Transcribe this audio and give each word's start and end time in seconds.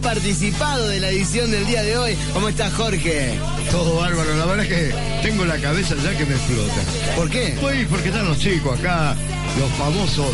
Participado 0.00 0.88
de 0.88 1.00
la 1.00 1.10
edición 1.10 1.50
del 1.50 1.66
día 1.66 1.82
de 1.82 1.96
hoy. 1.96 2.16
¿Cómo 2.32 2.48
estás, 2.48 2.72
Jorge? 2.74 3.38
Todo 3.70 3.96
bárbaro, 3.96 4.36
la 4.36 4.46
verdad 4.46 4.66
es 4.66 4.68
que 4.68 4.94
tengo 5.22 5.44
la 5.44 5.58
cabeza 5.58 5.94
ya 6.02 6.16
que 6.16 6.26
me 6.26 6.34
explota. 6.34 6.82
¿Por 7.16 7.30
qué? 7.30 7.56
Pues 7.60 7.86
porque 7.88 8.08
están 8.08 8.26
los 8.26 8.38
chicos 8.38 8.78
acá, 8.78 9.14
los 9.58 9.70
famosos 9.72 10.30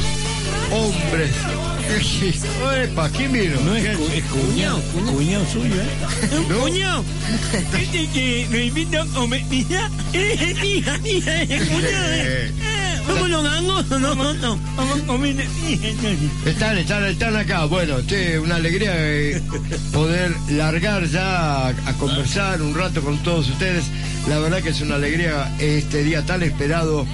hombres. 0.73 1.31
Epa, 2.83 3.09
¿quién 3.11 3.33
vino? 3.33 3.61
No 3.61 3.77
es, 3.77 3.85
es 3.85 4.25
cuñado, 4.25 4.83
cuñado 5.13 5.47
suyo, 5.47 5.75
¿eh? 5.75 6.45
¿No? 6.49 6.61
Cuñado. 6.61 7.05
Este 7.81 8.09
que 8.09 8.47
me 8.51 8.65
invita 8.67 9.03
a 9.03 9.07
comer 9.07 9.45
pizza. 9.49 9.89
Es 10.13 10.65
hija, 10.65 10.99
hija, 11.05 11.43
es 11.43 11.69
cuñado. 11.69 12.66
¿Cómo 13.07 13.29
lo 13.29 13.43
gango? 13.43 13.83
No, 13.85 14.15
no, 14.15 14.35
no. 14.35 14.59
Vamos 14.77 15.01
a 15.01 15.07
comer 15.07 15.37
hija. 15.69 15.89
Están, 16.45 16.79
están, 16.79 17.05
están 17.05 17.37
acá. 17.37 17.65
Bueno, 17.67 18.01
che, 18.07 18.39
una 18.39 18.57
alegría 18.57 18.93
eh, 18.97 19.41
poder 19.93 20.35
largar 20.51 21.07
ya 21.07 21.67
a, 21.67 21.69
a 21.69 21.93
conversar 21.99 22.61
un 22.63 22.75
rato 22.75 23.01
con 23.03 23.19
todos 23.23 23.49
ustedes. 23.49 23.85
La 24.29 24.39
verdad 24.39 24.63
que 24.63 24.71
es 24.71 24.81
una 24.81 24.97
alegría 24.97 25.55
este 25.59 26.03
día 26.03 26.25
tan 26.27 26.43
esperado 26.43 27.07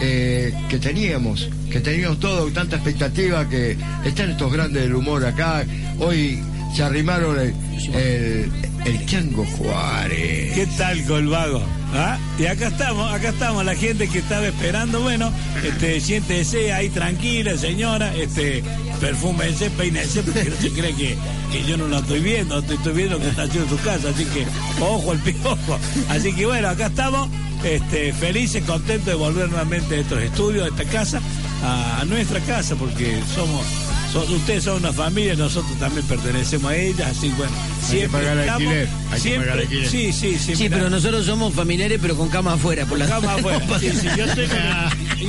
eh, 0.00 0.52
que 0.68 0.78
teníamos, 0.78 1.48
que 1.70 1.80
teníamos 1.80 2.20
todo, 2.20 2.50
tanta 2.52 2.76
expectativa 2.76 3.48
que 3.48 3.76
están 4.04 4.30
estos 4.30 4.52
grandes 4.52 4.82
del 4.82 4.94
humor 4.94 5.24
acá. 5.24 5.64
Hoy 5.98 6.40
se 6.76 6.82
arrimaron 6.82 7.40
el, 7.40 7.54
el, 7.94 8.52
el 8.84 9.06
Chango 9.06 9.44
Juárez. 9.46 10.52
¿Qué 10.54 10.68
tal, 10.76 11.02
Colvago? 11.04 11.62
¿Ah? 11.94 12.18
Y 12.38 12.46
acá 12.46 12.68
estamos, 12.68 13.10
acá 13.12 13.30
estamos, 13.30 13.64
la 13.64 13.74
gente 13.74 14.08
que 14.08 14.18
estaba 14.18 14.46
esperando, 14.46 15.00
bueno, 15.00 15.32
este, 15.64 16.00
siéntese 16.00 16.72
ahí 16.72 16.90
tranquila, 16.90 17.56
señora, 17.56 18.14
este, 18.14 18.62
perfúmense, 19.00 19.70
peínense, 19.70 20.22
porque 20.22 20.50
no 20.50 20.56
se 20.56 20.70
cree 20.70 20.94
que, 20.94 21.16
que 21.50 21.64
yo 21.64 21.76
no 21.76 21.88
lo 21.88 21.98
estoy 21.98 22.20
viendo, 22.20 22.58
estoy, 22.58 22.92
viendo 22.92 23.18
que 23.18 23.28
está 23.28 23.42
haciendo 23.42 23.76
su 23.76 23.82
casa, 23.82 24.10
así 24.10 24.24
que, 24.26 24.46
ojo 24.80 25.12
el 25.12 25.18
piojo. 25.20 25.78
Así 26.10 26.32
que 26.34 26.46
bueno, 26.46 26.68
acá 26.68 26.86
estamos, 26.86 27.28
este, 27.64 28.12
felices, 28.12 28.62
contentos 28.64 29.06
de 29.06 29.14
volver 29.14 29.48
nuevamente 29.48 29.96
a 29.96 30.00
estos 30.00 30.22
estudios, 30.22 30.66
a 30.66 30.68
esta 30.68 30.84
casa, 30.84 31.20
a 31.62 32.04
nuestra 32.04 32.40
casa, 32.40 32.76
porque 32.76 33.18
somos, 33.34 33.64
son- 34.12 34.32
ustedes 34.32 34.64
son 34.64 34.76
una 34.76 34.92
familia, 34.92 35.34
nosotros 35.34 35.78
también 35.78 36.06
pertenecemos 36.06 36.70
a 36.70 36.76
ellas, 36.76 37.08
así 37.16 37.28
bueno, 37.36 37.52
siempre 37.86 38.08
pagar 38.20 38.38
estamos, 38.38 38.62
alquiler, 38.62 38.88
hay 39.08 39.14
que 39.14 39.20
siempre, 39.20 39.48
pagar 39.50 39.62
alquiler. 39.64 39.88
sí, 39.90 40.12
sí, 40.12 40.38
sí, 40.38 40.56
Sí, 40.56 40.68
pero 40.68 40.90
nosotros 40.90 41.26
somos 41.26 41.54
familiares, 41.54 41.98
pero 42.00 42.16
con 42.16 42.28
cama 42.28 42.54
afuera. 42.54 42.84
Por 42.86 42.98
la 42.98 43.06
Cama 43.06 43.34
afuera. 43.34 43.60
Sí, 43.80 43.90
sí, 43.90 44.08
yo, 44.16 44.26
tengo, 44.34 44.54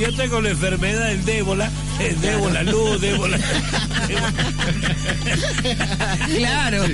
yo 0.00 0.14
tengo 0.16 0.40
la 0.40 0.50
enfermedad 0.50 1.08
del 1.08 1.24
débola, 1.24 1.70
el 2.00 2.20
débola 2.20 2.62
luz, 2.64 3.00
débola. 3.00 3.38
Claro. 6.36 6.84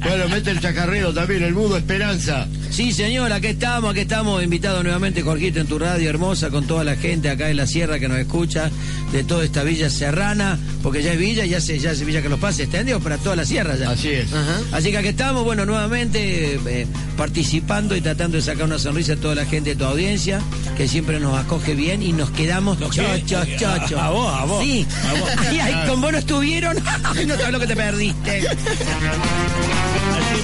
Bueno, 0.00 0.28
mete 0.28 0.50
el 0.50 0.60
chacarrero 0.60 1.12
también, 1.12 1.42
el 1.42 1.54
mudo 1.54 1.76
Esperanza. 1.76 2.48
Sí, 2.70 2.92
señor, 2.92 3.32
aquí 3.32 3.48
estamos, 3.48 3.90
aquí 3.90 4.00
estamos 4.00 4.42
invitados 4.42 4.82
nuevamente, 4.82 5.22
Jorgito, 5.22 5.60
en 5.60 5.66
tu 5.66 5.78
radio 5.78 6.08
hermosa, 6.08 6.50
con 6.50 6.66
toda 6.66 6.84
la 6.84 6.96
gente 6.96 7.28
acá 7.28 7.50
en 7.50 7.56
la 7.56 7.66
sierra 7.66 7.98
que 7.98 8.08
nos 8.08 8.18
escucha, 8.18 8.70
de 9.12 9.24
toda 9.24 9.44
esta 9.44 9.62
villa 9.64 9.90
serrana, 9.90 10.58
porque 10.82 11.02
ya 11.02 11.09
es 11.12 11.18
villa, 11.18 11.44
ya 11.46 11.60
se, 11.60 11.78
ya 11.78 11.92
Villa 11.92 12.22
que 12.22 12.28
los 12.28 12.38
pase, 12.40 12.62
extendido 12.62 13.00
para 13.00 13.18
toda 13.18 13.36
la 13.36 13.44
sierra 13.44 13.76
ya. 13.76 13.90
Así 13.90 14.08
es. 14.08 14.32
Ajá. 14.32 14.60
Así 14.72 14.90
que 14.90 14.98
aquí 14.98 15.08
estamos, 15.08 15.44
bueno, 15.44 15.66
nuevamente 15.66 16.58
eh, 16.66 16.86
participando 17.16 17.94
y 17.96 18.00
tratando 18.00 18.36
de 18.36 18.42
sacar 18.42 18.64
una 18.64 18.78
sonrisa 18.78 19.14
a 19.14 19.16
toda 19.16 19.34
la 19.34 19.44
gente 19.44 19.70
de 19.70 19.76
tu 19.76 19.84
audiencia, 19.84 20.40
que 20.76 20.88
siempre 20.88 21.20
nos 21.20 21.38
acoge 21.38 21.74
bien 21.74 22.02
y 22.02 22.12
nos 22.12 22.30
quedamos 22.30 22.78
¿Nos 22.80 22.94
chochos, 22.94 23.46
chochos. 23.58 24.00
A 24.00 24.10
vos, 24.10 24.34
a 24.34 24.44
vos. 24.44 24.64
Sí. 24.64 24.86
A 25.08 25.12
vos. 25.20 25.30
Ay, 25.50 25.58
ay, 25.60 25.88
con 25.88 26.00
vos 26.00 26.12
no 26.12 26.18
estuvieron. 26.18 26.76
No 27.26 27.36
sabes 27.36 27.52
lo 27.52 27.60
que 27.60 27.66
te 27.66 27.76
perdiste. 27.76 28.38
Así 28.38 28.46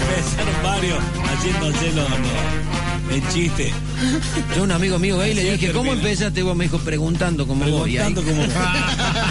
empezaron 0.01 0.63
varios 0.63 0.99
haciéndose 1.25 1.93
los, 1.93 2.07
el 3.13 3.29
chiste, 3.33 3.73
Yo 4.57 4.63
un 4.65 4.73
amigo 4.73 4.99
mío 4.99 5.19
gay 5.19 5.33
le 5.35 5.53
dije, 5.53 5.71
¿cómo 5.73 5.93
empezaste 5.93 6.43
vos? 6.43 6.57
Me 6.57 6.65
dijo, 6.65 6.79
preguntando 6.79 7.47
como 7.47 7.65
vos. 7.67 7.89
Y 7.89 7.99
ahí- 7.99 8.13
preguntando 8.13 8.23
como. 8.23 8.43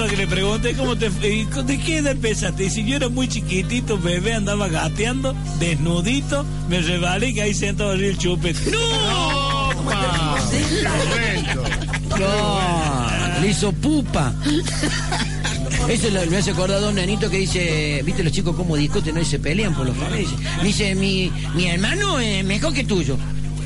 otro 0.00 0.10
que 0.10 0.16
le 0.16 0.26
pregunté 0.26 0.74
cómo 0.74 0.96
te 0.96 1.10
de 1.10 1.78
qué 1.84 1.98
edad 1.98 2.12
empezaste. 2.12 2.64
Y 2.64 2.70
si 2.70 2.84
yo 2.84 2.96
era 2.96 3.08
muy 3.08 3.28
chiquitito, 3.28 3.98
bebé, 3.98 4.34
andaba 4.34 4.68
gateando, 4.68 5.34
desnudito, 5.58 6.44
me 6.68 6.80
rebalé 6.80 7.34
que 7.34 7.42
ahí 7.42 7.54
sentado 7.54 7.90
arriba 7.90 8.08
el 8.10 8.18
chupete. 8.18 8.58
¡No! 8.70 9.70
No, 12.18 12.60
le 13.40 13.48
hizo 13.48 13.72
pupa. 13.72 14.32
Eso 15.88 16.10
lo- 16.10 16.26
me 16.26 16.36
hace 16.36 16.50
acordar 16.50 16.80
de 16.80 16.88
un 16.88 16.94
nenito 16.94 17.28
que 17.30 17.38
dice, 17.38 18.02
viste 18.04 18.22
los 18.22 18.32
chicos 18.32 18.54
cómo 18.56 18.76
discuten 18.76 19.14
¿no? 19.14 19.20
y 19.20 19.24
se 19.24 19.38
pelean 19.38 19.74
por 19.74 19.86
los 19.86 19.96
familiares. 19.96 20.28
Dice, 20.62 20.94
mi, 20.94 21.30
mi 21.54 21.66
hermano 21.66 22.20
es 22.20 22.44
mejor 22.44 22.72
que 22.74 22.84
tuyo. 22.84 23.16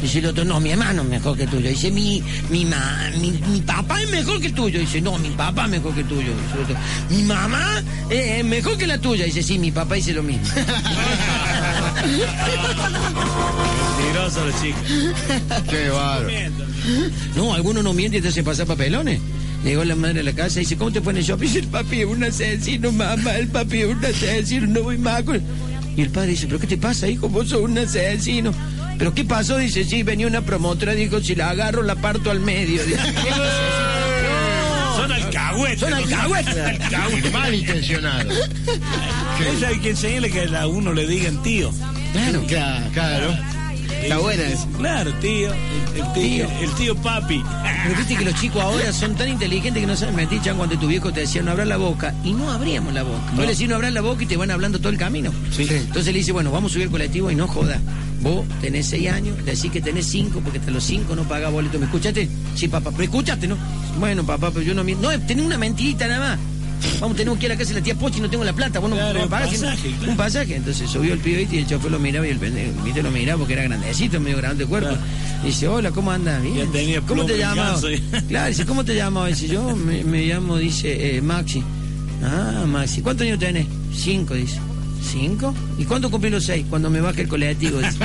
Dice 0.02 0.19
el 0.19 0.26
otro, 0.26 0.44
no, 0.44 0.61
mi 0.61 0.70
hermano 0.70 1.02
es 1.02 1.08
mejor 1.08 1.37
que 1.37 1.46
tuyo. 1.46 1.69
Dice, 1.70 1.91
mi, 1.91 2.23
mi, 2.50 2.64
ma- 2.67 3.11
mi, 3.20 3.31
mi 3.50 3.61
papá 3.62 4.02
es 4.02 4.11
mejor 4.11 4.38
que 4.41 4.50
tuyo. 4.50 4.79
Dice, 4.79 5.00
no, 5.00 5.17
mi 5.19 5.31
papá 5.31 5.64
es 5.64 5.70
mejor 5.70 5.94
que 5.94 6.05
tuyo. 6.05 6.31
Dice 6.32 6.55
el 6.56 6.61
otro, 6.62 6.76
mi 7.11 7.23
mamá 7.23 7.82
eh, 8.11 8.37
es 8.41 8.44
mejor 8.44 8.76
que 8.76 8.87
la 8.87 8.99
tuya. 8.99 9.25
Dice, 9.25 9.43
sí, 9.43 9.58
mi 9.58 9.70
papá 9.73 9.94
dice 9.94 10.12
lo 10.12 10.23
mismo. 10.23 10.44
Mentiroso 13.99 14.44
los 14.44 14.62
chicos. 14.62 14.81
Qué. 15.70 15.91
Miento. 16.26 16.64
No, 17.37 17.55
algunos 17.55 17.82
no 17.85 17.93
mienten 17.94 18.19
y 18.19 18.23
te 18.23 18.29
hacen 18.29 18.44
pasar 18.44 18.67
papelones. 18.67 19.20
Llegó 19.64 19.85
la 19.85 19.96
madre 19.96 20.20
a 20.20 20.23
la 20.23 20.32
casa 20.35 20.58
y 20.58 20.64
dice, 20.64 20.76
¿cómo 20.76 20.93
te 20.93 21.00
fue 21.00 21.12
en 21.12 21.19
el 21.19 21.25
shopping? 21.25 21.46
Dice, 21.46 21.58
el 21.61 21.69
papi 21.69 22.00
es 22.00 22.06
un 22.06 22.23
asesino, 22.25 22.93
mamá, 22.93 23.37
el 23.37 23.49
papi 23.49 23.81
es 23.82 23.87
un 23.87 24.05
asesino, 24.05 24.67
no 24.67 24.82
voy 24.82 24.99
más 24.99 25.23
con... 25.23 25.41
Y 25.96 26.02
el 26.02 26.11
padre 26.11 26.31
dice, 26.31 26.46
¿pero 26.46 26.58
qué 26.58 26.67
te 26.67 26.76
pasa, 26.76 27.08
hijo? 27.08 27.29
Vos 27.29 27.49
sos 27.49 27.61
un 27.62 27.79
asesino. 27.79 28.52
¿Pero 28.99 29.14
qué 29.14 29.25
pasó? 29.25 29.58
Dice, 29.58 29.85
sí, 29.85 30.02
venía 30.02 30.26
una 30.26 30.43
promotora, 30.43 30.94
dijo, 30.94 31.20
si 31.20 31.35
la 31.35 31.50
agarro 31.50 31.82
la 31.82 31.96
parto 31.96 32.31
al 32.31 32.41
medio. 32.41 32.85
Dice, 32.85 32.99
Son 34.96 35.11
alcahuetes. 35.11 35.81
Son 35.81 35.93
alcahuetes. 35.93 37.32
Malintencionado. 37.32 38.31
Ella 38.31 39.69
hay 39.69 39.79
que 39.81 39.91
enseñarle 39.91 40.31
que 40.31 40.56
a 40.56 40.67
uno 40.67 40.93
le 40.93 41.06
digan 41.06 41.43
tío. 41.43 41.73
Claro. 42.12 42.44
Claro, 42.46 42.87
claro. 42.93 43.37
Está 44.05 44.19
buena. 44.19 44.43
Claro, 44.79 45.12
tío. 45.15 45.51
El, 45.53 46.01
el 46.01 46.12
tío, 46.12 46.47
el 46.61 46.71
tío 46.73 46.97
papi. 46.97 47.43
Pero 47.85 47.97
viste 47.99 48.17
que 48.17 48.25
los 48.25 48.35
chicos 48.41 48.62
ahora 48.62 48.93
son 48.93 49.15
tan 49.15 49.29
inteligentes 49.29 49.81
que 49.81 49.87
no 49.87 49.97
saben 49.97 50.15
mentir, 50.17 50.41
Chan, 50.43 50.56
cuando 50.56 50.79
tu 50.79 50.87
viejo 50.87 51.12
te 51.12 51.21
decía 51.21 51.43
no 51.43 51.51
abras 51.53 51.67
la 51.67 51.77
boca. 51.77 52.15
Y 52.25 52.33
no 52.33 52.51
abríamos 52.51 52.93
la 52.95 53.03
boca. 53.03 53.31
Vos 53.35 53.41
le 53.47 53.53
decís 53.53 53.69
no 53.69 53.75
abras 53.77 53.93
la 53.93 54.01
boca 54.03 54.23
y 54.23 54.27
te 54.27 54.37
van 54.37 54.51
hablando 54.51 54.79
todo 54.79 54.91
el 54.91 54.99
camino. 54.99 55.33
Sí. 55.51 55.67
Entonces 55.71 56.12
le 56.12 56.19
dice, 56.21 56.33
bueno, 56.33 56.51
vamos 56.51 56.71
a 56.71 56.75
subir 56.75 56.87
el 56.87 56.91
colectivo 56.93 57.31
y 57.31 57.35
no 57.35 57.47
joda. 57.49 57.81
Vos 58.21 58.47
tenés 58.62 58.87
seis 58.87 59.09
años, 59.11 59.37
le 59.45 59.55
decís 59.55 59.71
que 59.71 59.83
tenés 59.83 60.06
cinco 60.06 60.41
porque 60.43 60.59
hasta 60.59 60.71
los 60.71 60.83
cinco 60.85 61.15
no 61.15 61.25
pagás 61.25 61.53
boleto. 61.53 61.79
¿Me 61.79 61.85
escuchaste? 61.87 62.29
Sí, 62.55 62.69
papá, 62.69 62.91
pero 62.91 63.05
escuchaste, 63.05 63.47
¿no? 63.47 63.56
Bueno, 63.99 64.25
papá, 64.25 64.51
pero 64.51 64.62
yo 64.65 64.75
no... 64.75 64.83
mi- 64.83 64.95
No, 64.95 65.11
tenés 65.21 65.45
una 65.45 65.59
mentirita 65.59 66.06
nada 66.09 66.31
más. 66.31 66.39
Vamos, 67.01 67.17
tenemos 67.17 67.39
que 67.39 67.47
ir 67.47 67.53
a 67.53 67.55
la 67.55 67.59
casa 67.59 67.75
de 67.75 67.81
la 67.81 67.85
tía 67.85 67.95
Pochi 67.95 68.21
no 68.21 68.31
tengo 68.31 68.45
la 68.45 68.53
plata. 68.53 68.79
Vos 68.79 68.89
no, 68.91 68.97
Claro, 68.97 69.19
no 69.19 69.25
un 69.25 69.31
sino- 69.51 69.63
pasaje, 69.67 69.91
claro. 69.99 70.11
Un 70.13 70.17
pasaje. 70.17 70.57
Entonces 70.57 70.91
subió 70.91 71.13
el 71.15 71.19
pibe 71.21 71.47
y 71.51 71.59
el 71.59 71.67
chofer 71.67 71.91
lo 71.91 71.99
miraba 71.99 72.27
y 72.27 72.31
el 72.31 72.39
pendejo, 72.39 72.73
viste, 72.83 73.03
lo 73.03 73.11
miraba 73.11 73.39
porque 73.39 73.53
era 73.55 73.63
grandecito, 73.65 74.21
medio 74.21 74.37
grande 74.39 74.65
de 74.65 74.69
cuerpo. 74.71 74.91
Claro. 74.91 75.05
Y 75.43 75.47
dice, 75.49 75.69
hola, 75.69 75.91
¿cómo 75.91 76.11
andas? 76.11 76.43
Bien. 76.43 76.57
Ya 76.57 76.67
tenía 76.73 77.01
¿Cómo 77.03 77.25
te 77.27 77.37
llamas? 77.39 77.83
Claro, 78.29 78.49
dice, 78.49 78.65
¿cómo 78.67 78.85
te 78.85 78.95
llamas? 78.95 79.29
Dice, 79.29 79.49
yo 79.49 79.77
me, 79.77 80.03
me 80.05 80.23
llamo, 80.27 80.57
dice, 80.57 81.17
eh, 81.17 81.21
Maxi. 81.21 81.63
Ah, 82.23 82.65
Maxi. 82.67 83.03
¿Cuántos 83.03 83.27
años 83.27 83.39
tenés? 83.39 83.67
Cinco, 83.95 84.35
dice. 84.35 84.59
¿Cinco? 85.03 85.55
¿Y 85.79 85.85
cuándo 85.85 86.11
cumplí 86.11 86.31
los 86.31 86.45
seis? 86.45 86.65
Cuando 86.71 86.89
me 86.89 87.01
baje 87.03 87.23
el 87.23 87.29
colectivo, 87.29 87.79
dice. 87.79 87.99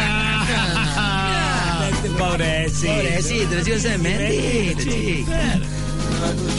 Pobrecito. 2.18 2.94
Pobrecito, 2.94 3.56
los 3.56 3.66
chicos 3.66 3.84
mentir, 6.28 6.56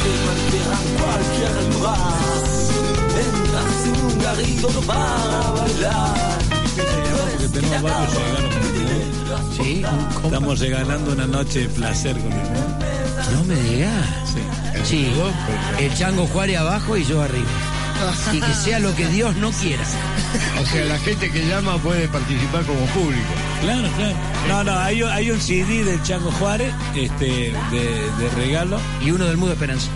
Sí, 4.36 4.56
chicos. 4.56 4.72
claro. 5.78 6.14
Porque 7.30 7.48
tenemos 7.48 7.82
varios 7.82 8.14
regalos 8.14 8.54
con 8.54 8.64
el 8.64 8.80
mundo. 8.80 9.38
Sí, 9.56 9.82
un. 9.84 10.24
Estamos 10.24 10.58
regalando 10.60 11.12
una 11.12 11.26
noche 11.26 11.60
de 11.60 11.68
placer 11.68 12.16
con 12.18 12.32
el 12.32 12.38
mundo. 12.38 12.86
No 13.32 13.44
me 13.44 13.54
digas. 13.54 14.06
Sí. 14.32 14.40
Sí, 14.84 15.12
el 15.78 15.94
chango 15.94 16.26
Juárez 16.28 16.56
abajo 16.58 16.96
y 16.96 17.04
yo 17.04 17.20
arriba. 17.22 17.48
Y 18.32 18.41
que 18.41 18.55
sea 18.55 18.79
lo 18.79 18.94
que 18.94 19.06
Dios 19.08 19.37
no 19.37 19.50
quiera. 19.52 19.82
O 20.61 20.67
sea, 20.67 20.85
la 20.85 20.99
gente 20.99 21.31
que 21.31 21.47
llama 21.47 21.76
puede 21.79 22.08
participar 22.08 22.62
como 22.64 22.81
público. 22.87 23.29
Claro, 23.62 23.88
claro. 23.97 24.17
No, 24.49 24.64
no, 24.64 24.79
hay, 24.79 25.02
un- 25.02 25.11
hay 25.11 25.31
un 25.31 25.41
CD 25.41 25.85
del 25.85 26.02
Chango 26.02 26.31
Juárez 26.32 26.73
este, 26.94 27.25
de, 27.70 28.11
de 28.19 28.31
regalo 28.37 28.79
Y 29.05 29.11
uno 29.11 29.25
del 29.26 29.37
Mudo 29.37 29.52
Esperanza. 29.52 29.88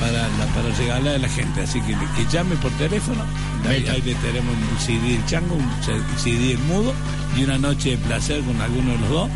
para, 0.00 0.12
la- 0.12 0.46
para 0.54 0.74
regalar 0.76 1.14
a 1.16 1.18
la 1.18 1.28
gente. 1.28 1.62
Así 1.62 1.80
que, 1.80 1.92
que 1.92 2.26
llame 2.30 2.56
por 2.56 2.70
teléfono. 2.72 3.22
Ahí, 3.68 3.86
ahí 3.88 4.02
le 4.02 4.14
tenemos 4.16 4.54
un 4.54 4.78
CD 4.80 5.12
del 5.12 5.26
Chango, 5.26 5.54
un 5.54 6.18
CD 6.18 6.48
del 6.48 6.58
Mudo 6.58 6.92
y 7.36 7.44
una 7.44 7.58
noche 7.58 7.90
de 7.90 7.96
placer 7.98 8.40
con 8.42 8.60
alguno 8.60 8.92
de 8.92 8.98
los 8.98 9.08
dos. 9.08 9.30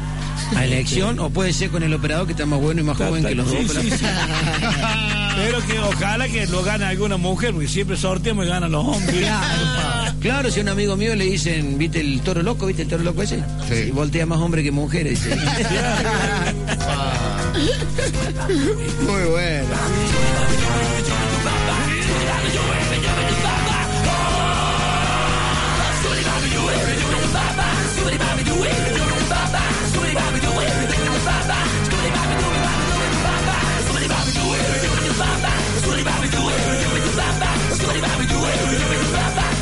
A 0.57 0.65
elección, 0.65 1.19
o 1.21 1.31
puede 1.31 1.53
ser 1.53 1.71
con 1.71 1.83
el 1.83 1.93
operador 1.95 2.27
que 2.27 2.33
está 2.33 2.47
más 2.47 2.61
bueno 2.61 2.81
y 2.81 2.85
más 2.85 2.97
joven 2.97 3.23
que 3.25 3.35
los 3.35 3.47
dos. 3.47 3.57
Sí, 3.61 3.65
pero- 3.69 3.83
sí, 3.83 3.91
sí. 3.91 3.99
Pero 5.39 5.65
que 5.65 5.79
ojalá 5.79 6.27
que 6.29 6.49
lo 6.49 6.65
gane 6.65 6.85
alguna 6.85 7.17
mujer, 7.17 7.53
porque 7.53 7.69
siempre 7.69 7.97
sorteamos 7.97 8.45
y 8.45 8.49
ganan 8.49 8.73
los 8.73 8.85
hombres. 8.85 9.29
Claro, 10.21 10.51
si 10.51 10.59
a 10.59 10.63
un 10.65 10.69
amigo 10.69 10.97
mío 10.97 11.15
le 11.15 11.27
dicen, 11.27 11.79
¿viste 11.79 12.01
el 12.01 12.21
toro 12.23 12.43
loco? 12.43 12.67
¿Viste 12.67 12.83
el 12.83 12.89
toro 12.89 13.05
loco 13.05 13.23
ese? 13.23 13.37
Sí. 13.69 13.75
Y 13.87 13.91
voltea 13.93 14.27
más 14.27 14.41
hombre 14.41 14.65
que 14.65 14.73
mujeres. 14.73 15.21
Muy 19.07 19.23
bueno. 19.31 19.69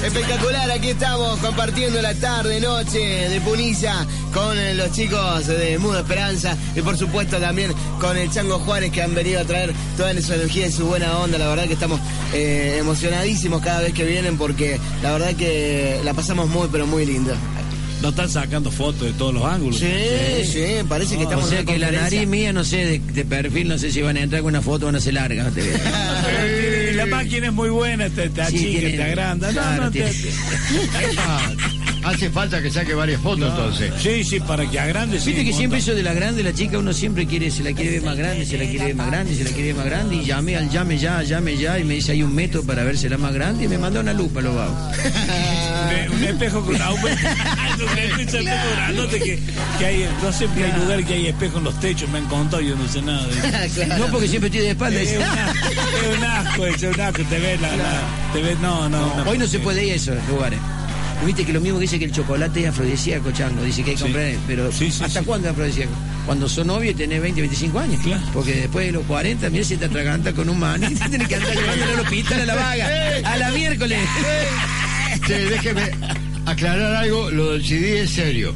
Espectacular, 0.06 0.70
aquí 0.70 0.90
estamos 0.90 1.36
compartiendo 1.40 2.00
la 2.00 2.14
tarde, 2.14 2.60
noche 2.60 2.98
de 2.98 3.40
Punilla 3.40 4.06
con 4.32 4.56
eh, 4.56 4.72
los 4.72 4.92
chicos 4.92 5.48
de 5.48 5.78
Muda 5.78 6.00
Esperanza 6.00 6.56
y 6.76 6.80
por 6.80 6.96
supuesto 6.96 7.38
también 7.38 7.72
con 8.00 8.16
el 8.16 8.30
Chango 8.30 8.60
Juárez 8.60 8.92
que 8.92 9.02
han 9.02 9.16
venido 9.16 9.40
a 9.40 9.44
traer 9.44 9.74
toda 9.96 10.12
esa 10.12 10.36
energía 10.36 10.68
y 10.68 10.70
su 10.70 10.86
buena 10.86 11.18
onda. 11.18 11.38
La 11.38 11.48
verdad 11.48 11.66
que 11.66 11.72
estamos 11.72 12.00
eh, 12.32 12.76
emocionadísimos 12.78 13.60
cada 13.62 13.80
vez 13.80 13.94
que 13.94 14.04
vienen 14.04 14.38
porque 14.38 14.78
la 15.02 15.10
verdad 15.10 15.34
que 15.34 16.00
la 16.04 16.14
pasamos 16.14 16.48
muy 16.48 16.68
pero 16.70 16.86
muy 16.86 17.04
lindo. 17.04 17.34
Nos 18.00 18.12
están 18.12 18.30
sacando 18.30 18.70
fotos 18.70 19.08
de 19.08 19.12
todos 19.14 19.34
los 19.34 19.44
ángulos. 19.44 19.80
Sí, 19.80 19.88
sí, 20.44 20.64
parece 20.88 21.16
que 21.16 21.22
O 21.22 21.24
estamos 21.24 21.48
sea 21.48 21.60
en 21.60 21.66
que 21.66 21.78
la 21.80 21.90
nariz 21.90 22.28
mía, 22.28 22.52
no 22.52 22.62
sé, 22.62 22.76
de, 22.76 22.98
de 23.00 23.24
perfil, 23.24 23.66
no 23.66 23.76
sé 23.76 23.90
si 23.90 24.02
van 24.02 24.16
a 24.16 24.20
entrar 24.20 24.42
con 24.42 24.50
una 24.50 24.62
foto 24.62 24.84
o 24.84 24.86
van 24.86 24.94
a 24.94 25.00
ser 25.00 25.14
la 26.96 27.06
máquina 27.06 27.46
es 27.48 27.52
muy 27.52 27.68
buena, 27.68 28.08
te, 28.08 28.28
te 28.30 28.46
Sí, 28.46 28.56
achica, 28.56 28.80
tiene- 28.80 28.96
te 28.96 29.02
agranda. 29.04 29.46
No, 29.48 29.52
claro, 29.52 29.84
no, 29.84 29.90
te- 29.90 29.98
tiene- 30.02 30.12
te- 30.12 31.75
hace 32.06 32.30
falta 32.30 32.62
que 32.62 32.70
saque 32.70 32.94
varias 32.94 33.20
fotos 33.20 33.48
entonces. 33.50 33.92
Sí, 34.00 34.24
sí, 34.24 34.40
para 34.40 34.68
que 34.70 34.78
agrande. 34.78 35.18
sí, 35.20 35.30
Viste 35.30 35.44
que 35.44 35.52
siempre 35.52 35.78
eso 35.80 35.94
de 35.94 36.02
la 36.02 36.14
grande, 36.14 36.42
la 36.42 36.52
chica, 36.52 36.78
uno 36.78 36.92
siempre 36.92 37.26
quiere, 37.26 37.50
se 37.50 37.62
la 37.62 37.72
quiere 37.72 37.92
ver 37.92 38.02
más 38.02 38.16
grande, 38.16 38.46
se 38.46 38.56
la 38.56 38.64
quiere 38.64 38.86
ver 38.86 38.94
más 38.94 39.06
grande, 39.08 39.34
se 39.34 39.44
la 39.44 39.50
quiere 39.50 39.66
ver 39.68 39.76
más 39.76 39.86
grande. 39.86 40.16
Y 40.16 40.24
llamé 40.24 40.56
al 40.56 40.70
llame 40.70 40.98
ya, 40.98 41.22
llame 41.22 41.56
ya, 41.56 41.78
y 41.78 41.84
me 41.84 41.94
dice, 41.94 42.12
hay 42.12 42.22
un 42.22 42.34
método 42.34 42.62
para 42.64 42.84
versela 42.84 43.18
más 43.18 43.32
grande, 43.34 43.64
y 43.64 43.68
me 43.68 43.78
mandó 43.78 44.00
una 44.00 44.12
lupa, 44.12 44.40
lo 44.40 44.54
vago. 44.54 44.76
Un, 46.16 46.24
espejo 46.24 46.64
con 46.64 46.74
espejo 46.76 46.96
grandote 48.74 49.18
que, 49.20 49.38
que 49.78 49.84
hay, 49.86 50.08
no 50.22 50.32
sé, 50.32 50.46
hay 50.46 50.80
lugares 50.80 51.06
que 51.06 51.14
hay 51.14 51.26
espejos 51.28 51.58
en 51.58 51.64
los 51.64 51.78
techos, 51.80 52.08
me 52.10 52.18
han 52.18 52.26
contado, 52.26 52.62
yo 52.62 52.74
no 52.74 52.88
sé 52.88 53.02
nada. 53.02 53.26
No 53.98 54.06
porque 54.06 54.26
siempre 54.26 54.48
estoy 54.48 54.62
de 54.62 54.70
espalda. 54.70 55.00
Es 55.00 55.16
un 55.16 55.22
asco, 55.22 55.66
es 55.76 56.16
un 56.18 56.24
asco, 56.24 56.66
es 56.66 56.82
un 56.82 57.00
asco, 57.00 57.22
te 57.24 57.38
ves 57.38 57.60
la, 57.60 57.76
la- 57.76 58.02
te 58.32 58.42
ves, 58.42 58.58
no, 58.60 58.88
no, 58.88 59.16
no. 59.16 59.30
Hoy 59.30 59.38
no 59.38 59.46
se 59.46 59.58
puede 59.58 59.84
ir 59.84 59.92
a 59.92 59.96
esos 59.96 60.16
lugares. 60.28 60.58
Viste 61.24 61.44
que 61.44 61.52
lo 61.52 61.60
mismo 61.60 61.78
que 61.78 61.82
dice 61.82 61.98
que 61.98 62.04
el 62.04 62.12
chocolate 62.12 62.60
es 62.62 62.68
afrodisíaco, 62.68 63.30
chango. 63.32 63.62
Dice 63.62 63.82
que 63.82 63.90
hay 63.90 63.96
que 63.96 64.02
Sí. 64.02 64.04
comprar, 64.04 64.32
pero 64.46 64.70
Sí, 64.70 64.90
sí, 64.92 65.02
¿hasta 65.02 65.22
cuándo 65.22 65.48
es 65.48 65.52
afrodisíaco? 65.52 65.90
Cuando 66.26 66.48
son 66.48 66.66
novios 66.68 66.94
y 66.94 66.96
tenés 66.96 67.20
20, 67.20 67.40
25 67.40 67.78
años. 67.78 68.00
Claro. 68.02 68.22
Porque 68.32 68.52
después 68.52 68.86
de 68.86 68.92
los 68.92 69.04
40, 69.06 69.48
mira 69.50 69.64
si 69.64 69.76
te 69.76 69.86
atraganta 69.86 70.32
con 70.32 70.48
un 70.48 70.58
man 70.58 70.82
y 70.84 70.94
te 70.94 71.08
tenés 71.08 71.26
que 71.28 71.36
andar 71.36 71.54
llevándolo 71.54 71.92
al 71.94 72.00
hospital 72.00 72.40
a 72.40 72.46
la 72.46 72.54
vaga. 72.54 72.88
A 73.24 73.36
la 73.38 73.50
miércoles. 73.50 73.98
Che, 75.26 75.34
déjeme 75.50 75.90
aclarar 76.44 76.94
algo, 76.96 77.30
lo 77.30 77.52
del 77.52 77.64
CD 77.64 78.02
es 78.02 78.10
serio. 78.10 78.54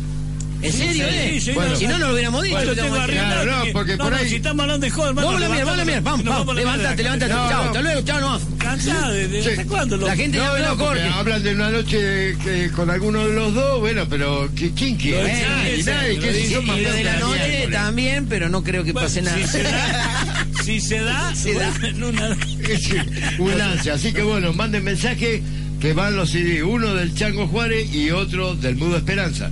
¿En 0.62 0.72
serio, 0.72 1.06
eh? 1.08 1.40
sí, 1.40 1.52
Bueno, 1.52 1.70
no, 1.70 1.76
si 1.76 1.86
no, 1.86 1.98
no 1.98 2.06
lo 2.08 2.12
hubiéramos 2.12 2.42
dicho. 2.42 2.56
Bueno, 2.56 2.74
tengo. 2.74 2.96
Claro, 3.06 3.44
no, 3.66 3.72
porque 3.72 3.96
por 3.96 4.10
no, 4.10 4.16
ahí- 4.16 4.28
si 4.28 4.36
estamos 4.36 4.62
hablando 4.62 4.84
de 4.84 4.90
joder. 4.90 5.14
Vamos 5.14 5.36
a 5.36 5.40
la 5.40 5.48
mierda, 5.48 5.64
vamos 5.64 5.74
a 5.74 5.76
la 5.78 5.84
mierda. 5.84 6.00
Vamos, 6.10 6.24
vamos. 6.26 6.54
levantate. 6.54 7.02
No, 7.02 7.18
chao, 7.18 7.28
no. 7.28 7.60
hasta 7.68 7.80
luego, 7.80 8.02
chao, 8.02 8.20
no. 8.20 8.40
Cansado 8.58 9.12
de, 9.12 9.28
de- 9.28 9.42
Sí. 9.42 9.48
¿hasta 9.50 9.64
cuándo? 9.64 9.96
Lo, 9.96 10.06
La 10.06 10.16
gente 10.16 10.36
ya 10.38 10.44
No, 10.46 10.58
no, 10.58 10.76
Jorge. 10.76 11.08
hablan 11.08 11.42
de 11.42 11.54
una 11.54 11.70
noche 11.70 12.36
que- 12.44 12.70
con 12.76 12.90
alguno 12.90 13.26
de 13.26 13.34
los 13.34 13.54
dos, 13.54 13.80
bueno, 13.80 14.06
pero 14.08 14.50
¿qui- 14.52 14.72
¿quién 14.76 14.96
quiere? 14.96 15.18
Lo 15.18 15.24
de- 15.24 15.32
Nadie, 15.32 15.82
nadie, 15.84 16.14
lo 16.14 16.20
¿qué 16.20 16.32
de- 16.32 17.04
la 17.04 17.16
noche 17.18 17.68
también, 17.72 18.26
pero 18.26 18.48
no 18.48 18.62
creo 18.62 18.84
que 18.84 18.92
pase 18.92 19.22
nada. 19.22 19.38
Si 19.38 19.46
se 19.46 19.62
da, 19.62 20.14
si 20.64 20.80
se 20.80 21.54
da, 21.54 21.72
una-. 22.06 22.36
Así 23.94 24.12
que 24.12 24.22
bueno, 24.22 24.52
manden 24.52 24.84
mensaje 24.84 25.42
que 25.80 25.94
van 25.94 26.14
los 26.14 26.30
CD, 26.30 26.62
uno 26.62 26.94
del 26.94 27.14
Chango 27.14 27.46
Juárez 27.48 27.92
y 27.94 28.10
otro 28.10 28.54
del 28.54 28.76
Mudo 28.76 28.98
Esperanza. 28.98 29.50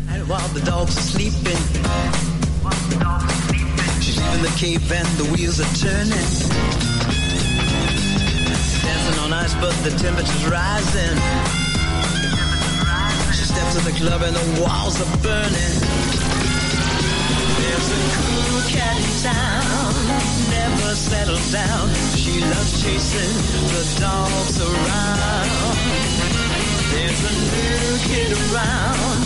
Never 20.50 20.94
settles 20.94 21.52
down. 21.52 21.88
She 22.16 22.40
loves 22.40 22.82
chasing 22.82 23.35
the 23.68 24.00
dogs 24.00 24.61
around. 24.61 25.77
There's 26.99 27.21
a 27.21 27.35
new 27.55 27.99
kid 28.09 28.33
around, 28.50 29.23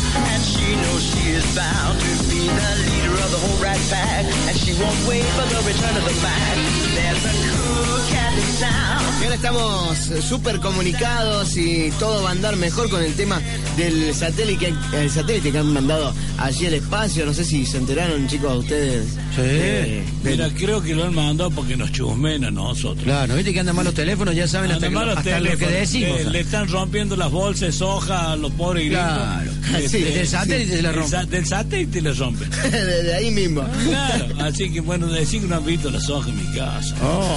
she 0.63 0.77
knows 0.77 1.03
she 1.03 1.31
is 1.37 1.45
bound 1.55 1.99
to 1.99 2.13
be 2.31 2.41
the 2.47 2.71
leader 2.87 3.15
of 3.25 3.31
the 3.31 3.39
whole 3.39 3.59
rat 3.63 3.79
pack, 3.91 4.25
and 4.49 4.57
she 4.59 4.73
won't 4.81 5.01
wait 5.09 5.25
for 5.37 5.47
the 5.55 5.61
return 5.67 5.97
of 5.97 6.05
the 6.05 6.17
Mac. 6.23 6.57
There's 6.95 7.25
a 7.25 7.35
cool 7.51 7.99
cat 8.11 8.33
in 8.39 8.61
town. 8.61 9.03
Y 9.21 9.25
ahora 9.25 9.37
estamos 9.37 10.11
eh, 10.11 10.21
súper 10.23 10.59
comunicados 10.59 11.57
y 11.57 11.93
todo 12.01 12.23
va 12.25 12.31
a 12.31 12.33
andar 12.33 12.57
mejor 12.57 12.91
con 12.91 13.03
el 13.03 13.15
tema 13.15 13.41
del 13.77 14.13
satélite, 14.15 14.75
el 14.95 15.11
satélite 15.11 15.53
que 15.53 15.59
han 15.59 15.73
mandado 15.73 16.13
allí 16.39 16.67
al 16.67 16.75
espacio. 16.75 17.25
No 17.25 17.33
sé 17.33 17.45
si 17.45 17.65
se 17.65 17.77
enteraron, 17.79 18.27
chicos, 18.27 18.59
ustedes. 18.65 19.07
Eh, 19.39 20.05
del- 20.25 20.33
Mira, 20.33 20.51
creo 20.55 20.83
que 20.83 20.95
lo 20.95 21.05
han 21.05 21.15
mandado 21.15 21.51
porque 21.53 21.77
nos 21.77 21.93
chusmen 21.93 22.45
a 22.45 22.51
nosotros. 22.51 23.05
Claro, 23.05 23.37
viste 23.37 23.53
que 23.53 23.61
andan 23.61 23.77
mal 23.77 23.85
los 23.85 23.95
teléfonos, 23.95 24.35
ya 24.35 24.49
saben 24.49 24.73
hasta, 24.73 24.89
que, 24.89 24.95
los 24.95 25.17
hasta 25.17 25.39
lo 25.41 25.57
que 25.57 25.67
decimos. 25.69 26.19
le, 26.25 26.31
le 26.31 26.41
están 26.41 26.69
rompiendo 26.69 27.15
las 27.17 27.31
bolsas 27.31 27.77
soja 27.77 28.33
a 28.33 28.37
los 28.37 28.51
pobres 28.53 28.87
gringos. 28.87 29.05
Claro. 29.07 29.53
Este, 29.73 29.89
Sí, 29.89 30.03
Del 30.05 30.27
satélite 30.53 30.77
se 30.77 30.83
la 30.83 30.93
rompen. 30.93 31.11
sa- 31.21 31.25
Del 31.27 31.47
satélite 31.47 32.01
le 32.03 32.13
rompen. 32.15 32.51
Desde 32.71 33.15
ahí 33.15 33.31
mismo. 33.31 33.65
Claro, 33.89 34.27
así 34.41 34.71
que 34.71 34.81
bueno, 34.81 35.07
decir 35.07 35.41
que 35.43 35.49
no 35.49 35.57
han 35.57 35.65
visto 35.65 35.91
la 35.91 36.01
soja 36.01 36.29
en 36.31 36.37
mi 36.37 36.57
casa. 36.57 36.95
Oh, 37.03 37.37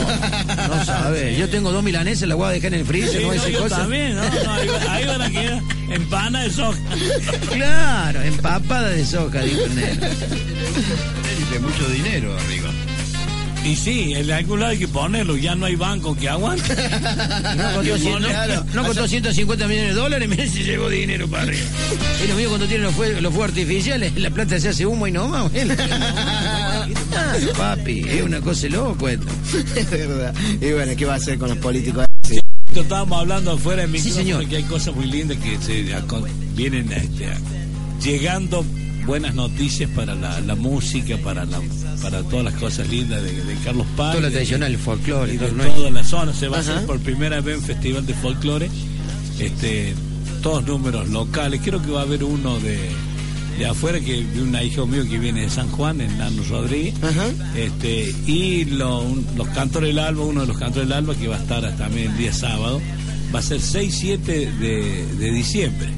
no 0.67 0.86
sabes. 0.86 1.38
Yo 1.38 1.50
tengo 1.50 1.72
dos 1.72 1.84
milanesas, 1.84 2.27
la 2.27 2.36
voy 2.36 2.48
a 2.48 2.51
dejar 2.51 2.74
en 2.74 2.79
el 2.81 2.86
freezer, 2.86 3.12
Sí, 3.17 3.22
no 3.22 3.27
no, 3.27 3.34
esa 3.34 3.50
yo 3.50 3.60
cosa. 3.63 3.77
también, 3.77 4.15
¿no? 4.15 4.22
No, 4.24 4.51
ahí, 4.53 4.67
va- 4.67 4.93
ahí 4.93 5.05
van 5.05 5.22
a 5.22 5.29
quedar 5.31 5.62
en 5.89 6.05
pana 6.10 6.43
de 6.43 6.51
soja. 6.51 6.79
Claro, 7.51 8.22
empapada 8.22 8.89
de 8.89 9.05
soja, 9.05 9.41
dijo 9.41 9.62
el 9.65 9.75
negro. 9.75 10.07
Satélite, 10.07 11.60
mucho 11.60 11.89
dinero 11.89 12.38
arriba. 12.38 12.64
Y 13.65 13.75
sí, 13.75 14.13
en 14.13 14.29
algún 14.31 14.60
lado 14.60 14.72
hay 14.74 14.77
que 14.77 14.88
ponerlo, 14.88 15.36
ya 15.38 15.55
no 15.55 15.65
hay 15.65 15.75
banco 15.75 16.15
que 16.15 16.29
aguante. 16.29 16.75
No 17.55 17.74
costó, 17.75 17.98
cien- 17.98 18.19
no- 18.22 18.27
Claro. 18.27 18.65
no 18.74 18.84
costó 18.86 19.07
150 19.07 19.67
millones 19.67 19.95
de 19.95 20.01
dólares, 20.01 20.29
mira 20.29 20.45
si 20.48 20.63
llevó 20.63 20.88
dinero 20.89 21.27
para 21.27 21.43
arriba. 21.43 21.63
Es 22.22 22.29
lo 22.29 22.36
mismo 22.36 22.50
cuando 22.51 22.67
tienen 22.67 22.84
los 22.86 22.93
fuegos, 22.95 23.22
los 23.22 23.34
fuegos 23.34 23.50
artificiales, 23.50 24.15
la 24.17 24.29
plata 24.29 24.60
se 24.60 24.69
hace 24.69 24.86
humo 24.86 25.07
y 25.07 25.12
no 25.12 25.27
más. 25.27 25.51
Ah, 27.15 27.36
papi, 27.57 28.05
es 28.07 28.22
una 28.22 28.39
cosa 28.41 28.67
loco 28.67 29.07
esto. 29.10 29.25
Es 29.75 29.89
verdad. 29.89 30.34
Y 30.62 30.72
bueno, 30.72 30.91
¿qué 30.95 31.05
va 31.05 31.13
a 31.13 31.17
hacer 31.17 31.38
con 31.38 31.50
los 31.50 31.57
políticos? 31.57 32.05
Estábamos 32.75 33.19
hablando 33.22 33.51
afuera 33.53 33.84
de 33.84 33.88
micrófono 33.88 34.15
señor. 34.15 34.48
que 34.48 34.57
hay 34.57 34.63
cosas 34.63 34.93
muy 34.95 35.05
lindas 35.05 35.38
que 35.38 35.57
se 35.62 35.84
vienen 36.55 36.91
este, 36.91 37.27
a- 37.27 37.38
llegando 38.03 38.65
buenas 39.05 39.35
noticias 39.35 39.89
para 39.91 40.15
la, 40.15 40.39
la 40.41 40.55
música, 40.55 41.17
para 41.17 41.45
la, 41.45 41.62
para 42.01 42.21
todas 42.24 42.45
las 42.45 42.53
cosas 42.55 42.88
lindas 42.89 43.21
de, 43.24 43.31
de 43.43 43.55
Carlos 43.63 43.85
Paz. 43.95 44.13
Todo 44.13 44.21
lo 44.21 44.31
tradicional, 44.31 44.71
el 44.71 44.77
folclore 44.79 45.33
y 45.33 45.38
de 45.38 45.51
nuestro. 45.51 45.75
toda 45.75 45.89
la 45.91 46.03
zona. 46.03 46.33
Se 46.33 46.47
va 46.47 46.57
a 46.57 46.59
hacer 46.62 46.85
por 46.85 47.00
primera 47.00 47.41
vez 47.41 47.57
un 47.57 47.63
festival 47.63 48.05
de 48.05 48.13
folclore. 48.15 48.69
Este, 49.39 49.93
todos 50.41 50.65
números 50.65 51.09
locales. 51.09 51.62
Creo 51.63 51.81
que 51.81 51.91
va 51.91 52.01
a 52.01 52.03
haber 52.03 52.24
uno 52.24 52.59
de, 52.59 52.77
de 53.57 53.65
afuera, 53.65 54.00
que 54.00 54.24
de 54.24 54.41
un 54.41 54.55
hijo 54.62 54.85
mío 54.88 55.03
que 55.09 55.19
viene 55.19 55.41
de 55.41 55.50
San 55.50 55.69
Juan, 55.71 56.01
el 56.01 56.17
Nano 56.17 56.43
Rodríguez. 56.50 56.93
Ajá. 57.03 57.25
Este, 57.55 58.13
y 58.27 58.65
lo- 58.65 59.01
un- 59.01 59.25
los 59.35 59.47
cantores 59.50 59.89
del 59.89 60.00
alba, 60.00 60.24
uno 60.25 60.41
de 60.41 60.47
los 60.47 60.57
cantores 60.57 60.88
del 60.88 60.97
alba 60.97 61.15
que 61.15 61.27
va 61.27 61.35
a 61.38 61.39
estar 61.39 61.75
también 61.77 62.12
el 62.12 62.17
día 62.17 62.33
sábado, 62.33 62.81
va 63.33 63.39
a 63.39 63.41
ser 63.41 63.59
6-7 63.59 64.17
de, 64.17 65.05
de 65.19 65.31
diciembre. 65.31 65.89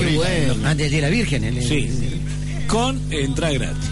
Qué 0.00 0.16
bueno. 0.16 0.54
Antes 0.66 0.90
Día 0.90 1.00
de 1.02 1.02
la 1.02 1.10
Virgen. 1.10 1.44
el- 1.44 1.62
Sí, 1.62 1.90
con 2.74 3.00
entrada 3.12 3.52
gratis. 3.54 3.88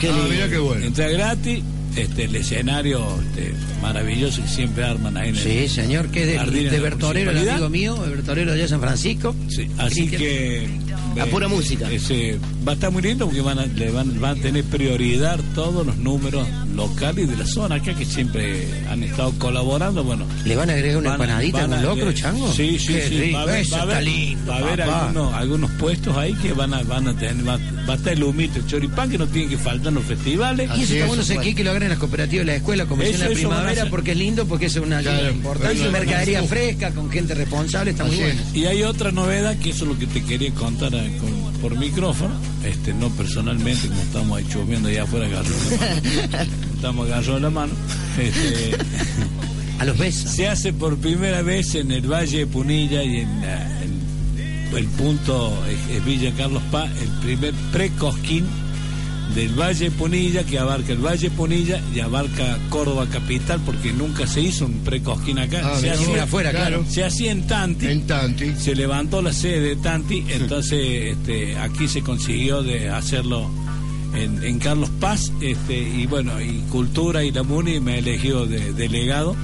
Qué 0.00 0.08
ah, 0.10 0.26
mira 0.28 0.48
qué 0.48 0.58
bueno. 0.58 0.84
Entrada 0.84 1.10
gratis, 1.12 1.62
este, 1.94 2.24
el 2.24 2.34
escenario 2.34 3.06
este, 3.28 3.54
maravilloso 3.80 4.42
que 4.42 4.48
siempre 4.48 4.82
arman 4.84 5.16
ahí 5.16 5.28
en 5.28 5.36
el, 5.36 5.42
Sí, 5.42 5.68
señor, 5.68 6.08
que 6.08 6.22
es 6.22 6.26
de, 6.50 6.50
de 6.50 6.70
de 6.70 6.80
Bertorero, 6.80 7.30
el 7.30 7.48
amigo 7.48 7.70
mío, 7.70 8.04
el 8.04 8.10
Bertorero 8.16 8.52
allá 8.52 8.62
de 8.62 8.68
San 8.68 8.80
Francisco. 8.80 9.36
Sí, 9.48 9.68
así 9.78 10.08
Cristian. 10.08 10.18
que 11.14 11.20
A 11.20 11.26
pura 11.26 11.46
música. 11.46 11.88
ese, 11.92 12.38
va 12.66 12.72
a 12.72 12.74
estar 12.74 12.90
muy 12.90 13.02
lindo 13.02 13.26
porque 13.26 13.42
van 13.42 13.58
a, 13.60 13.66
le 13.66 13.90
van, 13.90 14.18
van 14.20 14.38
a 14.38 14.42
tener 14.42 14.64
prioridad 14.64 15.38
todos 15.54 15.86
los 15.86 15.96
números 15.98 16.48
locales 16.74 17.28
de 17.28 17.36
la 17.36 17.46
zona 17.46 17.74
acá 17.76 17.94
que 17.94 18.06
siempre 18.06 18.66
han 18.90 19.02
estado 19.04 19.30
colaborando. 19.38 20.02
Bueno, 20.02 20.24
¿Le 20.46 20.56
van 20.56 20.70
a 20.70 20.72
agregar 20.72 20.96
una 20.96 21.10
van 21.10 21.20
a- 21.20 21.24
empanadita 21.24 21.66
van 21.66 21.70
con 21.70 21.82
locro, 21.82 22.10
eh, 22.10 22.14
chango? 22.14 22.50
Sí, 22.52 22.78
sí, 22.78 22.94
Qué 22.94 23.08
sí. 23.08 23.18
rico, 23.20 23.34
Va 23.36 23.40
a 23.40 23.42
haber, 23.44 23.60
eso 23.60 23.76
va 23.76 23.76
a 23.76 23.84
está 23.84 23.96
haber- 23.98 24.04
lindo, 24.08 24.50
va 24.50 24.54
a 24.56 24.58
haber 24.58 24.78
papá. 24.80 25.00
algunos, 25.08 25.34
algunos 25.34 25.70
puestos 25.72 26.16
ahí 26.16 26.32
que 26.34 26.52
van 26.54 26.72
a, 26.74 26.82
van 26.82 27.06
a 27.08 27.14
tener, 27.16 27.46
va, 27.46 27.58
va 27.88 27.94
a 27.94 27.96
estar 27.96 28.12
el 28.12 28.22
humito, 28.22 28.58
el 28.58 28.66
choripán 28.66 29.10
que 29.10 29.18
no 29.18 29.26
tiene 29.26 29.48
que 29.50 29.58
faltar 29.58 29.88
en 29.88 29.94
los 29.94 30.04
festivales. 30.04 30.68
Y 30.76 30.82
eso 30.82 30.92
está 30.92 30.96
es, 30.98 31.06
bueno, 31.06 31.22
sé 31.24 31.38
que, 31.38 31.54
que 31.54 31.64
lo 31.64 31.70
hagan 31.70 31.82
en 31.84 31.88
las 31.90 31.98
cooperativas 31.98 32.46
de 32.46 32.52
la 32.52 32.56
escuela, 32.58 32.86
como 32.86 33.02
en 33.02 33.18
la 33.20 33.28
primavera, 33.28 33.86
porque 33.90 34.12
es 34.12 34.16
lindo, 34.18 34.46
porque 34.46 34.66
es 34.66 34.76
una 34.76 34.98
ayuda 34.98 35.18
Claro, 35.18 35.34
importante. 35.34 35.88
mercadería 35.90 36.42
fresca, 36.44 36.90
con 36.92 37.10
gente 37.10 37.34
responsable, 37.34 37.90
está 37.92 38.04
muy 38.04 38.16
bueno. 38.16 38.40
es. 38.50 38.56
Y 38.56 38.66
hay 38.66 38.82
otra 38.82 39.10
novedad 39.12 39.56
que 39.58 39.70
eso 39.70 39.84
es 39.84 39.90
lo 39.90 39.98
que 39.98 40.06
te 40.06 40.22
quería 40.22 40.52
contar 40.54 40.94
eh, 40.94 41.16
con- 41.20 41.52
por 41.60 41.76
micrófono, 41.78 42.34
este 42.64 42.92
no 42.94 43.08
personalmente, 43.10 43.86
como 43.88 44.00
estamos 44.02 44.38
ahí 44.38 44.46
chusmeando 44.50 44.88
allá 44.88 45.04
afuera 45.04 45.26
agarró 45.26 45.48
la 45.70 45.76
mano. 45.76 46.50
Estamos 46.74 47.06
agarrados 47.06 47.34
de 47.36 47.40
la 47.40 47.50
mano. 47.50 47.72
Este, 48.18 48.76
A 49.78 49.84
los 49.84 49.96
besos. 49.98 50.30
se 50.30 50.48
hace 50.48 50.72
por 50.72 50.96
primera 50.98 51.42
vez 51.42 51.74
en 51.76 51.92
el 51.92 52.02
Valle 52.10 52.38
de 52.38 52.46
Punilla 52.46 53.02
y 53.04 53.18
en, 53.18 53.40
la- 53.40 53.81
en- 53.81 53.81
el 54.76 54.86
punto 54.86 55.52
es, 55.68 55.96
es 55.96 56.04
Villa 56.04 56.32
Carlos 56.36 56.62
Paz, 56.70 56.90
el 57.00 57.08
primer 57.20 57.54
precosquín 57.72 58.46
del 59.34 59.58
Valle 59.58 59.90
Punilla 59.90 60.44
que 60.44 60.58
abarca 60.58 60.92
el 60.92 60.98
Valle 60.98 61.30
Punilla 61.30 61.80
y 61.94 62.00
abarca 62.00 62.58
Córdoba 62.68 63.06
capital 63.10 63.60
porque 63.64 63.92
nunca 63.92 64.26
se 64.26 64.42
hizo 64.42 64.66
un 64.66 64.80
precosquín 64.80 65.38
acá. 65.38 65.62
Ah, 65.64 65.78
se, 65.78 65.90
hacía, 65.90 66.24
afuera, 66.24 66.50
claro. 66.50 66.84
se 66.88 67.04
hacía 67.04 67.32
en 67.32 67.46
Tanti 67.46 67.86
En 67.86 68.06
Tanti. 68.06 68.54
se 68.56 68.74
levantó 68.74 69.22
la 69.22 69.32
sede 69.32 69.60
de 69.60 69.76
Tanti, 69.76 70.24
entonces 70.28 71.16
este, 71.16 71.56
aquí 71.56 71.88
se 71.88 72.02
consiguió 72.02 72.62
de 72.62 72.90
hacerlo 72.90 73.48
en, 74.14 74.42
en 74.44 74.58
Carlos 74.58 74.90
Paz, 75.00 75.32
este, 75.40 75.78
y 75.78 76.06
bueno, 76.06 76.40
y 76.40 76.62
Cultura 76.70 77.24
y 77.24 77.30
la 77.30 77.42
MUNI 77.42 77.80
me 77.80 77.98
eligió 77.98 78.46
de 78.46 78.72
delegado. 78.74 79.34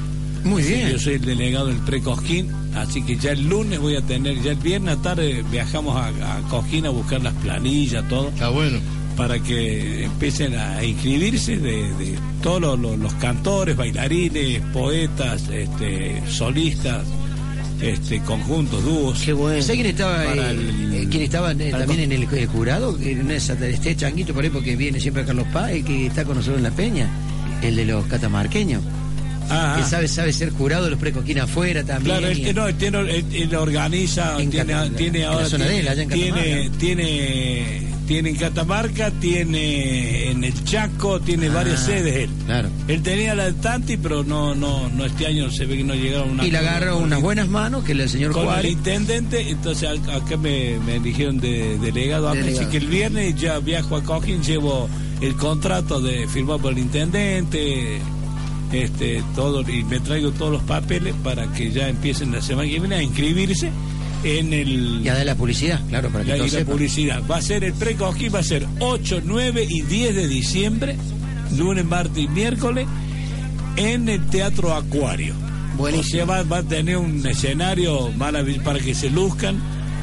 Muy 0.44 0.62
Sí, 0.62 0.74
bien. 0.74 0.90
Yo 0.90 0.98
soy 0.98 1.14
el 1.14 1.24
delegado 1.24 1.66
del 1.66 1.76
Precosquín, 1.78 2.48
así 2.74 3.02
que 3.02 3.16
ya 3.16 3.32
el 3.32 3.48
lunes 3.48 3.78
voy 3.80 3.96
a 3.96 4.00
tener, 4.02 4.40
ya 4.42 4.52
el 4.52 4.56
viernes 4.58 5.00
tarde 5.02 5.44
viajamos 5.50 5.96
a, 5.96 6.08
a 6.08 6.40
Cosquín 6.48 6.86
a 6.86 6.90
buscar 6.90 7.22
las 7.22 7.34
planillas, 7.34 8.06
todo, 8.08 8.28
Está 8.28 8.48
bueno. 8.50 8.78
para 9.16 9.38
que 9.40 10.04
empiecen 10.04 10.54
a 10.54 10.82
inscribirse 10.84 11.56
de, 11.58 11.92
de 11.94 12.18
todos 12.42 12.60
los, 12.60 12.78
los- 12.78 12.98
los 12.98 13.14
cantores, 13.14 13.76
bailarines, 13.76 14.60
poetas, 14.72 15.48
este, 15.50 16.22
solistas, 16.30 17.04
este, 17.82 18.20
conjuntos, 18.20 18.82
dúos. 18.84 19.20
Qué 19.24 19.32
bueno. 19.32 19.60
¿Sabes 19.62 19.76
quién 19.76 19.86
estaba, 19.86 20.24
eh, 20.34 20.50
el- 20.50 20.94
eh, 20.94 21.08
quién 21.10 21.22
estaba 21.24 21.52
eh, 21.52 21.70
también 21.70 22.00
en 22.00 22.12
el, 22.12 22.22
el 22.32 22.46
jurado? 22.46 22.96
En 23.00 23.30
esa, 23.30 23.54
este 23.66 23.96
changuito 23.96 24.32
por 24.34 24.44
ahí, 24.44 24.50
porque 24.50 24.76
viene 24.76 25.00
siempre 25.00 25.22
a 25.24 25.26
Carlos 25.26 25.46
Paz, 25.52 25.72
el 25.72 25.84
que 25.84 26.06
está 26.06 26.24
con 26.24 26.36
nosotros 26.36 26.58
en 26.58 26.64
la 26.64 26.70
peña, 26.70 27.08
el 27.62 27.74
de 27.76 27.84
los 27.84 28.04
catamarqueños. 28.06 28.82
Ah, 29.50 29.74
que 29.76 29.82
ah. 29.82 29.88
sabe, 29.88 30.08
sabe 30.08 30.32
ser 30.32 30.50
jurado 30.50 30.84
de 30.84 30.90
los 30.90 30.98
precoquines 30.98 31.44
afuera 31.44 31.82
también. 31.84 32.18
Claro, 32.18 32.28
él, 32.32 32.54
no, 32.54 32.68
él, 32.68 32.74
tiene- 32.76 32.98
él- 33.00 33.24
él 33.32 33.54
organiza, 33.56 34.40
En 34.40 34.50
tiene, 34.50 34.74
tiene 34.96 35.20
la 35.20 35.28
ahora 35.30 35.48
de 35.48 35.78
él, 35.80 35.88
allá 35.88 36.02
en 36.02 36.08
tiene, 36.08 36.70
tiene, 36.78 37.82
tiene 38.06 38.30
en 38.30 38.36
Catamarca, 38.36 39.10
tiene 39.12 40.30
en 40.30 40.44
el 40.44 40.64
Chaco, 40.64 41.20
tiene 41.20 41.46
Ah, 41.48 41.52
varias 41.54 41.84
sedes 41.84 42.16
él. 42.16 42.30
Claro. 42.46 42.68
Él 42.88 43.02
tenía 43.02 43.34
la 43.34 43.46
de 43.46 43.52
Tanti, 43.54 43.96
pero 43.96 44.24
no, 44.24 44.54
no, 44.54 44.88
no 44.88 45.04
este 45.04 45.26
año 45.26 45.50
se 45.50 45.66
ve 45.66 45.76
que 45.78 45.84
no 45.84 45.94
llegaron 45.94 46.30
una 46.30 46.46
Y 46.46 46.50
le 46.50 46.58
agarró 46.58 46.94
con 46.94 47.04
unas 47.04 47.18
el- 47.18 47.24
buenas 47.24 47.48
manos 47.48 47.84
que 47.84 47.92
el 47.92 48.08
señor 48.08 48.32
con 48.32 48.42
el 48.42 48.48
Juárez. 48.48 48.72
intendente, 48.72 49.50
entonces 49.50 49.88
ac- 49.88 50.10
acá 50.14 50.36
me, 50.36 50.78
me 50.86 50.96
eligieron 50.96 51.38
de 51.40 51.78
delegado, 51.78 52.30
Delegado. 52.32 52.60
así 52.60 52.70
que 52.70 52.76
el 52.78 52.86
viernes 52.86 53.34
ya 53.40 53.58
viajo 53.58 53.96
a 53.96 54.02
Cojín, 54.02 54.42
llevo 54.42 54.88
el 55.20 55.34
contrato 55.34 56.00
de 56.00 56.26
firmado 56.28 56.60
por 56.60 56.72
el 56.72 56.78
intendente, 56.78 57.98
este 58.72 59.22
todo 59.34 59.62
y 59.68 59.82
me 59.84 60.00
traigo 60.00 60.30
todos 60.32 60.52
los 60.52 60.62
papeles 60.62 61.14
para 61.24 61.46
que 61.52 61.70
ya 61.70 61.88
empiecen 61.88 62.32
la 62.32 62.42
semana 62.42 62.68
que 62.68 62.78
viene 62.78 62.96
a 62.96 63.02
inscribirse 63.02 63.70
en 64.24 64.52
el 64.52 65.02
Ya 65.02 65.14
de 65.14 65.24
la 65.24 65.34
publicidad, 65.36 65.80
claro, 65.88 66.10
para 66.10 66.24
que 66.24 66.30
la, 66.30 66.36
y 66.36 66.40
todos 66.40 66.52
la 66.54 66.64
publicidad. 66.64 67.22
Va 67.30 67.36
a 67.36 67.42
ser 67.42 67.62
el 67.64 67.72
pre-Cojín, 67.72 68.34
va 68.34 68.40
a 68.40 68.42
ser 68.42 68.66
8, 68.80 69.22
9 69.24 69.66
y 69.68 69.82
10 69.82 70.14
de 70.16 70.26
diciembre, 70.28 70.96
lunes, 71.56 71.84
martes 71.84 72.18
y 72.24 72.28
miércoles, 72.28 72.86
en 73.76 74.08
el 74.08 74.26
Teatro 74.26 74.74
Acuario. 74.74 75.34
Buenísimo. 75.76 76.24
O 76.24 76.26
sea, 76.26 76.42
va, 76.42 76.42
va 76.42 76.58
a 76.58 76.62
tener 76.64 76.96
un 76.96 77.24
escenario 77.26 78.10
maravilloso 78.12 78.64
para 78.64 78.80
que 78.80 78.94
se 78.94 79.08
luzcan 79.10 79.56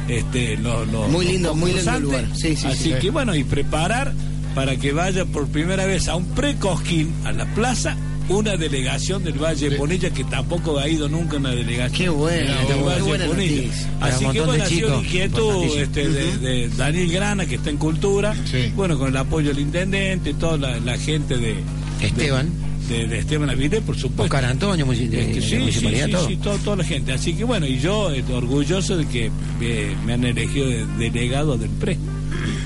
este, 0.08 0.56
los, 0.56 0.88
los- 0.88 1.10
Muy 1.10 1.24
los 1.26 1.32
lindo, 1.34 1.54
muy 1.54 1.72
lindo 1.74 2.00
lugar. 2.00 2.24
Sí, 2.34 2.56
sí, 2.56 2.66
Así 2.66 2.84
sí. 2.84 2.94
que 3.00 3.10
bueno, 3.10 3.34
y 3.34 3.44
preparar 3.44 4.14
para 4.54 4.76
que 4.76 4.92
vaya 4.92 5.26
por 5.26 5.46
primera 5.48 5.84
vez 5.84 6.08
a 6.08 6.16
un 6.16 6.24
pre-Cosquín, 6.28 7.12
a 7.24 7.32
la 7.32 7.44
plaza, 7.54 7.94
una 8.28 8.56
delegación 8.56 9.22
del 9.22 9.34
Valle 9.42 9.70
de 9.70 9.76
Bonilla 9.76 10.10
que 10.10 10.24
tampoco 10.24 10.78
ha 10.78 10.88
ido 10.88 11.08
nunca 11.08 11.36
una 11.36 11.50
delegación. 11.50 11.92
Qué 11.96 12.08
bueno, 12.08 12.52
del 12.68 12.82
Valle 12.84 13.02
buena 13.02 13.26
noticia. 13.26 13.90
Para 14.00 14.14
Así 14.14 14.26
que 14.26 14.40
bueno, 14.40 14.64
ha 14.64 14.66
sido 14.66 15.00
inquietud 15.00 15.64
este, 15.78 16.08
de, 16.08 16.36
de 16.38 16.68
Daniel 16.70 17.10
Grana, 17.12 17.46
que 17.46 17.54
está 17.56 17.70
en 17.70 17.76
cultura, 17.76 18.34
Sí. 18.50 18.72
bueno, 18.74 18.98
con 18.98 19.08
el 19.08 19.16
apoyo 19.16 19.48
del 19.50 19.60
intendente, 19.60 20.34
toda 20.34 20.56
la, 20.58 20.80
la 20.80 20.98
gente 20.98 21.36
de 21.38 21.56
Esteban. 22.00 22.50
de, 22.88 23.06
de 23.06 23.18
Esteban 23.18 23.50
Avide, 23.50 23.80
por 23.80 23.96
supuesto. 23.96 24.22
Oscar 24.24 24.44
Antonio, 24.44 24.86
de, 24.86 24.92
Es 24.92 25.08
que 25.08 25.34
de 25.34 25.42
sí, 25.42 25.56
municipalidad, 25.56 26.06
sí, 26.06 26.12
todo. 26.12 26.26
sí, 26.28 26.36
todo- 26.36 26.58
toda 26.58 26.76
la 26.76 26.84
gente. 26.84 27.12
Así 27.12 27.34
que 27.34 27.44
bueno, 27.44 27.66
y 27.66 27.78
yo 27.78 28.12
eh, 28.12 28.24
orgulloso 28.32 28.96
de 28.96 29.06
que 29.06 29.30
eh, 29.60 29.94
me 30.04 30.12
han 30.14 30.24
elegido 30.24 30.66
de 30.68 30.86
delegado 31.10 31.56
del 31.56 31.70
PRE. 31.70 31.96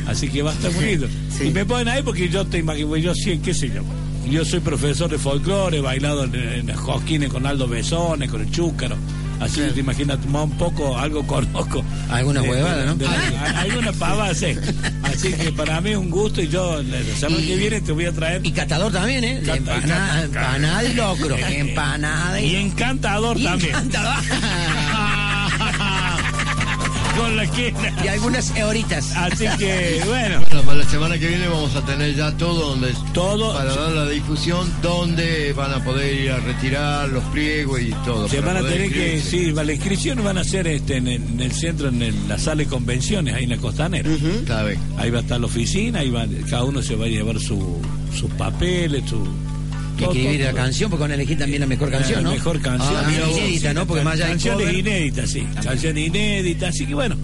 Así 0.07 0.29
que 0.29 0.43
va 0.43 0.51
a 0.51 0.55
estar. 0.55 0.73
Sí. 0.73 1.45
Y 1.45 1.51
me 1.51 1.65
ponen 1.65 1.89
ahí 1.89 2.03
porque 2.03 2.29
yo 2.29 2.45
te 2.47 2.59
imagino, 2.59 2.97
yo 2.97 3.15
sí, 3.15 3.39
qué 3.43 3.55
sé 3.55 3.69
yo. 3.69 3.83
Yo 4.31 4.45
soy 4.45 4.61
profesor 4.61 5.11
de 5.11 5.19
folclore, 5.19 5.79
he 5.79 5.81
bailado 5.81 6.25
en, 6.25 6.35
en 6.35 6.75
Josquines 6.77 7.31
con 7.31 7.47
Aldo 7.47 7.67
Besones, 7.67 8.31
con 8.31 8.41
el 8.41 8.51
Chúcaro. 8.51 8.97
Así 9.41 9.61
que 9.61 9.69
te 9.69 9.81
imaginas, 9.81 10.19
un 10.33 10.51
poco, 10.59 10.99
algo 10.99 11.27
conozco. 11.27 11.83
Alguna 12.11 12.43
De- 12.43 12.49
huevada, 12.51 12.77
de- 12.77 12.87
¿no? 12.87 12.95
de- 12.95 13.07
alguna 13.07 13.93
pavada, 13.93 14.35
sí. 14.35 14.55
Así 15.03 15.33
que 15.33 15.51
para 15.51 15.81
mí 15.81 15.91
es 15.91 15.97
un 15.97 16.11
gusto 16.11 16.43
y 16.43 16.49
yo 16.49 16.81
la 16.83 16.99
semana 17.19 17.43
que 17.45 17.57
viene 17.57 17.81
te 17.81 17.91
voy 17.93 18.05
a 18.05 18.13
traer. 18.13 18.45
Y 18.47 18.53
catador 18.53 18.93
también, 18.93 19.25
¿eh? 19.25 19.41
De 19.41 19.47
Cata- 19.47 19.57
empanada, 19.77 20.23
empanada 20.25 20.85
y 20.85 20.95
locro. 20.95 21.37
Empanada 21.49 22.41
y, 22.41 22.47
Y 22.53 22.57
encantador 22.57 23.37
y 23.39 23.45
también. 23.45 23.71
encantador. 23.75 24.25
Con 27.21 27.37
la 27.37 27.45
esquina. 27.45 27.95
Y 28.05 28.09
algunas 28.09 28.51
horitas. 28.63 29.15
Así 29.17 29.47
que, 29.59 30.01
bueno. 30.09 30.41
Bueno, 30.41 30.63
para 30.65 30.79
la 30.79 30.85
semana 30.89 31.19
que 31.19 31.29
viene 31.29 31.47
vamos 31.49 31.75
a 31.77 31.85
tener 31.85 32.15
ya 32.15 32.37
todo 32.37 32.71
donde 32.71 32.93
Todo. 33.13 33.53
para 33.55 33.75
dar 33.75 33.93
la 33.93 34.09
difusión 34.09 34.71
donde 34.83 35.53
van 35.53 35.73
a 35.73 35.85
poder 35.85 36.15
ir 36.15 36.31
a 36.31 36.39
retirar 36.39 37.09
los 37.09 37.23
pliegos 37.25 37.81
y 37.81 37.91
todo. 38.05 38.29
Se 38.29 38.41
van 38.41 38.57
a 38.57 38.63
tener 38.63 38.91
que, 38.93 39.21
sí, 39.21 39.53
la 39.53 39.73
inscripción 39.73 40.23
van 40.25 40.39
a 40.39 40.43
hacer 40.43 40.67
este, 40.67 40.97
en, 40.97 41.09
el, 41.09 41.23
en 41.23 41.41
el 41.41 41.53
centro, 41.53 41.89
en 41.89 42.03
el- 42.03 42.29
la 42.29 42.39
sala 42.39 42.63
de 42.63 42.67
convenciones, 42.67 43.35
ahí 43.35 43.45
en 43.45 43.51
la 43.51 43.57
costanera. 43.59 44.09
Está 44.11 44.65
bien. 44.65 44.79
Ahí 44.97 45.11
va 45.11 45.19
a 45.19 45.23
estar 45.23 45.39
la 45.41 45.47
oficina, 45.47 46.01
ahí 46.01 46.11
va, 46.11 46.25
cada 46.49 46.65
uno 46.65 46.81
se 46.83 46.97
va 46.97 47.05
a 47.05 47.09
llevar 47.09 47.39
su, 47.41 47.81
sus 48.19 48.31
papeles, 48.33 49.03
su... 49.09 49.27
Que 50.01 50.19
escribir 50.19 50.41
la 50.41 50.53
canción, 50.53 50.91
porque 50.91 51.03
van 51.03 51.11
a 51.13 51.15
elegir 51.15 51.39
también 51.39 51.61
la 51.61 51.67
mejor 51.67 51.91
canción, 51.91 52.23
¿no? 52.25 52.31
La 52.31 52.37
mejor 52.37 52.61
canción. 52.61 52.95
Ah, 52.97 53.11
vos, 53.27 53.39
inédita, 53.39 53.75
¿no? 53.75 53.87
Porque 53.87 54.03
más 54.05 54.15
allá 54.15 54.29
Canciones 54.29 54.73
inéditas, 54.75 55.31
sí. 55.31 55.47
Canciones 55.63 56.07
inéditas, 56.07 56.69
así 56.71 56.87
que 56.87 56.95
bueno. 56.95 57.17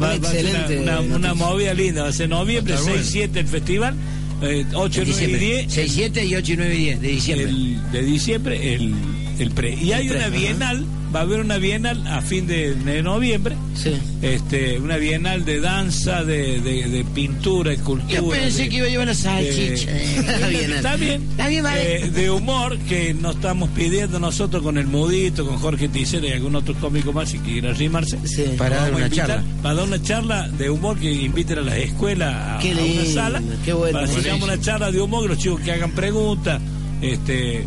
Va, 0.00 0.14
Una 0.14 0.18
va 0.18 0.28
a 0.28 0.32
ser 0.32 0.46
excelente 0.46 0.78
una, 0.80 1.00
una, 1.00 1.16
una 1.16 1.34
movida 1.34 1.74
linda. 1.74 2.02
Va 2.04 2.08
a 2.08 2.12
ser 2.12 2.28
noviembre, 2.28 2.72
Va 2.74 2.78
a 2.78 2.82
estar 2.82 2.96
6, 2.98 3.08
7 3.10 3.40
el 3.40 3.46
festival, 3.46 3.94
eh, 4.42 4.64
8, 4.72 4.72
En 4.72 4.74
9 4.74 5.02
y 5.02 5.04
diciembre. 5.04 5.38
10. 5.40 5.72
6, 5.72 5.92
7 5.92 6.24
y 6.24 6.34
8 6.36 6.52
y 6.52 6.56
9 6.56 6.74
y 6.74 6.78
10 6.78 7.00
de 7.00 7.08
diciembre. 7.08 7.48
el- 7.50 7.92
de 7.92 8.02
diciembre 8.02 8.74
el, 8.74 8.94
el 9.42 9.50
pre. 9.50 9.74
Y 9.74 9.92
hay 9.92 10.08
pre, 10.08 10.18
una 10.18 10.28
bienal, 10.28 10.86
va 11.14 11.20
a 11.20 11.22
haber 11.22 11.40
una 11.40 11.56
bienal 11.58 12.06
a 12.06 12.20
fin 12.22 12.46
de, 12.46 12.74
de 12.74 13.02
noviembre, 13.02 13.56
Sí. 13.74 13.92
este, 14.22 14.78
una 14.78 14.96
bienal 14.96 15.44
de 15.44 15.60
danza, 15.60 16.22
de, 16.24 16.60
de, 16.60 16.88
de 16.88 17.04
pintura, 17.04 17.72
escultura. 17.72 18.14
Yo 18.14 18.28
pensé 18.28 18.64
de- 18.64 18.68
que 18.68 18.76
iba 18.76 18.86
a 18.86 18.90
llevar 18.90 19.06
una 19.08 19.14
salchicha. 19.14 19.90
Está 19.90 20.96
bien. 20.96 21.22
Está 21.30 21.48
bien, 21.48 21.62
vale. 21.64 21.96
Eh, 22.04 22.10
de 22.10 22.30
humor 22.30 22.78
que 22.80 23.14
nos 23.14 23.36
estamos 23.36 23.70
pidiendo 23.70 24.18
nosotros 24.20 24.62
con 24.62 24.76
el 24.78 24.86
Mudito, 24.86 25.46
con 25.46 25.56
Jorge 25.58 25.88
Ticera 25.88 26.26
y 26.28 26.32
algún 26.32 26.54
otro 26.56 26.74
cómico 26.74 27.12
más 27.12 27.30
si 27.30 27.38
quiere 27.38 27.70
arrimarse. 27.70 28.18
Sí. 28.26 28.44
Para 28.58 28.76
dar 28.76 28.94
una 28.94 29.06
invitar- 29.06 29.26
charla. 29.28 29.44
Para 29.62 29.74
dar 29.76 29.84
una 29.86 30.02
charla 30.02 30.48
de 30.48 30.70
humor 30.70 30.98
que 30.98 31.10
inviten 31.10 31.58
a 31.58 31.62
las 31.62 31.76
escuelas 31.76 32.34
a, 32.34 32.58
Qué 32.60 32.72
a 32.72 32.74
una 32.74 33.04
sala. 33.12 33.42
qué 33.64 33.72
bueno. 33.72 33.98
Para 34.00 34.12
que 34.12 34.32
una 34.42 34.60
charla 34.60 34.90
de 34.92 35.00
humor, 35.00 35.22
que 35.22 35.28
los 35.28 35.38
chicos 35.38 35.60
que 35.62 35.72
hagan 35.72 35.92
preguntas. 35.92 36.60
Este, 37.02 37.64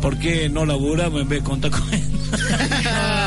¿Por 0.00 0.18
qué 0.18 0.48
no 0.48 0.64
laburamos 0.64 1.20
en 1.22 1.28
vez 1.28 1.40
de 1.40 1.44
contar 1.44 1.70
con 1.70 1.92
él? 1.92 2.02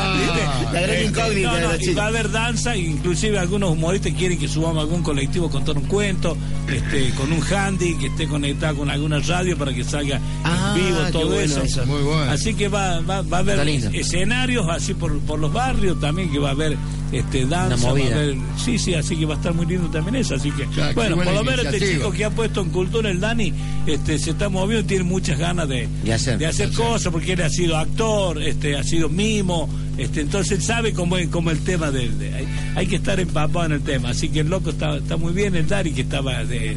La 0.72 0.80
gran 0.80 0.90
Este, 0.90 1.04
incógnita 1.06 1.48
no, 1.50 1.56
de 1.56 1.62
no, 1.62 1.74
y 1.74 1.78
chicos. 1.78 1.98
va 1.98 2.04
a 2.04 2.08
haber 2.08 2.30
danza, 2.30 2.76
inclusive 2.76 3.38
algunos 3.38 3.70
humoristas 3.72 4.12
quieren 4.14 4.38
que 4.38 4.48
subamos 4.48 4.78
a 4.78 4.80
algún 4.82 5.02
colectivo 5.02 5.46
a 5.46 5.50
contar 5.50 5.76
un 5.76 5.84
cuento, 5.84 6.36
este, 6.68 7.10
con 7.10 7.32
un 7.32 7.42
handy 7.42 7.96
que 7.98 8.06
esté 8.06 8.26
conectado 8.26 8.76
con 8.76 8.90
alguna 8.90 9.18
radio 9.20 9.56
para 9.56 9.72
que 9.72 9.84
salga 9.84 10.20
Ah, 10.44 10.74
en 10.76 10.84
vivo 10.84 10.98
qué 11.06 11.12
todo 11.12 11.26
bueno 11.26 11.40
eso. 11.42 11.62
eso. 11.62 11.86
Muy 11.86 12.02
bueno. 12.02 12.30
Así 12.30 12.54
que 12.54 12.68
va, 12.68 13.00
va, 13.00 13.22
va 13.22 13.36
a 13.38 13.40
haber 13.40 13.58
escenarios 13.68 14.66
así 14.70 14.94
por, 14.94 15.18
por 15.20 15.38
los 15.38 15.52
barrios 15.52 15.98
también 16.00 16.30
que 16.30 16.38
va 16.38 16.48
a 16.48 16.52
haber 16.52 16.76
este 17.12 17.46
danza, 17.46 17.92
va 17.92 17.98
a 17.98 18.02
haber- 18.02 18.36
sí, 18.56 18.76
sí, 18.78 18.94
así 18.94 19.16
que 19.16 19.24
va 19.24 19.34
a 19.34 19.36
estar 19.36 19.54
muy 19.54 19.66
lindo 19.66 19.88
también 19.88 20.16
eso, 20.16 20.34
así 20.34 20.50
que 20.50 20.66
bueno, 20.94 21.16
por 21.16 21.32
lo 21.32 21.44
menos 21.44 21.64
este 21.66 21.92
chico 21.94 22.10
que 22.10 22.24
ha 22.24 22.30
puesto 22.30 22.60
en 22.62 22.70
cultura 22.70 23.08
el 23.10 23.20
Dani, 23.20 23.52
este 23.86 24.18
se 24.18 24.30
está 24.30 24.48
moviendo, 24.48 24.84
tiene 24.86 25.04
muchas 25.04 25.38
ganas 25.38 25.68
de, 25.68 25.88
De 26.02 26.12
hacer. 26.46 26.72
cosas 26.72 27.12
porque 27.12 27.34
él 27.34 27.42
ha 27.42 27.50
sido 27.50 27.76
actor, 27.76 28.42
este 28.42 28.76
ha 28.76 28.82
sido 28.82 29.08
mimo, 29.08 29.68
este 29.98 30.20
entonces 30.22 30.58
él 30.58 30.62
sabe 30.62 30.92
cómo 30.92 31.16
es 31.16 31.28
como 31.28 31.50
el 31.50 31.60
tema 31.60 31.90
del 31.90 32.18
de, 32.18 32.34
hay, 32.34 32.48
hay 32.76 32.86
que 32.86 32.96
estar 32.96 33.18
empapado 33.20 33.66
en 33.66 33.72
el 33.72 33.82
tema, 33.82 34.10
así 34.10 34.28
que 34.28 34.40
el 34.40 34.48
loco 34.48 34.70
está, 34.70 34.96
está 34.96 35.16
muy 35.16 35.32
bien 35.32 35.54
el 35.54 35.66
Dani 35.68 35.92
que 35.92 36.02
estaba 36.02 36.44
de 36.44 36.76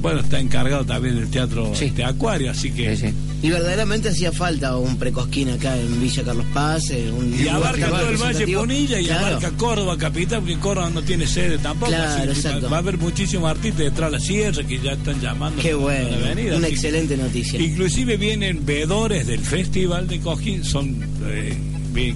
bueno, 0.00 0.20
está 0.20 0.38
encargado 0.38 0.84
también 0.84 1.14
del 1.16 1.28
teatro 1.30 1.72
Sí. 1.74 1.86
este, 1.86 2.04
Acuario, 2.04 2.50
así 2.50 2.70
que 2.72 2.94
Sí, 2.96 3.06
sí. 3.08 3.14
Y 3.42 3.50
verdaderamente 3.50 4.08
hacía 4.10 4.32
falta 4.32 4.76
un 4.76 4.96
precosquín 4.98 5.50
acá 5.50 5.76
en 5.78 6.00
Villa 6.00 6.22
Carlos 6.22 6.46
Paz. 6.54 6.88
eh, 6.90 7.10
Un 7.10 7.34
Y 7.38 7.46
abarca 7.48 7.88
todo 7.88 8.08
el 8.10 8.16
Valle. 8.16 8.46
Punilla 8.56 9.00
y 9.00 9.04
Claro. 9.04 9.26
abarca 9.26 9.50
Córdoba 9.52 9.98
capital, 9.98 10.40
porque 10.40 10.56
Córdoba 10.58 10.90
no 10.90 11.02
tiene 11.02 11.26
sede 11.26 11.58
tampoco. 11.58 11.90
Claro, 11.92 12.10
así 12.10 12.22
que 12.22 12.30
exacto. 12.32 12.62
va, 12.64 12.70
va 12.70 12.76
a 12.76 12.80
haber 12.80 12.96
muchísimos 12.98 13.50
artistas 13.50 13.80
detrás 13.80 14.10
de 14.12 14.18
la 14.18 14.24
sierra 14.24 14.62
que 14.66 14.78
ya 14.78 14.92
están 14.92 15.20
llamando. 15.20 15.60
Qué 15.62 15.74
bueno, 15.74 16.08
venir, 16.22 16.46
una 16.48 16.56
así 16.56 16.62
que- 16.66 16.72
excelente 16.72 17.16
noticia. 17.18 17.60
Inclusive 17.60 18.16
vienen 18.16 18.64
veedores 18.64 19.26
del 19.26 19.40
Festival 19.40 20.06
de 20.08 20.20
Cosquín, 20.20 20.64
son 20.64 20.96
eh, 21.26 21.54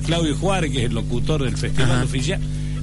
Claudio 0.04 0.36
Juárez, 0.36 0.70
que 0.72 0.78
es 0.78 0.84
el 0.86 0.94
locutor 0.94 1.42
del 1.44 1.56
Festival 1.56 1.90
Ajá. 1.92 2.04
oficial. 2.04 2.40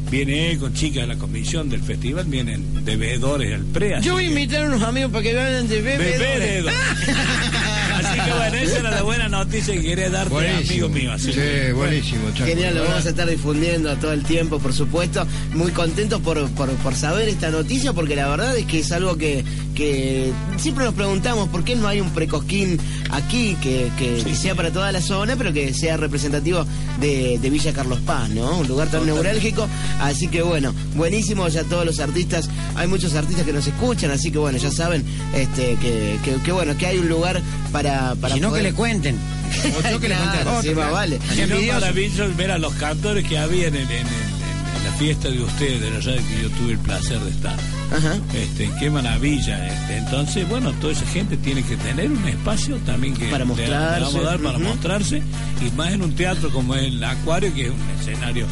Viene 0.09 0.51
él 0.51 0.59
con 0.59 0.73
chicas 0.73 1.07
de 1.07 1.07
la 1.07 1.15
comisión 1.19 1.69
del 1.69 1.81
festival, 1.81 2.25
vienen 2.27 2.85
de 2.85 2.95
veedores 2.95 3.49
del 3.49 3.65
PRE. 3.65 3.95
así 3.95 4.05
Yo 4.07 4.13
voy 4.13 4.25
a 4.25 4.29
invitar 4.29 4.63
a 4.63 4.67
unos 4.67 4.83
amigos 4.83 5.11
para 5.11 5.23
que 5.23 5.33
vayan 5.33 5.67
de 5.67 5.81
bebedores. 5.81 6.19
Bebedores. 6.19 6.75
Así 7.95 8.19
que 8.19 8.31
bueno, 8.33 8.57
esa 8.57 8.79
era 8.79 8.91
la 8.91 9.01
buena 9.03 9.29
noticia 9.29 9.73
que 9.73 9.81
quería 9.81 10.09
darte, 10.09 10.33
Buenísimo. 10.33 10.85
amigo 10.85 10.89
mío. 10.89 11.11
Así 11.13 11.25
Sí, 11.33 11.39
que, 11.39 11.73
buenísimo, 11.73 12.29
Chaco. 12.33 12.45
Genial, 12.45 12.75
lo 12.75 12.83
vamos 12.83 13.05
a 13.05 13.09
estar 13.09 13.29
difundiendo 13.29 13.95
todo 13.97 14.13
el 14.13 14.23
tiempo, 14.23 14.59
por 14.59 14.73
supuesto. 14.73 15.25
Muy 15.53 15.71
contentos 15.71 16.21
por, 16.21 16.49
por, 16.51 16.69
por 16.77 16.95
saber 16.95 17.29
esta 17.29 17.49
noticia, 17.51 17.93
porque 17.93 18.15
la 18.15 18.27
verdad 18.27 18.55
es 18.57 18.65
que 18.65 18.79
es 18.79 18.91
algo 18.91 19.17
que, 19.17 19.43
que 19.75 20.31
siempre 20.57 20.85
nos 20.85 20.93
preguntamos 20.93 21.49
por 21.49 21.63
qué 21.63 21.75
no 21.75 21.87
hay 21.87 21.99
un 22.01 22.09
precosquín 22.11 22.79
aquí 23.11 23.55
que, 23.61 23.89
que- 23.97 24.23
que 24.23 24.35
sea 24.35 24.55
para 24.55 24.71
toda 24.71 24.91
la 24.91 25.01
zona, 25.01 25.35
pero 25.35 25.53
que 25.53 25.73
sea 25.73 25.97
representativo 25.97 26.65
de, 26.99 27.37
de 27.39 27.49
Villa 27.49 27.73
Carlos 27.73 27.99
Paz, 28.05 28.29
¿no? 28.29 28.59
Un 28.59 28.67
lugar 28.67 28.89
tan 28.89 29.05
neurálgico. 29.05 29.67
Así 29.99 30.27
que 30.27 30.41
bueno, 30.41 30.73
buenísimo 30.95 31.47
ya 31.47 31.63
todos 31.63 31.85
los 31.85 31.99
artistas. 31.99 32.49
Hay 32.75 32.87
muchos 32.87 33.13
artistas 33.15 33.45
que 33.45 33.53
nos 33.53 33.67
escuchan, 33.67 34.11
así 34.11 34.31
que 34.31 34.37
bueno, 34.37 34.57
ya 34.57 34.71
saben 34.71 35.03
este 35.33 35.75
que, 35.81 36.17
que, 36.23 36.35
que 36.43 36.51
bueno, 36.51 36.75
que 36.77 36.87
hay 36.87 36.97
un 36.97 37.07
lugar 37.09 37.41
para, 37.71 37.84
para 38.19 38.33
Si 38.35 38.39
no, 38.41 38.51
que 38.53 38.61
le 38.63 38.73
cuenten. 38.73 39.15
O 39.17 39.89
yo 39.89 39.99
que 39.99 40.09
le 40.09 40.15
Claro, 40.15 40.39
otro, 40.51 40.61
sí, 40.61 40.67
más 40.69 40.75
claro. 40.75 40.93
vale. 40.93 41.19
Así 41.29 41.41
Y 41.41 41.45
no, 41.47 41.53
envidioso. 41.55 41.79
maravilloso 41.79 42.35
ver 42.35 42.51
a 42.51 42.57
los 42.57 42.73
cantores 42.73 43.25
que 43.27 43.37
había 43.37 43.67
en, 43.67 43.73
la 43.75 44.91
fiesta 44.99 45.29
de 45.29 45.41
ustedes, 45.41 45.81
de 45.81 45.91
la 45.91 45.99
que 45.99 46.41
yo 46.41 46.49
tuve 46.57 46.71
el 46.73 46.79
placer 46.79 47.19
de 47.19 47.29
estar. 47.31 47.55
Ajá. 47.95 48.15
Este, 48.33 48.69
qué 48.79 48.89
maravilla. 48.89 49.67
Este. 49.67 49.97
Entonces, 49.97 50.47
bueno, 50.49 50.71
toda 50.73 50.93
esa 50.93 51.05
gente 51.07 51.37
tiene 51.37 51.63
que 51.63 51.75
tener 51.77 52.09
un 52.11 52.27
espacio 52.27 52.77
también 52.85 53.13
que 53.13 53.25
Para 53.25 53.39
le- 53.39 53.45
mostrarse, 53.45 53.99
le 53.99 54.05
vamos 54.05 54.15
a 54.15 54.29
dar 54.31 54.39
para 54.39 54.57
mostrarse, 54.59 55.21
y 55.65 55.71
más 55.75 55.91
en 55.93 56.01
un 56.01 56.15
teatro 56.15 56.49
como 56.51 56.75
el 56.75 57.03
Acuario, 57.03 57.53
que 57.53 57.65
es 57.65 57.71
un 57.71 57.99
escenario 57.99 58.45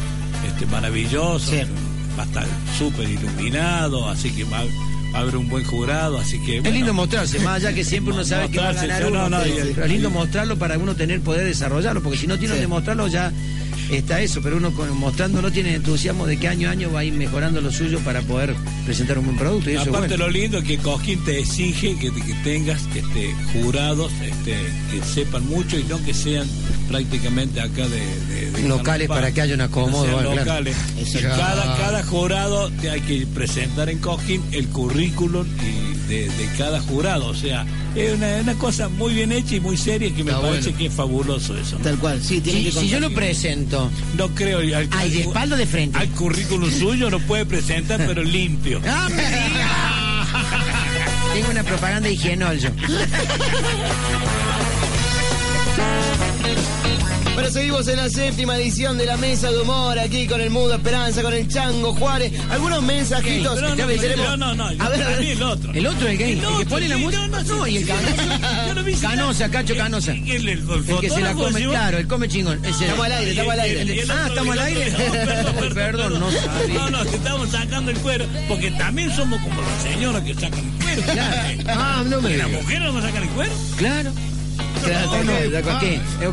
este, 0.46 0.66
maravilloso, 0.66 1.50
Sí. 1.50 1.58
va 2.18 2.22
a 2.22 2.26
estar 2.26 2.46
súper 2.78 3.08
iluminado, 3.08 4.08
así 4.08 4.30
que 4.30 4.44
va, 4.44 4.62
va 5.14 5.18
a 5.20 5.22
haber 5.22 5.36
un 5.36 5.48
buen 5.48 5.64
jurado, 5.64 6.18
así 6.18 6.38
que... 6.40 6.58
Es 6.58 6.72
lindo 6.72 6.92
mostrarse, 6.92 7.38
más 7.40 7.56
allá 7.56 7.72
que 7.72 7.84
siempre 7.84 8.12
uno 8.12 8.24
sabe 8.24 8.50
que 8.50 8.58
va 8.58 8.70
a 8.70 8.72
ganar 8.72 9.06
uno, 9.06 9.28
no, 9.28 9.38
no, 9.38 9.42
pero, 9.44 9.54
y- 9.70 9.72
pero 9.72 9.86
es 9.86 9.92
lindo 9.92 10.10
mostrarlo 10.10 10.56
para 10.58 10.76
uno 10.76 10.94
tener 10.96 11.20
poder 11.20 11.46
desarrollarlo, 11.46 12.02
porque 12.02 12.18
si 12.18 12.26
no 12.26 12.38
tiene 12.38 12.54
Sí. 12.54 12.60
que 12.62 12.66
mostrarlo 12.66 13.06
ya 13.06 13.32
está 13.90 14.20
eso, 14.20 14.40
pero 14.42 14.56
uno 14.56 14.72
con, 14.72 14.90
mostrándolo 14.96 15.50
tiene 15.52 15.74
entusiasmo 15.74 16.26
de 16.26 16.36
que 16.38 16.48
año 16.48 16.68
a 16.68 16.72
año 16.72 16.90
va 16.92 17.00
a 17.00 17.04
ir 17.04 17.12
mejorando 17.12 17.60
lo 17.60 17.70
suyo 17.72 17.98
para 18.00 18.20
poder 18.22 18.54
presentar 18.84 19.18
un 19.18 19.26
buen 19.26 19.36
producto. 19.38 19.70
Y 19.70 19.74
eso 19.74 19.82
Aparte 19.90 20.08
bueno. 20.16 20.24
lo 20.26 20.30
lindo 20.30 20.58
es 20.58 20.64
que 20.64 20.78
Cosquín 20.78 21.24
te 21.24 21.38
exige 21.40 21.96
que, 21.96 22.12
que 22.12 22.34
tengas 22.44 22.80
este, 22.94 23.34
jurados 23.52 24.10
este, 24.22 24.56
que 24.90 25.04
sepan 25.04 25.46
mucho 25.48 25.78
y 25.78 25.84
no 25.84 26.02
que 26.04 26.14
sean 26.14 26.46
prácticamente 26.88 27.60
acá 27.60 27.86
de, 27.88 28.00
de- 28.34 28.50
de 28.50 28.68
Locales 28.68 29.08
para 29.08 29.32
que 29.32 29.40
haya 29.40 29.54
un 29.54 29.60
acomodo, 29.62 30.04
bueno, 30.04 30.20
claro. 30.32 30.36
locales. 30.36 30.76
Eso. 31.00 31.18
Cada, 31.20 31.76
cada 31.76 32.02
jurado 32.04 32.70
te 32.80 32.90
hay 32.90 33.00
que 33.00 33.26
presentar 33.26 33.88
en 33.88 33.98
Cosquín 33.98 34.42
el 34.52 34.68
currículum 34.68 35.46
y 35.46 36.08
de, 36.08 36.28
de 36.28 36.48
cada 36.58 36.80
jurado. 36.80 37.26
O 37.28 37.34
sea, 37.34 37.64
es 37.94 38.12
una, 38.14 38.36
una 38.42 38.54
cosa 38.54 38.88
muy 38.88 39.14
bien 39.14 39.32
hecha 39.32 39.56
y 39.56 39.60
muy 39.60 39.76
seria 39.76 40.08
que 40.14 40.22
me 40.24 40.30
Está 40.32 40.42
parece 40.42 40.62
bueno. 40.70 40.78
que 40.78 40.86
es 40.86 40.92
fabuloso 40.92 41.56
eso. 41.56 41.76
Tal 41.78 41.98
cual, 41.98 42.22
sí, 42.22 42.40
tiene 42.40 42.58
Si, 42.60 42.64
que 42.66 42.72
si 42.72 42.88
yo 42.88 43.00
lo 43.00 43.06
contar- 43.08 43.24
No 44.16 44.28
creo. 44.34 44.58
Al, 44.58 44.88
ay, 44.92 45.10
de 45.10 45.22
al- 45.22 45.28
espalda 45.28 45.54
o 45.56 45.58
de 45.58 45.66
frente. 45.66 45.98
al 45.98 46.08
currículum 46.10 46.70
suyo 46.70 47.10
lo 47.10 47.18
puede 47.20 47.44
presentar, 47.46 47.98
pero 48.06 48.22
limpio. 48.22 48.80
¡Ah, 48.88 49.08
me 49.10 49.22
diga! 49.22 50.26
Tengo 51.34 51.50
una 51.50 51.62
propaganda 51.64 52.08
de 52.08 52.14
higienol 52.14 52.58
yo. 52.58 52.70
Bueno, 57.34 57.50
seguimos 57.50 57.88
en 57.88 57.96
la 57.96 58.08
séptima 58.08 58.56
edición 58.56 58.96
de 58.96 59.06
la 59.06 59.16
Mesa 59.16 59.50
de 59.50 59.58
Humor, 59.58 59.98
aquí 59.98 60.26
con 60.28 60.40
el 60.40 60.50
Mudo 60.50 60.74
Esperanza, 60.74 61.20
con 61.20 61.32
el 61.34 61.48
Chango 61.48 61.92
Juárez. 61.94 62.32
Algunos 62.48 62.80
mensajitos 62.82 63.60
No, 63.60 63.68
no, 63.70 63.74
no, 63.74 63.86
tenemos. 63.86 64.38
no, 64.38 64.54
no, 64.54 64.54
no, 64.72 64.84
A 64.84 64.88
ver, 64.88 65.02
a 65.02 65.18
el 65.18 65.42
otro. 65.42 65.72
El 65.72 65.86
otro, 65.88 66.06
el 66.08 66.16
gay, 66.16 66.32
El 66.32 66.38
el, 66.44 66.58
que 66.58 66.66
pone 66.66 66.88
la 66.88 66.96
música. 66.96 67.26
no, 67.26 67.42
no, 67.42 67.66
y 67.66 67.76
el 67.78 67.86
canosa. 67.86 69.00
Canosa, 69.00 69.50
Cacho 69.50 69.76
Canosa. 69.76 70.12
El, 70.12 70.30
el, 70.30 70.48
el, 70.48 70.58
El 70.88 71.00
que 71.00 71.10
se 71.10 71.20
la 71.20 71.32
come, 71.32 71.64
claro, 71.66 71.98
el 71.98 72.06
come 72.06 72.28
chingón. 72.28 72.64
Ese. 72.64 72.84
Estamos 72.84 73.04
al 73.06 73.12
aire, 73.12 73.30
estamos 73.32 73.52
al 73.52 73.60
aire. 73.60 74.04
Ah, 74.10 74.24
¿estamos 74.28 74.52
al 74.52 74.58
aire? 74.60 74.90
perdón, 74.92 75.74
Perdón, 75.74 76.20
no 76.20 76.30
sabía. 76.30 76.74
No, 76.74 76.90
no, 76.90 77.02
estamos 77.02 77.50
sacando 77.50 77.90
el 77.90 77.96
cuero, 77.98 78.26
porque 78.48 78.70
también 78.72 79.14
somos 79.14 79.40
como 79.42 79.60
las 79.60 79.82
señoras 79.82 80.22
que 80.22 80.34
sacan 80.34 80.60
el 80.60 80.84
cuero. 80.84 81.02
Claro. 81.12 81.62
Ah, 81.66 82.04
no 82.06 82.20
me 82.22 82.36
¿Las 82.36 82.46
digas. 82.46 82.62
mujeres 82.62 82.82
no 82.84 82.92
me 82.92 83.02
sacan 83.02 83.22
el 83.24 83.28
cuero? 83.30 83.52
Claro. 83.76 84.12
Claro, 84.84 85.10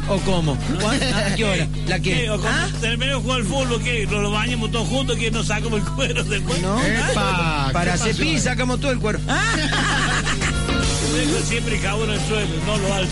¿O 0.09 0.17
cómo? 0.19 0.57
¿Cuán- 0.81 0.99
¿A 1.03 1.35
qué 1.35 1.43
hora? 1.45 1.67
¿La 1.87 1.99
qué? 1.99 2.13
¿Qué? 2.13 2.29
¿O 2.29 2.37
cómo 2.37 2.49
¿Ah? 2.49 2.67
terminamos 2.79 3.23
de 3.23 3.29
jugar 3.29 3.39
al 3.41 3.45
fútbol? 3.47 3.83
¿Qué? 3.83 4.07
¿Nos 4.07 4.21
lo 4.21 4.31
bañamos 4.31 4.71
todos 4.71 4.87
juntos? 4.87 5.17
que 5.17 5.31
nos 5.31 5.47
sacamos 5.47 5.79
el 5.81 5.85
cuero 5.85 6.23
después? 6.23 6.61
No. 6.61 6.81
¡Epa! 6.83 7.69
Para 7.73 7.97
cepillar 7.97 8.39
sacamos 8.41 8.79
todo 8.79 8.91
el 8.91 8.99
cuero. 8.99 9.19
Dejo 11.13 11.39
siempre 11.45 11.75
el 11.75 11.81
jabón 11.81 12.09
en 12.09 12.15
el 12.19 12.27
suelo, 12.27 12.47
no 12.65 12.77
lo 12.77 12.93
alzo. 12.93 13.11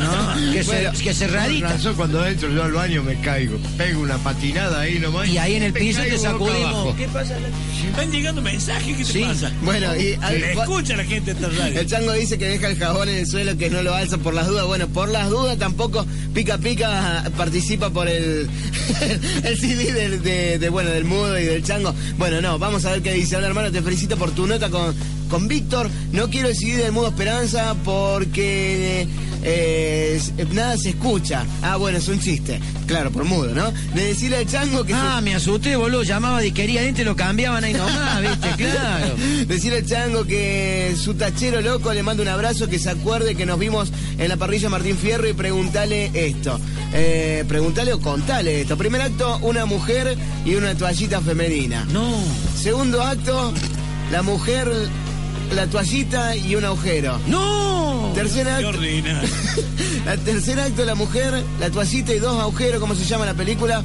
No, 0.00 0.52
que, 0.52 0.62
Bueno, 0.62 0.94
se, 0.94 1.02
que 1.04 1.14
cerradita. 1.14 1.68
Razón, 1.68 1.94
cuando 1.96 2.26
entro 2.26 2.48
yo 2.52 2.62
al 2.64 2.72
baño 2.72 3.02
me 3.02 3.20
caigo. 3.20 3.58
Pego 3.76 4.00
una 4.02 4.16
patinada 4.18 4.80
ahí 4.80 4.98
nomás. 4.98 5.28
Y 5.28 5.38
ahí 5.38 5.54
en 5.56 5.64
el 5.64 5.72
piso 5.72 6.00
te 6.02 6.18
sacudimos. 6.18 6.94
¿Qué 6.96 7.08
pasa? 7.08 7.36
Están 7.88 8.10
llegando 8.10 8.40
mensajes, 8.40 8.96
¿qué 8.96 9.04
te 9.04 9.12
Sí. 9.12 9.20
pasa? 9.24 9.52
Bueno, 9.62 9.94
y 9.96 10.14
al- 10.22 10.40
Le 10.40 10.52
escucha 10.52 10.96
la 10.96 11.04
gente 11.04 11.32
esta 11.32 11.48
radio. 11.48 11.80
el 11.80 11.86
chango 11.86 12.12
dice 12.12 12.38
que 12.38 12.46
deja 12.48 12.68
el 12.68 12.78
jabón 12.78 13.08
en 13.08 13.16
el 13.18 13.26
suelo, 13.26 13.56
que 13.58 13.68
no 13.70 13.82
lo 13.82 13.94
alza 13.94 14.18
por 14.18 14.32
las 14.34 14.46
dudas. 14.46 14.66
Bueno, 14.66 14.88
por 14.88 15.08
las 15.08 15.28
dudas 15.28 15.58
tampoco 15.58 16.06
Pica 16.32 16.56
Pica 16.58 17.24
participa 17.36 17.90
por 17.90 18.08
el, 18.08 18.48
el 19.44 19.58
CD 19.58 19.92
del, 19.92 20.22
de, 20.22 20.58
de, 20.58 20.68
bueno, 20.68 20.90
del 20.90 21.04
mudo 21.04 21.38
y 21.38 21.44
del 21.44 21.62
chango. 21.64 21.94
Bueno, 22.16 22.40
no, 22.40 22.58
vamos 22.58 22.84
a 22.86 22.92
ver 22.92 23.02
qué 23.02 23.12
dice. 23.12 23.36
Hola 23.36 23.48
hermano, 23.48 23.70
te 23.70 23.82
felicito 23.82 24.16
por 24.16 24.30
tu 24.30 24.46
nota 24.46 24.70
con, 24.70 24.94
con 25.32 25.48
Víctor. 25.48 25.88
No 26.12 26.28
quiero 26.28 26.54
CD 26.54 26.76
del 26.82 26.92
mudo 26.92 27.08
Esperanza 27.08 27.74
porque 27.86 29.06
eh, 29.42 30.12
es- 30.16 30.32
nada 30.52 30.76
se 30.76 30.90
escucha. 30.90 31.46
Ah, 31.62 31.76
bueno, 31.76 31.96
es 31.96 32.06
un 32.08 32.20
chiste. 32.20 32.60
Claro, 32.86 33.10
por 33.10 33.24
mudo, 33.24 33.54
¿no? 33.54 33.72
De 33.94 34.08
decirle 34.08 34.36
al 34.36 34.46
chango 34.46 34.84
que... 34.84 34.92
Ah, 34.92 35.22
me 35.22 35.34
asusté, 35.34 35.74
boludo. 35.76 36.02
Llamaba 36.02 36.40
disquería 36.40 36.80
adentro 36.82 37.00
y 37.02 37.06
lo 37.06 37.16
cambiaban 37.16 37.64
ahí 37.64 37.72
nomás, 37.72 38.20
¿viste? 38.20 38.48
Claro. 38.62 39.14
Decirle 39.46 39.78
al 39.78 39.86
chango 39.86 40.24
que 40.24 40.94
su 41.02 41.14
tachero 41.14 41.62
loco 41.62 41.94
le 41.94 42.02
manda 42.02 42.22
un 42.22 42.28
abrazo, 42.28 42.68
que 42.68 42.78
se 42.78 42.90
acuerde 42.90 43.34
que 43.34 43.46
nos 43.46 43.58
vimos 43.58 43.90
en 44.18 44.28
la 44.28 44.36
parrilla 44.36 44.68
Martín 44.68 44.98
Fierro 44.98 45.26
y 45.26 45.32
preguntale 45.32 46.10
esto. 46.12 46.60
Eh, 46.92 47.44
preguntale 47.48 47.94
o 47.94 48.00
contale 48.00 48.60
esto. 48.60 48.76
Primer 48.76 49.00
acto, 49.00 49.38
una 49.40 49.64
mujer 49.64 50.14
y 50.44 50.56
una 50.56 50.74
toallita 50.74 51.22
femenina. 51.22 51.86
No. 51.90 52.12
Segundo 52.60 53.00
acto, 53.02 53.54
la 54.12 54.20
mujer, 54.22 54.68
la 55.54 55.66
toallita 55.66 56.36
y 56.36 56.54
un 56.54 56.64
agujero. 56.64 57.18
¡No! 57.26 58.12
Tercer 58.14 58.48
acto, 58.48 58.72
la 60.04 60.16
tercer 60.18 60.60
acto, 60.60 60.84
la 60.84 60.94
mujer, 60.94 61.42
la 61.60 61.70
toallita 61.70 62.12
y 62.14 62.18
dos 62.18 62.40
agujeros, 62.40 62.80
¿cómo 62.80 62.94
se 62.94 63.04
llama 63.04 63.26
la 63.26 63.34
película? 63.34 63.82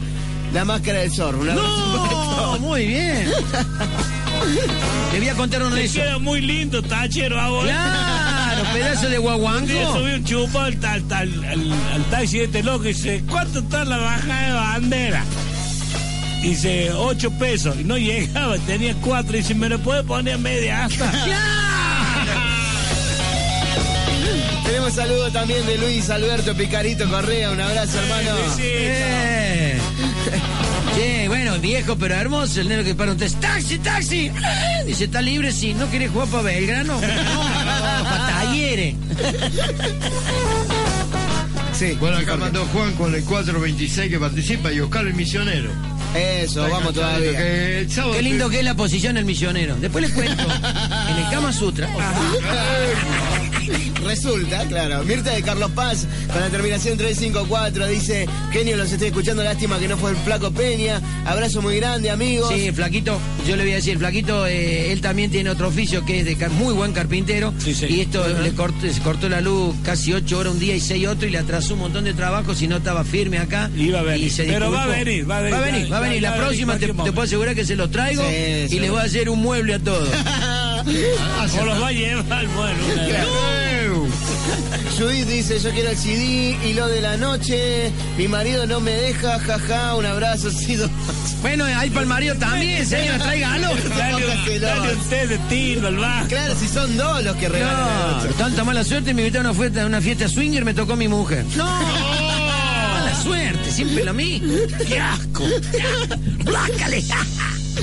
La 0.53 0.65
máscara 0.65 0.99
del 0.99 1.11
zorro. 1.11 1.43
¡No! 1.43 2.59
Muy 2.59 2.87
bien. 2.87 3.29
Te 5.11 5.19
voy 5.19 5.29
a 5.29 5.33
contar 5.35 5.63
uno 5.63 5.75
de 5.75 5.89
queda 5.89 6.19
muy 6.19 6.41
lindo, 6.41 6.81
tachero, 6.81 7.39
ahora. 7.39 7.67
Claro, 7.67 8.63
pedazo 8.73 9.09
de 9.09 9.17
guaguanco. 9.17 9.73
subí 9.93 10.13
un 10.13 10.23
chupo 10.23 10.59
al, 10.59 10.77
tal, 10.77 11.03
al, 11.11 11.71
al 11.93 12.03
taxi 12.09 12.39
de 12.39 12.43
este 12.45 12.63
loco 12.63 12.85
y 12.85 12.89
dice, 12.89 13.23
¿cuánto 13.29 13.59
está 13.59 13.83
la 13.83 13.97
bajada 13.97 14.47
de 14.47 14.53
bandera? 14.53 15.25
Dice, 16.41 16.91
ocho 16.93 17.31
pesos. 17.31 17.75
Y 17.79 17.83
no 17.83 17.97
llegaba, 17.97 18.57
tenía 18.59 18.93
cuatro. 19.01 19.35
Y 19.35 19.39
dice, 19.39 19.55
¿me 19.55 19.69
lo 19.69 19.79
puede 19.79 20.03
poner 20.03 20.35
a 20.35 20.37
media 20.37 20.85
hasta? 20.85 21.11
Tenemos 24.87 25.09
saludos 25.09 25.33
también 25.33 25.65
de 25.65 25.77
Luis 25.79 26.09
Alberto 26.09 26.55
Picarito 26.55 27.09
Correa. 27.09 27.51
Un 27.51 27.59
abrazo, 27.59 27.99
hermano. 27.99 28.31
Sí, 28.55 28.61
Eh. 28.63 29.77
Sí, 30.95 31.27
bueno, 31.27 31.59
viejo 31.59 31.95
pero 31.97 32.15
hermoso. 32.15 32.61
El 32.61 32.69
negro 32.69 32.85
que 32.85 32.95
para 32.95 33.11
un 33.11 33.17
test. 33.17 33.39
¡Taxi, 33.41 33.77
taxi! 33.79 34.31
Ah, 34.43 34.83
Dice, 34.85 35.03
¿está 35.03 35.21
libre? 35.21 35.51
Sí. 35.51 35.73
¿No 35.73 35.91
querés 35.91 36.09
jugar 36.09 36.29
para 36.29 36.43
Belgrano? 36.43 36.93
No, 36.93 36.99
para 37.01 38.27
Talleres. 38.45 38.95
Sí. 41.77 41.97
Bueno, 41.99 42.17
acá 42.17 42.37
mandó 42.37 42.65
Juan 42.67 42.93
con 42.93 43.13
el 43.13 43.23
426 43.25 44.09
que 44.09 44.19
participa 44.19 44.71
y 44.71 44.79
Oscar 44.79 45.05
el 45.05 45.13
misionero. 45.15 45.69
Eso, 46.15 46.67
vamos 46.69 46.93
todavía. 46.93 47.31
que 47.33 47.87
Qué 48.13 48.21
lindo 48.21 48.49
que 48.49 48.59
es 48.59 48.65
la 48.65 48.73
posición 48.73 49.15
del 49.15 49.25
misionero. 49.25 49.75
Después 49.75 50.01
les 50.05 50.13
cuento. 50.13 50.43
En 51.09 51.17
el 51.17 51.29
Kama 51.29 51.51
Sutra. 51.51 51.89
Resulta, 54.03 54.65
claro. 54.67 55.03
Mirta 55.03 55.31
de 55.31 55.41
Carlos 55.43 55.71
Paz, 55.71 56.07
con 56.31 56.41
la 56.41 56.49
terminación 56.49 56.97
354, 56.97 57.87
dice: 57.87 58.27
Genio, 58.51 58.77
los 58.77 58.91
estoy 58.91 59.09
escuchando. 59.09 59.43
Lástima 59.43 59.79
que 59.79 59.87
no 59.87 59.97
fue 59.97 60.11
el 60.11 60.17
Flaco 60.17 60.51
Peña. 60.51 61.01
Abrazo 61.25 61.61
muy 61.61 61.77
grande, 61.77 62.09
amigos. 62.09 62.51
Sí, 62.53 62.67
el 62.67 62.73
flaquito, 62.73 63.19
yo 63.47 63.55
le 63.55 63.63
voy 63.63 63.73
a 63.73 63.75
decir, 63.75 63.93
el 63.93 63.99
flaquito, 63.99 64.47
eh, 64.47 64.91
él 64.91 65.01
también 65.01 65.29
tiene 65.31 65.49
otro 65.49 65.67
oficio 65.67 66.05
que 66.05 66.19
es 66.19 66.25
de 66.25 66.35
muy 66.49 66.73
buen 66.73 66.93
carpintero. 66.93 67.53
Sí, 67.57 67.73
sí. 67.73 67.87
Y 67.89 68.01
esto 68.01 68.25
le 68.27 68.51
cortó, 68.53 68.91
se 68.91 69.01
cortó 69.01 69.29
la 69.29 69.41
luz 69.41 69.75
casi 69.83 70.13
ocho 70.13 70.39
horas 70.39 70.53
un 70.53 70.59
día 70.59 70.75
y 70.75 70.79
seis 70.79 71.07
otro 71.07 71.27
y 71.27 71.31
le 71.31 71.37
atrasó 71.37 71.73
un 71.73 71.81
montón 71.81 72.03
de 72.03 72.13
trabajo 72.13 72.55
si 72.55 72.67
no 72.67 72.77
estaba 72.77 73.03
firme 73.03 73.37
acá. 73.37 73.69
Iba 73.75 73.99
a 73.99 74.03
venir. 74.03 74.27
Y 74.27 74.29
se 74.29 74.43
Pero 74.45 74.71
va 74.71 74.83
a 74.83 74.87
venir, 74.87 75.29
va 75.29 75.37
a 75.37 75.41
venir, 75.41 75.53
Va 75.53 75.59
a 75.59 75.65
venir, 75.65 75.91
va 75.93 75.97
a 75.97 76.01
venir. 76.01 76.21
La 76.21 76.29
va 76.31 76.35
a 76.35 76.39
venir 76.39 76.57
próxima 76.65 76.77
te, 76.77 76.93
puedo 76.93 77.21
asegurar 77.21 77.55
que 77.55 77.65
se 77.65 77.75
los 77.75 77.91
traigo 77.91 78.23
Sí, 78.23 78.65
y 78.65 78.69
sí. 78.69 78.79
le 78.79 78.89
voy 78.89 78.99
a 78.99 79.03
hacer 79.03 79.29
un 79.29 79.41
mueble 79.41 79.75
a 79.75 79.79
todos. 79.79 80.09
O 80.87 81.65
los 81.65 81.81
va 81.81 81.87
a 81.87 81.91
llevar, 81.91 82.47
bueno. 82.47 82.79
Judith 84.97 85.27
dice: 85.27 85.59
Yo 85.59 85.71
quiero 85.71 85.89
el 85.89 85.97
CD 85.97 86.57
y 86.65 86.73
lo 86.73 86.87
de 86.87 87.01
la 87.01 87.17
noche. 87.17 87.91
Mi 88.17 88.27
marido 88.27 88.65
no 88.65 88.79
me 88.79 88.91
deja, 88.91 89.37
jaja. 89.39 89.95
Un 89.95 90.05
abrazo, 90.05 90.49
Sido. 90.49 90.89
bueno, 91.41 91.65
hay 91.65 91.89
para 91.89 92.01
el 92.01 92.07
marido 92.07 92.35
también, 92.35 92.85
señora, 92.85 93.19
tráigalo. 93.19 93.67
Dale 93.97 94.15
un, 94.15 94.61
dale 94.61 94.93
un 94.93 95.09
té 95.09 95.27
de 95.27 95.37
tiro 95.49 95.87
al 95.87 95.97
bajo. 95.97 96.27
Claro, 96.27 96.55
si 96.55 96.67
son 96.67 96.97
dos 96.97 97.23
los 97.23 97.35
que 97.35 97.49
regalan 97.49 97.77
la 97.79 98.23
No, 98.25 98.33
tanta 98.35 98.63
mala 98.63 98.83
suerte, 98.83 99.13
me 99.13 99.21
invitaron 99.23 99.47
a 99.47 99.51
una 99.51 99.59
fiesta, 99.59 99.83
a 99.83 99.85
una 99.85 100.01
fiesta 100.01 100.27
swinger, 100.29 100.63
me 100.65 100.73
tocó 100.73 100.95
mi 100.95 101.07
mujer. 101.07 101.45
No, 101.55 101.65
mala 101.65 103.13
suerte, 103.21 103.71
siempre 103.71 104.03
lo 104.05 104.13
mismo. 104.13 104.53
Qué 104.87 104.99
asco. 104.99 105.43
Blácale. 106.45 107.03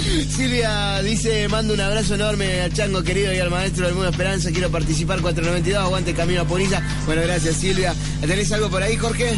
Silvia 0.05 1.01
dice, 1.03 1.49
mando 1.49 1.73
un 1.73 1.81
abrazo 1.81 2.15
enorme 2.15 2.61
al 2.61 2.73
chango 2.73 3.03
querido 3.03 3.33
y 3.33 3.39
al 3.39 3.51
maestro 3.51 3.87
del 3.87 3.95
mundo 3.95 4.11
Esperanza, 4.11 4.51
quiero 4.51 4.71
participar 4.71 5.21
492, 5.21 5.83
aguante 5.83 6.15
camino 6.15 6.43
a 6.43 6.45
Poniza. 6.45 6.83
Bueno, 7.07 7.23
gracias 7.23 7.57
Silvia. 7.57 7.95
¿Tenés 8.21 8.53
algo 8.53 8.69
por 8.69 8.83
ahí, 8.83 8.97
Jorge? 8.97 9.35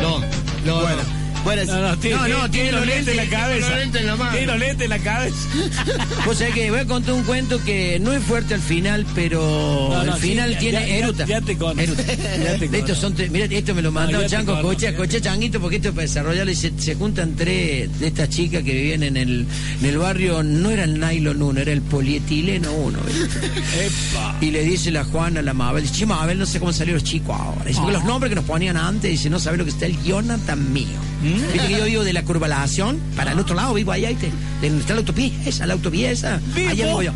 No, 0.00 0.20
no, 0.64 0.80
Bueno, 0.80 1.02
no. 1.02 1.23
Bueno, 1.44 1.64
No, 1.66 1.80
no, 1.88 1.98
tiene, 1.98 2.16
No, 2.16 2.22
no, 2.28 2.28
tiene, 2.28 2.48
tiene 2.50 2.72
los 2.72 2.86
lentes 2.86 3.08
en 3.08 3.16
la 3.16 3.26
cabeza. 3.26 3.66
tiene 3.66 3.68
los 3.68 3.78
lentes 3.78 4.00
en 4.00 4.06
la 4.06 4.16
mano. 4.16 4.30
Tiene 4.32 4.46
los 4.46 4.58
lentes 4.58 4.84
en 4.84 4.90
la 4.90 4.98
cabeza. 4.98 5.36
Vos 6.26 6.38
sabés 6.38 6.54
que 6.54 6.70
voy 6.70 6.80
a 6.80 6.86
contar 6.86 7.14
un 7.14 7.22
cuento 7.24 7.62
que 7.64 7.98
no 8.00 8.12
es 8.12 8.22
fuerte 8.24 8.54
al 8.54 8.60
final, 8.60 9.06
pero 9.14 9.40
No, 9.92 10.04
no, 10.04 10.12
al 10.14 10.20
final 10.20 10.50
sí, 10.52 10.56
tiene 10.60 10.88
ya- 10.88 10.96
eruta. 10.96 11.24
ya 11.26 11.40
te 11.40 11.56
conozco. 11.56 11.94
Ya 12.44 12.58
te 12.58 12.78
Estos 12.78 12.98
son, 12.98 13.14
tre- 13.14 13.30
mirá, 13.30 13.44
esto 13.46 13.74
me 13.74 13.82
lo 13.82 13.92
mandó 13.92 14.18
conozco, 14.22 14.60
coche, 14.62 14.90
ya. 14.92 14.96
coche 14.96 15.20
changuito, 15.20 15.60
porque 15.60 15.76
esto 15.76 15.88
es 15.88 15.94
para 15.94 16.06
desarrollarlo 16.06 16.50
y 16.50 16.56
se, 16.56 16.72
se 16.78 16.94
juntan 16.94 17.34
tres 17.36 17.98
de 18.00 18.06
estas 18.08 18.28
chicas 18.28 18.62
que 18.62 18.72
vivían 18.72 19.02
en 19.02 19.16
el, 19.16 19.46
en 19.80 19.86
el 19.88 19.98
barrio, 19.98 20.42
no 20.42 20.70
era 20.70 20.84
el 20.84 20.98
nylon 20.98 21.40
1, 21.42 21.60
era 21.60 21.72
el 21.72 21.82
polietileno 21.82 22.72
1. 22.72 22.98
Epa. 22.98 24.36
Y 24.40 24.50
le 24.50 24.62
dice 24.62 24.90
la 24.90 25.04
Juana 25.04 25.40
a 25.40 25.42
la 25.42 25.54
Mabel, 25.54 25.82
dice, 25.82 25.94
che, 25.94 26.06
Mabel, 26.06 26.38
no 26.38 26.46
sé 26.46 26.58
cómo 26.58 26.72
salieron 26.72 27.00
los 27.00 27.08
chicos 27.08 27.36
ahora. 27.38 27.64
Dice, 27.64 27.78
porque 27.80 27.92
los 27.94 28.04
nombres 28.04 28.30
que 28.30 28.36
nos 28.36 28.44
ponían 28.44 28.76
antes, 28.76 29.10
dice, 29.10 29.30
no 29.30 29.38
sabe 29.38 29.56
lo 29.58 29.64
que 29.64 29.70
está 29.70 29.86
el 29.86 30.02
Jonathan 30.02 30.72
mío. 30.72 30.86
Viste 31.34 31.68
que 31.68 31.78
yo 31.78 31.84
vivo 31.84 32.04
de 32.04 32.12
la 32.12 32.22
curvalación, 32.22 32.98
para 33.16 33.32
el 33.32 33.38
otro 33.38 33.54
lado, 33.54 33.74
vivo 33.74 33.92
allá, 33.92 34.08
¿viste? 34.08 34.30
De 34.60 34.68
donde 34.68 34.82
está 34.82 34.94
la 34.94 35.00
autopía 35.00 35.30
esa, 35.44 35.66
la 35.66 35.74
autovía 35.74 36.10
esa, 36.10 36.40
Vivo. 36.54 36.70
allá 36.70 36.86
vivo 36.86 37.02
yo. 37.02 37.12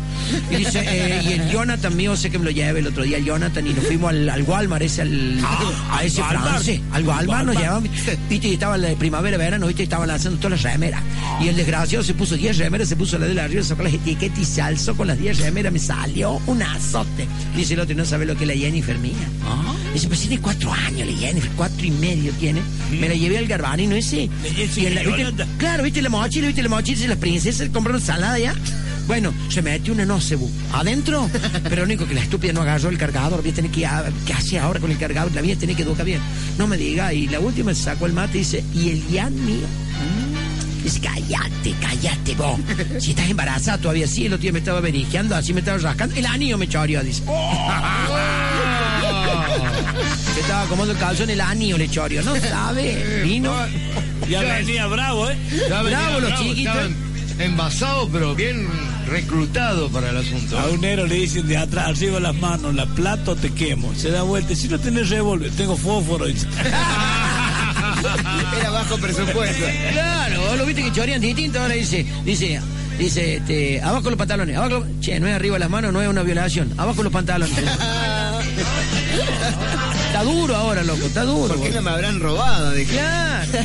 Y 0.51 0.55
dice, 0.57 0.83
eh, 0.85 1.21
y 1.23 1.33
el 1.33 1.49
Jonathan 1.51 1.95
mío, 1.95 2.15
sé 2.15 2.29
que 2.29 2.37
me 2.37 2.45
lo 2.45 2.51
lleve 2.51 2.79
el 2.79 2.87
otro 2.87 3.03
día, 3.03 3.17
el 3.17 3.25
Jonathan, 3.25 3.65
y 3.65 3.73
nos 3.73 3.85
fuimos 3.85 4.09
al, 4.11 4.29
al 4.29 4.43
Walmart, 4.43 4.83
ese, 4.83 5.01
al, 5.01 5.39
a 5.91 6.03
ese 6.03 6.21
Walmart. 6.21 6.47
francés, 6.49 6.81
al 6.91 7.05
Walmart 7.07 7.45
nos 7.45 7.55
Walmart. 7.55 7.59
llevaban, 7.85 8.17
viste, 8.29 8.47
y 8.47 8.53
estaba 8.53 8.77
la 8.77 8.89
de 8.89 8.95
primavera, 8.95 9.37
verano, 9.37 9.67
viste, 9.67 9.83
y 9.83 9.85
estaban 9.85 10.07
lanzando 10.07 10.37
todas 10.39 10.63
las 10.63 10.71
remeras. 10.73 11.01
Y 11.41 11.47
el 11.47 11.55
desgraciado 11.55 12.03
se 12.03 12.13
puso 12.13 12.35
10 12.35 12.57
remeras, 12.57 12.87
se 12.89 12.95
puso 12.95 13.17
la 13.17 13.25
de 13.27 13.33
la 13.33 13.45
arriba, 13.45 13.63
sacó 13.63 13.83
las 13.83 13.93
etiquetas 13.93 14.39
y 14.39 14.45
se 14.45 14.61
alzó 14.61 14.95
con 14.95 15.07
las 15.07 15.17
10 15.19 15.39
remeras, 15.39 15.71
me 15.73 15.79
salió 15.79 16.39
un 16.47 16.61
azote. 16.61 17.27
Dice 17.55 17.73
el 17.73 17.79
otro, 17.79 17.95
no 17.95 18.05
sabe 18.05 18.25
lo 18.25 18.35
que 18.35 18.43
es 18.43 18.47
la 18.47 18.55
Jennifer 18.55 18.97
mía. 18.99 19.13
Dice, 19.93 20.07
pues 20.07 20.19
tiene 20.21 20.39
cuatro 20.39 20.71
años 20.71 21.07
la 21.07 21.17
Jennifer, 21.17 21.49
cuatro 21.55 21.85
y 21.85 21.91
medio 21.91 22.31
tiene. 22.33 22.61
Me 22.91 23.07
la 23.09 23.15
llevé 23.15 23.37
al 23.37 23.47
garbanino 23.47 23.95
ese. 23.95 24.08
Le- 24.08 24.08
ese 24.13 24.81
Y 24.81 24.85
en 24.87 24.95
la- 24.95 25.01
que 25.01 25.07
¿viste? 25.07 25.23
Yolanda. 25.23 25.47
claro, 25.57 25.83
viste 25.83 26.01
la 26.01 26.09
mochila, 26.09 26.47
viste 26.47 26.63
la 26.63 26.69
mochila, 26.69 27.07
las 27.07 27.17
princesas 27.17 27.69
compraron 27.69 28.01
salada 28.01 28.37
ya. 28.39 28.53
Bueno, 29.07 29.33
se 29.49 29.63
metió 29.63 29.91
una 29.93 30.05
nocebu 30.05 30.47
adentro, 30.73 31.27
pero 31.63 31.77
lo 31.77 31.83
único 31.85 32.05
que 32.05 32.13
la 32.13 32.21
estúpida 32.21 32.53
no 32.53 32.61
agarró 32.61 32.89
el 32.89 32.97
cargador. 32.99 33.41
Voy 33.41 33.49
a 33.49 33.53
tener 33.55 33.71
que, 33.71 33.87
¿qué 34.27 34.33
hacía 34.33 34.63
ahora 34.63 34.79
con 34.79 34.91
el 34.91 34.97
cargador? 34.99 35.33
La 35.33 35.41
voy 35.41 35.51
a 35.51 35.55
tener 35.57 35.75
que 35.75 35.81
educar 35.81 36.05
bien. 36.05 36.19
No 36.59 36.67
me 36.67 36.77
diga. 36.77 37.11
Y 37.11 37.27
la 37.27 37.39
última 37.39 37.73
se 37.73 37.81
sacó 37.83 38.05
el 38.05 38.13
mate 38.13 38.37
y 38.37 38.39
dice, 38.41 38.63
¿y 38.75 38.89
el 38.89 39.07
Ian 39.09 39.33
mío? 39.45 39.65
Dice, 40.83 40.99
cállate, 41.01 41.73
cállate 41.81 42.35
vos. 42.35 42.59
Si 42.99 43.09
estás 43.11 43.29
embarazada 43.29 43.79
todavía, 43.79 44.07
sí, 44.07 44.27
el 44.27 44.33
otro 44.33 44.43
día 44.43 44.51
me 44.53 44.59
estaba 44.59 44.79
verifiando, 44.79 45.35
así 45.35 45.53
me 45.53 45.59
estaba 45.61 45.79
rascando. 45.79 46.15
El 46.15 46.25
anillo 46.27 46.57
me 46.59 46.69
choreó, 46.69 47.03
dice. 47.03 47.23
Se 50.33 50.39
estaba 50.41 50.61
acomodando 50.63 50.93
el 50.93 50.99
calzón, 50.99 51.29
el 51.29 51.41
anillo 51.41 51.77
le 51.77 51.89
choreó. 51.89 52.21
No 52.23 52.35
sabe, 52.39 53.21
vino. 53.23 53.53
Ya 54.29 54.41
venía 54.41 54.85
bravo, 54.87 55.29
¿eh? 55.29 55.37
Ya 55.69 55.81
venía 55.81 55.99
Bravo, 55.99 56.19
los 56.21 56.39
chiquitos. 56.39 56.75
estaban 56.75 57.09
Envasados, 57.39 58.09
pero 58.11 58.35
bien 58.35 58.67
reclutados 59.07 59.89
para 59.91 60.09
el 60.09 60.17
asunto. 60.17 60.59
A 60.59 60.67
un 60.67 60.81
negro 60.81 61.07
le 61.07 61.15
dicen 61.15 61.47
de 61.47 61.55
atrás, 61.57 61.87
arriba 61.87 62.19
las 62.19 62.35
manos, 62.35 62.75
la 62.75 62.85
plato 62.85 63.33
te 63.35 63.49
quemo. 63.53 63.93
Se 63.95 64.11
da 64.11 64.23
vuelta. 64.23 64.53
Si 64.55 64.67
no 64.67 64.77
tenés 64.77 65.09
revólver, 65.09 65.49
tengo 65.51 65.77
fósforo. 65.77 66.25
Era 68.59 68.69
bajo 68.71 68.97
presupuesto. 68.97 69.65
Claro, 69.93 70.41
vos 70.41 70.57
lo 70.57 70.65
viste 70.65 70.83
que 70.83 70.91
chorean 70.91 71.21
distinto. 71.21 71.59
Ahora 71.61 71.75
dice, 71.75 72.05
dice, 72.25 72.59
dice, 72.97 73.37
este, 73.37 73.81
abajo 73.81 74.09
los 74.09 74.19
pantalones. 74.19 74.57
Abajo, 74.57 74.71
los- 74.81 74.99
che, 74.99 75.17
no 75.19 75.27
es 75.27 75.33
arriba 75.33 75.57
las 75.59 75.69
manos, 75.69 75.93
no 75.93 76.01
es 76.01 76.09
una 76.09 76.23
violación. 76.23 76.73
Abajo 76.77 77.03
los 77.03 77.13
pantalones. 77.13 77.57
está 80.19 80.33
duro 80.33 80.55
ahora, 80.55 80.83
loco, 80.83 81.05
está 81.05 81.23
duro. 81.23 81.55
¿Por 81.55 81.63
qué 81.63 81.71
no 81.71 81.81
me 81.81 81.91
habrán 81.91 82.19
robado? 82.19 82.71
Dije. 82.71 82.93
Claro. 82.93 83.47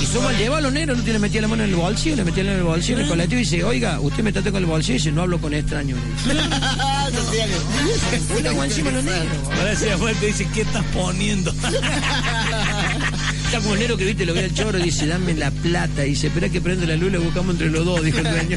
Y 0.00 0.06
suma 0.06 0.30
el 0.30 0.38
lleva 0.38 0.56
a 0.56 0.62
los 0.62 0.72
negros, 0.72 0.96
no 0.96 1.04
tiene 1.04 1.18
metía 1.18 1.42
la 1.42 1.48
mano 1.48 1.64
en 1.64 1.68
el 1.68 1.76
bolsillo, 1.76 2.16
le 2.16 2.24
metía 2.24 2.44
en 2.44 2.48
el 2.48 2.62
bolsillo 2.62 2.96
en 2.96 3.02
el 3.02 3.08
colectivo 3.10 3.40
y 3.40 3.44
dice, 3.44 3.62
oiga, 3.62 4.00
usted 4.00 4.22
me 4.22 4.32
trata 4.32 4.50
con 4.50 4.62
el 4.62 4.66
bolsillo 4.66 4.94
y 4.94 4.98
dice, 4.98 5.12
no 5.12 5.20
hablo 5.20 5.38
con 5.38 5.52
extraños. 5.52 5.98
Estamos 8.36 8.64
encima 8.64 8.90
los 8.92 9.04
negros. 9.04 9.36
Ahora 9.58 9.76
se 9.76 9.86
da 9.86 9.96
vuelta 9.96 10.24
y 10.24 10.28
dice, 10.28 10.48
¿qué 10.54 10.62
estás 10.62 10.82
poniendo? 10.94 11.50
Está 13.44 13.58
como 13.60 13.74
el 13.74 13.80
negro 13.80 13.98
que 13.98 14.06
viste, 14.06 14.24
lo 14.24 14.32
ve 14.32 14.44
al 14.44 14.54
choro 14.54 14.78
y 14.78 14.84
dice, 14.84 15.06
dame 15.06 15.34
la 15.34 15.50
plata. 15.50 16.06
Y 16.06 16.10
dice, 16.10 16.28
espera 16.28 16.48
que 16.48 16.62
prende 16.62 16.86
la 16.86 16.96
luz 16.96 17.10
y 17.10 17.12
la 17.12 17.18
buscamos 17.18 17.52
entre 17.52 17.68
los 17.68 17.84
dos, 17.84 18.02
dijo 18.02 18.16
el 18.18 18.24
dueño. 18.24 18.56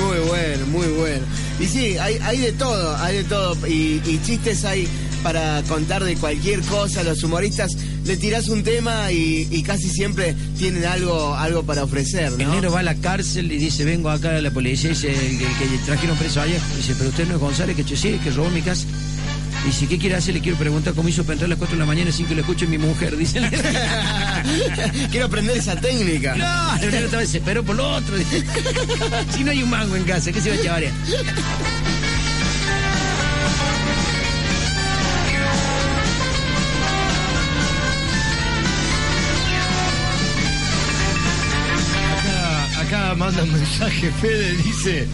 Muy 0.00 0.18
bueno, 0.26 0.66
muy 0.68 0.86
bueno. 0.86 1.26
Y 1.60 1.66
sí, 1.66 1.96
hay, 1.98 2.18
hay 2.22 2.38
de 2.38 2.52
todo, 2.52 2.96
hay 2.96 3.16
de 3.18 3.24
todo. 3.24 3.56
Y, 3.66 4.00
chistes 4.24 4.64
hay 4.64 4.88
para 5.22 5.62
contar 5.68 6.04
de 6.04 6.16
cualquier 6.16 6.60
cosa. 6.62 7.02
Los 7.02 7.22
humoristas 7.22 7.76
le 8.04 8.16
tirás 8.16 8.48
un 8.48 8.62
tema 8.62 9.12
y, 9.12 9.62
casi 9.62 9.88
siempre 9.88 10.34
tienen 10.58 10.84
algo, 10.84 11.34
algo 11.34 11.62
para 11.62 11.84
ofrecer, 11.84 12.32
El 12.38 12.46
¿no? 12.46 12.54
negro 12.54 12.72
va 12.72 12.80
a 12.80 12.82
la 12.82 12.94
cárcel 12.96 13.52
y 13.52 13.58
dice, 13.58 13.84
vengo 13.84 14.10
acá 14.10 14.36
a 14.36 14.40
la 14.40 14.50
policía 14.50 14.90
dice, 14.90 15.08
que, 15.08 15.38
que 15.38 15.78
trajeron 15.86 16.16
preso 16.16 16.40
ayer. 16.40 16.60
Dice, 16.76 16.94
pero 16.98 17.10
usted 17.10 17.28
no 17.28 17.34
es 17.34 17.40
González, 17.40 17.76
que 17.76 17.96
sí, 17.96 18.18
que 18.22 18.30
robó 18.30 18.50
mi 18.50 18.62
casa. 18.62 18.86
Dice, 19.64 19.86
¿qué 19.86 19.96
quiere 19.96 20.16
hacer? 20.16 20.34
Le 20.34 20.40
quiero 20.40 20.58
preguntar 20.58 20.92
cómo 20.92 21.08
hizo 21.08 21.22
para 21.22 21.34
entrar 21.34 21.46
a 21.46 21.50
las 21.50 21.58
4 21.58 21.76
de 21.76 21.80
la 21.80 21.86
mañana 21.86 22.10
sin 22.10 22.26
que 22.26 22.34
lo 22.34 22.40
escuche 22.40 22.66
mi 22.66 22.78
mujer. 22.78 23.16
Dice. 23.16 23.40
Quiero 25.10 25.26
aprender 25.26 25.56
esa 25.56 25.76
técnica. 25.76 26.34
No, 26.34 26.74
el 26.82 26.90
negro 26.90 27.06
estaba 27.06 27.22
desesperado 27.22 27.64
por 27.64 27.76
lo 27.76 27.88
otro. 27.88 28.16
Dice, 28.16 28.44
si 29.30 29.44
no 29.44 29.52
hay 29.52 29.62
un 29.62 29.70
mango 29.70 29.94
en 29.94 30.02
casa, 30.04 30.32
¿qué 30.32 30.40
se 30.40 30.50
va 30.50 30.56
a 30.56 30.58
echar? 30.58 30.82
Acá, 42.18 42.80
acá 42.80 43.14
manda 43.14 43.42
un 43.44 43.52
mensaje 43.52 44.10
Fede, 44.20 44.56
dice, 44.56 45.06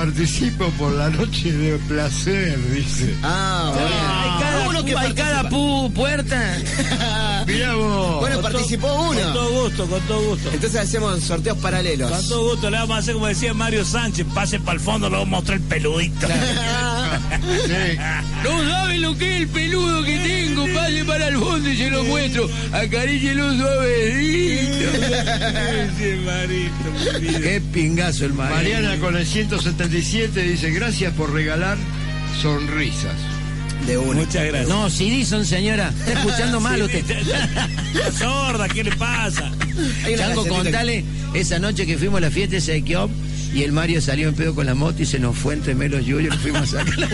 participo 0.00 0.66
por 0.78 0.92
la 0.92 1.08
noche 1.08 1.50
de 1.50 1.78
placer, 1.88 2.58
dice. 2.70 3.14
Ah, 3.22 3.70
bueno. 3.72 3.88
Hay 3.88 4.42
cada, 4.42 4.68
Uno 4.68 4.84
que 4.84 4.94
hay 4.94 5.14
cada 5.14 5.48
pu- 5.48 5.90
puerta. 5.94 6.58
Mirá 7.46 7.74
vos. 7.76 8.20
Bueno, 8.20 8.42
participó 8.42 8.88
Con 8.94 9.16
uno. 9.16 9.32
todo 9.32 9.62
gusto, 9.62 9.86
con 9.86 10.00
todo 10.02 10.20
gusto. 10.20 10.50
Entonces 10.52 10.80
hacemos 10.82 11.18
sorteos 11.24 11.56
paralelos. 11.58 12.10
Con 12.10 12.28
todo 12.28 12.50
gusto, 12.50 12.68
le 12.70 12.76
vamos 12.76 12.94
a 12.96 12.98
hacer 12.98 13.14
como 13.14 13.26
decía 13.28 13.54
Mario 13.54 13.86
Sánchez, 13.86 14.26
pase 14.34 14.60
para 14.60 14.74
el 14.74 14.80
fondo, 14.80 15.08
le 15.08 15.16
vamos 15.16 15.28
a 15.28 15.36
mostrar 15.36 15.56
el 15.58 15.64
peludito. 15.64 16.26
Sí. 17.66 17.98
No 18.44 18.70
saben 18.70 19.00
lo 19.02 19.16
que 19.16 19.34
es 19.36 19.40
el 19.42 19.48
peludo 19.48 20.02
que 20.04 20.15
Pase 20.86 21.04
para 21.04 21.28
el 21.28 21.36
fondo 21.36 21.68
y 21.68 21.76
se 21.76 21.90
lo 21.90 22.04
muestro. 22.04 22.48
Acarícielo 22.72 23.56
suavecito. 23.56 24.88
Ese 25.96 26.16
marito. 26.24 27.40
Qué 27.42 27.60
pingazo 27.72 28.24
el 28.26 28.34
Mario. 28.34 28.54
Mariana 28.56 28.96
con 28.98 29.16
el 29.16 29.26
177 29.26 30.42
dice, 30.42 30.70
gracias 30.70 31.12
por 31.14 31.32
regalar 31.32 31.76
sonrisas. 32.40 33.14
De 33.86 33.98
uno. 33.98 34.20
Muchas 34.20 34.44
gracias. 34.46 34.68
No, 34.68 34.88
Sidison, 34.88 35.44
señora. 35.44 35.92
Está 36.06 36.12
escuchando 36.20 36.60
mal 36.60 36.80
usted. 36.84 37.04
La 37.94 38.12
sorda, 38.12 38.68
¿qué 38.68 38.84
le 38.84 38.92
pasa? 38.96 39.50
Una 40.06 40.16
Chango, 40.16 40.44
que- 40.44 40.48
contale 40.50 41.04
esa 41.34 41.58
noche 41.58 41.84
que 41.86 41.98
fuimos 41.98 42.18
a 42.18 42.20
la 42.22 42.30
fiesta 42.30 42.56
esa 42.56 42.72
de 42.72 42.82
Kiop 42.82 43.10
y 43.54 43.62
el 43.62 43.72
Mario 43.72 44.00
salió 44.00 44.28
en 44.28 44.34
pedo 44.34 44.54
con 44.54 44.66
la 44.66 44.74
moto 44.74 45.02
y 45.02 45.06
se 45.06 45.18
nos 45.18 45.36
fue 45.36 45.54
entre 45.54 45.74
melos 45.74 46.02
y 46.02 46.06
yo 46.06 46.18
fuimos 46.40 46.74
a 46.74 46.84
sacar. 46.84 47.08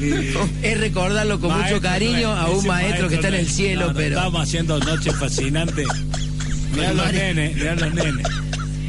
es 0.62 0.80
recordarlo 0.80 1.40
con 1.40 1.56
mucho 1.56 1.80
cariño 1.80 2.30
a 2.32 2.48
un 2.50 2.66
maestro 2.66 3.08
que 3.08 3.16
está 3.16 3.28
en 3.28 3.34
el 3.34 3.48
cielo, 3.48 3.88
no, 3.88 3.94
pero. 3.94 4.16
Estamos 4.16 4.42
haciendo 4.42 4.78
noches 4.80 5.14
fascinantes. 5.16 5.86
Mirá 6.74 6.92
los 6.92 7.12
nenes, 7.12 7.56
mirá 7.56 7.74
los 7.74 7.92
nenes. 7.92 8.26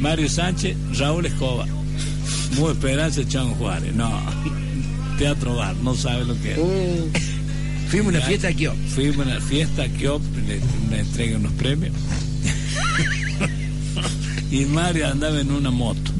Mario 0.00 0.28
Sánchez, 0.28 0.76
Raúl 0.98 1.26
Escoba. 1.26 1.66
Muy 2.56 2.70
Esperanza, 2.70 3.26
Chango 3.26 3.56
Juárez. 3.56 3.92
No. 3.94 4.08
Teatro 5.18 5.56
Bar, 5.56 5.74
no 5.76 5.94
sabe 5.96 6.24
lo 6.24 6.40
que 6.40 6.52
es. 6.52 6.58
Fuimos 7.88 8.14
a 8.14 8.18
una 8.18 8.26
fiesta 8.26 8.48
a 8.48 8.52
Kiop. 8.52 8.76
Fuimos 8.94 9.26
a 9.26 9.30
una 9.30 9.40
fiesta 9.40 9.88
que 9.88 10.04
le, 10.04 10.60
le 10.90 11.00
entregan 11.00 11.40
unos 11.40 11.52
premios. 11.54 11.92
y 14.50 14.64
Mario 14.66 15.08
andaba 15.08 15.40
en 15.40 15.50
una 15.50 15.72
moto. 15.72 16.11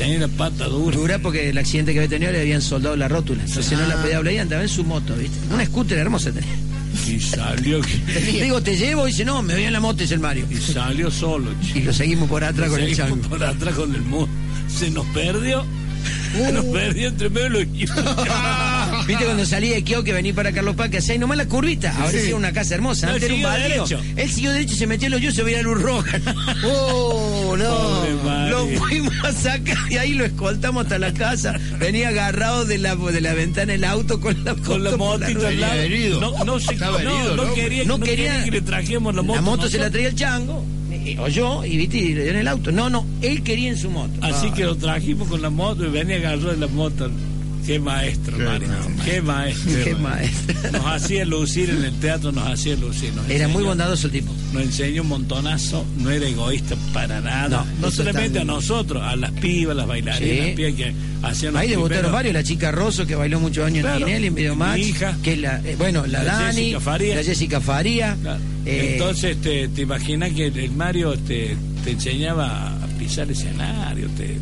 Tenía 0.00 0.18
la 0.20 0.28
pata 0.28 0.64
dura. 0.64 0.96
Dura 0.96 1.18
porque 1.18 1.50
el 1.50 1.58
accidente 1.58 1.92
que 1.92 1.98
había 2.00 2.08
tenido 2.08 2.32
le 2.32 2.40
habían 2.40 2.62
soldado 2.62 2.96
la 2.96 3.06
rótula. 3.08 3.42
Entonces 3.44 3.78
no 3.78 3.86
la 3.86 4.00
podía 4.00 4.16
hablar 4.16 4.32
y 4.34 4.38
andaba 4.38 4.62
en 4.62 4.68
su 4.68 4.82
moto, 4.84 5.14
¿viste? 5.14 5.36
Una 5.54 5.64
scooter 5.66 5.98
hermosa 5.98 6.32
tenía. 6.32 6.48
Y 7.06 7.20
salió, 7.20 7.80
que- 7.82 8.20
Digo, 8.42 8.62
te 8.62 8.76
llevo 8.76 9.06
y 9.06 9.10
dice, 9.12 9.24
no, 9.24 9.42
me 9.42 9.54
voy 9.54 9.64
en 9.64 9.72
la 9.72 9.80
moto, 9.80 10.02
es 10.02 10.10
el 10.10 10.18
Mario. 10.20 10.46
y 10.50 10.56
salió 10.56 11.10
solo. 11.10 11.50
chico. 11.62 11.78
Y 11.78 11.82
lo 11.82 11.92
seguimos 11.92 12.28
por 12.28 12.42
atrás 12.42 12.70
con 12.70 12.80
el 12.80 12.96
chango. 12.96 13.16
por 13.28 13.44
atrás 13.44 13.74
con 13.74 13.94
el 13.94 14.02
muro. 14.02 14.28
Se 14.74 14.90
nos 14.90 15.04
perdió. 15.08 15.64
Se 16.34 16.52
nos 16.52 16.64
perdió 16.66 17.08
entre 17.08 17.28
medio 17.28 17.50
de 17.50 17.50
los 17.50 17.66
¿Viste 19.10 19.24
cuando 19.24 19.44
salí 19.46 19.68
de 19.70 19.82
Kio 19.82 20.04
que 20.04 20.12
vení 20.12 20.32
para 20.32 20.52
Carlos 20.52 20.76
Paz, 20.76 20.88
que 20.90 20.98
hacía 20.98 21.18
nomás 21.18 21.36
la 21.36 21.46
curvita? 21.46 21.94
Ahora 21.96 22.18
sí. 22.18 22.32
una 22.32 22.52
casa 22.52 22.74
hermosa. 22.74 23.06
No, 23.08 23.14
Antes 23.14 23.30
era 23.30 23.34
un 23.34 23.62
derecho. 23.62 24.00
Él 24.16 24.30
siguió 24.30 24.52
derecho 24.52 24.74
y 24.74 24.76
se 24.76 24.86
metió 24.86 25.06
en 25.14 25.20
los 25.22 25.34
se 25.34 25.42
veía 25.42 25.62
luz 25.62 25.80
roja. 25.82 26.18
Oh, 26.64 27.56
no. 27.56 28.48
Lo 28.50 28.66
fuimos 28.78 29.14
a 29.24 29.32
sacar 29.32 29.76
y 29.90 29.96
ahí 29.96 30.12
lo 30.12 30.24
escoltamos 30.24 30.84
hasta 30.84 30.98
la 30.98 31.12
casa. 31.12 31.58
Venía 31.78 32.08
agarrado 32.08 32.64
de 32.64 32.78
la, 32.78 32.94
de 32.96 33.20
la 33.20 33.34
ventana 33.34 33.72
del 33.72 33.84
auto 33.84 34.20
con 34.20 34.44
la, 34.44 34.54
con 34.54 34.84
la 34.84 34.96
moto. 34.96 35.24
No, 35.28 35.34
no, 36.44 36.60
se, 36.60 36.76
no, 36.76 36.98
herido, 36.98 37.36
no 37.36 37.44
¿no? 37.44 37.54
quería, 37.54 37.84
No 37.84 37.98
quería- 37.98 38.32
quería 38.32 38.44
que 38.44 38.50
le 38.50 38.60
trajemos 38.60 39.14
la 39.14 39.22
moto. 39.22 39.36
La 39.36 39.42
moto 39.42 39.68
se 39.68 39.78
la 39.78 39.90
traía 39.90 40.08
el 40.08 40.14
chango, 40.14 40.64
eh, 40.92 41.16
o 41.18 41.28
yo, 41.28 41.64
y 41.64 41.76
viste, 41.76 41.98
y 41.98 42.12
en 42.12 42.36
el 42.36 42.48
auto. 42.48 42.70
No, 42.72 42.90
no, 42.90 43.06
él 43.22 43.42
quería 43.42 43.70
en 43.70 43.76
su 43.78 43.90
moto. 43.90 44.12
Así 44.22 44.48
Ah. 44.50 44.54
que 44.54 44.64
lo 44.64 44.76
trajimos 44.76 45.28
con 45.28 45.40
la 45.42 45.50
moto 45.50 45.84
y 45.86 45.88
venía 45.90 46.16
agarró 46.16 46.50
de 46.50 46.56
la 46.58 46.66
moto. 46.66 47.10
Qué 47.66 47.78
maestro, 47.78 48.36
Qué 48.36 48.44
Mario. 48.44 48.68
maestro. 48.68 49.04
Qué 49.04 49.22
maestro. 49.22 49.84
Qué 49.84 49.94
maestro. 49.94 50.72
Nos 50.72 50.86
hacía 50.86 51.24
lucir 51.24 51.70
en 51.70 51.84
el 51.84 51.94
teatro, 52.00 52.32
nos 52.32 52.46
hacía 52.48 52.74
lucir. 52.76 53.12
Nos 53.14 53.28
Era 53.30 53.48
muy 53.48 53.62
bondadoso 53.62 54.06
el 54.06 54.12
tipo. 54.12 54.34
Nos 54.52 54.62
enseñó 54.62 55.02
un 55.02 55.08
montonazo, 55.08 55.84
no 55.98 56.10
era 56.10 56.26
egoísta 56.26 56.74
para 56.92 57.20
nada. 57.20 57.64
No, 57.64 57.66
No, 57.86 57.90
solamente 57.90 58.40
a 58.40 58.44
nosotros, 58.44 59.02
a 59.02 59.14
las 59.16 59.30
pibas, 59.32 59.76
las 59.76 59.86
bailarinas, 59.86 60.18
Sí. 60.36 60.46
las 60.46 60.56
pibas 60.56 60.72
que 60.74 60.94
hacían 61.22 61.56
Ahí 61.56 61.68
debutaron 61.70 62.10
varios, 62.12 62.34
la 62.34 62.42
chica 62.42 62.72
Rosso 62.72 63.06
que 63.06 63.14
bailó 63.14 63.38
muchos 63.40 63.64
años 63.66 63.82
Claro. 63.82 63.98
en 64.00 64.04
Tinelli, 64.06 64.26
en 64.28 64.34
Videomatch, 64.34 64.78
Mi 64.80 64.86
hija. 64.86 65.16
que 65.22 65.32
es 65.34 65.38
la, 65.38 65.60
eh, 65.64 65.76
bueno, 65.78 66.06
la, 66.06 66.22
La 66.24 66.32
Dani, 66.38 66.56
Jessica 66.56 66.80
Faría. 66.80 67.14
la 67.16 67.22
Jessica 67.22 67.60
Faría. 67.60 68.16
Claro. 68.20 68.40
eh, 68.66 68.90
Entonces 68.94 69.40
te, 69.40 69.68
te 69.68 69.82
imaginas 69.82 70.32
que 70.32 70.46
el 70.46 70.70
Mario 70.72 71.16
te, 71.18 71.56
te 71.84 71.90
enseñaba 71.92 72.74
a 72.74 72.86
pisar 72.98 73.30
escenario, 73.30 74.08
te, 74.16 74.36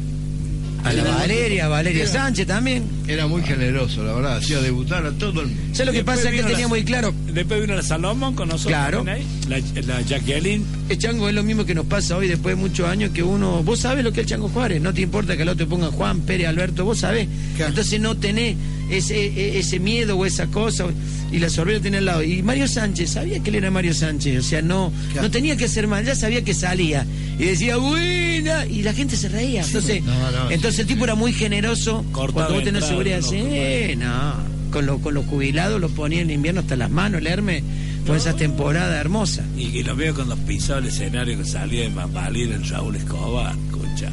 a 0.88 0.92
la 0.92 1.02
Valeria, 1.16 1.64
a 1.66 1.68
Valeria 1.68 2.06
Sánchez 2.06 2.46
también. 2.46 2.84
Era 3.06 3.26
muy 3.26 3.42
generoso, 3.42 4.02
la 4.04 4.12
verdad, 4.14 4.36
hacía 4.36 4.60
debutar 4.60 5.04
a 5.06 5.12
todo 5.12 5.40
el 5.42 5.48
mundo. 5.48 5.62
¿Sabes 5.72 5.86
lo 5.86 5.92
que 5.92 5.98
Después 5.98 6.18
pasa? 6.18 6.30
Que 6.30 6.38
él 6.40 6.44
tenía 6.46 6.60
la- 6.62 6.68
muy 6.68 6.84
claro, 6.84 7.14
Después 7.32 7.60
vino 7.60 7.74
la 7.74 7.82
Salomón 7.82 8.34
con 8.34 8.48
nosotros. 8.48 8.72
Claro. 8.72 8.98
también 9.04 9.26
ahí. 9.48 9.72
La, 9.82 9.94
la 9.94 10.00
Jacqueline. 10.02 10.64
el 10.88 10.98
chango 10.98 11.28
es 11.28 11.34
lo 11.34 11.42
mismo 11.42 11.64
que 11.64 11.74
nos 11.74 11.86
pasa 11.86 12.16
hoy 12.16 12.28
después 12.28 12.56
de 12.56 12.60
muchos 12.60 12.88
años 12.88 13.10
que 13.12 13.22
uno, 13.22 13.62
vos 13.62 13.80
sabés 13.80 14.04
lo 14.04 14.12
que 14.12 14.20
es 14.20 14.24
el 14.26 14.30
chango 14.30 14.48
Juárez, 14.48 14.80
no 14.82 14.92
te 14.94 15.00
importa 15.02 15.36
que 15.36 15.42
al 15.42 15.48
otro 15.50 15.64
te 15.66 15.70
pongan 15.70 15.90
Juan, 15.92 16.20
Pérez, 16.20 16.46
Alberto, 16.48 16.84
vos 16.84 16.98
sabés. 16.98 17.28
Claro. 17.56 17.70
Entonces 17.70 18.00
no 18.00 18.16
tenés 18.16 18.56
ese, 18.90 19.26
e- 19.26 19.58
ese 19.58 19.78
miedo 19.80 20.16
o 20.16 20.24
esa 20.26 20.46
cosa, 20.46 20.86
y 21.30 21.38
la 21.38 21.48
sorbera 21.50 21.80
tenía 21.80 21.98
al 21.98 22.04
lado. 22.06 22.22
Y 22.22 22.42
Mario 22.42 22.66
Sánchez, 22.68 23.10
sabía 23.10 23.40
que 23.40 23.50
él 23.50 23.56
era 23.56 23.70
Mario 23.70 23.92
Sánchez, 23.94 24.38
o 24.38 24.42
sea, 24.42 24.62
no, 24.62 24.92
no 25.14 25.30
tenía 25.30 25.56
que 25.56 25.66
hacer 25.66 25.86
mal, 25.86 26.04
ya 26.04 26.14
sabía 26.14 26.42
que 26.42 26.54
salía. 26.54 27.06
Y 27.38 27.44
decía, 27.44 27.76
buena, 27.76 28.66
y 28.66 28.82
la 28.82 28.92
gente 28.94 29.16
se 29.16 29.28
reía. 29.28 29.62
Entonces, 29.64 30.02
No, 30.04 30.30
no, 30.30 30.50
entonces 30.50 30.80
el 30.80 30.86
tipo 30.86 31.04
era 31.04 31.14
muy 31.14 31.32
generoso. 31.32 32.04
Cuando 32.32 32.54
vos 32.54 32.64
tenés 32.64 32.84
seguridad, 32.84 33.20
loco, 33.20 33.30
sí, 33.30 33.96
no. 33.96 34.34
Con, 34.70 34.84
lo- 34.86 34.98
con 34.98 35.14
los 35.14 35.24
jubilados 35.26 35.80
los 35.80 35.90
ponía 35.92 36.20
en 36.20 36.30
invierno 36.30 36.60
hasta 36.60 36.76
las 36.76 36.90
manos, 36.90 37.20
el 37.20 37.26
Hermes, 37.26 37.62
toda 38.04 38.18
esa 38.18 38.34
temporada 38.36 38.98
hermosa. 39.00 39.42
Y, 39.56 39.62
y 39.68 39.82
lo 39.82 39.94
veo 39.96 40.14
cuando 40.14 40.36
pisaba 40.36 40.80
el 40.80 40.86
escenario 40.86 41.38
que 41.38 41.44
salía 41.44 41.82
de 41.82 41.88
Mambalir 41.90 42.52
el 42.52 42.66
Raúl 42.68 42.96
Escobar, 42.96 43.54
escucha. 43.70 44.10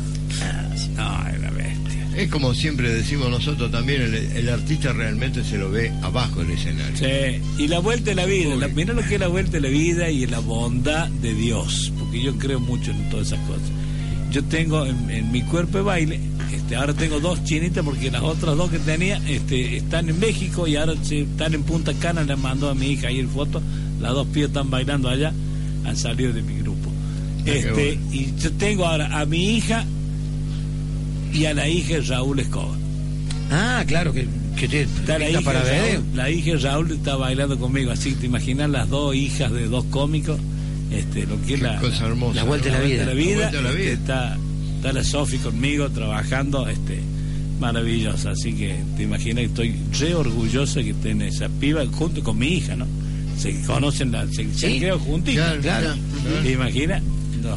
No, 0.95 1.27
era. 1.27 1.51
Es 2.17 2.29
como 2.29 2.53
siempre 2.53 2.93
decimos 2.93 3.29
nosotros 3.29 3.69
también, 3.71 4.01
el, 4.01 4.15
el 4.15 4.49
artista 4.49 4.93
realmente 4.93 5.43
se 5.43 5.57
lo 5.57 5.69
ve 5.69 5.91
abajo 6.01 6.39
del 6.41 6.51
escenario. 6.51 6.95
Sí, 6.97 7.41
y 7.63 7.67
la 7.67 7.79
vuelta 7.79 8.11
de 8.11 8.15
la 8.15 8.25
vida, 8.25 8.55
la- 8.55 8.67
mira 8.69 8.93
lo 8.93 9.01
que 9.03 9.15
es 9.15 9.19
la 9.19 9.27
vuelta 9.27 9.51
de 9.53 9.61
la 9.61 9.69
vida 9.69 10.09
y 10.09 10.25
la 10.25 10.39
bondad 10.39 11.09
de 11.09 11.33
Dios, 11.33 11.91
porque 11.99 12.21
yo 12.23 12.37
creo 12.37 12.59
mucho 12.59 12.91
en 12.91 13.09
todas 13.09 13.27
esas 13.27 13.39
cosas. 13.41 13.63
Yo 14.31 14.43
tengo 14.45 14.85
en, 14.85 15.09
en 15.11 15.31
mi 15.31 15.41
cuerpo 15.43 15.77
de 15.79 15.83
baile, 15.83 16.19
este, 16.53 16.75
ahora 16.77 16.93
tengo 16.93 17.19
dos 17.19 17.43
chinitas 17.43 17.83
porque 17.83 18.09
las 18.09 18.21
otras 18.21 18.55
dos 18.55 18.69
que 18.71 18.79
tenía 18.79 19.17
este, 19.27 19.77
están 19.77 20.07
en 20.09 20.17
México 20.19 20.67
y 20.67 20.77
ahora 20.77 20.93
están 20.93 21.53
en 21.53 21.63
Punta 21.63 21.93
Cana, 21.95 22.23
le 22.23 22.35
mandó 22.37 22.69
a 22.69 22.75
mi 22.75 22.87
hija 22.91 23.09
ahí 23.09 23.19
el 23.19 23.27
foto, 23.27 23.61
las 24.01 24.13
dos 24.13 24.27
pibas 24.27 24.49
están 24.49 24.69
bailando 24.69 25.09
allá, 25.09 25.33
han 25.85 25.97
salido 25.97 26.31
de 26.33 26.41
mi 26.43 26.59
grupo. 26.59 26.89
qué 27.43 27.59
Este, 27.59 27.71
bueno. 27.97 28.13
y 28.13 28.33
yo 28.41 28.51
tengo 28.53 28.85
ahora 28.85 29.19
a 29.19 29.25
mi 29.25 29.55
hija 29.57 29.85
y 31.33 31.45
a 31.45 31.53
la 31.53 31.67
hija 31.67 31.95
de 31.95 32.01
Raúl 32.01 32.39
Escobar. 32.39 32.77
Ah, 33.51 33.83
claro, 33.87 34.13
que, 34.13 34.27
Está 34.57 35.19
la 35.19 35.29
hija, 35.29 35.41
para 35.41 35.63
de 35.63 35.71
ver. 35.71 35.93
Raúl, 35.95 36.05
la 36.15 36.29
hija 36.31 36.51
de 36.51 36.57
Raúl 36.57 36.91
está 36.91 37.15
bailando 37.17 37.57
conmigo, 37.59 37.91
así 37.91 38.11
que 38.11 38.21
te 38.21 38.25
imaginas 38.27 38.69
las 38.69 38.89
dos 38.89 39.13
hijas 39.15 39.51
de 39.51 39.67
dos 39.67 39.83
cómicos, 39.85 40.39
este, 40.91 41.25
lo 41.27 41.39
que 41.45 41.55
es 41.55 41.61
la, 41.61 41.77
cosa 41.79 42.07
hermosa. 42.07 42.35
la 42.35 42.43
vuelta 42.45 42.69
de 42.69 42.71
la 42.73 42.79
vida. 42.83 42.99
de 43.01 43.05
la 43.05 43.13
vida, 43.13 43.35
La 43.37 43.49
vuelta 43.51 43.57
de 43.57 43.63
la 43.63 43.69
este, 43.69 43.81
vida. 43.83 43.93
está, 43.93 44.37
está 44.77 44.93
la 44.93 45.03
Sofi 45.03 45.37
conmigo 45.39 45.89
trabajando, 45.89 46.67
este, 46.69 46.99
maravillosa, 47.59 48.31
así 48.31 48.53
que 48.53 48.75
te 48.97 49.03
imaginas 49.03 49.39
que 49.41 49.45
estoy 49.45 49.75
re 49.99 50.15
orgullosa 50.15 50.81
que 50.83 50.93
tiene 50.93 51.27
esa 51.27 51.49
piba 51.49 51.85
junto 51.91 52.23
con 52.23 52.37
mi 52.37 52.47
hija, 52.47 52.75
¿no? 52.75 52.87
Se 53.37 53.61
conocen, 53.63 54.11
la, 54.13 54.25
se, 54.27 54.45
se 54.45 54.53
Sí, 54.53 54.65
han 54.67 54.77
criado 54.79 54.99
juntitos. 54.99 55.43
claro, 55.43 55.61
claro. 55.61 55.95
¿Te 56.43 56.51
imaginas? 56.53 57.03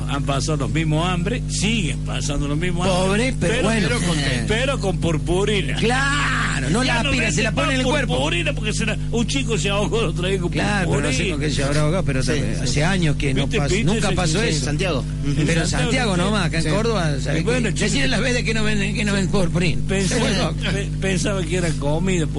Han 0.09 0.23
pasado 0.25 0.57
los 0.59 0.71
mismos 0.71 1.07
hambre, 1.09 1.43
siguen 1.49 1.99
pasando 2.01 2.49
los 2.49 2.59
mismos 2.59 2.87
Pobre, 2.87 3.29
hambre. 3.29 3.49
pero 3.49 3.63
bueno. 3.63 3.89
Pero 3.89 4.01
con, 4.07 4.17
pero 4.47 4.81
con 4.81 4.99
purpurina. 4.99 5.77
Claro, 5.77 6.71
no 6.71 6.83
Ya 6.85 6.95
la 7.03 7.09
aspira, 7.11 7.31
se 7.33 7.43
la 7.43 7.53
pone 7.53 7.75
en 7.75 7.81
el 7.81 7.87
cuerpo. 7.87 8.15
purpurina 8.17 8.53
porque 8.53 8.73
se 8.73 8.87
la- 8.87 8.97
un 9.11 9.27
chico 9.27 9.57
se 9.59 9.69
ahogó 9.71 9.99
otro 9.99 10.27
día 10.29 10.39
con 10.39 10.51
Claro, 10.51 10.91
pero 10.91 11.01
no 11.03 11.09
sé 11.09 11.13
purpurina. 11.15 11.35
con 11.37 11.41
qué 11.45 11.51
se 11.51 11.63
habrá 11.65 11.81
ahogado, 11.83 12.05
pero 12.05 12.23
Sí, 12.23 12.33
hace 12.33 12.67
sí. 12.67 12.81
años 12.83 13.17
que 13.17 13.33
no 13.35 13.43
¿Viste, 13.47 13.59
pasó, 13.59 13.75
nunca 13.85 14.11
pasó 14.13 14.39
sí, 14.41 14.49
En 14.49 14.55
eso. 14.55 14.65
Santiago. 14.65 15.05
Pero 15.47 15.61
en 15.63 15.69
Santiago, 15.69 16.17
nomás, 16.17 16.47
acá 16.47 16.59
en 16.59 16.65
Sí. 16.65 16.69
Córdoba, 16.71 17.11
¿sabés 17.23 17.41
Y 17.41 17.45
bueno, 17.45 17.71
decirle 17.71 18.09
las 18.09 18.21
veces 18.21 18.45
que 18.45 18.55
no 18.55 18.65
venden, 18.65 18.95
que 18.95 19.05
no 19.05 19.13
venden 19.13 19.31
purpurina. 19.31 19.81
Pensaba, 19.89 20.53
pensaba 21.01 21.43
que 21.43 21.57
era 21.57 21.69
comida. 21.79 22.27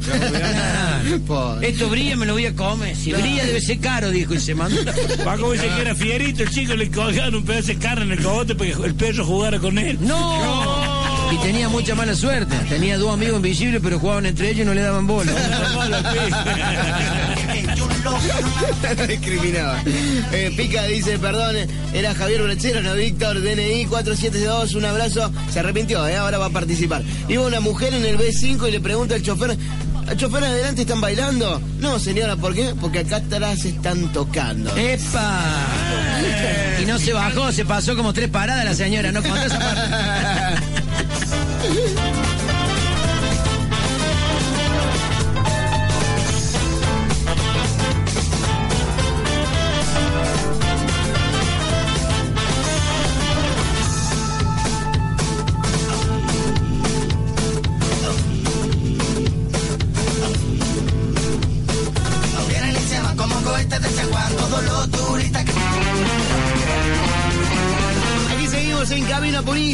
Claro. 0.00 1.20
Pobre. 1.26 1.68
Esto 1.68 1.88
brilla, 1.88 2.16
me 2.16 2.26
lo 2.26 2.34
voy 2.34 2.46
a 2.46 2.54
comer. 2.54 2.94
Si 2.96 3.12
brilla 3.12 3.44
debe 3.44 3.60
ser 3.60 3.78
caro, 3.78 4.10
dijo, 4.10 4.34
y 4.34 4.40
se 4.40 4.54
mandó. 4.54 4.80
Paco 5.24 5.52
dice 5.52 5.66
que 5.74 5.80
era 5.80 5.94
fierito, 5.94 6.42
el 6.42 6.50
chico 6.50 6.74
le 6.74 6.89
colgaron 6.90 7.36
un 7.36 7.44
pedazo 7.44 7.68
de 7.68 7.76
carne 7.76 8.04
en 8.04 8.12
el 8.12 8.22
cogote 8.22 8.54
para 8.54 8.70
que 8.70 8.82
el 8.84 8.94
perro 8.94 9.24
jugara 9.24 9.58
con 9.58 9.78
él. 9.78 9.98
¡No! 10.00 11.30
Y 11.32 11.36
tenía 11.38 11.68
mucha 11.68 11.94
mala 11.94 12.14
suerte. 12.14 12.56
Tenía 12.68 12.98
dos 12.98 13.12
amigos 13.12 13.36
invisibles, 13.36 13.80
pero 13.82 13.98
jugaban 14.00 14.26
entre 14.26 14.50
ellos 14.50 14.62
y 14.62 14.64
no 14.64 14.74
le 14.74 14.82
daban 14.82 15.06
bola. 15.06 15.32
Discriminaba. 19.08 19.82
Eh, 20.32 20.52
Pica 20.56 20.84
dice, 20.84 21.18
perdón, 21.18 21.56
era 21.92 22.14
Javier 22.14 22.42
Brechero, 22.42 22.82
no 22.82 22.94
Víctor, 22.94 23.40
DNI 23.40 23.86
472, 23.86 24.74
un 24.74 24.84
abrazo. 24.84 25.30
Se 25.52 25.60
arrepintió, 25.60 26.06
¿eh? 26.08 26.16
ahora 26.16 26.38
va 26.38 26.46
a 26.46 26.50
participar. 26.50 27.02
Iba 27.28 27.46
una 27.46 27.60
mujer 27.60 27.94
en 27.94 28.04
el 28.04 28.18
B5 28.18 28.68
y 28.68 28.72
le 28.72 28.80
pregunta 28.80 29.14
al 29.14 29.22
chofer, 29.22 29.56
¿al 30.08 30.16
chofer 30.16 30.44
adelante 30.44 30.82
están 30.82 31.00
bailando? 31.00 31.60
No, 31.78 31.98
señora, 31.98 32.36
¿por 32.36 32.54
qué? 32.54 32.74
Porque 32.80 33.00
acá 33.00 33.16
atrás 33.16 33.64
están 33.64 34.12
tocando. 34.12 34.74
¡Epa! 34.76 35.40
Y 36.80 36.86
no 36.86 36.98
se 36.98 37.12
bajó, 37.12 37.52
se 37.52 37.64
pasó 37.64 37.96
como 37.96 38.12
tres 38.12 38.28
paradas 38.30 38.64
la 38.64 38.74
señora, 38.74 39.12
no 39.12 39.22
contó 39.22 39.42
esa 39.42 39.58
parte. 39.58 39.82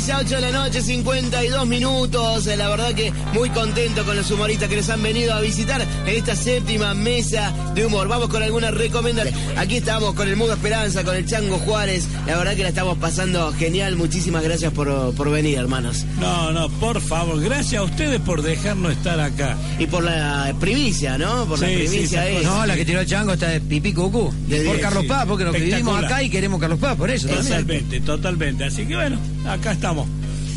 6 0.06 0.14
a 0.14 0.20
8 0.20 0.36
de 0.36 0.40
la 0.40 0.52
noche, 0.52 0.82
52 0.82 1.66
minutos. 1.66 2.46
Eh, 2.46 2.56
la 2.56 2.68
verdad 2.68 2.94
que 2.94 3.12
muy 3.32 3.50
contento 3.50 4.04
con 4.04 4.14
los 4.14 4.30
humoristas 4.30 4.68
que 4.68 4.76
les 4.76 4.88
han 4.88 5.02
venido 5.02 5.34
a 5.34 5.40
visitar 5.40 5.84
en 6.06 6.16
esta 6.16 6.36
séptima 6.36 6.94
mesa 6.94 7.52
de 7.74 7.84
humor. 7.86 8.08
Vamos 8.08 8.28
con 8.28 8.42
algunas 8.42 8.72
recomendaciones. 8.74 9.34
Aquí 9.56 9.76
estamos 9.76 10.14
con 10.14 10.28
el 10.28 10.36
Mudo 10.36 10.54
Esperanza, 10.54 11.04
con 11.04 11.16
el 11.16 11.26
Chango 11.26 11.58
Juárez. 11.58 12.06
La 12.26 12.36
verdad 12.36 12.54
que 12.54 12.62
la 12.62 12.68
estamos 12.70 12.96
pasando 12.98 13.52
genial. 13.52 13.96
Muchísimas 13.96 14.42
gracias 14.42 14.72
por, 14.72 15.14
por 15.14 15.30
venir, 15.30 15.58
hermanos. 15.58 16.04
No, 16.20 16.52
no, 16.52 16.68
por 16.68 17.00
favor, 17.00 17.40
gracias 17.42 17.80
a 17.80 17.84
ustedes 17.84 18.20
por 18.20 18.42
dejarnos 18.42 18.92
estar 18.92 19.18
acá. 19.20 19.56
Y 19.78 19.86
por 19.86 20.04
la 20.04 20.54
primicia, 20.60 21.18
¿no? 21.18 21.46
Por 21.46 21.58
la 21.60 21.66
Sí, 21.68 21.74
sí, 21.74 21.88
primicia 21.88 22.28
esa 22.28 22.38
es. 22.40 22.44
No, 22.46 22.66
la 22.66 22.76
que 22.76 22.84
tiró 22.84 23.00
el 23.00 23.06
chango 23.06 23.32
está 23.32 23.48
de 23.48 23.60
pipí 23.60 23.92
cucú. 23.92 24.32
De 24.46 24.64
por 24.64 24.78
Carlos 24.80 25.02
sí. 25.02 25.08
Paz, 25.08 25.24
porque 25.26 25.44
nos 25.44 25.54
que 25.54 25.60
vivimos 25.60 26.02
acá 26.02 26.22
y 26.22 26.30
queremos 26.30 26.60
Carlos 26.60 26.78
Paz, 26.78 26.96
por 26.96 27.10
eso. 27.10 27.26
también. 27.28 27.46
Totalmente, 27.46 28.00
totalmente. 28.00 28.64
Así 28.64 28.86
que 28.86 28.94
bueno, 28.94 29.18
acá 29.48 29.72
estamos. 29.72 30.06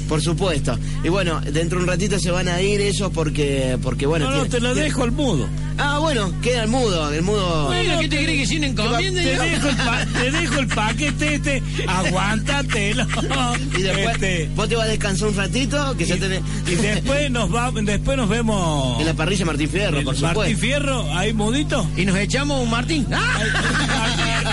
Por 0.10 0.22
supuesto. 0.22 0.78
Y 1.04 1.10
bueno, 1.10 1.40
dentro 1.40 1.78
de 1.78 1.84
un 1.86 1.90
ratito 1.90 2.20
se 2.20 2.32
van 2.32 2.48
a 2.50 2.62
ir 2.62 2.82
ellos 2.82 3.10
porque, 3.14 3.78
porque 3.82 4.06
bueno. 4.08 4.26
No, 4.26 4.32
no, 4.32 4.38
tiene- 4.44 4.50
te 4.56 4.60
lo 4.62 4.76
dejo 4.76 5.04
al 5.04 5.12
mudo. 5.12 5.48
Ah, 5.82 6.00
bueno, 6.00 6.34
queda 6.42 6.64
el 6.64 6.70
mudo, 6.70 7.14
el 7.14 7.22
mudo. 7.22 7.68
Bueno, 7.68 8.00
¿qué 8.02 8.10
te 8.10 8.24
crees 8.26 8.40
que 8.42 8.46
sin 8.48 8.64
encomienda? 8.66 9.22
Te 9.22 9.38
dejo, 9.38 9.70
el 9.70 9.76
pa- 9.78 10.06
te 10.20 10.32
dejo 10.32 10.60
el 10.60 10.68
paquete 10.68 11.36
este, 11.36 11.64
aguántatelo. 11.88 13.06
Y 13.78 13.82
después, 13.82 14.16
Este, 14.16 14.50
vos 14.56 14.68
te 14.68 14.76
vas 14.76 14.86
a 14.88 14.90
descansar 14.90 15.30
un 15.30 15.36
ratito, 15.38 15.96
que 15.96 16.06
ya 16.06 16.18
tenés. 16.18 16.42
y 16.68 16.76
después 16.76 17.32
nos 17.32 17.54
va, 17.54 17.72
después 17.72 18.18
nos 18.18 18.28
vemos 18.28 19.00
En 19.00 19.06
la 19.06 19.14
parrilla 19.14 19.46
Martín 19.46 19.70
Fierro, 19.70 20.00
el 20.00 20.04
por 20.04 20.16
Martín 20.16 20.30
supuesto. 20.30 20.60
Fierro, 20.60 21.16
ahí 21.18 21.32
mudito. 21.34 21.88
Y 21.96 22.06
nos 22.06 22.18
echamos 22.18 22.62
un 22.62 22.70
Martín. 22.70 23.08
¡Ah! 23.14 23.40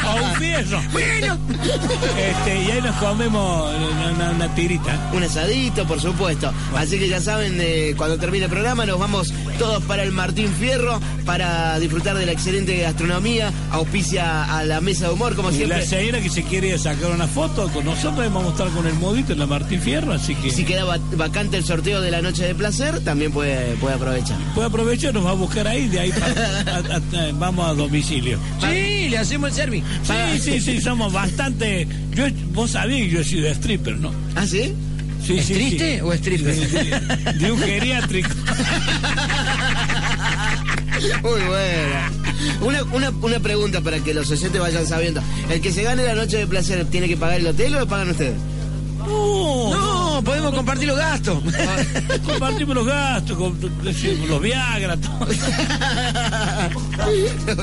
o 0.07 0.25
un 0.25 0.35
fierro. 0.37 0.81
Bueno. 0.93 1.39
Este, 2.17 2.63
y 2.65 2.71
ahí 2.71 2.81
nos 2.83 2.95
comemos 2.97 3.75
una, 3.75 4.13
una- 4.13 4.31
una 4.31 4.55
tirita. 4.55 5.11
Un 5.13 5.25
por 5.87 6.01
supuesto. 6.01 6.53
Así 6.75 6.99
que 6.99 7.09
ya 7.09 7.21
saben, 7.21 7.59
eh, 7.61 7.95
cuando 7.97 8.19
termine 8.19 8.45
el 8.47 8.51
programa 8.51 8.85
nos 8.85 8.99
vamos 8.99 9.33
todos 9.59 9.83
para 9.85 10.03
el 10.03 10.11
Martín 10.11 10.49
Fierro 10.59 11.01
para 11.25 11.79
disfrutar 11.79 12.17
de 12.19 12.27
la 12.27 12.33
excelente 12.33 12.77
gastronomía. 12.79 13.53
Auspicia 13.71 14.45
a 14.45 14.65
la 14.65 14.81
mesa 14.81 15.07
de 15.07 15.15
humor, 15.15 15.37
como 15.37 15.51
Y 15.51 15.55
siempre. 15.57 15.79
la 15.79 15.85
señora 15.87 16.21
que 16.21 16.31
se 16.31 16.43
quiere 16.43 16.77
sacar 16.79 17.11
una 17.13 17.29
foto 17.29 17.69
con 17.69 17.85
nosotros, 17.85 18.17
vamos 18.33 18.47
a 18.47 18.51
estar 18.51 18.69
con 18.71 18.87
el 18.87 18.95
mudito 18.95 19.33
en 19.35 19.39
la 19.39 19.47
Martín 19.47 19.81
Fierro, 19.81 20.13
así 20.13 20.35
que 20.35 20.51
Si 20.51 20.65
queda 20.65 20.85
va- 20.85 20.99
vacante 21.17 21.57
el 21.59 21.65
sorteo 21.65 22.01
de 22.01 22.11
la 22.11 22.23
noche 22.23 22.45
de 22.45 22.55
placer, 22.55 23.01
también 23.05 23.31
puede, 23.31 23.77
puede 23.77 23.95
aprovechar. 23.95 24.37
puede 24.55 24.67
aprovechar, 24.67 25.15
nos 25.15 25.25
va 25.27 25.31
a 25.31 25.35
buscar 25.35 25.67
ahí, 25.69 25.87
de 25.89 26.01
ahí 26.01 26.11
para- 26.11 26.27
a- 26.77 26.79
a- 26.79 27.29
a- 27.29 27.33
vamos 27.35 27.69
a 27.69 27.75
domicilio. 27.75 28.39
Sí, 28.61 29.09
le 29.11 29.19
hacemos 29.19 29.51
el 29.51 29.55
service. 29.57 29.85
Sí, 30.03 30.41
sí, 30.41 30.61
sí, 30.61 30.81
somos 30.81 31.13
bastante. 31.13 31.87
Yo, 32.15 32.25
vos 32.53 32.73
sabés 32.73 33.03
que 33.05 33.11
yo 33.11 33.21
he 33.21 33.25
sido 33.25 33.49
stripper, 33.51 33.97
¿no? 33.99 34.11
¿Ah, 34.35 34.47
sí? 34.47 34.75
Sí, 35.27 35.39
¿Es 35.39 35.47
sí, 35.47 35.55
triste 35.55 35.97
sí. 35.97 36.01
o 36.03 36.13
stripper? 36.13 36.55
De, 36.55 37.33
de 37.35 37.53
un 37.53 37.59
geriátrico. 37.59 38.29
Muy 41.23 41.41
buena. 41.43 42.11
Una, 42.61 42.83
una, 42.85 43.11
una 43.11 43.41
pregunta 43.41 43.81
para 43.81 43.99
que 43.99 44.15
los 44.15 44.31
oyentes 44.31 44.61
vayan 44.61 44.87
sabiendo. 44.87 45.21
¿El 45.51 45.61
que 45.61 45.73
se 45.73 45.83
gane 45.83 46.05
la 46.05 46.15
noche 46.15 46.39
de 46.39 46.47
placer 46.47 46.85
tiene 46.87 47.09
que 47.09 47.17
pagar 47.17 47.41
el 47.41 47.47
hotel 47.47 47.75
o 47.75 47.81
lo 47.81 47.89
pagan 47.89 48.11
ustedes? 48.11 48.35
No, 48.99 49.56
podemos 50.27 50.55
compartir 50.55 50.89
los 50.89 50.99
gastos. 50.99 51.43
Compartimos 52.27 52.75
los 52.75 52.87
gastos, 52.87 53.39
los 54.29 54.43
Viagra, 54.43 54.97
todo. 54.97 55.27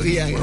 Bien. 0.01 0.35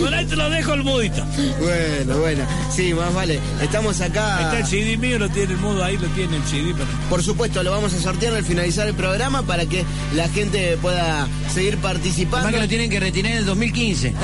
Por 0.00 0.14
ahí 0.14 0.26
te 0.26 0.34
lo 0.34 0.50
dejo 0.50 0.74
el 0.74 0.82
mudito. 0.82 1.24
Bueno, 1.60 2.18
bueno. 2.18 2.44
Sí, 2.74 2.92
más 2.94 3.14
vale. 3.14 3.38
Estamos 3.62 4.00
acá. 4.00 4.40
está 4.42 4.58
el 4.58 4.66
CD 4.66 4.96
mío, 4.96 5.18
lo 5.18 5.28
tiene 5.28 5.52
el 5.52 5.58
mudo, 5.58 5.84
ahí 5.84 5.98
lo 5.98 6.08
tiene 6.08 6.36
el 6.36 6.42
CD. 6.44 6.72
Pero... 6.72 6.88
Por 7.10 7.22
supuesto, 7.22 7.62
lo 7.62 7.70
vamos 7.70 7.92
a 7.92 8.00
sortear 8.00 8.34
al 8.34 8.44
finalizar 8.44 8.88
el 8.88 8.94
programa 8.94 9.42
para 9.42 9.66
que 9.66 9.84
la 10.14 10.28
gente 10.28 10.78
pueda 10.78 11.28
seguir 11.52 11.74
Además 11.74 11.92
participando 11.92 12.50
que 12.50 12.58
lo 12.58 12.68
tienen 12.68 12.88
que 12.88 12.98
retirar 12.98 13.32
en 13.32 13.38
el 13.38 13.44
2015. 13.44 14.08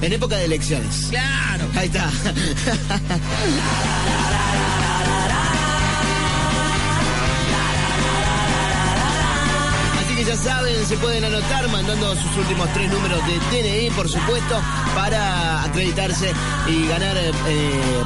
en 0.00 0.12
época 0.12 0.36
de 0.36 0.46
elecciones. 0.46 1.08
Claro. 1.10 1.66
Ahí 1.74 1.86
está. 1.86 2.10
que 10.24 10.28
ya 10.28 10.36
saben, 10.36 10.86
se 10.86 10.96
pueden 10.98 11.24
anotar 11.24 11.68
mandando 11.68 12.14
sus 12.14 12.36
últimos 12.36 12.68
tres 12.74 12.90
números 12.90 13.18
de 13.26 13.34
DNI, 13.62 13.90
por 13.90 14.08
supuesto, 14.08 14.60
para 14.94 15.64
acreditarse 15.64 16.30
y 16.68 16.86
ganar, 16.86 17.16
eh, 17.16 17.32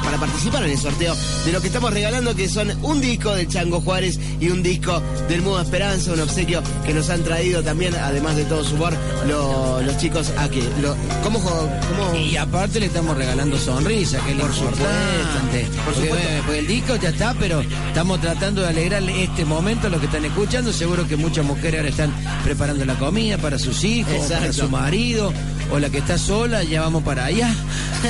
para 0.03 0.17
participar 0.17 0.63
en 0.63 0.71
el 0.71 0.77
sorteo 0.77 1.15
de 1.45 1.51
lo 1.51 1.61
que 1.61 1.67
estamos 1.67 1.91
regalando, 1.93 2.35
que 2.35 2.47
son 2.49 2.71
un 2.83 3.01
disco 3.01 3.33
de 3.35 3.47
Chango 3.47 3.81
Juárez 3.81 4.19
y 4.39 4.49
un 4.49 4.63
disco 4.63 5.01
del 5.29 5.41
Mudo 5.41 5.61
Esperanza, 5.61 6.13
un 6.13 6.21
obsequio 6.21 6.61
que 6.85 6.93
nos 6.93 7.09
han 7.09 7.23
traído 7.23 7.61
también, 7.63 7.93
además 7.95 8.35
de 8.35 8.45
todo 8.45 8.63
su 8.63 8.75
humor, 8.75 8.93
lo- 9.27 9.81
los 9.81 9.97
chicos 9.97 10.31
aquí. 10.37 10.63
Lo, 10.81 10.95
¿Cómo? 11.23 11.39
cómo? 11.41 12.15
Y 12.15 12.35
aparte 12.37 12.79
le 12.79 12.87
estamos 12.87 13.15
regalando 13.17 13.57
sonrisa, 13.57 14.19
que 14.25 14.31
es 14.31 14.37
lo 14.37 14.43
Por 14.43 14.53
supuesto, 14.55 14.83
importante. 14.83 15.63
por 15.85 15.93
Porque, 15.93 16.09
supuesto. 16.09 16.43
pues 16.47 16.59
el 16.59 16.67
disco 16.67 16.95
ya 16.95 17.09
está, 17.09 17.33
pero 17.39 17.61
estamos 17.87 18.19
tratando 18.21 18.61
de 18.61 18.69
alegrar 18.69 19.03
este 19.03 19.45
momento 19.45 19.87
a 19.87 19.89
los 19.89 19.99
que 19.99 20.05
están 20.07 20.25
escuchando. 20.25 20.71
Seguro 20.73 21.07
que 21.07 21.15
muchas 21.15 21.45
mujeres 21.45 21.75
ahora 21.79 21.89
están 21.89 22.06
preparando 22.43 22.85
la 22.85 22.95
comida 22.95 23.37
para 23.37 23.57
sus 23.59 23.83
hijos, 23.83 24.13
Exacto. 24.13 24.39
para 24.39 24.53
su 24.53 24.69
marido, 24.69 25.33
o 25.71 25.79
la 25.79 25.89
que 25.89 25.97
está 25.99 26.17
sola, 26.17 26.63
ya 26.63 26.81
vamos 26.81 27.03
para 27.03 27.25
allá. 27.25 27.53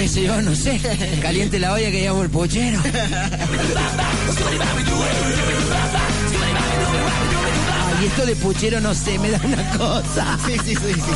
Sé 0.08 0.24
yo, 0.24 0.41
no 0.41 0.56
sé. 0.56 0.80
Caliente 1.22 1.60
la 1.60 1.74
olla 1.74 1.89
que 1.91 2.00
llevamos 2.02 2.26
el 2.26 2.32
pochero. 2.32 2.80
Ay, 7.98 8.06
esto 8.06 8.26
de 8.26 8.36
puchero 8.36 8.80
no 8.82 8.93
sé, 8.93 9.18
me 9.20 9.30
da 9.32 9.39
una 9.43 9.70
cosa. 9.78 10.38
Sí, 10.45 10.54
sí, 10.64 10.76
sí, 10.76 10.76
sí, 10.76 10.93
sí. 10.93 11.12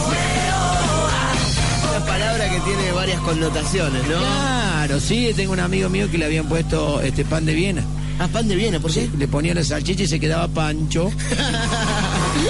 Una 1.96 2.06
palabra 2.06 2.50
que 2.50 2.60
tiene 2.62 2.92
varias 2.94 3.20
connotaciones, 3.22 4.02
¿no? 4.08 4.18
Claro, 4.20 5.00
sí, 5.00 5.32
tengo 5.36 5.54
un 5.54 5.60
amigo 5.60 5.90
mío 5.90 6.10
que 6.10 6.18
le 6.18 6.26
habían 6.26 6.48
puesto 6.48 7.02
este 7.02 7.26
pan 7.26 7.46
de 7.46 7.54
Viena. 7.54 7.84
Ah, 8.20 8.28
pan 8.32 8.48
de 8.48 8.56
Viena, 8.56 8.80
¿por 8.80 8.92
qué? 8.92 9.10
Le 9.18 9.28
ponía 9.28 9.54
la 9.54 9.64
salchicha 9.64 10.04
y 10.04 10.08
se 10.08 10.20
quedaba 10.20 10.48
pancho. 10.48 11.12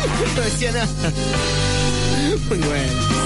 bueno. 2.49 3.20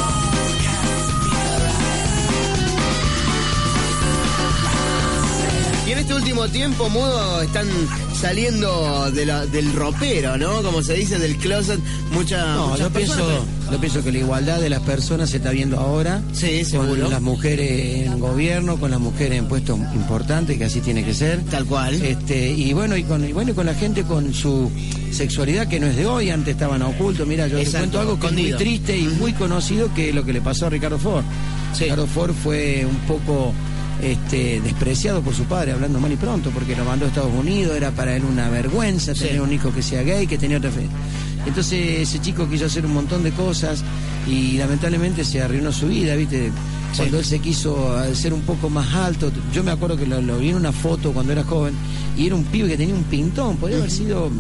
En 5.96 6.02
este 6.02 6.14
último 6.14 6.48
tiempo, 6.50 6.90
Mudo, 6.90 7.42
están 7.42 7.66
saliendo 8.20 9.10
de 9.12 9.26
la- 9.26 9.46
del 9.46 9.72
ropero, 9.74 10.38
¿no? 10.38 10.62
Como 10.62 10.82
se 10.82 10.94
dice, 10.96 11.18
del 11.20 11.38
closet. 11.38 11.80
Mucha, 12.12 12.54
No, 12.56 12.68
muchas 12.68 12.80
yo 12.82 12.90
personas, 12.92 13.26
pienso, 13.26 13.72
yo 13.72 13.80
pienso 13.80 14.04
que 14.04 14.12
la 14.12 14.18
igualdad 14.20 14.60
de 14.60 14.70
las 14.70 14.82
personas 14.82 15.30
se 15.30 15.38
está 15.38 15.52
viendo 15.52 15.80
ahora. 15.80 16.22
Sí, 16.34 16.66
seguro. 16.66 17.04
Con 17.04 17.12
las 17.12 17.22
mujeres 17.22 18.06
en 18.08 18.20
gobierno, 18.20 18.78
con 18.78 18.92
las 18.92 19.00
mujeres 19.00 19.40
en 19.40 19.48
puestos 19.48 19.80
importantes, 19.96 20.58
que 20.58 20.66
así 20.66 20.82
tiene 20.82 21.04
que 21.06 21.14
ser. 21.14 21.40
Tal 21.50 21.66
cual. 21.66 21.94
Este, 22.02 22.52
y 22.52 22.74
bueno, 22.74 22.98
y 22.98 23.04
con, 23.04 23.28
y 23.28 23.32
bueno, 23.34 23.52
y 23.52 23.54
con 23.54 23.66
la 23.66 23.74
gente 23.74 24.04
con 24.04 24.34
su 24.34 24.70
sexualidad 25.12 25.68
que 25.68 25.80
no 25.80 25.88
es 25.88 25.96
de 25.96 26.06
hoy, 26.06 26.30
antes 26.30 26.54
estaban 26.56 26.82
ocultos. 26.82 27.26
Mira, 27.26 27.48
yo 27.48 27.58
Exacto, 27.58 27.72
te 27.72 27.80
cuento 27.80 28.00
algo 28.02 28.20
que 28.20 28.28
es 28.28 28.34
muy 28.34 28.54
triste 28.54 28.98
y 28.98 29.04
muy 29.08 29.32
conocido 29.34 29.94
que 29.94 30.10
es 30.10 30.16
lo 30.16 30.26
que 30.26 30.34
le 30.34 30.42
pasó 30.42 30.66
a 30.68 30.70
Ricardo 30.70 30.98
Ford. 31.00 31.24
Sí. 31.74 31.84
Ricardo 31.86 32.08
Ford 32.08 32.34
fue 32.44 32.86
un 32.86 32.98
poco 33.08 33.54
este, 34.02 34.62
despreciado 34.62 35.22
por 35.22 35.34
su 35.34 35.44
padre, 35.46 35.72
hablando 35.72 36.00
mal 36.00 36.12
y 36.12 36.16
pronto, 36.16 36.50
porque 36.52 36.76
lo 36.76 36.86
mandó 36.86 37.06
a 37.06 37.10
Estados 37.10 37.34
Unidos, 37.34 37.76
era 37.76 37.92
para 37.92 38.16
él 38.16 38.24
una 38.26 38.50
vergüenza 38.50 39.14
tener 39.14 39.42
un 39.42 39.54
hijo 39.54 39.74
que 39.74 39.82
sea 39.82 40.04
gay, 40.04 40.28
que 40.28 40.38
tenía 40.38 40.58
otra 40.58 40.72
fe. 40.72 40.88
Entonces 41.46 42.00
ese 42.00 42.20
chico 42.20 42.50
quiso 42.50 42.66
hacer 42.66 42.86
un 42.86 42.94
montón 42.94 43.24
de 43.24 43.32
cosas 43.32 43.84
y 44.28 44.58
lamentablemente 44.58 45.24
se 45.24 45.42
arruinó 45.42 45.72
su 45.72 45.88
vida, 45.88 46.16
¿viste? 46.16 46.52
Cuando 46.98 47.20
él 47.20 47.26
se 47.26 47.40
quiso 47.40 48.04
eh, 48.04 48.16
ser 48.16 48.34
un 48.34 48.42
poco 48.42 48.70
más 48.70 48.94
alto, 48.94 49.32
yo 49.54 49.64
me 49.64 49.72
acuerdo 49.72 49.98
que 49.98 50.08
lo, 50.08 50.22
lo 50.22 50.40
vi 50.40 50.50
en 50.50 50.56
una 50.56 50.72
foto 50.72 51.12
cuando 51.12 51.34
era 51.34 51.44
joven 51.44 51.74
y 52.18 52.26
era 52.26 52.36
un 52.36 52.46
pibe 52.46 52.70
que 52.70 52.78
tenía 52.78 52.96
un 52.96 53.04
pintón, 53.04 53.58
podría 53.58 53.78
haber 53.78 53.92
sido 53.92 54.32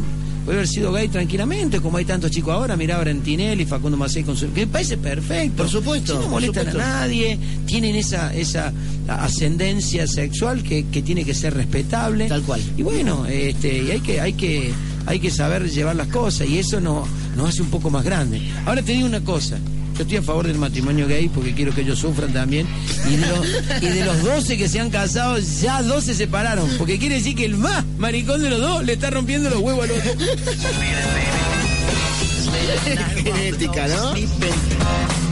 podría 0.45 0.59
haber 0.59 0.67
sido 0.67 0.93
gay 0.93 1.07
tranquilamente, 1.07 1.81
como 1.81 1.97
hay 1.97 2.05
tantos 2.05 2.31
chicos 2.31 2.53
ahora, 2.53 2.77
mirá 2.77 2.97
ahora 2.97 3.11
en 3.11 3.21
Tinelli, 3.21 3.65
Facundo 3.65 3.97
Macei 3.97 4.23
con 4.23 4.37
su... 4.37 4.51
que 4.53 4.67
parece 4.67 4.95
perfecto. 4.97 5.63
Por 5.63 5.69
supuesto, 5.69 6.13
Si 6.13 6.19
no 6.19 6.29
molestan 6.29 6.65
supuesto. 6.65 6.81
a 6.87 6.99
nadie, 6.99 7.37
tienen 7.65 7.95
esa, 7.95 8.33
esa 8.33 8.71
ascendencia 9.07 10.07
sexual 10.07 10.63
que, 10.63 10.85
que 10.87 11.01
tiene 11.01 11.25
que 11.25 11.33
ser 11.33 11.53
respetable. 11.53 12.27
Tal 12.27 12.43
cual. 12.43 12.61
Y 12.77 12.83
bueno, 12.83 13.25
este, 13.25 13.83
y 13.83 13.91
hay 13.91 13.99
que, 14.01 14.21
hay 14.21 14.33
que, 14.33 14.71
hay 15.05 15.19
que 15.19 15.31
saber 15.31 15.69
llevar 15.69 15.95
las 15.95 16.07
cosas 16.07 16.47
y 16.47 16.59
eso 16.59 16.79
no, 16.79 17.05
nos 17.35 17.49
hace 17.49 17.61
un 17.61 17.69
poco 17.69 17.89
más 17.89 18.03
grande. 18.05 18.39
Ahora 18.65 18.81
te 18.81 18.91
digo 18.93 19.07
una 19.07 19.21
cosa. 19.21 19.57
Yo 19.95 20.01
estoy 20.03 20.17
a 20.17 20.21
favor 20.21 20.45
del 20.45 20.57
matrimonio 20.57 21.07
gay 21.07 21.29
porque 21.29 21.53
quiero 21.53 21.73
que 21.73 21.81
ellos 21.81 21.99
sufran 21.99 22.33
también. 22.33 22.67
Y 23.09 23.15
de, 23.15 23.27
los, 23.27 23.47
y 23.81 23.87
de 23.87 24.03
los 24.05 24.21
12 24.23 24.57
que 24.57 24.67
se 24.67 24.79
han 24.81 24.89
casado, 24.89 25.39
ya 25.39 25.81
dos 25.83 26.03
se 26.03 26.13
separaron. 26.13 26.69
Porque 26.77 26.99
quiere 26.99 27.15
decir 27.15 27.35
que 27.35 27.45
el 27.45 27.55
más 27.55 27.83
maricón 27.97 28.41
de 28.43 28.49
los 28.49 28.59
dos 28.59 28.83
le 28.83 28.93
está 28.93 29.09
rompiendo 29.09 29.49
los 29.49 29.59
huevos 29.59 29.85
al 29.85 29.91
otro. 29.91 30.11
Genética, 33.23 33.87
¿no? 33.87 34.13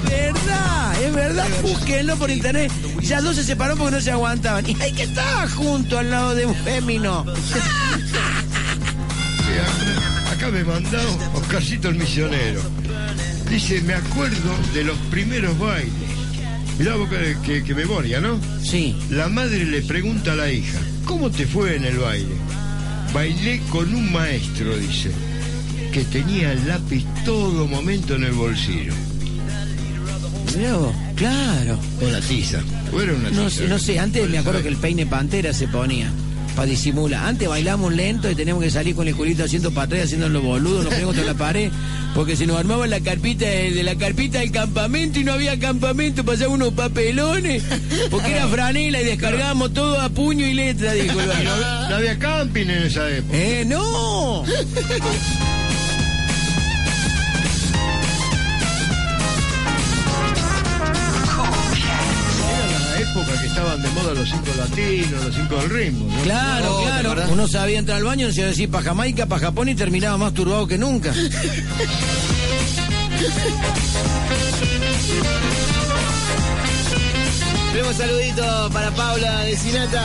verdad, 0.09 1.01
es 1.03 1.13
verdad. 1.13 1.47
Búsquenlo 1.61 2.15
por 2.17 2.29
internet. 2.29 2.71
Ya 3.01 3.21
dos 3.21 3.35
se 3.35 3.43
separaron 3.43 3.77
porque 3.77 3.95
no 3.95 4.01
se 4.01 4.11
aguantaban. 4.11 4.67
Y 4.69 4.79
hay 4.81 4.91
que 4.93 5.03
estar 5.03 5.49
junto 5.49 5.97
al 5.99 6.09
lado 6.09 6.35
de 6.35 6.45
un 6.45 6.55
fémino. 6.55 7.25
Sí, 7.51 7.59
acá- 9.59 10.31
acá 10.31 10.47
me 10.49 10.63
mandó 10.63 10.99
Oscarcito 11.33 11.89
el 11.89 11.95
misionero. 11.95 12.61
Dice, 13.53 13.81
me 13.81 13.93
acuerdo 13.93 14.51
de 14.73 14.83
los 14.83 14.97
primeros 15.11 15.57
bailes. 15.59 15.93
Mirá 16.79 16.95
vos 16.95 17.07
que, 17.07 17.37
que- 17.45 17.63
que 17.63 17.75
memoria, 17.75 18.19
¿no? 18.19 18.39
Sí. 18.63 18.95
La 19.11 19.29
madre 19.29 19.63
le 19.63 19.83
pregunta 19.83 20.33
a 20.33 20.35
la 20.35 20.51
hija, 20.51 20.79
¿cómo 21.05 21.29
te 21.29 21.45
fue 21.45 21.75
en 21.75 21.85
el 21.85 21.99
baile? 21.99 22.33
Bailé 23.13 23.61
con 23.69 23.93
un 23.93 24.11
maestro, 24.11 24.75
dice, 24.75 25.11
que 25.91 26.03
tenía 26.05 26.51
el 26.51 26.67
lápiz 26.67 27.05
todo 27.25 27.67
momento 27.67 28.15
en 28.15 28.23
el 28.23 28.31
bolsillo. 28.31 28.93
Mirá 30.57 30.75
vos, 30.77 30.95
claro. 31.15 31.79
O 32.01 32.07
la 32.09 32.21
tiza. 32.21 32.59
O 32.91 32.99
era 33.01 33.13
una 33.13 33.29
No, 33.29 33.43
tiza. 33.45 33.61
sé- 33.61 33.67
no 33.67 33.77
sé, 33.77 33.99
antes 33.99 34.27
me 34.31 34.39
acuerdo 34.39 34.63
que 34.63 34.69
el 34.69 34.77
peine 34.77 35.05
pantera 35.05 35.53
se 35.53 35.67
ponía 35.67 36.11
para 36.55 36.67
disimular. 36.67 37.25
Antes 37.25 37.47
bailamos 37.47 37.93
lento 37.93 38.29
y 38.29 38.35
teníamos 38.35 38.63
que 38.63 38.69
salir 38.71 38.95
con 38.95 39.07
el 39.07 39.15
culito 39.15 39.43
haciendo 39.43 39.71
patrullas, 39.71 40.05
haciendo 40.05 40.29
los 40.29 40.43
boludos, 40.43 40.85
nos 40.85 40.93
pegamos 40.93 41.15
contra 41.15 41.33
la 41.33 41.37
pared, 41.37 41.71
porque 42.13 42.35
se 42.35 42.45
nos 42.45 42.57
armaba 42.57 42.87
la 42.87 42.99
carpita 42.99 43.45
de, 43.45 43.71
de 43.71 43.83
la 43.83 43.95
carpita 43.95 44.39
del 44.39 44.51
campamento 44.51 45.19
y 45.19 45.23
no 45.23 45.33
había 45.33 45.59
campamento, 45.59 46.23
pasaban 46.23 46.53
unos 46.55 46.73
papelones, 46.73 47.63
porque 48.09 48.31
era 48.31 48.47
franela 48.47 49.01
y 49.01 49.05
descargábamos 49.05 49.73
todo 49.73 49.99
a 49.99 50.09
puño 50.09 50.45
y 50.47 50.53
letra, 50.53 50.93
dijo 50.93 51.15
no, 51.15 51.89
no 51.89 51.95
había 51.95 52.17
camping 52.19 52.67
en 52.67 52.83
esa 52.83 53.09
época. 53.09 53.37
¡Eh, 53.37 53.63
no! 53.65 54.43
época 63.13 63.39
que 63.39 63.47
estaban 63.47 63.81
de 63.81 63.89
moda 63.89 64.13
los 64.15 64.27
cinco 64.29 64.47
latinos, 64.57 65.25
los 65.25 65.35
cinco 65.35 65.55
del 65.57 65.69
ritmo. 65.69 66.07
¿no? 66.11 66.23
Claro, 66.23 66.65
No, 66.65 66.77
¿te 66.79 66.83
claro. 67.01 67.23
Uno 67.31 67.47
sabía 67.47 67.79
entrar 67.79 67.97
al 67.99 68.03
baño, 68.05 68.27
no 68.27 68.33
sabía 68.33 68.47
decir 68.47 68.69
para 68.71 68.83
Jamaica, 68.85 69.25
para 69.27 69.41
Japón 69.41 69.69
y 69.69 69.75
terminaba 69.75 70.17
más 70.17 70.33
turbado 70.33 70.65
que 70.67 70.77
nunca. 70.79 71.13
Tenemos 77.71 77.95
saludito 77.95 78.69
para 78.71 78.91
Paula 78.91 79.41
de 79.45 79.57
Sinata. 79.57 80.03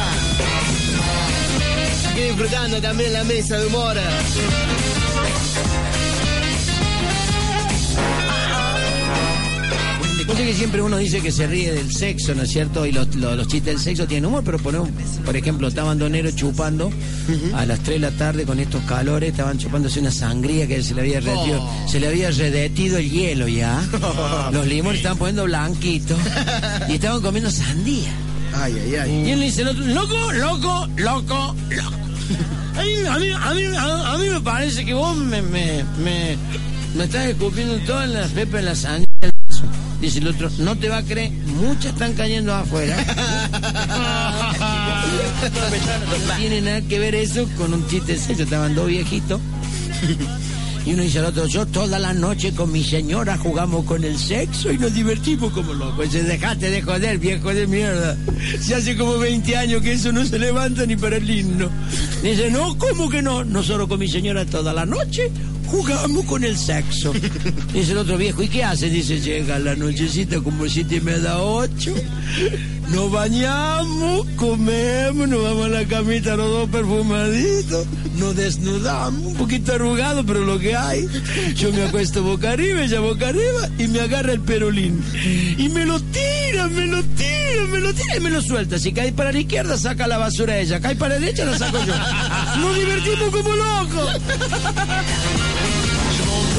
Aquí 2.10 2.20
disfrutando 2.22 2.80
también 2.80 3.12
la 3.12 3.24
mesa 3.24 3.58
de 3.58 3.66
humor. 3.66 3.96
Yo 10.28 10.36
sé 10.36 10.44
que 10.44 10.54
siempre 10.54 10.82
uno 10.82 10.98
dice 10.98 11.20
que 11.22 11.32
se 11.32 11.46
ríe 11.46 11.72
del 11.72 11.90
sexo, 11.92 12.34
¿no 12.34 12.42
es 12.42 12.50
cierto? 12.50 12.84
Y 12.84 12.92
los, 12.92 13.14
los- 13.16 13.34
los 13.36 13.48
chistes 13.48 13.74
del 13.74 13.82
sexo 13.82 14.06
tienen 14.06 14.26
humor, 14.26 14.42
pero 14.44 14.58
ponemos, 14.58 14.90
por 15.24 15.34
ejemplo, 15.36 15.68
estaban 15.68 15.98
Donero 15.98 16.30
chupando 16.32 16.90
a 17.54 17.64
las 17.64 17.80
3 17.80 18.00
de 18.00 18.10
la 18.10 18.16
tarde 18.16 18.44
con 18.44 18.60
estos 18.60 18.82
calores, 18.84 19.30
estaban 19.30 19.56
chupándose 19.58 20.00
una 20.00 20.10
sangría 20.10 20.66
que 20.66 20.82
se 20.82 20.94
le 20.94 21.00
había 21.00 21.20
redetido, 21.20 21.66
se 21.88 21.98
le 21.98 22.08
había 22.08 22.30
redetido 22.30 22.98
el 22.98 23.10
hielo 23.10 23.48
ya. 23.48 23.82
Los 24.52 24.66
limones 24.66 24.98
estaban 24.98 25.18
poniendo 25.18 25.44
blanquitos 25.44 26.18
y 26.88 26.92
estaban 26.94 27.22
comiendo 27.22 27.50
sandía. 27.50 28.10
Ay, 28.54 28.74
ay, 28.84 28.94
ay. 28.96 29.10
Y 29.26 29.30
él 29.30 29.40
le 29.40 29.46
dice 29.46 29.62
al 29.62 29.68
otro, 29.68 29.84
loco, 29.86 30.32
loco, 30.32 30.88
loco, 30.98 31.56
loco. 31.70 31.96
A 32.76 32.82
mí, 32.82 32.94
a 33.08 33.18
mí, 33.18 33.30
a 33.30 33.54
mí, 33.54 33.64
a- 33.76 34.12
a 34.12 34.18
mí 34.18 34.28
me 34.28 34.40
parece 34.40 34.84
que 34.84 34.92
vos 34.94 35.16
me, 35.16 35.40
me, 35.42 35.82
me, 36.04 36.36
me 36.94 37.04
estás 37.04 37.26
escupiendo 37.26 37.76
todas 37.86 38.08
las 38.10 38.28
pepas 38.30 38.60
en 38.60 38.64
la 38.66 38.74
sangre. 38.76 39.07
Dice 40.00 40.18
el 40.20 40.28
otro, 40.28 40.50
no 40.58 40.76
te 40.76 40.88
va 40.88 40.98
a 40.98 41.02
creer, 41.02 41.30
muchas 41.30 41.86
están 41.86 42.14
cayendo 42.14 42.54
afuera. 42.54 42.96
No 45.38 46.36
tiene 46.36 46.60
nada 46.60 46.80
que 46.82 46.98
ver 46.98 47.14
eso 47.14 47.48
con 47.56 47.72
un 47.72 47.86
chiste 47.88 48.16
serio. 48.16 48.44
Estaban 48.44 48.74
dos 48.74 48.86
viejitos. 48.88 49.40
Y 50.84 50.94
uno 50.94 51.02
dice 51.02 51.18
al 51.18 51.26
otro, 51.26 51.46
yo 51.46 51.66
toda 51.66 51.98
la 51.98 52.14
noche 52.14 52.54
con 52.54 52.72
mi 52.72 52.82
señora 52.82 53.36
jugamos 53.36 53.84
con 53.84 54.04
el 54.04 54.16
sexo 54.18 54.72
y 54.72 54.78
nos 54.78 54.94
divertimos 54.94 55.52
como 55.52 55.74
locos. 55.74 56.10
Dice, 56.10 56.22
dejate 56.22 56.70
de 56.70 56.80
joder, 56.80 57.18
viejo 57.18 57.52
de 57.52 57.66
mierda. 57.66 58.16
Si 58.60 58.72
hace 58.72 58.96
como 58.96 59.18
20 59.18 59.56
años 59.56 59.82
que 59.82 59.92
eso 59.92 60.12
no 60.12 60.24
se 60.24 60.38
levanta 60.38 60.86
ni 60.86 60.96
para 60.96 61.16
el 61.16 61.28
himno. 61.28 61.68
Dice, 62.22 62.50
no, 62.50 62.78
¿cómo 62.78 63.10
que 63.10 63.20
no? 63.20 63.44
Nosotros 63.44 63.88
con 63.88 63.98
mi 63.98 64.08
señora 64.08 64.46
toda 64.46 64.72
la 64.72 64.86
noche 64.86 65.30
jugamos 65.68 66.24
con 66.24 66.44
el 66.44 66.56
sexo. 66.56 67.12
Dice 67.72 67.92
el 67.92 67.98
otro 67.98 68.16
viejo, 68.16 68.42
¿y 68.42 68.48
qué 68.48 68.64
hace? 68.64 68.88
Dice, 68.88 69.20
llega 69.20 69.58
la 69.58 69.76
nochecita 69.76 70.40
como 70.40 70.68
siete 70.68 70.96
y 70.96 71.00
media, 71.00 71.38
ocho. 71.38 71.94
Nos 72.90 73.12
bañamos, 73.12 74.26
comemos, 74.36 75.28
nos 75.28 75.42
vamos 75.42 75.66
a 75.66 75.68
la 75.68 75.84
camita 75.84 76.36
los 76.36 76.50
dos 76.50 76.70
perfumaditos, 76.70 77.86
nos 78.16 78.34
desnudamos, 78.34 79.26
un 79.26 79.34
poquito 79.34 79.74
arrugado, 79.74 80.24
pero 80.24 80.40
lo 80.40 80.58
que 80.58 80.74
hay. 80.74 81.06
Yo 81.54 81.70
me 81.70 81.82
acuesto 81.82 82.22
boca 82.22 82.52
arriba, 82.52 82.82
ella 82.82 83.00
boca 83.00 83.28
arriba, 83.28 83.68
y 83.78 83.88
me 83.88 84.00
agarra 84.00 84.32
el 84.32 84.40
perolín. 84.40 85.02
Y 85.58 85.68
me 85.68 85.84
lo 85.84 86.00
tira, 86.00 86.66
me 86.68 86.86
lo 86.86 87.02
tira, 87.02 87.66
me 87.70 87.80
lo 87.80 87.92
tira 87.92 88.16
y 88.16 88.20
me 88.20 88.30
lo 88.30 88.40
suelta. 88.40 88.78
Si 88.78 88.92
cae 88.92 89.12
para 89.12 89.32
la 89.32 89.40
izquierda, 89.40 89.76
saca 89.76 90.06
la 90.06 90.16
basura 90.16 90.58
ella. 90.58 90.80
Cae 90.80 90.96
para 90.96 91.14
la 91.14 91.20
derecha, 91.20 91.44
la 91.44 91.58
saco 91.58 91.78
yo. 91.84 91.94
Nos 92.60 92.74
divertimos 92.74 93.30
como 93.30 93.54
locos. 93.54 94.20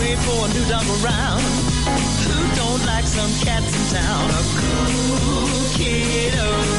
She 0.09 0.15
won't 0.15 0.27
wait 0.27 0.33
for 0.33 0.45
a 0.45 0.53
new 0.53 0.65
double 0.67 0.95
round. 1.05 1.41
Who 2.25 2.55
don't 2.55 2.83
like 2.87 3.05
some 3.05 3.31
cats 3.45 3.75
in 3.75 4.01
town? 4.01 4.29
A 4.31 4.41
cool 4.57 5.69
kid 5.77 6.33
around. 6.33 6.39
Y 6.49 6.57
es 6.65 6.78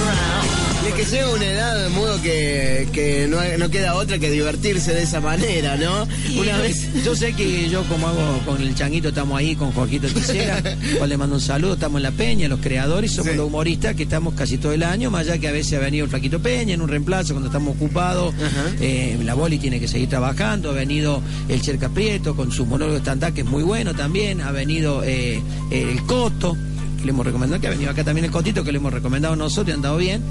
que 1.05 1.07
llega 1.17 1.31
una 1.31 1.47
edad 1.47 1.83
de 1.83 1.89
modo 1.91 2.21
que, 2.23 2.89
que 2.93 3.27
no, 3.29 3.39
no 3.59 3.71
queda 3.71 3.95
otra 3.95 4.19
que 4.19 4.31
divertirse 4.31 4.93
de 4.93 5.03
esa 5.03 5.21
manera, 5.21 5.77
¿no? 5.77 6.03
Una 6.39 6.57
yo, 6.57 6.63
vez. 6.63 7.05
yo 7.05 7.17
sé 7.17 7.33
que 7.33 7.69
yo 7.71 7.83
como 7.85 8.09
hago 8.09 8.39
con 8.45 8.61
el 8.61 8.75
changuito, 8.75 9.09
estamos 9.09 9.39
ahí 9.39 9.57
con 9.57 9.73
Jorgito 9.73 10.09
Tisera, 10.09 10.63
cual 10.99 11.09
le 11.11 11.17
mando 11.17 11.37
un 11.37 11.41
saludo, 11.41 11.75
estamos 11.75 11.99
en 11.99 12.03
la 12.03 12.11
Peña, 12.11 12.49
los 12.49 12.61
creadores, 12.61 13.13
somos 13.13 13.31
Sí. 13.31 13.37
los 13.37 13.47
humoristas 13.47 13.95
que 13.95 14.03
estamos 14.03 14.35
casi 14.35 14.59
todo 14.59 14.73
el 14.73 14.83
año, 14.83 15.11
más 15.11 15.23
allá 15.23 15.39
que 15.39 15.49
a 15.49 15.53
veces 15.53 15.75
ha 15.79 15.81
venido 15.81 16.05
el 16.05 16.11
Flaquito 16.11 16.41
Peña 16.41 16.75
en 16.75 16.83
un 16.83 16.89
reemplazo 16.89 17.33
cuando 17.33 17.47
estamos 17.49 17.77
ocupados, 17.77 18.35
eh, 18.81 19.19
la 19.23 19.35
Boli 19.35 19.59
tiene 19.59 19.79
que 19.81 19.89
seguir 19.89 20.09
trabajando, 20.09 20.71
ha 20.71 20.75
venido 20.75 21.23
el 21.49 21.63
Cerca 21.63 21.89
Prieto 21.89 22.35
con 22.37 22.51
su 22.53 22.67
monólogo 22.67 22.95
de 22.99 23.01
stand 23.01 23.33
que 23.35 23.41
es 23.43 23.47
muy 23.47 23.63
bueno 23.63 23.95
también, 23.95 24.41
ha 24.41 24.51
venido 24.51 25.03
eh, 25.05 25.41
el 25.71 26.03
Coto, 26.03 26.57
que 27.01 27.07
le 27.07 27.11
hemos 27.13 27.27
recomendado, 27.27 27.61
que 27.61 27.67
ha 27.67 27.71
venido 27.71 27.91
acá 27.91 28.05
también 28.05 28.25
el 28.27 28.31
Cotito, 28.31 28.63
que 28.63 28.73
le 28.73 28.79
hemos 28.79 28.93
recomendado 28.93 29.35
nosotros 29.37 29.69
y 29.69 29.71
ha 29.73 29.75
andado 29.75 29.97
bien. 29.97 30.23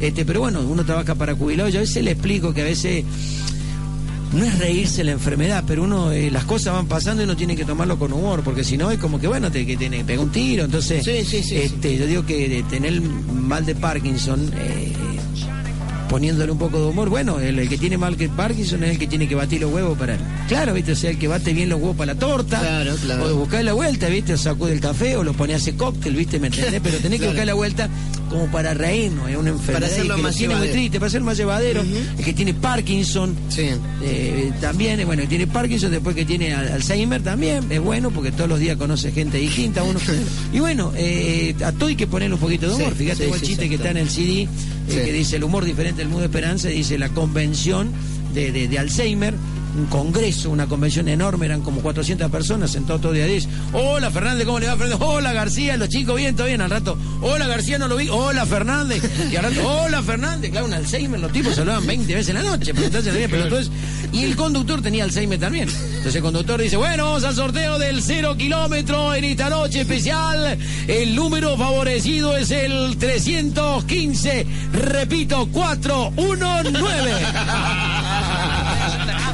este 0.00 0.24
Pero 0.24 0.40
bueno, 0.40 0.60
uno 0.60 0.84
trabaja 0.84 1.14
para 1.14 1.34
jubilados. 1.34 1.72
Yo 1.72 1.80
a 1.80 1.82
veces 1.82 2.02
le 2.04 2.12
explico 2.12 2.54
que 2.54 2.62
a 2.62 2.64
veces 2.64 3.04
no 4.32 4.44
es 4.44 4.58
reírse 4.58 5.04
la 5.04 5.12
enfermedad, 5.12 5.64
pero 5.66 5.84
uno 5.84 6.12
eh, 6.12 6.30
las 6.30 6.44
cosas 6.44 6.74
van 6.74 6.86
pasando 6.86 7.22
y 7.22 7.24
uno 7.24 7.36
tiene 7.36 7.56
que 7.56 7.64
tomarlo 7.64 7.98
con 7.98 8.12
humor, 8.12 8.42
porque 8.44 8.62
si 8.62 8.76
no 8.76 8.90
es 8.90 8.98
como 8.98 9.18
que 9.18 9.26
bueno, 9.26 9.50
te, 9.50 9.64
que 9.66 9.76
tiene 9.76 10.04
pega 10.04 10.20
un 10.22 10.30
tiro. 10.30 10.64
Entonces, 10.64 11.04
Sí, 11.04 11.24
sí, 11.24 11.42
sí, 11.42 11.56
este, 11.56 11.96
yo 11.96 12.06
digo 12.06 12.26
que 12.26 12.48
de 12.48 12.62
tener 12.64 12.92
el 12.92 13.00
mal 13.02 13.64
de 13.64 13.74
Parkinson, 13.74 14.50
eh, 14.54 14.92
poniéndole 16.08 16.50
un 16.52 16.58
poco 16.58 16.78
de 16.80 16.86
humor, 16.88 17.08
bueno, 17.08 17.38
el, 17.40 17.58
el 17.58 17.68
que 17.68 17.76
tiene 17.78 17.98
mal 17.98 18.16
que 18.16 18.28
Parkinson 18.28 18.82
es 18.84 18.90
el 18.92 18.98
que 18.98 19.06
tiene 19.06 19.28
que 19.28 19.34
batir 19.34 19.60
los 19.60 19.72
huevos 19.72 19.96
para. 19.98 20.16
Claro, 20.48 20.74
viste, 20.74 20.92
o 20.92 20.96
sea, 20.96 21.10
el 21.10 21.18
que 21.18 21.28
bate 21.28 21.52
bien 21.52 21.68
los 21.68 21.80
huevos 21.80 21.96
para 21.96 22.14
la 22.14 22.18
torta, 22.20 22.58
Claro, 22.60 22.94
claro. 22.96 23.26
o 23.26 23.34
buscar 23.40 23.64
la 23.64 23.72
vuelta, 23.74 24.08
viste, 24.08 24.32
o 24.32 24.38
sacude 24.38 24.72
el 24.72 24.80
café, 24.80 25.16
o 25.16 25.24
lo 25.24 25.32
pone 25.34 25.52
a 25.54 25.56
hacer 25.56 25.74
cóctel, 25.76 26.14
viste, 26.14 26.38
¿me 26.40 26.48
entendés? 26.48 26.80
Pero 26.84 26.98
tenés 26.98 27.20
que 27.20 27.26
buscar 27.26 27.46
la 27.46 27.54
vuelta 27.54 27.88
como 28.28 28.46
para 28.50 28.74
reírnos, 28.74 29.28
es 29.30 29.36
una 29.36 29.50
enfermedad 29.50 29.90
hacerlo 29.90 30.14
y 30.14 30.16
que 30.16 30.22
lo 30.22 30.28
más 30.28 30.36
tiene 30.36 30.54
muy 30.54 30.60
llevadero. 30.62 30.72
triste, 30.80 30.98
para 31.00 31.06
hacerlo 31.08 31.26
más 31.26 31.36
llevadero, 31.36 31.82
el 32.18 32.24
que 32.24 32.32
tiene 32.32 32.54
Parkinson, 32.54 33.34
Sí. 33.48 33.66
eh, 34.02 34.52
también, 34.60 35.00
eh, 35.00 35.04
bueno, 35.04 35.22
tiene 35.28 35.46
Parkinson, 35.46 35.90
después 35.90 36.14
que 36.14 36.24
tiene 36.24 36.52
al- 36.54 36.68
Alzheimer 36.72 37.22
también, 37.22 37.64
es 37.70 37.80
bueno 37.80 38.10
porque 38.10 38.30
todos 38.32 38.48
los 38.48 38.58
días 38.60 38.76
conoce 38.76 39.12
gente 39.12 39.38
distinta 39.38 39.82
uno. 39.82 39.98
Y 40.52 40.60
bueno, 40.60 40.92
eh, 40.96 41.54
a 41.64 41.72
todo 41.72 41.88
hay 41.88 41.96
que 41.96 42.06
ponerle 42.06 42.34
un 42.34 42.40
poquito 42.40 42.68
de 42.68 42.74
humor. 42.74 42.92
Sí, 42.96 43.04
Fíjate 43.04 43.24
el 43.28 43.34
sí, 43.40 43.46
chiste 43.46 43.68
que 43.68 43.74
está 43.76 43.90
en 43.90 43.96
el 43.98 44.08
CD, 44.10 44.42
eh, 44.42 44.48
que 44.88 45.12
dice 45.12 45.36
el 45.36 45.44
humor 45.44 45.64
diferente 45.64 45.98
del 45.98 46.08
mundo 46.08 46.20
de 46.20 46.26
esperanza, 46.26 46.68
dice 46.68 46.98
la 46.98 47.08
convención 47.10 47.90
de, 48.34 48.52
de- 48.52 48.68
de 48.68 48.78
Alzheimer. 48.78 49.34
Un 49.78 49.86
congreso, 49.86 50.50
una 50.50 50.66
convención 50.66 51.06
enorme, 51.06 51.46
eran 51.46 51.60
como 51.62 51.80
400 51.82 52.28
personas 52.32 52.72
sentados 52.72 53.00
todo 53.00 53.12
día. 53.12 53.26
Dice, 53.26 53.48
hola 53.72 54.10
Fernández, 54.10 54.44
¿cómo 54.44 54.58
le 54.58 54.66
va 54.66 54.76
Fernández? 54.76 54.98
Hola 55.00 55.32
García, 55.32 55.76
los 55.76 55.88
chicos, 55.88 56.16
bien, 56.16 56.34
todo 56.34 56.48
bien. 56.48 56.60
Al 56.60 56.70
rato, 56.70 56.98
hola 57.22 57.46
García, 57.46 57.78
no 57.78 57.86
lo 57.86 57.94
vi. 57.96 58.08
Hola 58.08 58.44
Fernández. 58.44 59.00
Y 59.30 59.36
al 59.36 59.44
rato, 59.44 59.64
hola 59.68 60.02
Fernández. 60.02 60.50
Claro, 60.50 60.66
un 60.66 60.72
Alzheimer, 60.72 61.20
los 61.20 61.30
tipos 61.30 61.54
se 61.54 61.60
hablaban 61.60 61.86
20 61.86 62.12
veces 62.12 62.28
en 62.30 62.42
la 62.42 62.50
noche. 62.50 62.74
Pero 62.74 63.44
entonces- 63.44 63.70
y 64.12 64.24
el 64.24 64.34
conductor 64.34 64.82
tenía 64.82 65.04
Alzheimer 65.04 65.38
también. 65.38 65.68
Entonces 65.68 66.16
el 66.16 66.22
conductor 66.22 66.60
dice, 66.60 66.76
bueno, 66.76 67.04
vamos 67.04 67.22
al 67.22 67.36
sorteo 67.36 67.78
del 67.78 68.02
cero 68.02 68.34
kilómetro 68.36 69.14
en 69.14 69.22
esta 69.24 69.48
noche 69.48 69.82
especial. 69.82 70.58
El 70.88 71.14
número 71.14 71.56
favorecido 71.56 72.36
es 72.36 72.50
el 72.50 72.96
315. 72.98 74.44
Repito, 74.72 75.46
419. 75.52 77.12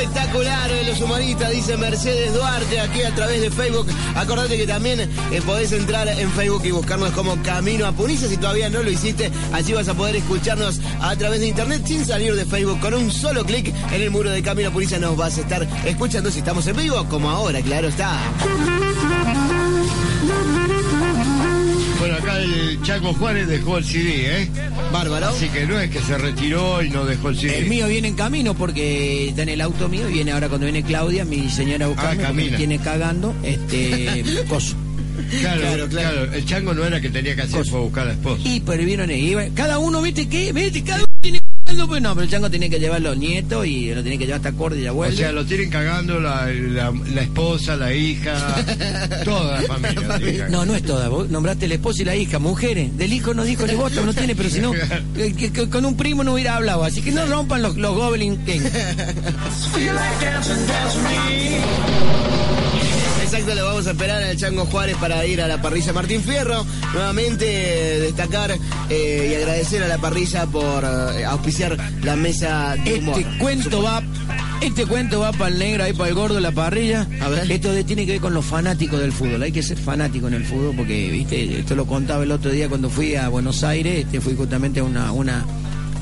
Espectacular, 0.00 0.70
eh, 0.70 0.84
los 0.86 0.98
humoristas, 1.02 1.50
dice 1.50 1.76
Mercedes 1.76 2.32
Duarte, 2.32 2.80
aquí 2.80 3.02
a 3.02 3.14
través 3.14 3.42
de 3.42 3.50
Facebook. 3.50 3.86
Acordate 4.14 4.56
que 4.56 4.66
también 4.66 4.98
eh, 4.98 5.08
podés 5.44 5.72
entrar 5.72 6.08
en 6.08 6.30
Facebook 6.30 6.62
y 6.64 6.70
buscarnos 6.70 7.10
como 7.10 7.36
Camino 7.42 7.84
a 7.84 7.92
Punilla. 7.92 8.26
Si 8.26 8.38
todavía 8.38 8.70
no 8.70 8.82
lo 8.82 8.90
hiciste, 8.90 9.30
allí 9.52 9.74
vas 9.74 9.88
a 9.88 9.94
poder 9.94 10.16
escucharnos 10.16 10.80
a 11.02 11.14
través 11.16 11.40
de 11.40 11.48
internet 11.48 11.82
sin 11.84 12.02
salir 12.06 12.34
de 12.34 12.46
Facebook. 12.46 12.80
Con 12.80 12.94
un 12.94 13.12
solo 13.12 13.44
clic 13.44 13.74
en 13.92 14.00
el 14.00 14.10
muro 14.10 14.30
de 14.30 14.42
Camino 14.42 14.70
a 14.70 14.72
Punilla 14.72 14.98
nos 14.98 15.18
vas 15.18 15.36
a 15.36 15.42
estar 15.42 15.68
escuchando 15.84 16.30
si 16.30 16.38
estamos 16.38 16.66
en 16.66 16.76
vivo, 16.76 17.04
como 17.10 17.28
ahora, 17.28 17.60
claro 17.60 17.88
está. 17.88 18.18
El 22.42 22.82
Chaco 22.82 23.12
Juárez 23.14 23.46
dejó 23.48 23.78
el 23.78 23.84
CD, 23.84 24.42
¿eh? 24.42 24.48
Bárbaro. 24.92 25.28
Así 25.28 25.48
que 25.48 25.66
no 25.66 25.78
es 25.78 25.90
que 25.90 26.00
se 26.00 26.16
retiró 26.18 26.82
y 26.82 26.90
no 26.90 27.04
dejó 27.04 27.28
el 27.30 27.38
CD. 27.38 27.58
El 27.58 27.66
mío 27.68 27.86
viene 27.88 28.08
en 28.08 28.14
camino 28.14 28.54
porque 28.54 29.28
está 29.28 29.42
en 29.42 29.50
el 29.50 29.60
auto 29.60 29.88
mío 29.88 30.08
y 30.08 30.14
viene 30.14 30.32
ahora 30.32 30.48
cuando 30.48 30.66
viene 30.66 30.82
Claudia, 30.82 31.24
mi 31.24 31.48
señora 31.50 31.84
a 31.86 31.88
buscarme, 31.88 32.22
camina. 32.22 32.50
me 32.52 32.56
tiene 32.56 32.78
cagando, 32.78 33.34
este, 33.42 34.24
coso. 34.48 34.74
Claro, 35.40 35.60
Claro, 35.60 35.88
claro, 35.88 35.88
claro. 35.88 36.32
El 36.32 36.44
chango 36.46 36.72
no 36.74 36.84
era 36.84 37.00
que 37.00 37.10
tenía 37.10 37.36
que 37.36 37.42
hacer 37.42 37.64
fue 37.66 37.80
buscar 37.80 38.04
a 38.04 38.06
la 38.06 38.12
esposa. 38.14 38.40
Y 38.44 38.60
pero 38.60 38.82
vieron 38.84 39.10
ahí, 39.10 39.30
iba- 39.32 39.44
cada 39.54 39.78
uno, 39.78 40.00
viste, 40.02 40.28
¿qué? 40.28 40.52
¿Viste? 40.52 40.82
Cada 40.82 41.04
tiene 41.70 41.86
pues 41.86 42.02
no, 42.02 42.14
pero 42.14 42.24
el 42.24 42.30
chango 42.30 42.50
tenía 42.50 42.68
que 42.68 42.78
llevar 42.78 43.00
los 43.00 43.16
nietos 43.16 43.66
y 43.66 43.94
lo 43.94 44.02
tenía 44.02 44.18
que 44.18 44.26
llevar 44.26 44.40
hasta 44.40 44.52
Corte 44.52 44.78
y 44.78 44.82
la 44.82 44.92
O 44.92 45.12
sea, 45.12 45.32
lo 45.32 45.44
tienen 45.44 45.70
cagando 45.70 46.20
la, 46.20 46.46
la, 46.46 46.92
la 47.14 47.22
esposa, 47.22 47.76
la 47.76 47.94
hija, 47.94 48.34
toda 49.24 49.60
la 49.60 49.68
familia. 49.68 50.48
No, 50.48 50.64
no 50.64 50.74
es 50.74 50.82
toda. 50.82 51.08
Vos 51.08 51.30
nombraste 51.30 51.68
la 51.68 51.74
esposa 51.74 52.02
y 52.02 52.04
la 52.04 52.16
hija, 52.16 52.38
mujeres. 52.38 52.96
Del 52.96 53.12
hijo 53.12 53.34
no 53.34 53.44
dijo 53.44 53.66
ni 53.66 53.74
bota, 53.74 54.00
no 54.02 54.14
tiene, 54.14 54.34
pero 54.34 54.50
si 54.50 54.60
no, 54.60 54.72
con 55.70 55.84
un 55.84 55.96
primo 55.96 56.24
no 56.24 56.34
hubiera 56.34 56.56
hablado. 56.56 56.84
Así 56.84 57.02
que 57.02 57.12
no 57.12 57.26
rompan 57.26 57.62
los, 57.62 57.76
los 57.76 57.94
Goblin 57.94 58.44
King. 58.44 58.60
Exacto, 63.32 63.54
lo 63.54 63.64
vamos 63.64 63.86
a 63.86 63.92
esperar 63.92 64.22
al 64.24 64.36
Chango 64.36 64.66
Juárez 64.66 64.96
para 64.96 65.24
ir 65.24 65.40
a 65.40 65.46
la 65.46 65.62
parrilla 65.62 65.92
Martín 65.92 66.20
Fierro. 66.20 66.66
Nuevamente 66.92 67.46
eh, 67.96 68.00
destacar 68.00 68.50
eh, 68.88 69.28
y 69.30 69.34
agradecer 69.36 69.84
a 69.84 69.88
la 69.88 69.98
parrilla 69.98 70.46
por 70.46 70.82
eh, 70.82 71.24
auspiciar 71.24 71.76
la 72.02 72.16
mesa 72.16 72.74
de 72.84 72.94
humor. 72.94 73.20
Este 73.20 73.38
cuento 73.38 73.82
va. 73.84 74.02
Este 74.60 74.84
cuento 74.84 75.20
va 75.20 75.30
para 75.30 75.48
el 75.48 75.58
negro, 75.60 75.84
ahí 75.84 75.92
para 75.92 76.08
el 76.08 76.14
gordo, 76.16 76.40
la 76.40 76.50
parrilla. 76.50 77.06
A 77.20 77.28
ver. 77.28 77.50
Esto 77.50 77.72
de- 77.72 77.84
tiene 77.84 78.04
que 78.04 78.12
ver 78.12 78.20
con 78.20 78.34
los 78.34 78.44
fanáticos 78.44 78.98
del 79.00 79.12
fútbol. 79.12 79.40
Hay 79.44 79.52
que 79.52 79.62
ser 79.62 79.78
fanático 79.78 80.26
en 80.26 80.34
el 80.34 80.44
fútbol 80.44 80.74
porque, 80.76 81.10
viste, 81.12 81.60
esto 81.60 81.76
lo 81.76 81.86
contaba 81.86 82.24
el 82.24 82.32
otro 82.32 82.50
día 82.50 82.68
cuando 82.68 82.90
fui 82.90 83.14
a 83.14 83.28
Buenos 83.28 83.62
Aires. 83.62 84.06
Este 84.06 84.20
fui 84.20 84.34
justamente 84.34 84.80
a 84.80 84.84
una, 84.84 85.12
una, 85.12 85.46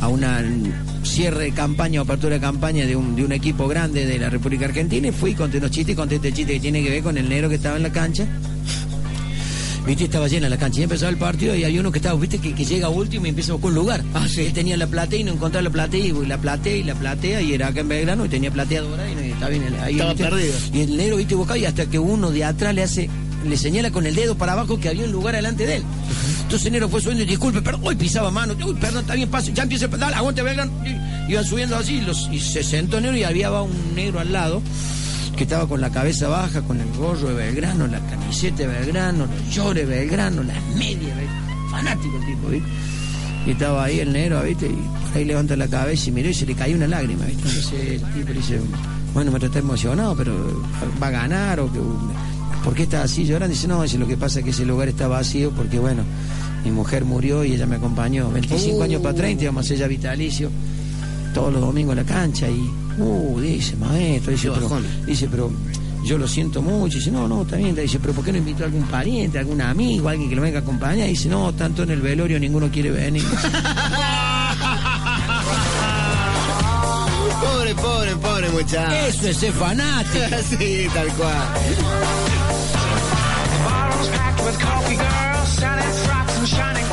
a 0.01 0.09
una 0.09 0.44
cierre 1.03 1.44
de 1.44 1.53
campaña, 1.53 2.01
apertura 2.01 2.34
de 2.34 2.40
campaña 2.40 2.86
de 2.86 2.96
un, 2.96 3.16
de 3.16 3.24
un 3.24 3.32
equipo 3.32 3.66
grande 3.68 4.07
de 4.07 4.18
la 4.18 4.30
República 4.30 4.66
Argentina. 4.66 5.09
Y 5.09 5.12
fui, 5.12 5.34
conté 5.34 5.59
unos 5.59 5.70
chistes 5.70 5.94
y 5.94 5.96
conté 5.96 6.16
este 6.16 6.32
chiste 6.32 6.55
que 6.55 6.61
tiene 6.61 6.82
que 6.82 6.90
ver 6.90 7.03
con 7.03 7.16
el 7.18 7.28
negro 7.28 7.49
que 7.49 7.57
estaba 7.57 7.76
en 7.76 7.82
la 7.82 7.92
cancha. 7.92 8.26
Viste, 9.88 10.05
estaba 10.05 10.28
llena 10.28 10.51
la 10.51 10.59
cancha. 10.59 10.80
Y 10.80 10.82
empezaba 10.82 11.11
el 11.11 11.16
partido 11.16 11.55
y 11.57 11.64
había 11.64 11.80
uno 11.80 11.90
que 11.90 11.99
estaba, 11.99 12.18
viste, 12.20 12.38
que, 12.38 12.55
que 12.55 12.64
llega 12.64 12.90
último 12.90 13.24
y 13.24 13.30
empieza 13.30 13.53
a 13.53 13.55
buscar 13.55 13.70
un 13.70 13.74
lugar. 13.74 14.05
Ah, 14.12 14.26
sí. 14.28 14.42
Él 14.42 14.53
tenía 14.53 14.76
la 14.76 14.86
platea 14.86 15.20
y 15.20 15.24
no 15.24 15.32
encontraba 15.32 15.62
la 15.62 15.70
platea 15.70 16.01
y 16.01 16.12
la 16.26 16.36
platea 16.36 16.76
y 16.76 16.82
la 16.82 16.94
platea 16.94 17.40
y 17.40 17.55
era 17.55 17.68
acá 17.68 17.80
en 17.80 17.88
Belgrano 17.88 18.26
y 18.26 18.28
tenía 18.28 18.51
plateadora 18.51 19.11
y 19.11 19.14
no, 19.14 19.20
estaba 19.22 19.49
bien 19.49 19.64
ahí. 19.82 19.94
Estaba 19.94 20.14
perdido. 20.14 20.55
Y 20.74 20.80
el 20.80 20.96
negro, 20.96 21.16
viste, 21.16 21.34
buscaba 21.34 21.59
y 21.59 21.64
hasta 21.64 21.86
que 21.86 21.99
uno 21.99 22.30
de 22.30 22.44
atrás 22.44 22.74
le 22.74 22.82
hace, 22.82 23.09
le 23.45 23.57
señala 23.57 23.91
con 23.91 24.07
el 24.07 24.14
dedo 24.14 24.36
para 24.36 24.53
abajo 24.53 24.78
que 24.78 24.89
había 24.89 25.05
un 25.05 25.12
lugar 25.12 25.34
delante 25.34 25.66
de 25.66 25.76
él. 25.76 25.82
Entonces 26.43 26.66
el 26.66 26.72
negro 26.72 26.89
fue 26.89 27.01
subiendo 27.01 27.24
y 27.24 27.26
disculpe, 27.26 27.62
perdón, 27.62 27.82
hoy 27.84 27.97
pisaba 27.97 28.30
mano, 28.30 28.55
uy, 28.64 28.74
perdón, 28.74 29.03
está 29.03 29.14
bien, 29.14 29.28
paso, 29.28 29.51
ya 29.53 29.64
empieza, 29.64 29.86
dale, 29.89 30.16
aguante 30.16 30.43
Belgrano. 30.43 30.72
Iban 31.28 31.45
subiendo 31.45 31.76
así 31.76 31.97
y, 31.97 32.01
los, 32.01 32.28
y 32.32 32.41
se 32.41 32.62
sentó 32.62 32.97
el 32.99 33.05
negro 33.05 33.18
y 33.18 33.24
había 33.24 33.51
un 33.51 33.95
negro 33.95 34.20
al 34.20 34.32
lado 34.32 34.62
que 35.36 35.45
estaba 35.45 35.68
con 35.68 35.80
la 35.80 35.91
cabeza 35.91 36.26
baja, 36.26 36.62
con 36.62 36.80
el 36.80 36.91
gorro 36.97 37.28
de 37.28 37.34
Belgrano, 37.34 37.86
la 37.86 38.01
camiseta 38.01 38.62
de 38.62 38.66
Belgrano, 38.66 39.26
los 39.26 39.55
llores 39.55 39.86
de 39.89 39.97
Belgrano, 39.97 40.43
las 40.43 40.61
medias, 40.76 41.16
fanático 41.70 42.16
el 42.16 42.26
tipo, 42.26 42.49
¿viste? 42.49 42.68
Y 43.47 43.51
estaba 43.53 43.84
ahí 43.84 44.01
el 44.01 44.12
negro, 44.12 44.43
¿viste? 44.43 44.66
Y 44.66 44.72
por 44.72 45.16
ahí 45.16 45.24
levanta 45.24 45.55
la 45.55 45.68
cabeza 45.68 46.09
y 46.09 46.12
miró 46.12 46.28
y 46.28 46.34
se 46.34 46.45
le 46.45 46.55
cayó 46.55 46.74
una 46.74 46.89
lágrima, 46.89 47.24
¿viste? 47.26 47.47
Entonces 47.47 48.03
el 48.03 48.12
tipo 48.14 48.28
le 48.30 48.34
dice, 48.34 48.61
bueno, 49.14 49.30
me 49.30 49.39
está 49.39 49.59
emocionado, 49.61 50.16
pero 50.16 50.62
va 51.01 51.07
a 51.07 51.11
ganar 51.11 51.61
o 51.61 51.72
que... 51.72 51.78
¿Por 52.68 52.74
qué 52.74 52.82
está 52.82 53.02
así 53.02 53.24
llorando? 53.24 53.54
Dice, 53.54 53.66
no, 53.66 53.82
dice, 53.82 53.96
lo 53.96 54.06
que 54.06 54.18
pasa 54.18 54.40
es 54.40 54.44
que 54.44 54.50
ese 54.50 54.66
lugar 54.66 54.88
está 54.88 55.08
vacío 55.08 55.52
porque, 55.52 55.78
bueno, 55.78 56.02
mi 56.66 56.70
mujer 56.70 57.06
murió 57.06 57.42
y 57.42 57.54
ella 57.54 57.64
me 57.64 57.76
acompañó. 57.76 58.30
25 58.30 58.82
años 58.82 59.00
para 59.00 59.14
30, 59.14 59.44
íbamos 59.44 59.64
a 59.64 59.64
hacer 59.64 59.78
ya 59.78 59.86
vitalicio 59.86 60.50
todos 61.32 61.50
los 61.50 61.62
domingos 61.62 61.94
a 61.94 62.02
la 62.02 62.04
cancha 62.04 62.46
y, 62.46 62.70
uh, 63.00 63.40
dice, 63.40 63.74
maestro, 63.76 64.32
dice, 64.32 64.50
pero, 64.52 64.82
dice, 65.06 65.28
pero 65.30 65.50
yo 66.04 66.18
lo 66.18 66.28
siento 66.28 66.60
mucho. 66.60 66.98
Dice, 66.98 67.10
no, 67.10 67.26
no, 67.26 67.40
está 67.40 67.56
bien. 67.56 67.74
Dice, 67.74 67.98
pero 68.00 68.12
¿por 68.12 68.22
qué 68.22 68.32
no 68.32 68.38
invitó 68.38 68.64
a 68.64 68.66
algún 68.66 68.82
pariente, 68.82 69.38
algún 69.38 69.62
amigo, 69.62 70.06
alguien 70.06 70.28
que 70.28 70.36
lo 70.36 70.42
venga 70.42 70.58
a 70.58 70.60
acompañar? 70.60 71.08
Dice, 71.08 71.30
no, 71.30 71.54
tanto 71.54 71.84
en 71.84 71.90
el 71.92 72.02
velorio 72.02 72.38
ninguno 72.38 72.70
quiere 72.70 72.90
venir. 72.90 73.24
Pobre, 77.40 77.74
pobre, 77.76 78.16
pobre 78.16 78.50
muchacho. 78.50 78.92
Eso 79.06 79.28
es 79.28 79.36
ser 79.38 79.52
fanático. 79.54 80.36
sí, 80.58 80.86
tal 80.92 81.08
cual. 81.14 82.28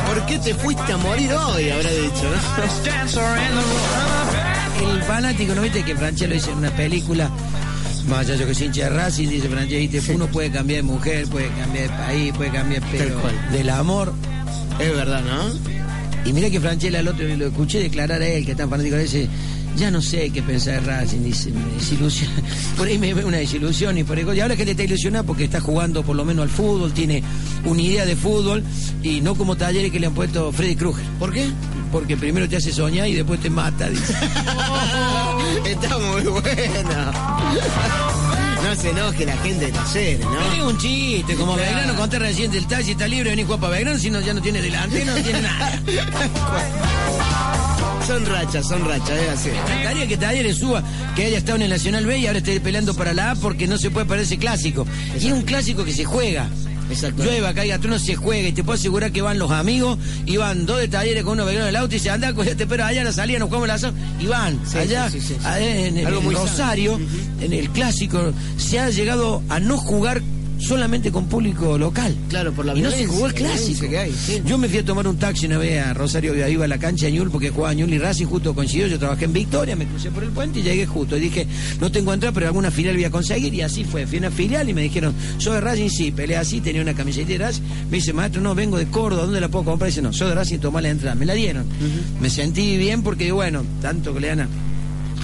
¿Por 0.08 0.26
qué 0.26 0.40
te 0.40 0.54
fuiste 0.56 0.94
a 0.94 0.98
morir 0.98 1.32
hoy? 1.34 1.70
Habrá 1.70 1.90
dicho, 1.90 2.24
¿no? 2.24 2.64
El 4.92 5.04
fanático, 5.04 5.56
¿no 5.56 5.62
viste 5.62 5.84
que 5.84 5.96
Franchella 5.96 6.34
dice 6.34 6.52
en 6.52 6.58
una 6.58 6.72
película? 6.72 7.30
Más 8.08 8.20
allá 8.20 8.36
yo 8.36 8.48
que 8.48 8.54
soy 8.54 8.68
hincha 8.68 8.84
de 8.84 8.90
Racing, 8.90 9.30
dice 9.30 9.50
Franchella, 9.50 9.80
¿viste? 9.80 10.14
uno 10.14 10.28
puede 10.28 10.52
cambiar 10.52 10.78
de 10.78 10.84
mujer, 10.84 11.28
puede 11.28 11.48
cambiar 11.50 11.90
de 11.90 11.98
país, 11.98 12.34
puede 12.34 12.52
cambiar, 12.52 12.84
pero 12.92 13.20
del 13.52 13.70
amor 13.70 14.14
Es 14.80 14.96
verdad, 14.96 15.22
¿no? 15.24 16.30
Y 16.30 16.34
mira 16.34 16.50
que 16.50 16.60
Franchella 16.60 17.00
el 17.00 17.08
otro 17.08 17.26
lo 17.28 17.48
escuché 17.48 17.80
declarar 17.80 18.22
a 18.22 18.28
él, 18.28 18.46
que 18.46 18.52
es 18.52 18.58
tan 18.58 18.70
fanático, 18.70 18.98
dice, 18.98 19.28
ya 19.78 19.92
no 19.92 20.02
sé 20.02 20.30
qué 20.30 20.42
pensar 20.42 20.82
de 20.82 20.92
Racing, 20.92 21.24
dice, 21.24 21.52
me 21.52 21.74
desilusiona. 21.74 22.34
Por 22.78 22.88
ahí 22.88 22.98
me 22.98 23.14
ve 23.14 23.26
una 23.26 23.38
desilusión 23.38 23.98
y 23.98 24.04
por 24.04 24.18
ahí, 24.18 24.26
y 24.36 24.40
ahora 24.40 24.56
que 24.56 24.66
te 24.66 24.72
está 24.72 24.84
ilusionado 24.84 25.26
porque 25.26 25.46
está 25.46 25.60
jugando 25.62 26.04
por 26.04 26.16
lo 26.16 26.26
menos 26.26 26.44
al 26.44 26.50
fútbol, 26.50 26.92
tiene 26.94 27.24
una 27.66 27.82
idea 27.82 28.06
de 28.06 28.16
fútbol 28.16 28.64
y 29.02 29.22
no 29.22 29.36
como 29.36 29.56
talleres 29.56 29.92
que 29.92 30.00
le 30.00 30.08
han 30.08 30.14
puesto 30.14 30.52
Freddy 30.52 30.76
Krueger. 30.76 31.06
¿Por 31.20 31.32
qué? 31.34 31.48
Porque 31.92 32.18
primero 32.18 32.48
te 32.50 32.58
hace 32.58 32.72
soñar 32.74 33.08
y 33.08 33.14
después 33.14 33.40
te 33.40 33.50
mata, 33.50 33.90
dice. 33.90 34.14
Está 35.66 35.98
muy 35.98 36.22
bueno. 36.24 36.42
No 38.66 38.76
se 38.76 38.90
enoje 38.90 39.28
la 39.28 39.38
gente 39.38 39.68
de 39.68 39.72
talleres, 39.72 40.26
¿no? 40.26 40.54
es 40.56 40.62
un 40.64 40.78
chiste, 40.80 41.36
como 41.36 41.54
Claro. 41.54 41.70
Belgrano 41.70 41.96
conté 42.00 42.18
recién 42.18 42.52
del 42.52 42.66
taxi 42.66 42.92
está 42.92 43.08
libre, 43.08 43.30
venís 43.30 43.46
a 43.48 43.56
Belgrano, 43.58 44.00
si 44.00 44.10
no 44.10 44.20
ya 44.22 44.34
no 44.34 44.42
tiene 44.42 44.60
delante, 44.60 45.06
no 45.06 45.14
tiene 45.14 45.42
nada. 45.44 45.80
Son 48.08 48.24
rachas, 48.26 48.68
son 48.68 48.86
rachas, 48.86 49.10
es 49.20 49.30
así. 49.30 49.50
Encantaría 49.50 50.08
que 50.08 50.18
Talleres 50.18 50.58
suba, 50.58 50.84
que 51.16 51.26
haya 51.26 51.38
estado 51.40 51.56
en 51.58 51.64
el 51.64 51.70
Nacional 51.72 52.06
B 52.06 52.20
y 52.20 52.28
ahora 52.28 52.38
esté 52.40 52.60
peleando 52.60 52.94
para 52.94 53.14
la 53.14 53.32
A 53.32 53.36
porque 53.36 53.66
no 53.68 53.78
se 53.78 53.90
puede 53.90 54.06
perder 54.06 54.26
ese 54.26 54.38
clásico. 54.38 54.86
Y 55.20 55.28
es 55.28 55.34
un 55.34 55.42
clásico 55.42 55.84
que 55.84 55.92
se 55.94 56.06
juega. 56.06 56.48
Exacto. 56.88 57.24
Llueva, 57.24 57.52
caiga, 57.56 57.80
tú 57.80 57.88
no 57.88 57.98
se 57.98 58.16
juega 58.16 58.48
y 58.48 58.52
te 58.52 58.64
puedo 58.64 58.78
asegurar 58.78 59.12
que 59.12 59.24
van 59.24 59.40
los 59.40 59.50
amigos 59.50 59.98
y 60.28 60.38
van 60.38 60.68
dos 60.68 60.78
de 60.80 60.88
talleres 60.88 61.24
con 61.24 61.34
uno 61.34 61.46
Belgrano 61.46 61.66
del 61.66 61.76
auto 61.78 61.96
y 61.96 62.00
se 62.00 62.12
anda, 62.12 62.32
te 62.58 62.68
pero 62.68 62.86
allá 62.86 63.04
la 63.04 63.12
salida 63.12 63.40
nos 63.40 63.48
jugamos 63.48 63.68
la 63.68 63.80
zona 63.80 63.98
y 64.20 64.28
van 64.28 64.60
Sí, 64.72 64.78
allá 64.78 65.10
sí, 65.10 65.20
sí, 65.20 65.30
sí. 65.30 65.36
a- 65.44 65.60
en. 65.60 66.06
Rosario, 66.32 67.00
en 67.42 67.54
el 67.54 67.72
clásico, 67.72 68.32
se 68.58 68.80
ha 68.80 68.92
llegado 68.92 69.42
a 69.50 69.60
no 69.60 69.80
jugar 69.80 70.22
solamente 70.60 71.12
con 71.12 71.28
público 71.28 71.78
local. 71.78 72.16
Claro, 72.30 72.52
por 72.54 72.66
la 72.66 72.76
y 72.76 72.82
no 72.82 72.90
se 72.92 73.06
jugó 73.06 73.28
el 73.28 73.34
clásico. 73.34 73.88
que 73.90 73.98
hay, 73.98 74.12
sí. 74.14 74.42
Yo 74.46 74.58
me 74.58 74.68
fui 74.70 74.80
a 74.80 74.86
tomar 74.86 75.08
un 75.08 75.18
taxi 75.18 75.46
una 75.46 75.58
vez 75.58 75.84
a 75.86 75.94
Rosario, 75.94 76.34
iba 76.48 76.66
a 76.66 76.68
la 76.68 76.78
cancha 76.78 77.06
de 77.08 77.12
Ñul 77.14 77.30
porque 77.32 77.50
jugaba 77.50 77.74
Ñul 77.74 77.94
y 77.94 77.98
Racing, 78.00 78.26
justo 78.26 78.54
coincidió, 78.56 78.88
yo 78.88 78.98
trabajé 79.00 79.26
en 79.26 79.34
Victoria, 79.34 79.76
me 79.76 79.86
crucé 79.86 80.10
por 80.12 80.24
el 80.24 80.30
puente 80.30 80.60
y 80.60 80.64
llegué 80.64 80.86
justo. 80.86 81.18
Y 81.18 81.20
dije, 81.22 81.48
no 81.80 81.92
tengo 81.92 82.14
entrada, 82.14 82.34
pero 82.34 82.48
alguna 82.48 82.72
filial 82.72 82.96
voy 82.96 83.06
a 83.06 83.12
conseguir 83.12 83.54
y 83.54 83.62
así 83.62 83.84
fue. 83.84 84.06
Fui 84.08 84.18
a 84.18 84.22
una 84.22 84.32
filial 84.32 84.68
y 84.70 84.74
me 84.74 84.82
dijeron, 84.82 85.14
¿soy 85.38 85.54
de 85.56 85.62
Racing? 85.62 85.90
Sí, 85.90 86.12
peleé 86.12 86.38
así, 86.38 86.62
tenía 86.62 86.82
una 86.82 86.94
camiseta 86.94 87.28
de 87.30 87.38
Racing. 87.38 87.62
Me 87.92 87.98
dice, 87.98 88.14
maestro, 88.14 88.42
no, 88.42 88.56
vengo 88.56 88.78
de 88.78 88.88
Córdoba, 88.88 89.24
¿dónde 89.26 89.42
la 89.42 89.50
puedo 89.50 89.66
comprar? 89.66 89.90
dice, 89.90 90.02
no, 90.02 90.12
soy 90.14 90.30
de 90.30 90.36
Racing, 90.36 90.60
tomá 90.60 90.82
la 90.82 90.90
entrada. 90.90 91.16
Me 91.16 91.26
la 91.26 91.34
dieron. 91.34 91.66
Me 92.22 92.30
sentí 92.30 92.78
bien 92.78 93.04
porque, 93.04 93.32
bueno, 93.32 93.64
tanto 93.82 94.14
que 94.14 94.20
le 94.22 94.28
dan 94.28 94.40
a- 94.42 94.48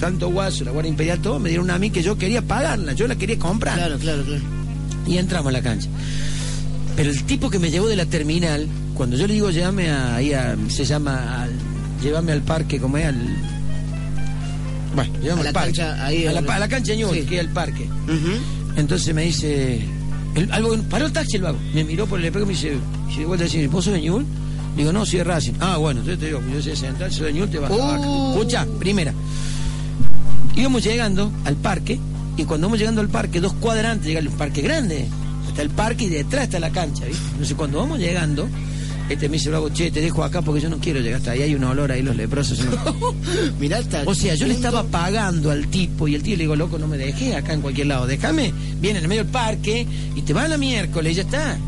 tanto 0.00 0.28
Guaso, 0.30 0.64
la 0.64 0.72
Guardia 0.72 0.90
Imperial, 0.90 1.20
todo, 1.20 1.38
me 1.38 1.48
dieron 1.48 1.70
a 1.70 1.78
mí 1.78 1.90
que 1.90 2.02
yo 2.02 2.18
quería 2.18 2.42
pagarla, 2.42 2.92
yo 2.92 3.06
la 3.06 3.14
quería 3.16 3.38
comprar. 3.38 3.76
Claro, 3.76 3.98
claro, 3.98 4.22
claro. 4.24 4.42
Y 5.06 5.18
entramos 5.18 5.48
a 5.48 5.52
la 5.52 5.62
cancha. 5.62 5.88
Pero 6.96 7.10
el 7.10 7.24
tipo 7.24 7.50
que 7.50 7.58
me 7.58 7.70
llevó 7.70 7.88
de 7.88 7.96
la 7.96 8.06
terminal, 8.06 8.66
cuando 8.94 9.16
yo 9.16 9.26
le 9.26 9.34
digo 9.34 9.50
llévame 9.50 9.88
a, 9.90 10.16
ahí 10.16 10.32
a, 10.34 10.56
se 10.68 10.84
llama, 10.84 11.46
llévame 12.02 12.32
al 12.32 12.42
parque, 12.42 12.78
como 12.78 12.98
es 12.98 13.06
al... 13.06 13.16
Bueno, 14.94 15.12
llévame 15.22 15.40
A 15.40 15.44
la 15.44 15.48
al 15.50 15.54
parque. 15.54 15.72
cancha, 15.78 16.04
ahí, 16.06 16.26
a, 16.26 16.32
la, 16.32 16.40
a 16.64 16.68
cancha 16.68 16.94
Ñuble, 16.94 17.22
Sí. 17.22 17.26
que 17.26 17.36
es 17.36 17.40
el 17.40 17.48
parque. 17.48 17.88
Entonces 18.76 19.14
me 19.14 19.22
dice, 19.24 19.80
el, 20.34 20.52
algo, 20.52 20.76
paró 20.90 21.06
el 21.06 21.12
taxi 21.12 21.36
el 21.36 21.42
vago, 21.42 21.58
me 21.74 21.82
miró 21.84 22.06
por 22.06 22.18
el 22.20 22.26
espejo 22.26 22.44
y 22.44 22.48
me 22.48 22.52
dice, 22.54 22.76
y 23.14 23.18
de 23.20 23.24
vuelta 23.24 23.44
dice, 23.44 23.66
¿vos 23.68 23.84
sos 23.84 23.94
de 23.94 24.00
Ñuble? 24.02 24.26
Digo, 24.76 24.92
no, 24.92 25.04
soy 25.04 25.18
de 25.18 25.24
Racing. 25.24 25.52
Ah, 25.60 25.76
bueno, 25.78 26.00
entonces 26.00 26.18
te 26.20 26.26
digo, 26.26 26.40
yo 26.52 26.60
soy 26.62 26.70
de 26.72 26.76
Central, 26.76 27.10
soy 27.12 27.26
de 27.26 27.32
Ñuble, 27.34 27.48
te 27.52 27.58
vas 27.58 27.70
a 27.70 27.74
vaca. 27.76 28.00
Uh. 28.00 28.32
Escucha, 28.32 28.66
primera. 28.78 29.12
Íbamos 30.56 30.84
llegando 30.84 31.32
al 31.44 31.56
parque 31.56 31.98
y 32.36 32.44
cuando 32.44 32.66
vamos 32.66 32.78
llegando 32.78 33.00
al 33.00 33.08
parque, 33.08 33.40
dos 33.40 33.52
cuadras 33.54 33.92
antes 33.92 34.06
llega 34.06 34.20
el 34.20 34.28
parque 34.30 34.62
grande. 34.62 35.06
Está 35.48 35.62
el 35.62 35.70
parque 35.70 36.04
y 36.04 36.08
detrás 36.08 36.44
está 36.44 36.60
la 36.60 36.70
cancha, 36.70 37.04
¿viste? 37.04 37.22
Entonces 37.32 37.54
cuando 37.56 37.78
vamos 37.78 37.98
llegando, 37.98 38.48
este 39.10 39.28
me 39.28 39.34
dice 39.36 39.50
luego, 39.50 39.68
che, 39.68 39.90
te 39.90 40.00
dejo 40.00 40.24
acá 40.24 40.40
porque 40.40 40.60
yo 40.62 40.70
no 40.70 40.78
quiero 40.78 41.00
llegar 41.00 41.18
hasta 41.18 41.32
ahí, 41.32 41.42
hay 41.42 41.54
un 41.54 41.64
olor 41.64 41.92
ahí 41.92 42.00
los 42.02 42.16
leprosos. 42.16 42.60
no". 42.64 43.12
Mirá, 43.60 43.78
está. 43.80 44.02
O 44.06 44.14
sea, 44.14 44.34
yo 44.34 44.46
le 44.46 44.54
estaba 44.54 44.82
pagando 44.84 45.50
al 45.50 45.66
tipo 45.66 46.08
y 46.08 46.14
el 46.14 46.22
tío 46.22 46.36
le 46.36 46.44
digo, 46.44 46.56
loco, 46.56 46.78
no 46.78 46.86
me 46.86 46.96
dejé 46.96 47.36
acá 47.36 47.52
en 47.52 47.60
cualquier 47.60 47.88
lado, 47.88 48.06
déjame, 48.06 48.52
viene 48.80 48.98
en 48.98 49.04
el 49.04 49.08
medio 49.08 49.24
del 49.24 49.32
parque 49.32 49.86
y 50.14 50.22
te 50.22 50.32
va 50.32 50.44
a 50.44 50.48
la 50.48 50.56
miércoles 50.56 51.12
y 51.12 51.14
ya 51.16 51.22
está. 51.22 51.58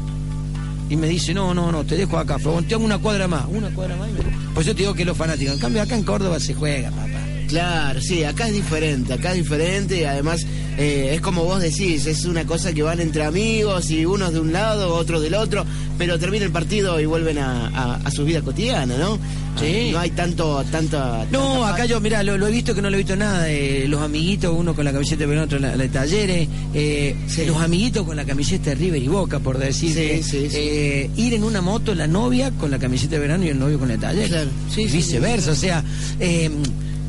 Y 0.89 0.97
me 0.97 1.09
dice, 1.09 1.35
no, 1.35 1.53
no, 1.53 1.73
no, 1.73 1.85
te 1.85 1.97
dejo 1.97 2.17
acá, 2.19 2.37
pero 2.39 2.63
te 2.63 2.75
hago 2.75 2.85
una 2.85 2.99
cuadra 2.99 3.27
más, 3.29 3.45
una 3.51 3.69
cuadra 3.71 3.97
más. 3.97 4.09
y 4.09 4.13
me- 4.13 4.21
Pues 4.55 4.67
yo 4.67 4.73
te 4.75 4.83
digo 4.83 4.95
que 4.95 5.05
los 5.05 5.17
fanáticos, 5.17 5.55
en 5.55 5.61
cambio 5.61 5.83
acá 5.83 5.97
en 5.97 6.05
Córdoba 6.05 6.39
se 6.41 6.55
juega, 6.55 6.91
papá. 6.91 7.09
Claro, 7.49 8.01
sí, 8.01 8.25
acá 8.25 8.49
es 8.49 8.55
diferente, 8.55 9.13
acá 9.13 9.31
es 9.33 9.37
diferente 9.39 10.01
y 10.01 10.05
además 10.05 10.45
eh, 10.79 11.13
es 11.15 11.21
como 11.21 11.45
vos 11.45 11.61
decís, 11.61 12.07
es 12.07 12.25
una 12.25 12.45
cosa 12.47 12.73
que 12.73 12.83
van 12.83 13.01
entre 13.01 13.25
amigos 13.25 13.91
y 13.91 14.05
unos 14.07 14.33
de 14.33 14.41
un 14.41 14.53
lado, 14.53 14.95
otros 14.95 15.23
del 15.23 15.35
otro, 15.35 15.65
pero 15.99 16.19
termina 16.19 16.45
el 16.45 16.51
partido 16.51 17.01
y 17.01 17.07
vuelven 17.07 17.39
a, 17.39 17.69
a- 17.69 17.95
a 18.05 18.11
su 18.11 18.25
vida 18.25 18.43
cotidiana, 18.43 18.97
¿no? 18.97 19.19
Sí. 19.61 19.91
Ah, 19.91 19.93
No 19.93 19.99
hay 20.01 20.11
tanto, 20.11 20.65
tanta... 20.73 21.27
No, 21.31 21.39
tanta- 21.61 21.69
acá 21.75 21.85
yo, 21.87 22.01
mira, 22.01 22.23
lo, 22.25 22.37
lo 22.37 22.49
he 22.49 22.51
visto 22.51 22.75
que 22.75 22.83
no 22.83 22.91
lo 22.91 22.97
he 22.97 22.99
visto 22.99 23.15
nada. 23.15 23.45
de 23.45 23.87
los 23.87 24.01
amiguitos, 24.03 24.53
uno 24.57 24.75
con 24.75 24.85
la 24.85 24.93
camiseta 24.93 25.25
de 25.27 25.39
otro 25.39 25.59
la, 25.61 25.77
la 25.77 25.83
de 25.85 25.89
Talleres. 25.91 26.49
eh, 26.75 27.15
Sí. 27.29 27.45
Los 27.47 27.59
amiguitos 27.59 28.05
con 28.05 28.17
la 28.17 28.25
camiseta 28.25 28.71
de 28.71 28.75
River 28.77 29.03
y 29.03 29.07
Boca, 29.09 29.39
por 29.39 29.59
decir. 29.59 29.95
Sí, 29.95 30.23
sí, 30.29 30.49
eh, 30.53 31.09
ir 31.17 31.35
en 31.35 31.45
una 31.45 31.61
moto, 31.61 31.95
la 31.95 32.09
novia 32.09 32.51
con 32.53 32.71
la 32.73 32.79
camiseta 32.81 33.13
de 33.13 33.21
verano 33.21 33.45
y 33.45 33.49
el 33.51 33.59
novio 33.61 33.79
con 33.79 33.87
la 33.89 33.95
de 33.95 34.01
Talleres. 34.01 34.29
Claro. 34.31 34.51
Sí, 34.75 34.87
viceversa, 34.87 35.53
o 35.53 35.55
sea, 35.55 35.85
eh, 36.19 36.51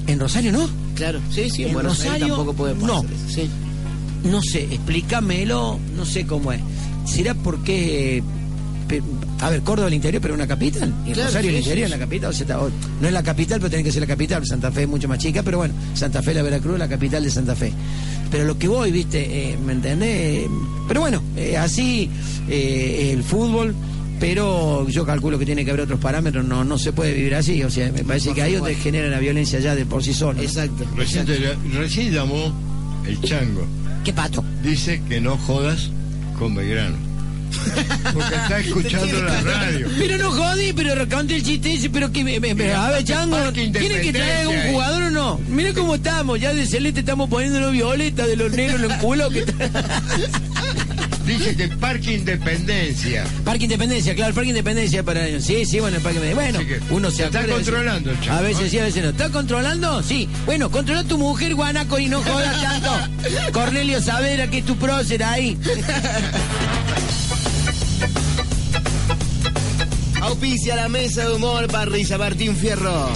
en 0.08 0.20
Rosario 0.20 0.52
no. 0.52 0.68
Claro, 0.96 1.20
sí, 1.32 1.50
sí, 1.50 1.64
en 1.64 1.70
En 1.70 1.74
Buenos 1.76 2.00
Aires 2.00 2.14
Rosario, 2.14 2.36
tampoco 2.36 2.54
puede 2.54 2.74
pasar 2.76 2.88
no. 2.88 3.00
eso, 3.02 3.30
sí. 3.30 3.50
No 4.24 4.42
sé, 4.42 4.64
explícamelo, 4.64 5.80
no 5.96 6.06
sé 6.06 6.26
cómo 6.26 6.52
es. 6.52 6.62
¿Será 7.06 7.34
porque... 7.36 8.24
A 9.42 9.50
ver, 9.50 9.62
Córdoba 9.62 9.88
el 9.88 9.96
interior, 9.96 10.22
pero 10.22 10.36
una 10.36 10.46
capital. 10.48 10.94
Y 11.08 11.12
Claro, 11.12 11.28
Rosario 11.30 11.50
el 11.50 11.56
sí, 11.58 11.64
interior 11.64 11.88
sí, 11.88 11.92
la 11.94 12.00
capital. 12.00 12.30
O 12.30 12.34
sea, 12.34 12.58
no 13.02 13.08
es 13.08 13.14
la 13.14 13.24
capital, 13.24 13.60
pero 13.60 13.70
tiene 13.70 13.84
que 13.84 13.92
ser 13.92 14.02
la 14.02 14.08
capital. 14.08 14.46
Santa 14.46 14.72
Fe 14.72 14.84
es 14.84 14.88
mucho 14.88 15.08
más 15.08 15.18
chica, 15.18 15.42
pero 15.44 15.58
bueno, 15.58 15.74
Santa 15.96 16.22
Fe, 16.22 16.34
la 16.36 16.44
Veracruz, 16.44 16.78
la 16.78 16.88
capital 16.88 17.24
de 17.24 17.30
Santa 17.32 17.56
Fe. 17.56 17.74
Pero 18.32 18.46
lo 18.46 18.58
que 18.60 18.68
voy, 18.68 18.92
viste, 18.92 19.52
Eh, 19.52 19.58
¿me 19.64 19.74
entendés? 19.74 20.48
Pero 20.88 21.02
bueno, 21.02 21.22
eh, 21.36 21.58
así 21.58 22.10
eh, 22.48 23.10
el 23.12 23.24
fútbol, 23.24 23.74
pero 24.20 24.88
yo 24.90 25.06
calculo 25.06 25.38
que 25.40 25.46
tiene 25.46 25.64
que 25.66 25.72
haber 25.72 25.82
otros 25.84 26.00
parámetros, 26.00 26.46
no, 26.46 26.64
no 26.64 26.78
se 26.78 26.94
puede 26.94 27.14
vivir 27.14 27.36
así. 27.36 27.62
O 27.64 27.70
sea, 27.70 27.92
me 27.92 28.04
parece 28.04 28.34
que 28.34 28.42
ahí 28.42 28.54
donde 28.56 28.76
genera 28.76 29.08
la 29.10 29.20
violencia 29.20 29.60
ya 29.60 29.76
de 29.76 29.86
por 29.86 30.04
sí 30.04 30.14
sola. 30.14 30.42
Exacto. 30.42 30.86
Recién, 30.96 32.12
llamó 32.12 32.54
el 33.08 33.20
chango. 33.22 33.66
¿Qué 34.04 34.14
pato? 34.14 34.44
Dice 34.64 35.02
que 35.10 35.20
no 35.22 35.38
jodas 35.38 35.90
con 36.38 36.56
Belgrano. 36.56 36.96
Porque 38.14 38.36
está 38.36 38.60
escuchando 38.66 39.22
la 39.24 39.42
radio. 39.42 39.88
Pero 39.98 40.18
no 40.18 40.32
jodí, 40.32 40.74
pero 40.74 41.08
conté 41.08 41.38
el 41.38 41.44
chiste 41.44 41.74
ese, 41.74 41.90
pero 41.90 42.12
que 42.12 42.24
me, 42.24 42.40
me- 42.40 42.54
me- 42.54 42.74
a 42.74 42.90
ver, 42.92 43.04
Chango, 43.04 43.38
¿tiene 43.54 44.02
que 44.02 44.12
traer 44.12 44.48
un 44.48 44.72
jugador 44.74 45.04
o 45.04 45.10
no? 45.12 45.40
Mira 45.50 45.74
cómo 45.74 45.96
estamos, 45.96 46.40
ya 46.40 46.54
de 46.54 46.66
celeste 46.66 47.00
estamos 47.02 47.30
poniéndolo 47.30 47.72
violeta, 47.72 48.28
de 48.28 48.36
los 48.36 48.52
negros 48.52 48.82
en 48.84 48.92
el 48.92 48.98
culo 49.00 49.30
que 49.30 49.46
Dice 51.26 51.56
que 51.56 51.68
Parque 51.70 52.14
Independencia. 52.14 53.26
Parque 53.44 53.64
Independencia, 53.64 54.14
claro, 54.14 54.30
el 54.30 54.36
Parque 54.36 54.50
Independencia 54.50 55.04
para 55.04 55.42
Sí, 55.42 55.66
sí, 55.66 55.80
bueno, 55.80 55.98
el 55.98 56.04
Parque. 56.04 56.34
Bueno, 56.34 56.60
que 56.60 56.80
uno 56.92 57.10
se 57.10 57.26
está 57.26 57.46
controlando 57.48 58.12
el 58.12 58.22
chavo, 58.22 58.38
A 58.38 58.42
veces 58.42 58.70
sí, 58.70 58.78
a 58.78 58.84
veces 58.84 59.04
no. 59.04 59.10
¿Está 59.10 59.30
controlando? 59.30 60.04
Sí. 60.04 60.30
Bueno, 60.46 60.70
controla 60.70 61.04
tu 61.04 61.18
mujer, 61.18 61.56
guanaco, 61.56 61.98
y 61.98 62.08
no 62.08 62.22
jodas 62.22 62.62
tanto. 62.62 62.92
Cornelio 63.54 64.02
Saavedra, 64.02 64.50
que 64.50 64.60
es 64.60 64.66
tu 64.66 64.76
prócer 64.76 65.24
ahí. 65.24 65.58
Auspicia 70.22 70.76
la 70.76 70.90
mesa 70.90 71.28
de 71.28 71.36
humor 71.36 71.68
Parrilla 71.68 72.18
Martín 72.18 72.56
Fierro. 72.56 73.10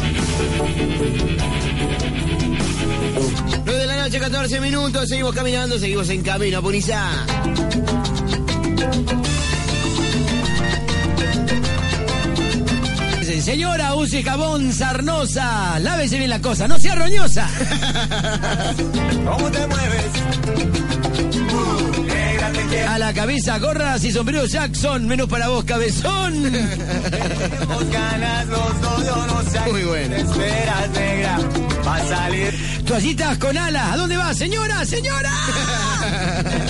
9 3.66 3.80
de 3.80 3.86
la 3.86 4.04
noche, 4.04 4.20
14 4.20 4.60
minutos. 4.62 5.10
Seguimos 5.10 5.36
caminando, 5.36 5.78
seguimos 5.78 6.10
en 6.10 6.22
camino 6.24 6.60
a 6.60 6.62
Punizá. 6.62 7.26
Señora, 13.50 13.96
use 13.96 14.22
jabón 14.22 14.72
sarnosa. 14.72 15.80
Lávese 15.80 16.20
bien 16.20 16.30
la 16.30 16.40
cosa, 16.40 16.68
no 16.68 16.78
sea 16.78 16.94
roñosa. 16.94 17.50
¿Cómo 19.26 19.50
te 19.50 19.66
mueves? 19.66 20.06
A 22.88 23.00
la 23.00 23.12
cabeza, 23.12 23.58
gorras 23.58 24.04
y 24.04 24.12
sombrero 24.12 24.46
Jackson. 24.46 25.08
Menos 25.08 25.28
para 25.28 25.48
vos, 25.48 25.64
cabezón. 25.64 26.44
Muy 29.72 29.84
bueno. 29.84 30.16
Esperas, 30.16 30.90
negra. 30.92 31.40
Va 31.88 31.96
a 31.96 32.08
salir. 32.08 32.84
Toallitas 32.86 33.38
con 33.40 33.58
alas. 33.58 33.94
¿A 33.94 33.98
dónde 33.98 34.16
va, 34.16 34.32
señora? 34.36 34.86
¡Señora! 34.86 35.34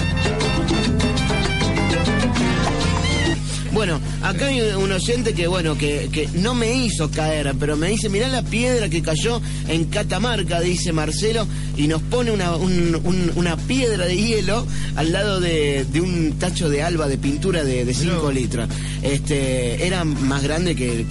Bueno, 3.80 4.02
acá 4.24 4.48
hay 4.48 4.60
un 4.60 4.92
oyente 4.92 5.34
que, 5.34 5.48
bueno, 5.48 5.78
que, 5.78 6.10
que 6.12 6.28
no 6.34 6.54
me 6.54 6.74
hizo 6.84 7.10
caer, 7.12 7.54
pero 7.58 7.78
me 7.78 7.88
dice, 7.88 8.10
mirá 8.10 8.28
la 8.28 8.42
piedra 8.42 8.90
que 8.90 9.02
cayó 9.02 9.42
en 9.70 9.86
Catamarca, 9.86 10.60
dice 10.60 10.92
Marcelo, 10.92 11.48
y 11.78 11.88
nos 11.88 12.02
pone 12.02 12.32
una, 12.32 12.58
un- 12.58 13.00
un- 13.06 13.32
una 13.36 13.56
piedra 13.56 14.06
de 14.06 14.18
hielo 14.18 14.68
al 14.98 15.14
lado 15.14 15.40
de, 15.40 15.86
de 15.94 16.02
un 16.02 16.34
tacho 16.38 16.68
de 16.70 16.84
alba 16.84 17.08
de 17.08 17.18
pintura 17.18 17.64
de 17.64 17.94
5 17.94 18.32
litros. 18.34 18.68
Este, 19.02 19.88
era 19.88 20.04
más 20.04 20.44
grande 20.44 20.76
que, 20.76 21.06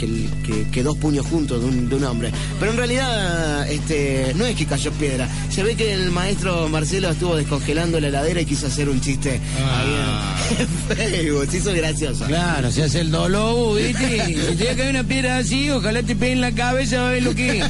que 0.71 0.83
dos 0.83 0.99
puños 0.99 1.25
juntos 1.27 1.61
de 1.63 1.67
un, 1.69 1.89
de 1.89 1.97
un 1.97 2.05
hombre. 2.05 2.31
Pero 2.61 2.73
en 2.73 2.77
realidad, 2.77 3.67
este, 3.71 4.33
no 4.37 4.45
es 4.45 4.55
que 4.57 4.67
cayó 4.67 4.93
piedra. 4.93 5.27
Se 5.49 5.63
ve 5.63 5.75
que 5.75 5.95
el 5.95 6.11
maestro 6.11 6.69
Marcelo 6.69 7.09
estuvo 7.09 7.35
descongelando 7.35 7.99
la 7.99 8.09
heladera 8.09 8.43
y 8.43 8.45
quiso 8.45 8.67
hacer 8.67 8.91
un 8.91 9.01
chiste 9.01 9.41
ahí 9.57 10.59
en 10.61 10.69
Facebook. 10.97 11.47
Se 11.51 11.57
hizo 11.57 11.73
gracioso. 11.73 12.27
Claro, 12.27 12.58
se 12.67 12.83
hace 12.83 13.01
el 13.01 13.11
dolor, 13.11 13.77
¿viste? 13.81 14.37
Si 14.51 14.57
te 14.57 14.75
cae 14.75 14.91
una 14.91 15.05
piedra 15.05 15.39
así, 15.39 15.71
ojalá 15.71 16.03
te 16.03 16.17
peguen 16.17 16.39
en 16.39 16.41
la 16.43 16.53
cabeza 16.53 17.07
a 17.07 17.11
ver 17.13 17.23
lo 17.23 17.35
que 17.35 17.61
es. 17.61 17.65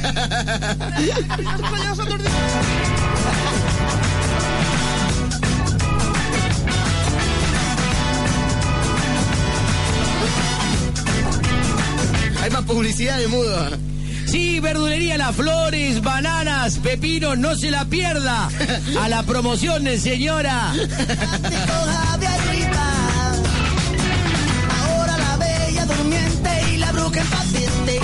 Hay 12.41 12.49
más 12.49 12.63
publicidad 12.63 13.19
de 13.19 13.27
mudo. 13.27 13.69
Sí, 14.25 14.59
verdulería 14.59 15.17
Las 15.17 15.35
Flores, 15.35 16.01
bananas, 16.01 16.79
pepino, 16.83 17.35
no 17.35 17.55
se 17.55 17.71
la 17.71 17.85
pierda. 17.85 18.49
A 19.01 19.07
la 19.07 19.23
promoción, 19.23 19.87
señora. 19.99 20.73
de. 22.18 22.18
Bruja 27.09 27.21
impaciente. 27.21 27.99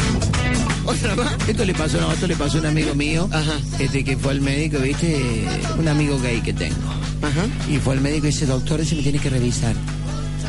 ¿Otra 0.86 1.16
más? 1.16 1.36
Esto 1.48 1.66
le 1.66 1.74
pasó, 1.74 2.00
no, 2.00 2.12
esto 2.12 2.28
le 2.28 2.36
pasó 2.36 2.58
a 2.58 2.62
un 2.62 2.68
amigo 2.68 2.94
mío, 2.96 3.28
Ajá. 3.32 3.54
este 3.80 4.04
que 4.04 4.18
fue 4.18 4.32
al 4.32 4.42
médico, 4.42 4.80
¿viste? 4.80 5.46
Un 5.80 5.88
amigo 5.88 6.20
gay 6.20 6.42
que 6.42 6.54
tengo. 6.54 6.76
Ajá. 7.22 7.46
Y 7.72 7.78
fue 7.78 7.96
al 7.96 8.02
médico 8.02 8.28
y 8.28 8.30
dice, 8.32 8.46
doctor, 8.46 8.82
ese 8.82 8.96
me 8.96 9.02
tiene 9.02 9.20
que 9.20 9.30
revisar. 9.30 9.74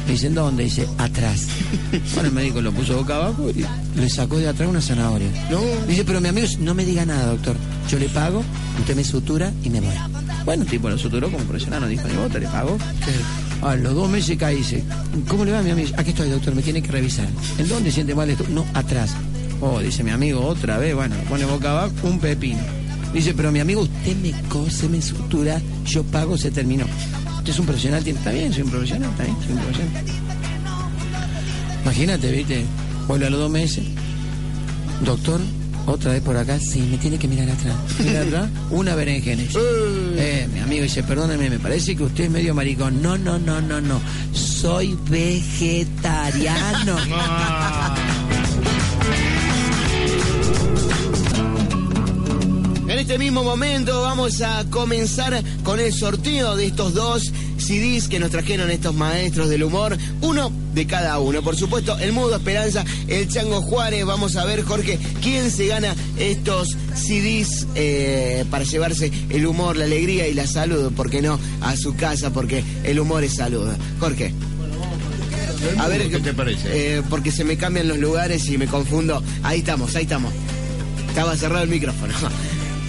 Me 0.06 0.12
dicen, 0.12 0.34
¿dónde? 0.34 0.64
Dice, 0.64 0.86
atrás. 0.98 1.46
Bueno, 2.14 2.28
el 2.28 2.34
médico 2.34 2.60
lo 2.60 2.72
puso 2.72 2.96
boca 2.96 3.16
abajo 3.16 3.48
y 3.50 3.64
le 3.98 4.08
sacó 4.08 4.38
de 4.38 4.48
atrás 4.48 4.68
una 4.68 4.80
zanahoria. 4.80 5.28
No. 5.50 5.60
Dice, 5.86 6.04
pero 6.04 6.20
mi 6.20 6.28
amigo, 6.28 6.46
no 6.60 6.74
me 6.74 6.84
diga 6.84 7.04
nada, 7.06 7.26
doctor. 7.26 7.56
Yo 7.88 7.98
le 7.98 8.08
pago, 8.08 8.42
usted 8.78 8.94
me 8.94 9.04
sutura 9.04 9.52
y 9.62 9.70
me 9.70 9.80
voy. 9.80 9.94
Bueno, 10.44 10.62
el 10.64 10.68
tipo 10.68 10.88
lo 10.90 10.98
suturó 10.98 11.30
como 11.30 11.44
profesional, 11.44 11.80
no 11.80 11.86
dijo 11.88 12.06
ni 12.08 12.14
vos, 12.14 12.30
te 12.30 12.40
le 12.40 12.46
pago. 12.48 12.76
A 13.62 13.74
los 13.74 13.94
dos 13.94 14.08
meses 14.08 14.36
cae 14.36 14.54
y 14.54 14.58
dice, 14.58 14.84
¿cómo 15.28 15.44
le 15.44 15.52
va 15.52 15.62
mi 15.62 15.70
amigo? 15.70 15.90
Aquí 15.96 16.10
estoy, 16.10 16.28
doctor, 16.28 16.54
me 16.54 16.62
tiene 16.62 16.82
que 16.82 16.92
revisar. 16.92 17.26
¿En 17.58 17.68
dónde 17.68 17.90
siente 17.90 18.14
mal 18.14 18.28
esto? 18.30 18.44
No, 18.50 18.64
atrás. 18.74 19.14
Oh, 19.60 19.80
dice 19.80 20.04
mi 20.04 20.10
amigo, 20.10 20.44
otra 20.46 20.78
vez, 20.78 20.94
bueno, 20.94 21.16
pone 21.28 21.44
boca 21.46 21.70
abajo, 21.70 21.92
un 22.04 22.18
pepino. 22.18 22.60
Dice, 23.12 23.32
pero 23.34 23.50
mi 23.50 23.60
amigo, 23.60 23.80
usted 23.82 24.16
me 24.16 24.32
cose, 24.48 24.88
me 24.88 25.00
sutura, 25.00 25.60
yo 25.86 26.04
pago, 26.04 26.36
se 26.36 26.50
terminó. 26.50 26.84
Usted 27.38 27.50
es 27.50 27.58
un 27.58 27.66
profesional, 27.66 28.06
está 28.06 28.30
bien, 28.30 28.52
soy 28.52 28.62
un 28.62 28.70
profesional, 28.70 29.10
está 29.10 29.24
bien, 29.24 29.36
soy 29.42 29.52
un 29.52 29.58
profesional. 29.58 30.04
Imagínate, 31.82 32.30
viste, 32.30 32.64
vuelve 33.08 33.26
a 33.26 33.30
los 33.30 33.40
dos 33.40 33.50
meses. 33.50 33.84
Doctor, 35.04 35.40
otra 35.86 36.12
vez 36.12 36.22
por 36.22 36.36
acá, 36.36 36.58
sí, 36.58 36.80
me 36.90 36.98
tiene 36.98 37.18
que 37.18 37.28
mirar 37.28 37.48
atrás. 37.48 37.76
Mira 38.04 38.22
atrás, 38.22 38.50
una 38.70 38.94
berenjena. 38.94 39.42
Eh, 40.16 40.48
mi 40.52 40.60
amigo 40.60 40.82
dice, 40.82 41.02
perdóneme, 41.02 41.48
me 41.48 41.58
parece 41.58 41.96
que 41.96 42.02
usted 42.04 42.24
es 42.24 42.30
medio 42.30 42.54
maricón. 42.54 43.00
No, 43.00 43.16
no, 43.16 43.38
no, 43.38 43.60
no, 43.60 43.80
no. 43.80 44.00
Soy 44.32 44.98
vegetariano. 45.08 46.96
En 52.88 53.00
este 53.00 53.18
mismo 53.18 53.42
momento 53.44 54.00
vamos 54.02 54.40
a 54.40 54.64
comenzar 54.70 55.42
con 55.64 55.80
el 55.80 55.92
sorteo 55.92 56.56
de 56.56 56.66
estos 56.66 56.94
dos 56.94 57.30
CDs 57.66 58.08
que 58.08 58.18
nos 58.18 58.30
trajeron 58.30 58.70
estos 58.70 58.94
maestros 58.94 59.48
del 59.48 59.64
humor, 59.64 59.96
uno 60.20 60.52
de 60.74 60.86
cada 60.86 61.18
uno. 61.18 61.42
Por 61.42 61.56
supuesto, 61.56 61.98
el 61.98 62.12
Mudo 62.12 62.36
Esperanza, 62.36 62.84
el 63.08 63.28
Chango 63.28 63.60
Juárez. 63.62 64.04
Vamos 64.04 64.36
a 64.36 64.44
ver, 64.44 64.62
Jorge, 64.62 64.98
quién 65.22 65.50
se 65.50 65.66
gana 65.66 65.94
estos 66.18 66.76
CDs 66.94 67.66
eh, 67.74 68.44
para 68.50 68.64
llevarse 68.64 69.10
el 69.30 69.46
humor, 69.46 69.76
la 69.76 69.84
alegría 69.84 70.28
y 70.28 70.34
la 70.34 70.46
salud, 70.46 70.92
¿por 70.92 71.10
qué 71.10 71.22
no? 71.22 71.38
A 71.60 71.76
su 71.76 71.96
casa, 71.96 72.32
porque 72.32 72.62
el 72.84 73.00
humor 73.00 73.24
es 73.24 73.34
salud. 73.34 73.68
Jorge. 73.98 74.32
A 75.78 75.88
ver, 75.88 76.08
¿qué 76.10 76.18
te 76.20 76.32
parece? 76.34 76.68
eh, 76.98 77.02
porque 77.10 77.32
se 77.32 77.42
me 77.42 77.56
cambian 77.56 77.88
los 77.88 77.98
lugares 77.98 78.48
y 78.48 78.58
me 78.58 78.66
confundo. 78.66 79.22
Ahí 79.42 79.58
estamos, 79.60 79.96
ahí 79.96 80.02
estamos. 80.04 80.32
Estaba 81.08 81.36
cerrado 81.36 81.64
el 81.64 81.70
micrófono. 81.70 82.14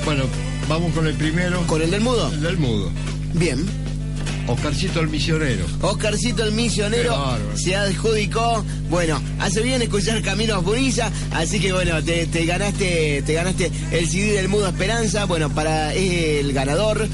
Bueno, 0.06 0.24
vamos 0.70 0.94
con 0.94 1.08
el 1.08 1.16
primero. 1.16 1.66
¿Con 1.68 1.82
el 1.82 1.90
del 1.92 2.02
mudo? 2.02 2.30
El 2.32 2.42
del 2.42 2.58
mudo. 2.58 2.92
Bien. 3.34 3.66
Oscarcito 4.48 5.02
el 5.02 5.10
misionero. 5.10 5.66
Oscarcito 5.82 6.44
el 6.44 6.54
misionero 6.54 7.38
se 7.56 7.76
adjudicó. 7.76 8.64
Bueno, 8.90 9.22
hace 9.40 9.62
bien 9.62 9.82
escuchar 9.82 10.22
Caminos 10.22 10.64
Bonilla, 10.64 11.12
así 11.32 11.60
que 11.60 11.74
bueno, 11.74 12.02
te, 12.02 12.26
te 12.28 12.46
ganaste, 12.46 13.24
te 13.24 13.34
ganaste 13.34 13.70
el 13.92 14.08
CD 14.08 14.34
del 14.34 14.48
Mudo 14.48 14.70
Esperanza. 14.70 15.26
Bueno, 15.26 15.50
para 15.50 15.94
el 15.94 16.54
ganador. 16.54 17.08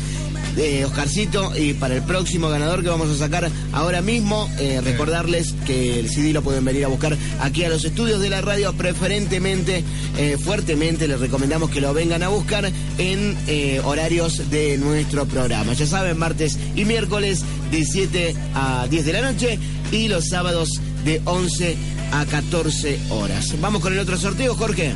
Eh, 0.57 0.85
Oscarcito 0.85 1.55
y 1.57 1.73
para 1.73 1.95
el 1.95 2.01
próximo 2.03 2.49
ganador 2.49 2.83
que 2.83 2.89
vamos 2.89 3.09
a 3.09 3.17
sacar 3.17 3.49
ahora 3.71 4.01
mismo 4.01 4.49
eh, 4.59 4.81
recordarles 4.83 5.53
que 5.65 5.99
el 5.99 6.09
CD 6.09 6.33
lo 6.33 6.41
pueden 6.41 6.63
venir 6.65 6.85
a 6.85 6.87
buscar 6.87 7.17
aquí 7.39 7.63
a 7.63 7.69
los 7.69 7.83
estudios 7.85 8.21
de 8.21 8.29
la 8.29 8.41
radio 8.41 8.73
preferentemente 8.73 9.83
eh, 10.17 10.37
fuertemente 10.37 11.07
les 11.07 11.19
recomendamos 11.19 11.69
que 11.69 11.81
lo 11.81 11.93
vengan 11.93 12.23
a 12.23 12.29
buscar 12.29 12.71
en 12.97 13.37
eh, 13.47 13.81
horarios 13.83 14.49
de 14.49 14.77
nuestro 14.77 15.25
programa 15.25 15.73
ya 15.73 15.85
saben 15.85 16.17
martes 16.17 16.57
y 16.75 16.85
miércoles 16.85 17.43
de 17.71 17.85
7 17.85 18.35
a 18.55 18.87
10 18.89 19.05
de 19.05 19.13
la 19.13 19.21
noche 19.21 19.59
y 19.91 20.07
los 20.07 20.29
sábados 20.29 20.69
de 21.05 21.21
11 21.25 21.75
a 22.11 22.25
14 22.25 22.99
horas 23.09 23.53
vamos 23.59 23.81
con 23.81 23.93
el 23.93 23.99
otro 23.99 24.17
sorteo 24.17 24.55
Jorge 24.55 24.93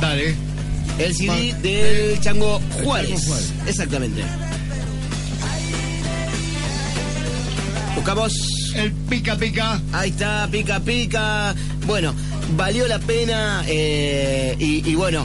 Dale. 0.00 0.34
el 0.98 1.14
CD 1.14 1.54
del 1.62 2.20
Chango 2.20 2.60
El 2.78 2.84
Juárez. 2.84 3.10
Chango 3.10 3.26
Juárez. 3.26 3.52
Exactamente. 3.66 4.22
Buscamos. 8.14 8.72
El 8.74 8.92
pica 9.08 9.36
pica. 9.36 9.80
Ahí 9.92 10.10
está, 10.10 10.48
pica 10.50 10.80
pica. 10.80 11.54
Bueno, 11.86 12.12
valió 12.56 12.88
la 12.88 12.98
pena. 12.98 13.62
eh, 13.68 14.56
y, 14.58 14.88
y 14.90 14.94
bueno, 14.96 15.24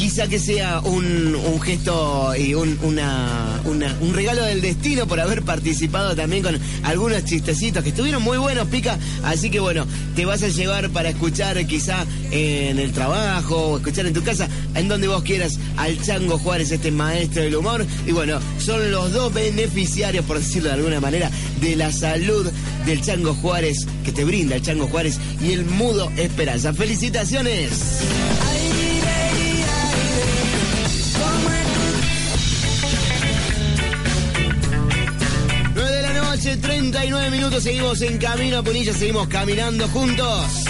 quizá 0.00 0.26
que 0.28 0.38
sea 0.38 0.80
un, 0.80 1.60
gesto 1.60 2.34
y 2.34 2.54
un, 2.54 2.78
un 2.82 4.14
regalo 4.14 4.42
del 4.44 4.62
destino 4.62 5.06
por 5.06 5.20
haber 5.20 5.42
participado 5.42 6.16
también 6.16 6.42
con 6.42 6.58
algunos 6.84 7.22
chistecitos 7.26 7.82
que 7.82 7.90
estuvieron 7.90 8.22
muy 8.22 8.38
buenos, 8.38 8.66
Pica. 8.68 8.98
Así 9.22 9.50
que 9.50 9.60
bueno, 9.60 9.86
te 10.16 10.24
vas 10.24 10.42
a 10.42 10.48
llevar 10.48 10.88
para 10.88 11.10
escuchar 11.10 11.66
quizá 11.66 12.06
en 12.30 12.78
el 12.78 12.92
trabajo 12.92 13.76
escuchar 13.76 14.06
en 14.06 14.14
tu 14.14 14.22
casa, 14.22 14.48
en 14.74 14.88
donde 14.88 15.06
vos 15.06 15.22
quieras, 15.22 15.58
al 15.76 16.00
Chango 16.00 16.38
Juárez, 16.38 16.70
este 16.70 16.90
maestro 16.90 17.42
del 17.42 17.56
humor. 17.56 17.84
Y 18.06 18.12
bueno, 18.12 18.40
son 18.58 18.90
los 18.90 19.12
dos 19.12 19.34
beneficiarios, 19.34 20.24
por 20.24 20.38
decirlo 20.38 20.70
de 20.70 20.76
alguna 20.76 21.00
manera, 21.00 21.30
de 21.60 21.76
la 21.76 21.92
salud 21.92 22.50
del 22.86 23.02
Chango 23.02 23.34
Juárez, 23.34 23.86
que 24.02 24.12
te 24.12 24.24
brinda 24.24 24.56
el 24.56 24.62
Chango 24.62 24.86
Juárez 24.86 25.18
y 25.42 25.52
el 25.52 25.66
Mudo 25.66 26.10
Esperanza. 26.16 26.72
¡Felicitaciones! 26.72 28.00
39 36.60 37.30
minutos, 37.30 37.62
seguimos 37.62 38.00
en 38.02 38.18
camino 38.18 38.58
a 38.58 38.62
Punilla, 38.62 38.92
seguimos 38.92 39.28
caminando 39.28 39.88
juntos. 39.88 40.64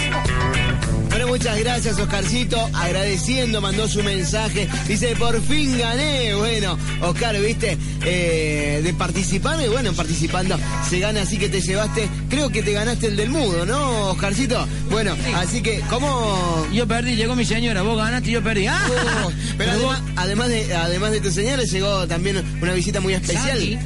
Bueno, 1.09 1.27
muchas 1.27 1.59
gracias, 1.59 1.99
Oscarcito. 1.99 2.57
Agradeciendo, 2.73 3.59
mandó 3.59 3.85
su 3.89 4.01
mensaje. 4.01 4.69
Dice, 4.87 5.13
por 5.17 5.41
fin 5.41 5.77
gané. 5.77 6.33
Bueno, 6.35 6.77
Oscar, 7.01 7.37
viste, 7.39 7.77
Eh, 8.03 8.79
de 8.83 8.93
participar, 8.93 9.61
y 9.63 9.67
bueno, 9.67 9.91
participando 9.93 10.57
se 10.89 10.99
gana, 10.99 11.21
así 11.21 11.37
que 11.37 11.49
te 11.49 11.61
llevaste, 11.61 12.07
creo 12.29 12.49
que 12.49 12.63
te 12.63 12.71
ganaste 12.71 13.07
el 13.07 13.15
del 13.17 13.29
mudo, 13.29 13.65
¿no, 13.65 14.09
Oscarcito? 14.11 14.65
Bueno, 14.89 15.15
así 15.35 15.61
que, 15.61 15.81
¿cómo...? 15.89 16.65
Yo 16.73 16.87
perdí, 16.87 17.15
llegó 17.15 17.35
mi 17.35 17.45
señora, 17.45 17.81
vos 17.83 17.97
ganaste 17.97 18.29
y 18.29 18.33
yo 18.33 18.41
perdí. 18.41 18.65
¡Ah! 18.67 18.81
Oh, 19.25 19.31
pero 19.57 19.73
vos- 19.79 19.95
además, 19.95 20.13
además 20.15 20.49
de, 20.49 20.75
además 20.75 21.11
de 21.11 21.21
tu 21.21 21.31
señora, 21.31 21.63
llegó 21.63 22.07
también 22.07 22.41
una 22.61 22.73
visita 22.73 22.99
muy 23.01 23.13
especial. 23.13 23.49
Santi, 23.59 23.77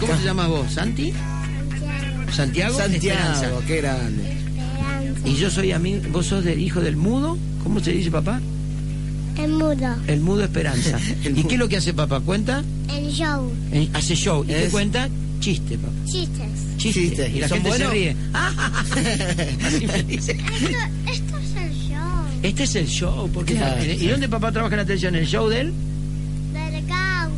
¿Cómo 0.00 0.12
te 0.14 0.24
llamas 0.24 0.48
vos? 0.48 0.72
¿Santi? 0.72 1.12
Santiago. 2.32 2.78
Esperanza. 2.80 3.34
Santiago, 3.34 3.62
qué 3.66 3.76
grande. 3.78 4.22
Y 5.24 5.34
yo 5.36 5.50
soy 5.50 5.72
amigo, 5.72 6.00
vos 6.10 6.26
sos 6.26 6.44
del 6.44 6.60
hijo 6.60 6.80
del 6.80 6.96
mudo, 6.96 7.38
¿cómo 7.62 7.80
se 7.80 7.92
dice 7.92 8.10
papá? 8.10 8.40
El 9.38 9.52
mudo. 9.52 9.96
El 10.08 10.20
mudo 10.20 10.44
Esperanza. 10.44 10.98
El 11.24 11.32
¿Y 11.38 11.40
mudo. 11.40 11.48
qué 11.48 11.54
es 11.54 11.60
lo 11.60 11.68
que 11.68 11.76
hace 11.78 11.94
papá? 11.94 12.20
¿Cuenta? 12.20 12.62
El 12.94 13.10
show. 13.10 13.50
Eh, 13.72 13.88
hace 13.94 14.14
show. 14.14 14.44
¿Y 14.44 14.48
qué 14.48 14.68
cuenta? 14.70 15.08
Chiste, 15.40 15.78
papá. 15.78 15.92
Chistes. 16.06 16.48
Chiste. 16.76 17.00
Chiste. 17.00 17.30
Y 17.34 17.40
la 17.40 17.48
¿Son 17.48 17.56
gente 17.58 17.68
buenos? 17.70 17.88
se 17.88 17.94
ríe. 17.94 18.16
Así 19.64 19.86
me 19.86 20.02
dice. 20.02 20.32
Esto, 20.32 20.78
esto 21.10 21.38
es 21.38 21.56
el 21.56 21.72
show. 21.72 22.24
Este 22.42 22.62
es 22.64 22.74
el 22.76 22.86
show. 22.88 23.30
Porque 23.32 23.54
Claro. 23.54 23.84
¿Y 23.84 24.06
dónde 24.08 24.28
papá 24.28 24.52
trabaja 24.52 24.74
en 24.74 24.78
la 24.78 24.84
televisión? 24.84 25.14
¿En 25.14 25.22
el 25.22 25.26
show 25.28 25.48
del? 25.48 25.66
Del 25.66 25.72
caos. 25.72 25.91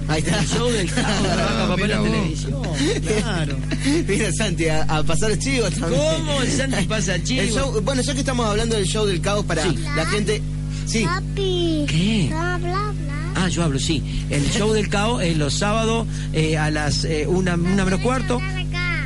Ahí 0.09 0.19
está. 0.21 0.39
El 0.41 0.47
show 0.49 0.71
del 0.71 0.91
caos. 0.93 1.23
Trabaja 1.23 1.69
papá 1.69 1.75
en 1.75 1.81
Mira 1.83 1.95
la 1.97 2.01
vos. 2.01 2.11
televisión. 2.11 2.63
Claro. 3.23 3.57
Mira, 4.09 4.33
Santi, 4.33 4.69
a, 4.69 4.83
a 4.83 5.03
pasar 5.03 5.31
el 5.31 5.39
chivo 5.39 5.71
también. 5.71 6.01
¿Cómo 6.17 6.43
el 6.43 6.51
Santi 6.51 6.85
pasa 6.87 7.15
El 7.15 7.25
chivo? 7.25 7.43
show- 7.59 7.81
bueno, 7.83 8.03
ya 8.03 8.13
que 8.13 8.21
estamos 8.21 8.47
hablando 8.47 8.77
del 8.77 8.87
show 8.87 9.07
del 9.07 9.21
caos 9.21 9.45
para 9.47 9.63
Sí. 9.63 9.79
la 9.97 10.07
gente... 10.07 10.43
Sí, 10.87 11.05
Papi. 11.05 11.87
¿Qué? 11.89 12.27
Bla, 12.29 12.59
bla, 12.59 12.93
bla. 12.93 13.33
Ah, 13.37 13.49
yo 13.49 13.63
hablo, 13.65 13.79
sí. 13.79 14.03
El 14.31 14.49
show 14.51 14.73
del 14.75 14.89
caos 14.91 15.23
es 15.23 15.37
los 15.39 15.55
sábados 15.55 16.07
eh, 16.35 16.59
a 16.59 16.71
las 16.71 17.05
eh, 17.05 17.27
una, 17.27 17.55
una 17.55 17.85
menos 17.85 18.01
cuarto. 18.01 18.39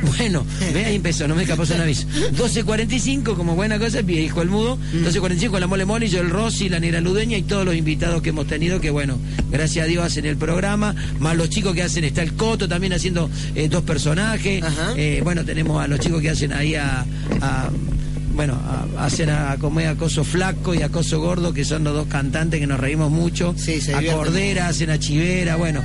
Bueno, 0.01 0.45
ve 0.73 0.85
ahí 0.85 0.95
empezó, 0.95 1.27
no 1.27 1.35
me 1.35 1.43
escapó 1.43 1.63
un 1.63 1.81
aviso. 1.81 2.07
12.45, 2.37 3.35
como 3.35 3.55
buena 3.55 3.77
cosa, 3.79 4.01
dijo 4.01 4.41
el 4.41 4.49
mudo. 4.49 4.77
12.45 4.93 5.59
la 5.59 5.67
mole 5.67 5.85
mole, 5.85 6.07
yo 6.07 6.21
el 6.21 6.29
Rossi, 6.29 6.69
la 6.69 6.79
negra 6.79 7.01
ludeña 7.01 7.37
y 7.37 7.43
todos 7.43 7.65
los 7.65 7.75
invitados 7.75 8.21
que 8.21 8.29
hemos 8.29 8.47
tenido, 8.47 8.79
que 8.81 8.89
bueno, 8.89 9.17
gracias 9.51 9.85
a 9.85 9.87
Dios 9.87 10.03
hacen 10.05 10.25
el 10.25 10.37
programa. 10.37 10.95
Más 11.19 11.35
los 11.35 11.49
chicos 11.49 11.73
que 11.75 11.83
hacen, 11.83 12.03
está 12.03 12.21
el 12.21 12.33
Coto 12.33 12.67
también 12.67 12.93
haciendo 12.93 13.29
eh, 13.55 13.67
dos 13.69 13.83
personajes. 13.83 14.63
Eh, 14.97 15.21
bueno, 15.23 15.43
tenemos 15.45 15.81
a 15.83 15.87
los 15.87 15.99
chicos 15.99 16.21
que 16.21 16.29
hacen 16.29 16.53
ahí 16.53 16.75
a. 16.75 17.05
a- 17.41 17.69
bueno, 18.39 18.57
a, 18.97 19.03
hacen 19.03 19.29
a 19.29 19.57
comer 19.57 19.87
acoso 19.87 20.23
flaco 20.23 20.73
y 20.73 20.81
acoso 20.81 21.19
gordo, 21.19 21.51
que 21.51 21.65
son 21.65 21.83
los 21.83 21.93
dos 21.93 22.07
cantantes 22.07 22.61
que 22.61 22.67
nos 22.67 22.79
reímos 22.79 23.11
mucho. 23.11 23.53
Sí, 23.57 23.81
se 23.81 23.93
a. 23.93 24.01
Cordera, 24.01 24.69
hacen 24.69 24.89
a 24.91 24.97
Chivera, 24.97 25.57
bueno. 25.57 25.83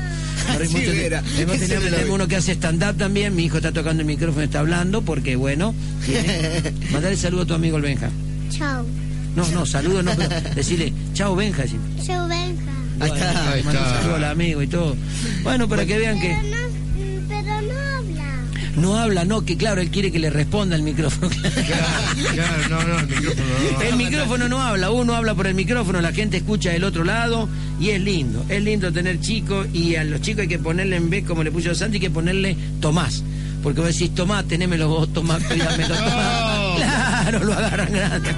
Chivera, 0.69 1.21
Tenemos, 1.35 1.59
uno 2.11 2.29
que 2.29 2.37
hace 2.37 2.53
stand-up 2.53 2.97
también, 2.97 3.35
mi 3.35 3.47
hijo 3.47 3.57
está 3.57 3.73
tocando 3.73 4.03
el 4.03 4.07
micrófono, 4.07 4.45
está 4.45 4.61
hablando, 4.61 5.03
porque 5.03 5.35
bueno, 5.35 5.75
mandale 6.93 7.17
saludo 7.17 7.43
a 7.43 7.47
tu 7.47 7.55
amigo 7.55 7.77
el 7.79 7.83
Benja. 7.83 8.09
Chau. 8.51 8.87
No, 9.35 9.49
no, 9.49 9.67
saludo, 9.67 10.05
no, 10.05 10.13
pero 10.15 10.29
decirle, 10.55 10.93
chao 11.13 11.35
Benja. 11.35 11.65
Chau, 12.07 12.29
Benja. 12.29 12.71
ahí 13.01 13.11
está. 13.11 13.53
Ahí 13.53 13.61
está. 13.63 14.01
saludo 14.01 14.15
al 14.15 14.25
amigo 14.27 14.63
y 14.63 14.69
todo. 14.69 14.95
Bueno, 15.43 15.69
para 15.69 15.85
que 15.87 15.99
vean 15.99 16.21
que 16.21 16.37
no 18.77 18.97
habla, 18.97 19.25
no, 19.25 19.45
que 19.45 19.57
claro, 19.57 19.81
él 19.81 19.91
quiere 19.91 20.11
que 20.11 20.19
le 20.19 20.31
responda 20.31 20.77
el 20.77 20.83
micrófono. 20.83 21.31
Claro, 21.31 21.87
claro, 22.35 22.69
no, 22.69 22.83
no, 22.83 22.99
el 22.99 23.07
micrófono 23.07 23.45
no. 23.73 23.83
El 23.83 23.97
micrófono 23.97 24.49
no 24.49 24.63
habla, 24.63 24.91
uno 24.91 25.15
habla 25.15 25.35
por 25.35 25.47
el 25.47 25.55
micrófono, 25.55 26.01
la 26.01 26.13
gente 26.13 26.39
escucha 26.39 26.71
del 26.71 26.85
otro 26.85 27.05
lado 27.05 27.49
y 27.81 27.91
es 27.91 28.01
lindo, 28.01 28.45
es 28.49 28.63
lindo 28.63 28.93
tener 28.93 29.21
chicos 29.21 29.67
y 29.73 29.97
a 29.97 30.05
los 30.05 30.21
chicos 30.21 30.43
hay 30.43 30.49
que 30.49 30.59
ponerle 30.59 30.97
en 30.97 31.11
vez, 31.11 31.25
como 31.25 31.43
le 31.43 31.51
puso 31.51 31.75
Santi, 31.75 31.97
hay 31.97 32.01
que 32.01 32.11
ponerle 32.11 32.57
Tomás. 32.81 33.23
Porque 33.63 33.81
vos 33.81 33.89
decís, 33.89 34.15
Tomás, 34.15 34.45
tenémelo 34.45 34.89
vos, 34.89 35.13
Tomás, 35.13 35.43
cuídamelo, 35.45 35.95
Tomás. 35.95 36.77
Claro, 36.77 37.45
lo 37.45 37.53
agarran 37.55 37.93
grande. 37.93 38.31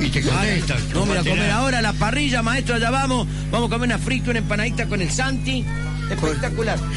Y 0.00 0.08
te 0.08 0.22
contestan. 0.22 0.78
No 0.94 1.06
me 1.06 1.18
voy 1.18 1.18
a 1.18 1.30
comer 1.30 1.50
ahora 1.50 1.82
la 1.82 1.92
parrilla, 1.92 2.42
maestro, 2.42 2.76
allá 2.76 2.90
vamos. 2.90 3.26
Vamos 3.50 3.68
a 3.68 3.74
comer 3.74 3.86
una 3.88 3.98
frita, 3.98 4.30
una 4.30 4.38
empanadita 4.40 4.86
con 4.86 5.00
el 5.00 5.10
Santi. 5.10 5.64
Espectacular. 6.10 6.78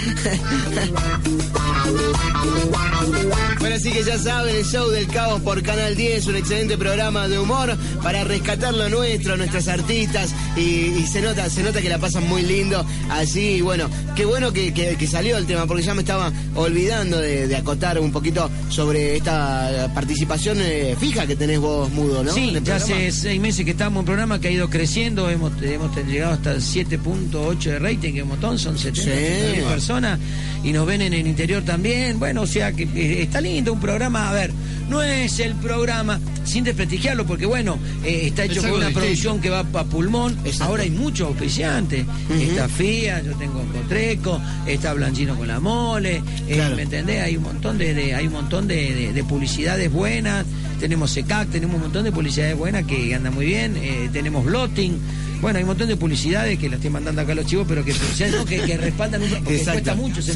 Bueno, 3.60 3.76
así 3.76 3.92
que 3.92 4.04
ya 4.04 4.18
saben, 4.18 4.56
el 4.56 4.66
show 4.66 4.90
del 4.90 5.08
caos 5.08 5.42
por 5.42 5.62
Canal 5.64 5.96
10, 5.96 6.28
un 6.28 6.36
excelente 6.36 6.78
programa 6.78 7.28
de 7.28 7.40
humor 7.40 7.76
para 8.04 8.24
rescatar 8.24 8.74
lo 8.74 8.90
nuestro, 8.90 9.38
nuestros 9.38 9.68
artistas, 9.68 10.34
y, 10.56 10.62
y 10.62 11.08
se 11.12 11.22
nota, 11.22 11.50
se 11.50 11.64
nota 11.64 11.82
que 11.82 11.90
la 11.90 11.98
pasan 11.98 12.28
muy 12.28 12.42
lindo. 12.44 12.86
Así, 13.10 13.62
bueno, 13.62 13.90
qué 14.16 14.26
bueno 14.26 14.52
que, 14.54 14.74
que- 14.74 14.96
que 14.98 15.08
salió 15.08 15.38
el 15.38 15.46
tema, 15.46 15.66
porque 15.66 15.84
ya 15.84 15.94
me 15.94 16.02
estaba 16.02 16.32
olvidando 16.56 17.18
de, 17.20 17.48
de 17.48 17.56
acotar 17.56 18.00
un 18.00 18.12
poquito 18.12 18.50
sobre 18.70 19.18
esta 19.18 19.90
participación 19.94 20.58
eh, 20.62 20.96
fija 21.00 21.26
que 21.28 21.36
tenés 21.36 21.60
vos, 21.60 21.90
Mudo, 21.92 22.24
¿no? 22.24 22.34
Sí, 22.34 22.52
ya 22.64 22.76
hace 22.76 23.12
seis 23.12 23.40
meses 23.42 23.66
que 23.66 23.72
estamos 23.72 23.94
en 23.96 24.00
un 24.00 24.06
programa 24.06 24.40
que 24.40 24.48
ha 24.50 24.52
ido 24.52 24.70
creciendo, 24.70 25.30
hemos, 25.30 25.52
hemos 25.62 25.96
llegado 26.08 26.34
hasta 26.34 26.52
el 26.54 26.62
7.8 26.62 27.58
de 27.64 27.80
rating, 27.80 28.14
que 28.14 28.18
es 28.20 28.24
un 28.24 28.30
montón, 28.30 28.60
son 28.60 28.78
70 28.78 28.95
Mil 28.98 29.64
personas, 29.64 30.20
y 30.64 30.72
nos 30.72 30.86
ven 30.86 31.02
en 31.02 31.14
el 31.14 31.28
interior 31.28 31.64
también, 31.64 32.20
bueno, 32.20 32.42
o 32.42 32.48
sea 32.48 32.72
que 32.72 32.84
eh, 32.84 33.24
está 33.24 33.42
lindo 33.42 33.74
un 33.74 33.80
programa, 33.80 34.30
a 34.30 34.34
ver, 34.34 34.52
no 34.90 35.02
es 35.02 35.40
el 35.40 35.54
programa, 35.56 36.20
sin 36.44 36.64
desprestigiarlo, 36.64 37.26
porque 37.26 37.46
bueno, 37.46 37.78
eh, 38.04 38.22
está 38.28 38.44
hecho 38.46 38.60
Es 38.60 38.60
con 38.62 38.70
una 38.72 38.80
distinto. 38.88 39.00
producción 39.00 39.42
que 39.42 39.50
va 39.50 39.64
para 39.64 39.86
pulmón, 39.86 40.38
Exacto. 40.46 40.66
ahora 40.66 40.84
hay 40.84 40.92
muchos 40.92 41.28
auspiciantes, 41.28 42.06
está 42.40 42.70
FIA, 42.70 43.22
yo 43.24 43.34
tengo 43.36 43.62
Cotreco, 43.74 44.40
está 44.68 44.94
Blanchino 44.94 45.36
con 45.36 45.48
la 45.48 45.60
mole, 45.60 46.18
eh, 46.48 46.56
Claro. 46.56 46.76
¿me 46.76 46.84
entendés? 46.84 47.22
Hay 47.24 47.38
un 47.38 47.44
montón 47.44 47.78
de, 47.78 47.94
de- 47.94 48.14
hay 48.16 48.28
un 48.28 48.34
montón 48.34 48.68
de, 48.68 48.94
de- 48.94 49.14
de 49.14 49.24
publicidades 49.24 49.92
buenas, 49.92 50.46
tenemos 50.80 51.12
SECAC, 51.12 51.50
tenemos 51.50 51.76
un 51.78 51.82
montón 51.84 52.04
de 52.04 52.12
publicidades 52.12 52.56
buenas 52.58 52.84
que 52.86 53.14
andan 53.16 53.34
muy 53.34 53.46
bien, 53.46 53.76
eh, 53.78 54.10
tenemos 54.14 54.46
Blotting, 54.46 55.00
bueno, 55.42 55.58
hay 55.58 55.64
un 55.64 55.68
montón 55.70 55.88
de 55.90 55.98
publicidades 55.98 56.58
que 56.58 56.70
las 56.70 56.78
estoy 56.78 56.90
mandando 56.90 57.22
acá 57.22 57.34
a 57.34 57.36
los 57.36 57.46
chivos, 57.46 57.66
pero 57.68 57.84
que 57.84 57.94
¿no? 58.32 58.46
que, 58.46 58.62
que 58.62 58.78
respaldan 58.78 59.22
un 59.22 59.30
porque 59.30 59.58
Exacto. 59.58 59.82
cuesta 59.84 59.96
mucho 59.96 60.22
Sí, 60.22 60.32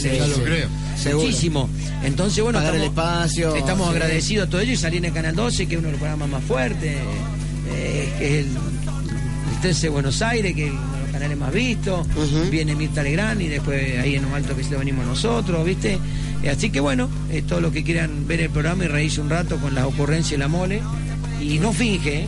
sí, 0.00 0.08
lo 0.28 0.44
creo. 0.44 0.68
Seguro. 1.02 1.26
Muchísimo. 1.26 1.68
Entonces, 2.04 2.42
bueno, 2.44 2.58
Pagar 2.60 2.74
el 2.76 2.82
estamos, 2.82 3.24
espacio, 3.24 3.56
estamos 3.56 3.83
sí. 3.84 3.90
agradecidos 3.96 4.46
a 4.46 4.50
todo 4.50 4.60
ello 4.60 4.72
y 4.72 4.76
salir 4.76 4.98
en 4.98 5.04
el 5.06 5.12
Canal 5.12 5.34
12, 5.34 5.66
que 5.66 5.74
es 5.74 5.78
uno 5.78 5.86
de 5.88 5.92
los 5.92 6.00
programas 6.00 6.28
más 6.28 6.44
fuertes, 6.44 6.96
eh, 7.70 8.12
que 8.18 8.26
es 8.40 8.46
el, 8.46 8.50
el 8.52 9.60
13 9.62 9.80
de 9.82 9.88
Buenos 9.90 10.22
Aires, 10.22 10.54
que 10.54 10.66
es 10.66 10.70
uno 10.72 10.80
de 10.96 11.02
los 11.02 11.10
canales 11.12 11.38
más 11.38 11.52
vistos, 11.52 12.06
viene 12.50 12.74
Mirta 12.74 13.02
Legrand 13.02 13.40
y 13.40 13.48
después 13.48 13.98
ahí 14.00 14.16
en 14.16 14.24
un 14.24 14.34
alto 14.34 14.56
que 14.56 14.64
se 14.64 14.76
venimos 14.76 15.06
nosotros, 15.06 15.64
¿viste? 15.64 15.98
Eh, 16.42 16.50
Así 16.50 16.70
que 16.70 16.80
bueno, 16.80 17.08
eh, 17.30 17.42
todos 17.46 17.62
los 17.62 17.72
que 17.72 17.82
quieran 17.84 18.26
ver 18.26 18.40
el 18.40 18.50
programa 18.50 18.84
y 18.84 18.88
reírse 18.88 19.20
un 19.20 19.30
rato 19.30 19.56
con 19.58 19.74
las 19.74 19.84
ocurrencias 19.84 20.32
y 20.32 20.36
la 20.36 20.48
mole, 20.48 20.80
y 21.40 21.58
no 21.58 21.72
finge, 21.72 22.20
¿eh? 22.24 22.26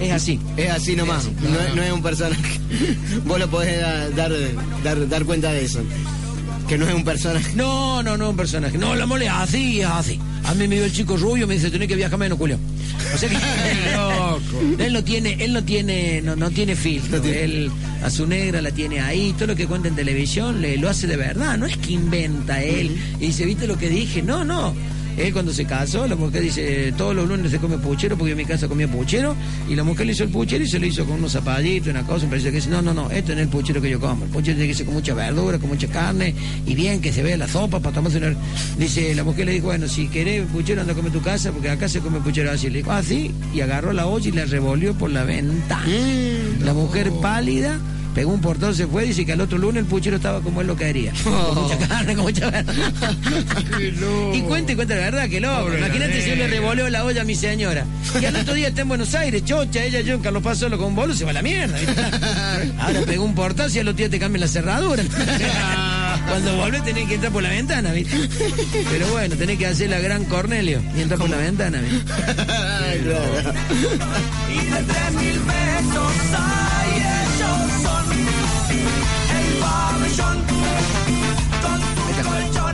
es 0.00 0.12
así. 0.12 0.38
Es 0.56 0.70
así 0.70 0.96
nomás, 0.96 1.24
Es 1.24 1.30
así. 1.38 1.46
no, 1.52 1.60
es- 1.60 1.74
no 1.76 1.82
es 1.82 1.92
un 1.92 2.02
personaje. 2.02 2.60
Vos 3.24 3.38
lo 3.38 3.48
podés 3.48 3.80
da- 3.80 4.10
dar, 4.10 4.32
dar, 4.82 5.08
dar 5.08 5.24
cuenta 5.24 5.52
de 5.52 5.64
eso. 5.64 5.80
Que 6.68 6.76
no 6.78 6.86
es 6.88 6.94
un 6.94 7.04
personaje. 7.04 7.52
No, 7.54 8.02
no, 8.02 8.16
no, 8.16 8.30
un 8.30 8.36
personaje. 8.36 8.76
No, 8.78 8.94
la 8.94 9.06
mole 9.06 9.26
es 9.26 9.30
así, 9.32 9.80
es 9.80 9.86
así. 9.86 10.18
A 10.46 10.54
mí 10.54 10.68
me 10.68 10.76
vio 10.76 10.84
el 10.84 10.92
chico 10.92 11.16
rubio, 11.16 11.46
me 11.46 11.54
dice, 11.54 11.70
tenés 11.70 11.88
que 11.88 11.96
viajar 11.96 12.18
menos, 12.18 12.36
Julio. 12.38 12.58
O 13.14 13.18
sea 13.18 13.28
que 13.28 13.36
él 14.86 14.92
no 14.92 15.02
tiene, 15.04 15.36
él 15.44 15.52
no 15.52 15.64
tiene, 15.64 16.20
no, 16.22 16.36
no 16.36 16.50
tiene 16.50 16.76
filtro. 16.76 17.16
No 17.18 17.22
tiene- 17.22 17.44
Él 17.44 17.70
a 18.02 18.10
su 18.10 18.26
negra 18.26 18.60
la 18.60 18.70
tiene 18.70 19.00
ahí, 19.00 19.32
todo 19.36 19.46
lo 19.48 19.56
que 19.56 19.66
cuenta 19.66 19.88
en 19.88 19.94
televisión 19.96 20.60
le, 20.60 20.76
lo 20.76 20.90
hace 20.90 21.06
de 21.06 21.16
verdad, 21.16 21.56
no 21.56 21.64
es 21.64 21.76
que 21.78 21.92
inventa 21.92 22.62
él 22.62 22.94
y 23.18 23.26
dice, 23.28 23.46
¿viste 23.46 23.66
lo 23.66 23.78
que 23.78 23.88
dije? 23.88 24.20
No, 24.22 24.44
no. 24.44 24.74
Él 25.16 25.32
cuando 25.32 25.52
se 25.52 25.64
casó, 25.64 26.06
la 26.06 26.16
mujer 26.16 26.42
dice, 26.42 26.92
todos 26.96 27.14
los 27.14 27.28
lunes 27.28 27.50
se 27.50 27.58
come 27.58 27.78
puchero 27.78 28.16
porque 28.16 28.30
yo 28.30 28.32
en 28.32 28.38
mi 28.38 28.44
casa 28.44 28.68
comía 28.68 28.88
puchero. 28.88 29.34
Y 29.68 29.74
la 29.74 29.84
mujer 29.84 30.06
le 30.06 30.12
hizo 30.12 30.24
el 30.24 30.30
puchero 30.30 30.64
y 30.64 30.68
se 30.68 30.78
lo 30.78 30.86
hizo 30.86 31.04
con 31.04 31.18
unos 31.18 31.32
zapallitos, 31.32 31.88
una 31.88 32.04
cosa. 32.04 32.24
Me 32.24 32.30
parece 32.30 32.50
que 32.50 32.56
dice, 32.56 32.70
no, 32.70 32.82
no, 32.82 32.92
no, 32.92 33.10
esto 33.10 33.32
no 33.32 33.38
es 33.38 33.44
el 33.44 33.48
puchero 33.48 33.80
que 33.80 33.90
yo 33.90 34.00
como. 34.00 34.24
El 34.24 34.30
puchero 34.30 34.56
tiene 34.56 34.68
que 34.68 34.74
ser 34.74 34.86
con 34.86 34.94
mucha 34.94 35.14
verdura, 35.14 35.58
con 35.58 35.68
mucha 35.68 35.88
carne 35.88 36.34
y 36.66 36.74
bien 36.74 37.00
que 37.00 37.12
se 37.12 37.22
vea 37.22 37.36
la 37.36 37.48
sopa 37.48 37.80
para 37.80 37.94
tomarse 37.94 38.18
una... 38.18 38.34
Dice, 38.78 39.14
la 39.14 39.24
mujer 39.24 39.46
le 39.46 39.52
dijo, 39.52 39.66
bueno, 39.66 39.88
si 39.88 40.08
querés 40.08 40.46
puchero 40.46 40.80
anda 40.80 40.92
a 40.92 40.96
comer 40.96 41.12
tu 41.12 41.22
casa 41.22 41.52
porque 41.52 41.70
acá 41.70 41.88
se 41.88 42.00
come 42.00 42.20
puchero 42.20 42.50
así. 42.50 42.68
Le 42.70 42.78
dijo, 42.78 42.92
ah, 42.92 43.02
sí. 43.02 43.30
Y 43.54 43.60
agarró 43.60 43.92
la 43.92 44.06
olla 44.06 44.28
y 44.28 44.32
la 44.32 44.44
revolvió 44.44 44.94
por 44.94 45.10
la 45.10 45.24
ventana. 45.24 45.86
Mm. 45.86 46.64
La 46.64 46.74
mujer 46.74 47.12
pálida 47.20 47.78
pegó 48.14 48.32
un 48.32 48.40
portón, 48.40 48.74
se 48.74 48.86
fue, 48.86 49.04
dice 49.04 49.26
que 49.26 49.32
al 49.32 49.40
otro 49.40 49.58
lunes 49.58 49.82
el 49.82 49.88
puchero 49.88 50.16
estaba 50.16 50.40
como 50.40 50.60
él 50.60 50.66
lo 50.66 50.76
quería. 50.76 51.12
Con 51.24 51.62
mucha 51.62 51.78
carne, 51.78 52.14
con 52.14 52.24
mucha 52.24 52.50
verdura. 52.50 52.74
Y 54.34 54.40
cuenta 54.42 54.72
y 54.72 54.76
cuenta 54.76 54.94
la 54.94 55.00
verdad, 55.00 55.28
que 55.28 55.40
loco. 55.40 55.64
Pobre 55.64 55.78
Imagínate 55.78 56.22
si 56.22 56.30
yo 56.30 56.36
le 56.36 56.46
revoleo 56.48 56.88
la 56.90 57.04
olla 57.04 57.22
a 57.22 57.24
mi 57.24 57.34
señora. 57.34 57.86
Y 58.20 58.24
al 58.24 58.36
otro 58.36 58.54
día 58.54 58.68
está 58.68 58.82
en 58.82 58.88
Buenos 58.88 59.14
Aires, 59.14 59.44
chocha, 59.44 59.84
ella, 59.84 60.00
yo, 60.00 60.14
en 60.14 60.20
Carlos 60.20 60.42
Paz 60.42 60.58
solo 60.58 60.78
con 60.78 60.88
un 60.88 60.94
bolo, 60.94 61.14
se 61.14 61.24
va 61.24 61.30
a 61.30 61.34
la 61.34 61.42
mierda. 61.42 61.76
Ahora 62.78 63.00
pegó 63.02 63.24
un 63.24 63.34
portazo 63.34 63.76
y 63.76 63.80
al 63.80 63.88
otro 63.88 63.98
día 63.98 64.10
te 64.10 64.18
cambian 64.18 64.40
la 64.40 64.48
cerradura. 64.48 65.02
Cuando 66.28 66.56
volvés 66.56 66.84
tenés 66.84 67.08
que 67.08 67.14
entrar 67.14 67.32
por 67.32 67.42
la 67.42 67.50
ventana, 67.50 67.92
¿viste? 67.92 68.16
Pero 68.90 69.08
bueno, 69.08 69.36
tenés 69.36 69.58
que 69.58 69.66
hacer 69.66 69.90
la 69.90 69.98
gran 69.98 70.24
Cornelio 70.24 70.80
y 70.96 71.02
entrar 71.02 71.18
por 71.20 71.30
la 71.30 71.36
ventana, 71.36 71.80
¿viste? 71.80 72.12
Ay, 72.48 73.00
claro. 73.00 73.54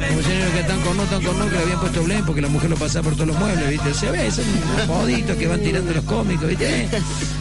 Como 0.09 0.23
señores 0.23 0.51
que 0.53 0.61
están 0.61 0.81
con 0.81 0.97
no, 0.97 1.05
están 1.05 1.23
con 1.23 1.39
no, 1.39 1.45
que 1.49 1.53
le 1.57 1.63
habían 1.63 1.81
puesto 1.81 2.03
blame 2.03 2.23
porque 2.27 2.41
la 2.41 2.49
mujer 2.49 2.71
lo 2.71 2.77
pasaba 2.77 3.05
por 3.05 3.15
todos 3.15 3.29
los 3.29 3.39
muebles, 3.39 3.69
¿viste? 3.71 3.95
Se 3.95 4.11
ve, 4.11 4.31
son 4.33 4.45
unos 4.75 4.87
poditos 4.87 5.37
que 5.37 5.47
van 5.47 5.61
tirando 5.61 5.93
los 5.93 6.05
cómicos, 6.05 6.49
¿viste? 6.49 6.89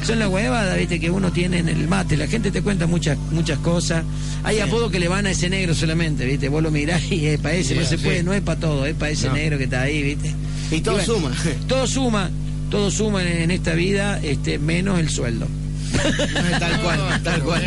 Son 0.05 0.19
las 0.19 0.27
huevadas, 0.29 0.77
¿viste? 0.77 0.99
Que 0.99 1.09
uno 1.09 1.31
tiene 1.31 1.57
en 1.59 1.69
el 1.69 1.87
mate. 1.87 2.15
La 2.17 2.27
gente 2.27 2.51
te 2.51 2.61
cuenta 2.61 2.85
muchas 2.85 3.17
muchas 3.31 3.57
cosas. 3.59 4.03
Hay 4.43 4.59
apodos 4.59 4.91
que 4.91 4.99
le 4.99 5.07
van 5.07 5.25
a 5.25 5.31
ese 5.31 5.49
negro 5.49 5.73
solamente, 5.73 6.25
¿viste? 6.25 6.49
Vos 6.49 6.61
lo 6.61 6.69
mirás 6.69 7.01
y 7.11 7.25
es 7.25 7.39
para 7.39 7.55
ese, 7.55 7.73
no 7.75 7.83
se 7.85 7.97
sí. 7.97 8.03
puede, 8.03 8.21
no 8.23 8.33
es 8.33 8.41
para 8.41 8.59
todo, 8.59 8.85
es 8.85 8.93
para 8.95 9.11
ese 9.11 9.27
No. 9.27 9.33
negro 9.33 9.57
que 9.57 9.63
está 9.63 9.81
ahí, 9.81 10.03
¿viste? 10.03 10.35
Y 10.71 10.81
todo 10.81 11.01
suma. 11.01 11.31
Todo 11.67 11.87
suma, 11.87 12.29
todo 12.69 12.91
suma 12.91 13.23
en, 13.23 13.41
en 13.43 13.51
esta 13.51 13.73
vida, 13.73 14.19
este, 14.21 14.59
menos 14.59 14.99
el 14.99 15.09
sueldo. 15.09 15.47
tal 16.59 16.79
cual, 16.81 17.21
tal 17.23 17.41
cual. 17.43 17.61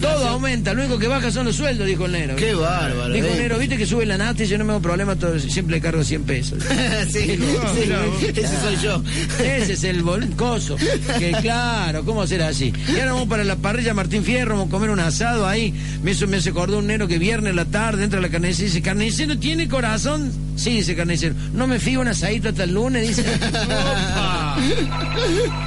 Todo 0.00 0.28
aumenta, 0.28 0.72
lo 0.74 0.82
único 0.82 0.98
que 0.98 1.08
baja 1.08 1.30
son 1.30 1.46
los 1.46 1.56
sueldos, 1.56 1.86
dijo 1.86 2.06
el 2.06 2.12
negro. 2.12 2.36
Qué 2.36 2.54
bárbaro. 2.54 3.12
Dijo 3.12 3.26
eh. 3.26 3.32
el 3.32 3.38
negro, 3.38 3.58
viste 3.58 3.76
que 3.76 3.86
sube 3.86 4.06
la 4.06 4.18
nata 4.18 4.44
y 4.44 4.46
yo 4.46 4.58
no 4.58 4.64
me 4.64 4.72
hago 4.72 4.82
problema, 4.82 5.16
todo, 5.16 5.38
siempre 5.38 5.76
le 5.76 5.80
cargo 5.80 6.02
100 6.02 6.22
pesos. 6.24 6.62
sí, 7.08 7.20
sí, 7.20 8.26
ese 8.26 8.60
soy 8.60 8.76
yo. 8.82 9.02
Ese 9.38 9.72
es 9.74 9.84
el 9.84 10.02
bol- 10.02 10.34
coso. 10.36 10.76
Que 11.18 11.32
claro, 11.40 12.04
¿cómo 12.04 12.26
será 12.26 12.48
así? 12.48 12.72
Y 12.88 12.98
ahora 13.00 13.12
vamos 13.12 13.28
para 13.28 13.44
la 13.44 13.56
parrilla 13.56 13.94
Martín 13.94 14.24
Fierro, 14.24 14.52
vamos 14.54 14.68
a 14.68 14.70
comer 14.70 14.90
un 14.90 15.00
asado 15.00 15.46
ahí. 15.46 15.74
Me, 16.02 16.12
hizo, 16.12 16.26
me 16.26 16.38
acordó 16.38 16.78
un 16.78 16.86
nero 16.86 17.08
que 17.08 17.18
viernes 17.18 17.54
la 17.54 17.64
tarde 17.64 18.04
entra 18.04 18.18
a 18.18 18.22
la 18.22 18.28
carnicera 18.28 18.66
y 18.66 18.70
dice, 18.70 18.82
¿carnicero 18.82 19.38
tiene 19.38 19.68
corazón? 19.68 20.32
Sí, 20.56 20.70
dice 20.70 20.96
carnicero. 20.96 21.34
No 21.52 21.66
me 21.66 21.78
fío 21.78 22.00
un 22.00 22.08
asadito 22.08 22.48
hasta 22.48 22.64
el 22.64 22.72
lunes, 22.74 23.08
dice. 23.08 23.22
Opa. 23.46 24.56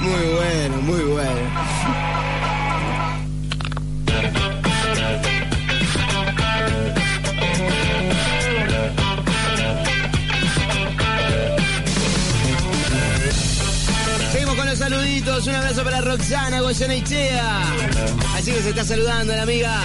Muy 0.00 0.34
bueno, 0.34 0.76
muy 0.82 1.00
bueno. 1.12 1.99
Saluditos. 14.90 15.46
Un 15.46 15.54
abrazo 15.54 15.84
para 15.84 16.00
Roxana 16.00 16.60
Goyenechea. 16.60 17.62
Así 18.36 18.50
que 18.50 18.62
se 18.62 18.70
está 18.70 18.84
saludando 18.84 19.34
la 19.34 19.42
amiga. 19.42 19.80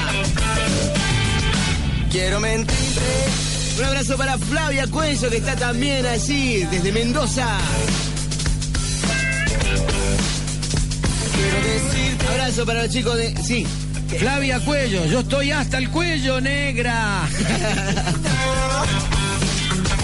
Quiero 2.11 2.39
mentirte, 2.39 3.01
Un 3.77 3.85
abrazo 3.85 4.17
para 4.17 4.37
Flavia 4.37 4.87
Cuello, 4.87 5.29
que 5.29 5.37
está 5.37 5.55
también 5.55 6.05
allí, 6.05 6.63
desde 6.71 6.91
Mendoza. 6.91 7.45
quiero 11.35 11.57
decirte. 11.67 12.27
Abrazo 12.27 12.65
para 12.65 12.83
los 12.83 12.91
chicos 12.91 13.17
de. 13.17 13.35
Sí. 13.43 13.67
Flavia 14.19 14.59
Cuello, 14.59 15.05
yo 15.05 15.19
estoy 15.19 15.51
hasta 15.51 15.77
el 15.77 15.89
cuello, 15.89 16.41
negra. 16.41 17.27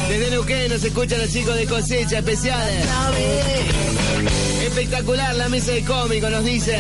Desde 0.09 0.29
Neuquén 0.29 0.69
nos 0.69 0.83
escuchan 0.83 1.19
los 1.19 1.31
chicos 1.31 1.55
de 1.55 1.65
cosecha 1.65 2.17
especiales. 2.17 2.85
Espectacular 4.72 5.36
la 5.36 5.49
mesa 5.49 5.74
de 5.74 5.84
cómico, 5.84 6.30
nos 6.30 6.45
dicen. 6.45 6.80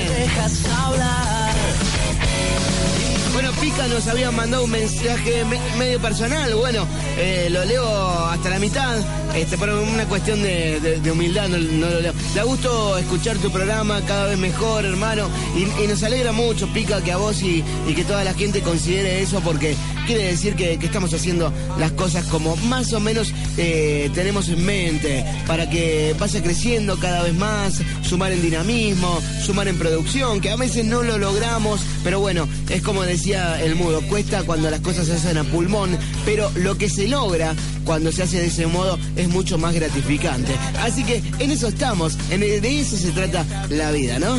Bueno, 3.33 3.51
Pica 3.61 3.87
nos 3.87 4.07
había 4.07 4.29
mandado 4.31 4.65
un 4.65 4.71
mensaje 4.71 5.45
me- 5.45 5.59
medio 5.77 5.99
personal. 6.01 6.53
Bueno, 6.55 6.85
eh, 7.17 7.47
lo 7.49 7.63
leo 7.65 7.85
hasta 8.27 8.49
la 8.49 8.59
mitad. 8.59 8.97
Este, 9.35 9.57
por 9.57 9.69
una 9.69 10.05
cuestión 10.07 10.43
de, 10.43 10.99
humildad, 11.09 11.47
no, 11.47 11.57
lo 11.57 12.01
leo. 12.01 12.13
Da 12.35 12.43
gusto 12.43 12.97
escuchar 12.97 13.37
tu 13.37 13.49
programa 13.49 14.01
cada 14.05 14.27
vez 14.27 14.37
mejor, 14.37 14.83
hermano. 14.85 15.29
Y, 15.55 15.87
nos 15.87 16.03
alegra 16.03 16.31
mucho, 16.33 16.67
Pica, 16.73 17.01
que 17.01 17.11
a 17.13 17.17
vos 17.17 17.41
y, 17.41 17.63
que 17.95 18.03
toda 18.03 18.23
la 18.23 18.33
gente 18.33 18.61
considere 18.61 19.21
eso, 19.21 19.39
porque 19.41 19.75
quiere 20.05 20.25
decir 20.25 20.55
que, 20.55 20.73
estamos 20.73 21.13
haciendo 21.13 21.53
las 21.79 21.91
cosas 21.91 22.25
como 22.25 22.55
más 22.57 22.91
o 22.93 22.99
menos 22.99 23.33
eh, 23.57 24.09
tenemos 24.13 24.49
en 24.49 24.65
mente, 24.65 25.25
para 25.47 25.69
que 25.69 26.13
vaya 26.19 26.41
creciendo 26.43 26.99
cada 26.99 27.23
vez 27.23 27.33
más, 27.33 27.81
sumar 28.03 28.31
en 28.33 28.41
dinamismo, 28.41 29.21
sumar 29.45 29.67
en 29.67 29.77
producción, 29.77 30.41
que 30.41 30.49
a 30.49 30.55
veces 30.57 30.85
no 30.85 31.03
lo 31.03 31.17
logramos, 31.17 31.81
pero 32.03 32.19
bueno, 32.19 32.47
es 32.69 32.81
como 32.81 33.03
el 33.29 33.75
mudo, 33.75 34.01
cuesta 34.09 34.43
cuando 34.43 34.69
las 34.71 34.79
cosas 34.79 35.05
se 35.05 35.13
hacen 35.13 35.37
a 35.37 35.43
pulmón, 35.43 35.97
pero 36.25 36.51
lo 36.55 36.77
que 36.77 36.89
se 36.89 37.07
logra 37.07 37.53
cuando 37.85 38.11
se 38.11 38.23
hace 38.23 38.39
de 38.39 38.47
ese 38.47 38.65
modo 38.65 38.97
es 39.15 39.29
mucho 39.29 39.57
más 39.57 39.75
gratificante. 39.75 40.55
Así 40.79 41.03
que 41.03 41.21
en 41.39 41.51
eso 41.51 41.67
estamos, 41.67 42.17
en, 42.31 42.41
de 42.41 42.79
eso 42.79 42.97
se 42.97 43.11
trata 43.11 43.45
la 43.69 43.91
vida, 43.91 44.17
¿no? 44.17 44.35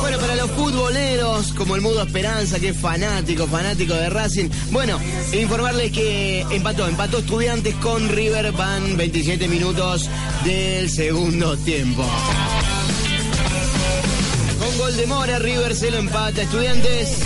Bueno, 0.00 0.18
para 0.18 0.34
los 0.36 0.50
futboleros, 0.50 1.52
como 1.52 1.76
el 1.76 1.80
Mudo 1.80 2.02
Esperanza, 2.02 2.58
que 2.58 2.70
es 2.70 2.76
fanático, 2.76 3.46
fanático 3.46 3.94
de 3.94 4.10
Racing. 4.10 4.48
Bueno, 4.70 4.98
informarles 5.32 5.92
que 5.92 6.40
empató, 6.50 6.88
empató 6.88 7.18
Estudiantes 7.18 7.74
con 7.76 8.08
River, 8.08 8.50
van 8.52 8.96
27 8.96 9.46
minutos 9.48 10.08
del 10.44 10.90
segundo 10.90 11.56
tiempo. 11.58 12.04
Con 14.58 14.78
gol 14.78 14.96
de 14.96 15.06
Mora, 15.06 15.38
River 15.38 15.74
se 15.74 15.90
lo 15.90 15.98
empata 15.98 16.42
Estudiantes. 16.42 17.18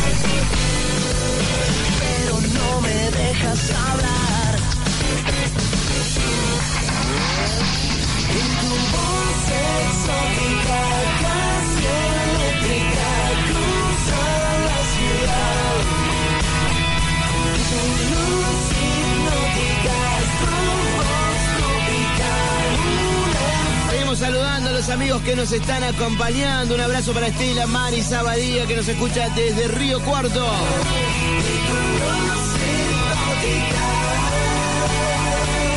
Pero 2.00 2.40
no 2.40 2.80
me 2.82 3.10
dejas 3.22 3.61
amigos 25.02 25.22
que 25.22 25.34
nos 25.34 25.50
están 25.50 25.82
acompañando. 25.82 26.76
Un 26.76 26.80
abrazo 26.80 27.12
para 27.12 27.26
Estela, 27.26 27.66
Mari, 27.66 28.02
Sabadía, 28.02 28.66
que 28.66 28.76
nos 28.76 28.86
escucha 28.86 29.28
desde 29.30 29.66
Río 29.66 30.00
Cuarto. 30.00 30.46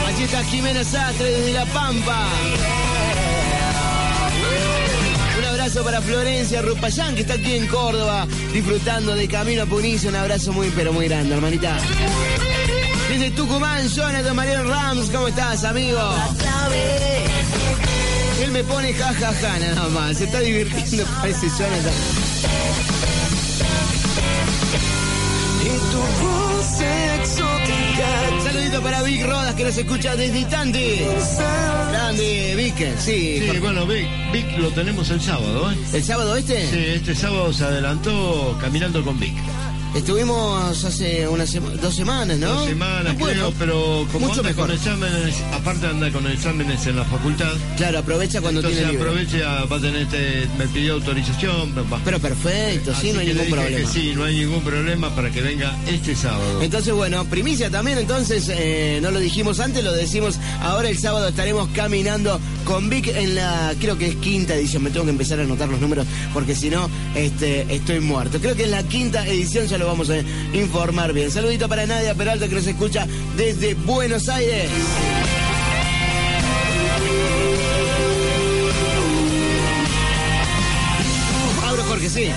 Allí 0.07 0.23
está 0.23 0.43
Jimena 0.43 0.83
Sastre 0.83 1.31
desde 1.31 1.53
La 1.53 1.65
Pampa. 1.65 2.27
Un 5.39 5.45
abrazo 5.45 5.83
para 5.83 6.01
Florencia 6.01 6.61
Rupayán, 6.61 7.15
que 7.15 7.21
está 7.21 7.33
aquí 7.33 7.55
en 7.55 7.65
Córdoba, 7.65 8.27
disfrutando 8.53 9.15
de 9.15 9.27
Camino 9.27 9.63
a 9.63 9.65
Punicio. 9.65 10.09
Un 10.09 10.17
abrazo 10.17 10.53
muy, 10.53 10.69
pero 10.75 10.93
muy 10.93 11.07
grande, 11.07 11.33
hermanita. 11.33 11.75
Desde 13.09 13.31
Tucumán, 13.31 13.87
Jonathan 13.87 14.35
Mariel 14.35 14.67
Rams, 14.67 15.09
¿cómo 15.09 15.27
estás, 15.27 15.63
amigo? 15.63 15.99
Él 18.41 18.51
me 18.51 18.63
pone 18.63 18.93
jajaja 18.93 19.59
nada 19.59 19.87
más, 19.89 20.17
se 20.17 20.25
está 20.25 20.39
divirtiendo, 20.39 21.05
parece 21.21 21.47
Jonathan. 21.47 21.93
Saludito 28.43 28.81
para 28.81 29.01
Vic 29.03 29.25
Rodas 29.25 29.55
que 29.55 29.63
nos 29.63 29.77
escucha 29.77 30.15
desde 30.15 30.45
Tanti. 30.45 30.99
Grande, 31.91 32.53
Vic, 32.55 32.97
sí. 32.99 33.39
Sí, 33.49 33.59
bueno, 33.59 33.85
Vic, 33.87 34.07
Vic 34.31 34.57
lo 34.57 34.69
tenemos 34.71 35.09
el 35.09 35.21
sábado, 35.21 35.71
¿eh? 35.71 35.77
¿El 35.93 36.03
sábado 36.03 36.35
este? 36.35 36.69
Sí, 36.69 36.85
este 36.95 37.15
sábado 37.15 37.51
se 37.53 37.63
adelantó 37.63 38.57
caminando 38.61 39.03
con 39.03 39.19
Vic. 39.19 39.35
Estuvimos 39.95 40.83
hace 40.83 41.25
unas 41.27 41.49
sema- 41.49 41.69
dos 41.81 41.95
semanas, 41.95 42.37
¿no? 42.37 42.49
Dos 42.53 42.67
semanas, 42.67 43.17
bueno, 43.17 43.51
creo, 43.51 43.53
pero 43.57 44.07
como 44.11 44.27
mucho 44.27 44.41
anda 44.41 44.51
mejor. 44.51 44.67
con 44.67 44.75
exámenes, 44.75 45.35
aparte 45.53 45.87
anda 45.87 46.11
con 46.11 46.27
exámenes 46.27 46.85
en 46.85 46.97
la 46.97 47.05
facultad, 47.05 47.53
Claro, 47.77 47.99
aprovecha 47.99 48.41
cuando 48.41 48.59
entonces 48.59 48.81
tiene 48.85 48.91
libre. 48.91 49.09
aprovecha, 49.09 49.63
va 49.65 49.77
a 49.77 49.79
tener 49.79 50.01
este, 50.01 50.47
me 50.57 50.67
pidió 50.67 50.95
autorización, 50.95 51.73
va- 51.91 52.01
Pero 52.03 52.19
perfecto, 52.19 52.93
sí, 52.99 53.13
no 53.13 53.19
hay 53.21 53.27
ningún 53.27 53.49
problema. 53.49 53.77
Que 53.77 53.85
sí, 53.87 54.11
no 54.13 54.25
hay 54.25 54.37
ningún 54.39 54.61
problema 54.63 55.15
para 55.15 55.31
que 55.31 55.41
venga 55.41 55.73
este 55.87 56.13
sábado. 56.13 56.61
Entonces, 56.61 56.93
bueno, 56.93 57.23
primicia 57.25 57.69
también, 57.69 57.97
entonces, 57.97 58.49
eh, 58.49 58.99
no 59.01 59.11
lo 59.11 59.19
dijimos 59.19 59.61
antes, 59.61 59.81
lo 59.81 59.93
decimos 59.93 60.35
ahora 60.61 60.89
el 60.89 60.97
sábado 60.97 61.29
estaremos 61.29 61.69
caminando 61.73 62.39
con 62.65 62.89
Vic 62.89 63.07
en 63.07 63.35
la, 63.35 63.73
creo 63.79 63.97
que 63.97 64.07
es 64.07 64.15
quinta 64.15 64.55
edición, 64.55 64.83
me 64.83 64.89
tengo 64.89 65.05
que 65.05 65.11
empezar 65.11 65.39
a 65.39 65.43
anotar 65.43 65.69
los 65.69 65.79
números 65.79 66.05
porque 66.33 66.55
si 66.55 66.69
no, 66.69 66.89
este, 67.15 67.61
estoy 67.73 67.99
muerto. 67.99 68.39
Creo 68.39 68.55
que 68.55 68.63
es 68.63 68.69
la 68.69 68.83
quinta 68.83 69.25
edición, 69.25 69.67
ya 69.67 69.77
lo 69.77 69.87
vamos 69.87 70.09
a 70.09 70.17
informar 70.53 71.13
bien. 71.13 71.31
Saludito 71.31 71.69
para 71.69 71.85
Nadia 71.85 72.15
Peralta 72.15 72.47
que 72.47 72.55
nos 72.55 72.67
escucha 72.67 73.07
desde 73.37 73.75
Buenos 73.75 74.27
Aires. 74.27 74.69
Abro 81.67 81.83
Jorge, 81.83 82.09
sí. 82.09 82.27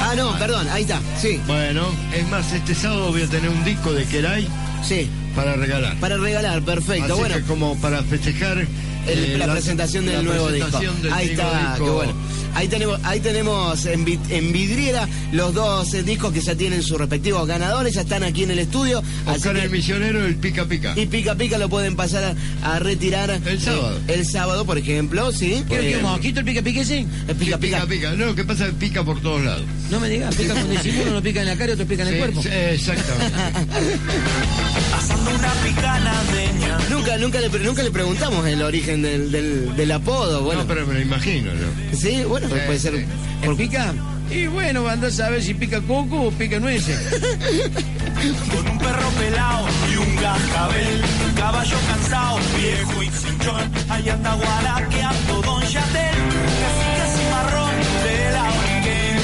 Ah, 0.00 0.14
no, 0.16 0.38
perdón, 0.38 0.68
ahí 0.70 0.82
está, 0.82 1.00
sí, 1.20 1.40
Bueno, 1.46 1.88
es 2.14 2.26
más, 2.28 2.52
este 2.52 2.74
sábado 2.74 3.08
voy 3.10 3.22
a 3.22 3.26
tener 3.26 3.50
un 3.50 3.64
disco 3.64 3.92
de 3.92 4.04
Kerai 4.04 4.48
sí. 4.82 5.08
para 5.34 5.54
regalar. 5.54 5.96
Para 5.96 6.16
regalar, 6.16 6.62
perfecto. 6.62 7.12
Así 7.12 7.20
bueno, 7.20 7.34
que 7.34 7.42
como 7.42 7.76
para 7.80 8.02
festejar 8.04 8.66
el- 9.08 9.38
la, 9.38 9.52
presentación 9.52 10.06
del 10.06 10.14
la 10.16 10.22
nuevo 10.22 10.46
presentación 10.48 10.94
disco. 10.94 11.02
del 11.04 11.12
Ahí 11.12 11.30
está, 11.30 11.70
disco. 11.70 11.84
qué 11.84 11.90
bueno. 11.90 12.12
Ahí 12.54 12.68
tenemos, 12.68 12.98
ahí 13.04 13.20
tenemos 13.20 13.86
en, 13.86 14.04
vid- 14.04 14.30
en 14.30 14.52
vidriera 14.52 15.08
los 15.32 15.54
dos 15.54 15.94
eh, 15.94 16.02
discos 16.02 16.32
que 16.32 16.40
ya 16.40 16.54
tienen 16.56 16.82
sus 16.82 16.98
respectivos 16.98 17.46
ganadores, 17.46 17.94
ya 17.94 18.00
están 18.00 18.22
aquí 18.24 18.42
en 18.44 18.50
el 18.50 18.58
estudio. 18.58 18.98
así 19.26 19.36
Oscar 19.36 19.54
que- 19.56 19.62
el 19.64 19.70
misionero, 19.70 20.24
el 20.26 20.36
pica 20.36 20.64
pica. 20.64 20.92
y 20.96 21.06
pica 21.06 21.34
pica 21.36 21.58
lo 21.58 21.68
pueden 21.68 21.94
pasar 21.96 22.34
a, 22.62 22.74
a 22.74 22.78
retirar 22.78 23.30
El 23.46 23.60
sábado. 23.60 23.98
eh, 24.08 24.14
el 24.14 24.26
sábado, 24.26 24.64
por 24.64 24.78
ejemplo, 24.78 25.30
sí. 25.32 25.62
¿Quiero 25.68 25.82
que 25.82 25.92
Eh, 25.98 26.02
mosquito 26.02 26.40
el 26.40 26.46
pica 26.46 26.62
pique 26.62 26.80
ese? 26.80 27.06
el 27.28 27.36
pica 27.36 27.56
Sí, 27.56 27.62
pica. 27.62 27.86
pica, 27.86 28.10
No, 28.12 28.26
lo 28.26 28.34
que 28.34 28.44
pasa 28.44 28.64
es 28.66 28.70
que 28.72 28.76
pica 28.78 29.04
por 29.04 29.20
todos 29.20 29.42
lados. 29.42 29.62
No 29.90 30.00
me 30.00 30.08
digas, 30.08 30.34
pica 30.34 30.54
con 30.54 30.70
disimulo, 30.70 31.10
uno 31.12 31.22
pica 31.22 31.40
en 31.40 31.46
la 31.46 31.56
cara 31.56 31.70
y 31.70 31.74
otro 31.74 31.86
pica 31.86 32.02
en 32.02 32.08
el 32.08 32.14
Sí, 32.14 32.18
cuerpo. 32.20 32.42
sí, 32.42 32.48
exactamente. 32.52 33.36
Asando 34.96 35.30
una 35.30 35.52
picanadeña. 35.64 36.78
Nunca, 36.90 37.16
nunca 37.18 37.40
le, 37.40 37.48
nunca 37.60 37.82
le 37.82 37.90
preguntamos 37.90 38.46
el 38.46 38.62
origen 38.62 39.02
del, 39.02 39.30
del, 39.30 39.76
del 39.76 39.92
apodo. 39.92 40.42
Bueno, 40.42 40.62
no, 40.62 40.66
pero 40.68 40.86
me 40.86 40.94
lo 40.94 41.00
imagino 41.00 41.50
yo. 41.52 41.96
sí, 41.98 42.22
bueno, 42.26 42.37
pues 42.40 42.52
Sí, 42.52 42.58
puede 42.66 42.78
ser. 42.78 42.94
sí. 42.96 43.04
¿El 43.42 43.56
pica? 43.56 43.94
Y 44.30 44.46
bueno, 44.46 44.86
andás 44.86 45.18
a 45.20 45.30
ver 45.30 45.42
si 45.42 45.54
pica 45.54 45.80
coco 45.80 46.24
o 46.24 46.30
pica 46.30 46.58
nueces. 46.60 46.98
Con 48.54 48.68
un 48.68 48.78
perro 48.78 49.08
pelado 49.18 49.66
y 49.92 49.96
un 49.96 50.16
cascabel. 50.16 51.02
Un 51.28 51.34
caballo 51.34 51.76
cansado, 51.88 52.38
viejo 52.60 53.02
y 53.02 53.08
cinchón. 53.08 53.70
Ahí 53.88 54.08
anda 54.10 54.34
guaraqueando 54.34 55.40
Don 55.42 55.62
Yatel. 55.62 56.14
Casi 56.60 57.00
casi 57.00 57.22
marrón 57.30 57.70
de 58.04 58.30
la 58.32 58.42
Origen. 58.42 59.18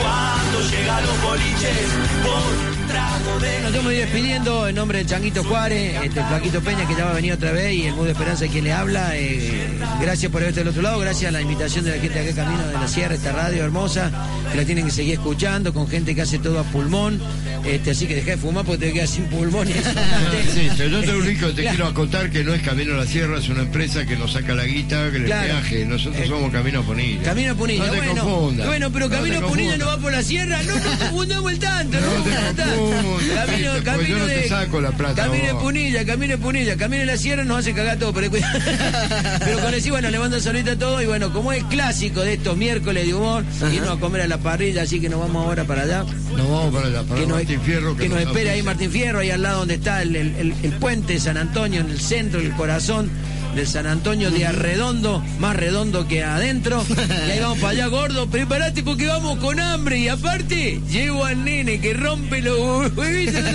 Cuando 0.00 0.60
llega 0.70 0.96
a 0.96 1.00
los 1.02 1.22
boliches, 1.22 1.88
por 2.24 2.73
de 2.98 3.60
Nos 3.60 3.70
estamos 3.70 3.92
despidiendo 3.92 4.68
en 4.68 4.74
nombre 4.76 4.98
del 4.98 5.06
Changuito 5.06 5.42
Juárez, 5.44 5.96
este, 6.04 6.22
Flaquito 6.24 6.60
Peña 6.60 6.86
que 6.86 6.94
ya 6.94 7.04
va 7.04 7.10
a 7.10 7.14
venir 7.14 7.32
otra 7.32 7.50
vez 7.52 7.72
y 7.74 7.86
el 7.86 7.94
Mudo 7.94 8.10
Esperanza 8.10 8.46
quien 8.46 8.64
le 8.64 8.72
habla. 8.72 9.16
eh, 9.16 9.68
gracias 10.00 10.30
por 10.30 10.42
haberte 10.42 10.60
del 10.60 10.68
otro 10.68 10.82
lado, 10.82 10.98
gracias 11.00 11.28
a 11.28 11.32
la 11.32 11.40
invitación 11.40 11.84
de 11.84 11.90
la 11.96 12.00
gente 12.02 12.22
de 12.22 12.30
acá 12.30 12.44
Camino 12.44 12.66
de 12.68 12.74
la 12.74 12.86
Sierra, 12.88 13.14
esta 13.14 13.32
radio 13.32 13.64
hermosa, 13.64 14.10
que 14.52 14.58
la 14.58 14.64
tienen 14.64 14.84
que 14.84 14.90
seguir 14.92 15.14
escuchando, 15.14 15.72
con 15.74 15.88
gente 15.88 16.14
que 16.14 16.22
hace 16.22 16.38
todo 16.38 16.60
a 16.60 16.62
pulmón. 16.64 17.20
Este, 17.64 17.92
así 17.92 18.06
que 18.06 18.14
dejá 18.16 18.32
de 18.32 18.36
fumar 18.36 18.64
porque 18.64 18.86
te 18.86 18.92
quedas 18.92 19.10
sin 19.10 19.24
pulmón. 19.24 19.66
y 19.68 19.72
eso, 19.72 19.90
Sí, 20.54 20.68
pero 20.76 20.90
yo 20.90 21.00
te 21.00 21.06
que 21.06 21.46
te 21.46 21.62
Claro. 21.62 21.76
quiero 21.76 21.86
acotar 21.88 22.30
que 22.30 22.44
no 22.44 22.52
es 22.54 22.62
Camino 22.62 22.94
a 22.94 22.98
la 22.98 23.06
Sierra, 23.06 23.38
es 23.38 23.48
una 23.48 23.62
empresa 23.62 24.04
que 24.06 24.16
nos 24.16 24.32
saca 24.32 24.54
la 24.54 24.64
guita, 24.64 25.10
que 25.10 25.16
el 25.16 25.24
Claro. 25.24 25.46
peaje. 25.48 25.84
Nosotros 25.86 26.22
Eh, 26.22 26.28
somos 26.28 26.52
Camino 26.52 26.80
a 26.80 26.82
Punilla. 26.82 27.22
Camino 27.22 27.52
a 27.52 27.54
Punilla, 27.54 27.86
No 27.86 27.90
te 27.92 27.96
bueno, 27.96 28.22
confundas. 28.24 28.66
bueno, 28.66 28.90
pero 28.92 29.08
No 29.08 29.16
Camino 29.16 29.38
a 29.38 29.48
Punilla 29.48 29.76
no 29.78 29.86
va 29.86 29.98
por 29.98 30.12
la 30.12 30.22
sierra, 30.22 30.62
no 30.62 30.74
nos 30.74 30.96
confundamos 30.98 31.52
el 31.52 31.58
tanto, 31.58 31.98
no, 32.00 32.06
No 32.18 32.54
te 32.54 32.62
Camino, 32.90 33.70
porque 33.72 33.84
camino 33.84 34.08
yo 34.08 34.18
no 34.18 34.26
te 34.26 34.34
de 34.34 34.48
saco 34.48 34.80
la 34.80 34.90
plata, 34.92 35.28
de 35.28 35.52
vos. 35.52 35.62
Punilla, 35.62 36.04
camino 36.04 36.32
de 36.32 36.38
Punilla, 36.38 36.76
camino 36.76 37.00
de 37.00 37.06
la 37.06 37.16
sierra 37.16 37.44
nos 37.44 37.58
hace 37.58 37.72
cagar 37.74 37.98
todo, 37.98 38.12
pero 38.12 38.30
cuidado. 38.30 38.58
Pero 39.44 39.58
con 39.60 39.74
eso, 39.74 39.90
bueno, 39.90 40.10
le 40.10 40.18
mando 40.18 40.36
un 40.36 40.42
saludito 40.42 40.72
a 40.72 40.76
todos 40.76 41.02
y 41.02 41.06
bueno, 41.06 41.32
como 41.32 41.52
es 41.52 41.62
clásico 41.64 42.20
de 42.20 42.34
estos 42.34 42.56
miércoles 42.56 43.06
de 43.06 43.14
humor, 43.14 43.44
irnos 43.72 43.96
a 43.96 44.00
comer 44.00 44.22
a 44.22 44.28
la 44.28 44.38
parrilla, 44.38 44.82
así 44.82 45.00
que 45.00 45.08
nos 45.08 45.20
vamos 45.20 45.44
ahora 45.46 45.64
para 45.64 45.82
allá. 45.82 46.04
Nos 46.36 46.48
vamos 46.48 46.74
para 46.74 46.86
allá, 46.88 47.02
para 47.02 47.20
que 47.20 47.26
nos, 47.26 47.36
Martín 47.38 47.60
Fierro. 47.60 47.96
que 47.96 48.08
nos 48.08 48.20
espera 48.20 48.52
ahí. 48.52 48.62
Martín 48.62 48.90
Fierro, 48.90 49.18
ahí 49.20 49.30
al 49.30 49.42
lado 49.42 49.60
donde 49.60 49.74
está 49.74 50.02
el, 50.02 50.16
el- 50.16 50.34
el- 50.36 50.54
el 50.62 50.72
puente 50.72 51.14
de 51.14 51.20
San 51.20 51.36
Antonio, 51.36 51.80
en 51.80 51.90
el 51.90 52.00
centro, 52.00 52.40
el 52.40 52.52
corazón 52.52 53.10
del 53.54 53.66
San 53.66 53.86
Antonio 53.86 54.30
de 54.30 54.46
Arredondo, 54.46 55.22
más 55.38 55.56
redondo 55.56 56.06
que 56.08 56.22
adentro. 56.22 56.84
Y 57.26 57.30
ahí 57.30 57.40
vamos 57.40 57.58
para 57.58 57.70
allá, 57.70 57.86
gordo, 57.86 58.26
prepárate 58.28 58.82
porque 58.82 59.06
vamos 59.06 59.38
con 59.38 59.60
hambre. 59.60 59.98
Y 59.98 60.08
aparte, 60.08 60.80
llevo 60.90 61.24
al 61.24 61.44
nene 61.44 61.80
que 61.80 61.94
rompe 61.94 62.40
los 62.42 62.92
huevitos 62.96 63.34
de. 63.44 63.50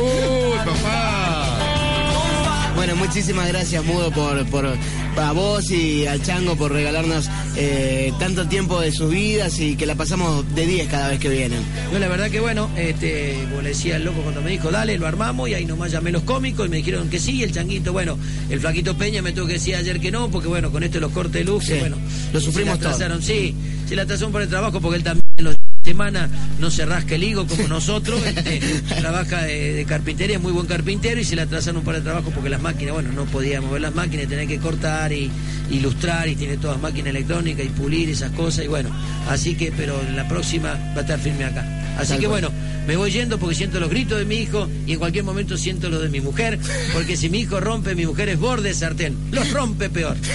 ¡Uy, 0.00 0.58
papá! 0.64 1.58
Bueno, 2.74 2.96
muchísimas 2.96 3.46
gracias, 3.48 3.84
Mudo, 3.84 4.10
por, 4.10 4.44
por 4.46 4.66
a 5.16 5.32
vos 5.32 5.70
y 5.70 6.06
al 6.06 6.22
Chango 6.22 6.56
por 6.56 6.72
regalarnos 6.72 7.28
eh, 7.56 8.12
tanto 8.18 8.46
tiempo 8.48 8.80
de 8.80 8.92
sus 8.92 9.10
vidas 9.10 9.58
y 9.60 9.76
que 9.76 9.86
la 9.86 9.94
pasamos 9.94 10.44
de 10.54 10.66
10 10.66 10.88
cada 10.88 11.08
vez 11.08 11.18
que 11.18 11.28
vienen. 11.28 11.60
Yo 11.92 11.98
la 11.98 12.08
verdad 12.08 12.30
que 12.30 12.40
bueno, 12.40 12.70
este, 12.76 13.36
como 13.50 13.62
le 13.62 13.70
decía 13.70 13.96
el 13.96 14.04
loco 14.04 14.22
cuando 14.22 14.40
me 14.42 14.50
dijo, 14.50 14.70
dale, 14.70 14.96
lo 14.98 15.06
armamos, 15.06 15.48
y 15.48 15.54
ahí 15.54 15.64
nomás 15.66 15.92
llamé 15.92 16.12
los 16.12 16.22
cómicos 16.22 16.66
y 16.66 16.70
me 16.70 16.76
dijeron 16.78 17.10
que 17.10 17.18
sí, 17.18 17.42
el 17.42 17.52
changuito, 17.52 17.92
bueno, 17.92 18.18
el 18.48 18.60
flaquito 18.60 18.96
Peña 18.96 19.22
me 19.22 19.32
tuvo 19.32 19.46
que 19.46 19.54
decir 19.54 19.76
ayer 19.76 20.00
que 20.00 20.10
no, 20.10 20.30
porque 20.30 20.48
bueno, 20.48 20.70
con 20.70 20.82
esto 20.82 21.00
los 21.00 21.12
cortes 21.12 21.32
de 21.32 21.44
luz, 21.44 21.64
Sí, 21.64 21.74
bueno, 21.78 21.96
lo 22.32 22.40
se 22.40 22.46
sufrimos 22.46 22.80
la 22.80 22.90
todo. 22.90 23.20
sí, 23.20 23.54
se 23.88 23.96
la 23.96 24.02
atrasaron 24.02 24.32
por 24.32 24.42
el 24.42 24.48
trabajo 24.48 24.80
porque 24.80 24.96
él 24.96 25.04
también 25.04 25.21
semana 25.84 26.28
no 26.60 26.70
se 26.70 26.86
rasca 26.86 27.16
el 27.16 27.24
higo 27.24 27.46
como 27.46 27.66
nosotros, 27.68 28.20
este, 28.26 28.60
trabaja 29.00 29.42
de, 29.42 29.72
de 29.74 29.84
carpintería, 29.84 30.36
es 30.36 30.42
muy 30.42 30.52
buen 30.52 30.66
carpintero 30.66 31.20
y 31.20 31.24
se 31.24 31.36
le 31.36 31.42
atrasaron 31.42 31.82
para 31.82 31.98
el 31.98 32.04
trabajo 32.04 32.30
porque 32.30 32.48
las 32.50 32.62
máquinas, 32.62 32.94
bueno, 32.94 33.12
no 33.12 33.24
podía 33.26 33.60
mover 33.60 33.82
las 33.82 33.94
máquinas, 33.94 34.28
tenía 34.28 34.46
que 34.46 34.58
cortar 34.58 35.12
y 35.12 35.30
ilustrar 35.70 36.28
y 36.28 36.36
tiene 36.36 36.56
todas 36.56 36.80
máquinas 36.80 37.10
electrónicas 37.10 37.66
y 37.66 37.68
pulir 37.70 38.08
esas 38.10 38.30
cosas 38.32 38.64
y 38.64 38.68
bueno, 38.68 38.90
así 39.28 39.54
que, 39.54 39.72
pero 39.72 40.00
en 40.00 40.16
la 40.16 40.28
próxima 40.28 40.74
va 40.94 40.98
a 40.98 41.00
estar 41.00 41.18
firme 41.18 41.44
acá. 41.44 41.66
Así 41.98 42.12
Tal 42.12 42.20
que 42.20 42.26
cual. 42.26 42.40
bueno, 42.42 42.56
me 42.86 42.96
voy 42.96 43.10
yendo 43.10 43.38
porque 43.38 43.54
siento 43.54 43.78
los 43.78 43.90
gritos 43.90 44.18
de 44.18 44.24
mi 44.24 44.36
hijo 44.36 44.68
y 44.86 44.92
en 44.92 44.98
cualquier 44.98 45.24
momento 45.24 45.56
siento 45.56 45.88
los 45.90 46.02
de 46.02 46.08
mi 46.08 46.20
mujer, 46.20 46.58
porque 46.92 47.16
si 47.16 47.28
mi 47.28 47.40
hijo 47.40 47.60
rompe, 47.60 47.94
mi 47.94 48.06
mujer 48.06 48.28
es 48.30 48.38
borde 48.38 48.72
sartén, 48.74 49.16
los 49.30 49.50
rompe 49.50 49.90
peor. 49.90 50.16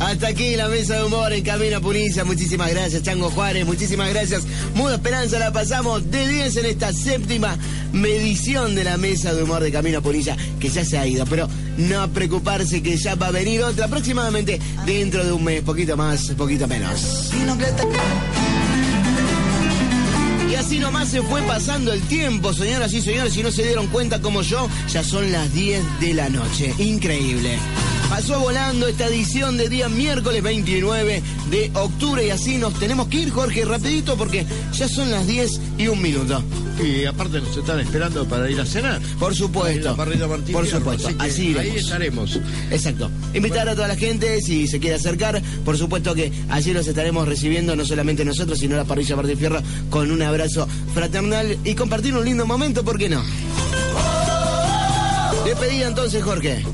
Hasta 0.00 0.28
aquí 0.28 0.54
la 0.56 0.68
mesa 0.68 0.96
de 0.96 1.04
humor 1.04 1.32
en 1.32 1.42
Camino 1.42 1.78
a 1.78 1.80
Punilla. 1.80 2.24
Muchísimas 2.24 2.70
gracias, 2.70 2.79
Chango 2.88 3.30
Juárez. 3.30 3.66
Muchísimas 3.66 4.08
gracias. 4.10 4.42
Mudo 4.74 4.94
Esperanza 4.94 5.38
la 5.38 5.52
pasamos 5.52 6.10
de 6.10 6.26
10 6.26 6.56
en 6.56 6.66
esta 6.66 6.92
séptima 6.92 7.56
medición 7.92 8.74
de 8.74 8.84
la 8.84 8.96
mesa 8.96 9.34
de 9.34 9.42
humor 9.42 9.62
de 9.62 9.70
Camino 9.70 9.98
a 9.98 10.00
Punilla, 10.00 10.36
que 10.58 10.68
ya 10.68 10.84
se 10.84 10.98
ha 10.98 11.06
ido. 11.06 11.26
Pero 11.26 11.48
no 11.76 12.08
preocuparse 12.12 12.82
que 12.82 12.96
ya 12.96 13.14
va 13.16 13.26
a 13.26 13.30
venir 13.30 13.62
otra 13.62 13.86
aproximadamente 13.86 14.58
dentro 14.86 15.24
de 15.24 15.32
un 15.32 15.44
mes, 15.44 15.62
poquito 15.62 15.96
más, 15.96 16.30
poquito 16.30 16.66
menos. 16.66 17.30
Y 20.50 20.54
así 20.54 20.78
nomás 20.78 21.08
se 21.08 21.22
fue 21.22 21.42
pasando 21.42 21.92
el 21.92 22.00
tiempo, 22.02 22.52
señoras 22.52 22.92
y 22.94 23.02
señores, 23.02 23.34
si 23.34 23.42
no 23.42 23.50
se 23.50 23.62
dieron 23.62 23.86
cuenta 23.88 24.20
como 24.20 24.42
yo, 24.42 24.68
ya 24.90 25.04
son 25.04 25.30
las 25.30 25.52
10 25.52 25.82
de 26.00 26.14
la 26.14 26.28
noche. 26.28 26.74
Increíble. 26.78 27.58
Pasó 28.10 28.40
volando 28.40 28.88
esta 28.88 29.06
edición 29.06 29.56
de 29.56 29.68
día 29.68 29.88
miércoles 29.88 30.42
29 30.42 31.22
de 31.48 31.70
octubre 31.74 32.26
y 32.26 32.30
así 32.30 32.58
nos 32.58 32.74
tenemos 32.74 33.06
que 33.06 33.18
ir, 33.18 33.30
Jorge, 33.30 33.64
rapidito 33.64 34.16
porque 34.16 34.44
ya 34.72 34.88
son 34.88 35.12
las 35.12 35.28
10 35.28 35.60
y 35.78 35.86
un 35.86 36.02
minuto. 36.02 36.42
Y 36.84 37.04
aparte 37.04 37.40
nos 37.40 37.56
están 37.56 37.78
esperando 37.78 38.26
para 38.26 38.50
ir 38.50 38.60
a 38.60 38.66
cenar. 38.66 39.00
Por 39.18 39.34
supuesto. 39.36 39.90
la 39.90 39.96
parrilla 39.96 40.26
Martín 40.26 40.52
Por 40.52 40.66
supuesto. 40.66 41.06
así 41.06 41.16
Así 41.20 41.42
ahí 41.42 41.68
iremos. 41.68 41.76
estaremos. 41.76 42.40
Exacto. 42.72 43.10
Invitar 43.32 43.68
a 43.68 43.74
toda 43.76 43.86
la 43.86 43.96
gente 43.96 44.40
si 44.40 44.66
se 44.66 44.80
quiere 44.80 44.96
acercar. 44.96 45.40
Por 45.64 45.78
supuesto 45.78 46.12
que 46.14 46.32
allí 46.48 46.72
los 46.72 46.88
estaremos 46.88 47.28
recibiendo 47.28 47.76
no 47.76 47.84
solamente 47.84 48.24
nosotros, 48.24 48.58
sino 48.58 48.76
la 48.76 48.84
parrilla 48.84 49.14
Martín 49.14 49.38
Fierro 49.38 49.62
con 49.88 50.10
un 50.10 50.20
abrazo 50.22 50.66
fraternal 50.94 51.56
y 51.64 51.74
compartir 51.74 52.14
un 52.16 52.24
lindo 52.24 52.44
momento, 52.44 52.84
¿por 52.84 52.98
qué 52.98 53.08
no? 53.08 53.22
Despedida 55.44 55.86
entonces, 55.86 56.22
Jorge. 56.24 56.64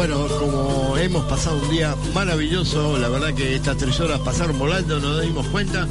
Bueno, 0.00 0.26
como 0.38 0.96
hemos 0.96 1.26
pasado 1.26 1.58
un 1.58 1.68
día 1.68 1.94
maravilloso, 2.14 2.96
la 2.96 3.10
verdad 3.10 3.34
que 3.34 3.54
estas 3.54 3.76
tres 3.76 4.00
horas 4.00 4.18
pasaron 4.20 4.58
volando, 4.58 4.98
no 4.98 5.10
nos 5.10 5.20
dimos 5.20 5.46
cuenta. 5.48 5.86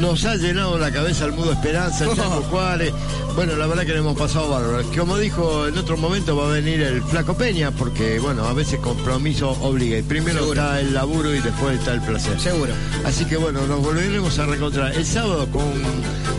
nos 0.00 0.24
ha 0.24 0.34
llenado 0.34 0.76
la 0.76 0.90
cabeza 0.90 1.24
el 1.26 1.34
Mudo 1.34 1.52
Esperanza, 1.52 2.06
el 2.06 2.16
Chaco 2.16 2.42
Juárez. 2.50 2.92
Bueno, 3.36 3.54
la 3.54 3.68
verdad 3.68 3.86
que 3.86 3.92
le 3.92 3.98
hemos 3.98 4.18
pasado 4.18 4.50
bárbaro. 4.50 4.82
Como 4.90 5.16
dijo, 5.18 5.68
en 5.68 5.78
otro 5.78 5.96
momento 5.96 6.34
va 6.36 6.48
a 6.48 6.52
venir 6.54 6.80
el 6.80 7.00
Flaco 7.00 7.34
Peña, 7.34 7.70
porque 7.70 8.18
bueno, 8.18 8.44
a 8.44 8.52
veces 8.54 8.80
compromiso 8.80 9.50
obliga. 9.50 9.98
Y 9.98 10.02
Primero 10.02 10.40
Seguro. 10.40 10.60
está 10.60 10.80
el 10.80 10.92
laburo 10.92 11.32
y 11.32 11.38
después 11.38 11.78
está 11.78 11.94
el 11.94 12.00
placer. 12.00 12.40
Seguro. 12.40 12.72
Así 13.04 13.24
que 13.24 13.36
bueno, 13.36 13.64
nos 13.68 13.80
volveremos 13.80 14.36
a 14.40 14.46
reencontrar 14.46 14.96
el 14.96 15.06
sábado 15.06 15.46
con 15.52 15.62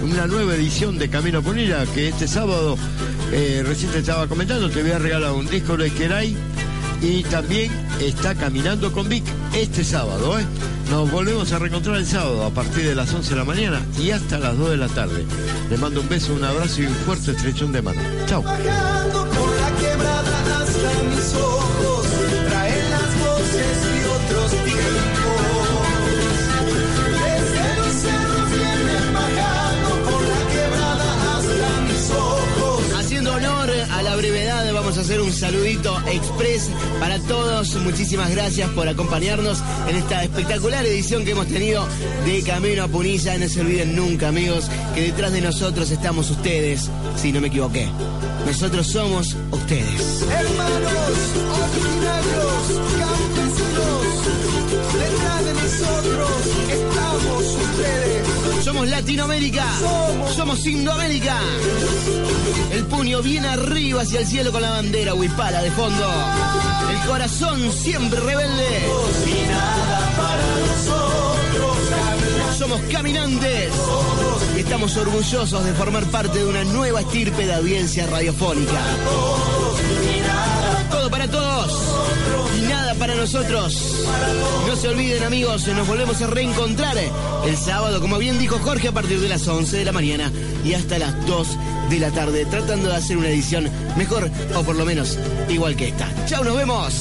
una 0.04 0.28
nueva 0.28 0.54
edición 0.54 0.98
de 0.98 1.10
Camino 1.10 1.40
a 1.40 1.42
Punilla, 1.44 1.86
que 1.96 2.10
este 2.10 2.28
sábado, 2.28 2.76
eh, 3.32 3.64
recién 3.66 3.90
te 3.90 4.00
estaba 4.00 4.28
comentando, 4.28 4.70
te 4.70 4.82
voy 4.82 4.92
a 4.92 5.00
regalar 5.00 5.32
un 5.32 5.48
disco 5.48 5.78
de 5.78 5.92
Keray 5.92 6.36
y 7.02 7.24
también 7.24 7.72
está 8.00 8.36
Caminando 8.36 8.92
con 8.92 9.08
Vic 9.10 9.24
este 9.54 9.84
sábado. 9.84 10.40
¿eh? 10.40 10.46
Nos 10.90 11.10
volvemos 11.12 11.52
a 11.52 11.60
reencontrar 11.60 11.98
el 11.98 12.06
sábado 12.06 12.46
a 12.46 12.50
partir 12.50 12.86
de 12.86 12.96
las 12.96 13.14
11 13.14 13.30
de 13.30 13.36
la 13.36 13.46
mañana 13.46 13.82
y 14.00 14.12
hasta 14.12 14.40
las 14.40 14.58
2 14.58 14.72
de 14.72 14.78
la 14.78 14.88
tarde. 14.88 15.26
Les 15.70 15.80
mando 15.80 16.02
un 16.02 16.10
beso, 16.10 16.34
un 16.34 16.44
abrazo 16.44 16.82
y 16.82 16.86
un 16.86 16.96
fuerte 16.96 17.32
estrechón 17.32 17.72
de 17.72 17.82
mano. 17.82 18.02
Chao. 18.28 18.44
Hacer 35.10 35.22
un 35.22 35.34
saludito 35.34 36.00
express 36.06 36.70
para 37.00 37.18
todos. 37.22 37.74
Muchísimas 37.78 38.30
gracias 38.30 38.70
por 38.70 38.88
acompañarnos 38.88 39.58
en 39.88 39.96
esta 39.96 40.24
espectacular 40.24 40.86
edición 40.86 41.26
que 41.26 41.32
hemos 41.32 41.48
tenido 41.48 41.84
de 42.28 42.44
Camino 42.44 42.84
a 42.84 42.88
Punilla. 42.88 43.36
No 43.40 43.50
se 43.50 43.62
olviden 43.62 43.96
nunca, 43.96 44.28
amigos, 44.28 44.70
que 44.94 45.02
detrás 45.02 45.32
de 45.32 45.42
nosotros 45.42 45.90
estamos 45.90 46.30
ustedes. 46.30 46.92
Si 47.20 47.32
no 47.32 47.42
me 47.42 47.48
equivoqué, 47.48 47.88
nosotros 48.46 48.86
somos 48.86 49.36
ustedes. 49.50 50.22
Hermanos, 50.30 51.18
originarios, 51.74 52.64
campesinos, 53.00 54.06
detrás 54.94 55.46
de 55.46 55.54
nosotros. 55.54 56.69
Somos 58.80 58.92
Latinoamérica, 58.92 59.66
somos 60.38 60.66
Indoamérica. 60.66 61.38
El 62.72 62.86
puño 62.86 63.22
bien 63.22 63.44
arriba 63.44 64.04
hacia 64.04 64.22
el 64.22 64.26
cielo 64.26 64.54
con 64.54 64.62
la 64.62 64.70
bandera 64.70 65.14
huipala 65.14 65.62
de 65.62 65.70
fondo. 65.72 66.10
El 66.90 67.10
corazón 67.10 67.74
siempre 67.74 68.22
rebelde. 68.22 68.88
Somos 72.58 72.80
caminantes 72.90 73.74
y 74.56 74.60
estamos 74.62 74.96
orgullosos 74.96 75.66
de 75.66 75.74
formar 75.74 76.06
parte 76.06 76.40
de 76.40 76.46
una 76.46 76.64
nueva 76.64 77.02
estirpe 77.02 77.46
de 77.46 77.56
audiencia 77.56 78.08
radiofónica. 78.08 78.80
Todo 80.90 81.10
para 81.10 81.28
todos 81.28 81.74
y 82.58 82.69
para 82.96 83.16
nosotros. 83.16 84.06
No 84.68 84.76
se 84.76 84.88
olviden 84.88 85.24
amigos, 85.24 85.68
nos 85.68 85.88
volvemos 85.88 86.22
a 86.22 86.28
reencontrar 86.28 86.98
el 87.46 87.58
sábado, 87.58 88.02
como 88.02 88.18
bien 88.18 88.40
dijo 88.40 88.58
Jorge, 88.60 88.88
a 88.88 88.92
partir 88.92 89.20
de 89.20 89.30
las 89.30 89.48
11 89.48 89.78
de 89.78 89.86
la 89.86 89.92
mañana 89.92 90.32
y 90.64 90.74
hasta 90.74 90.98
las 90.98 91.26
2 91.26 91.48
de 91.90 92.00
la 92.00 92.12
tarde, 92.12 92.46
tratando 92.46 92.90
de 92.90 92.96
hacer 92.96 93.18
una 93.18 93.30
edición 93.30 93.70
mejor 93.98 94.30
o 94.56 94.64
por 94.64 94.76
lo 94.76 94.86
menos 94.86 95.18
igual 95.50 95.76
que 95.76 95.90
esta. 95.90 96.08
Chao, 96.26 96.44
nos 96.44 96.56
vemos. 96.56 96.94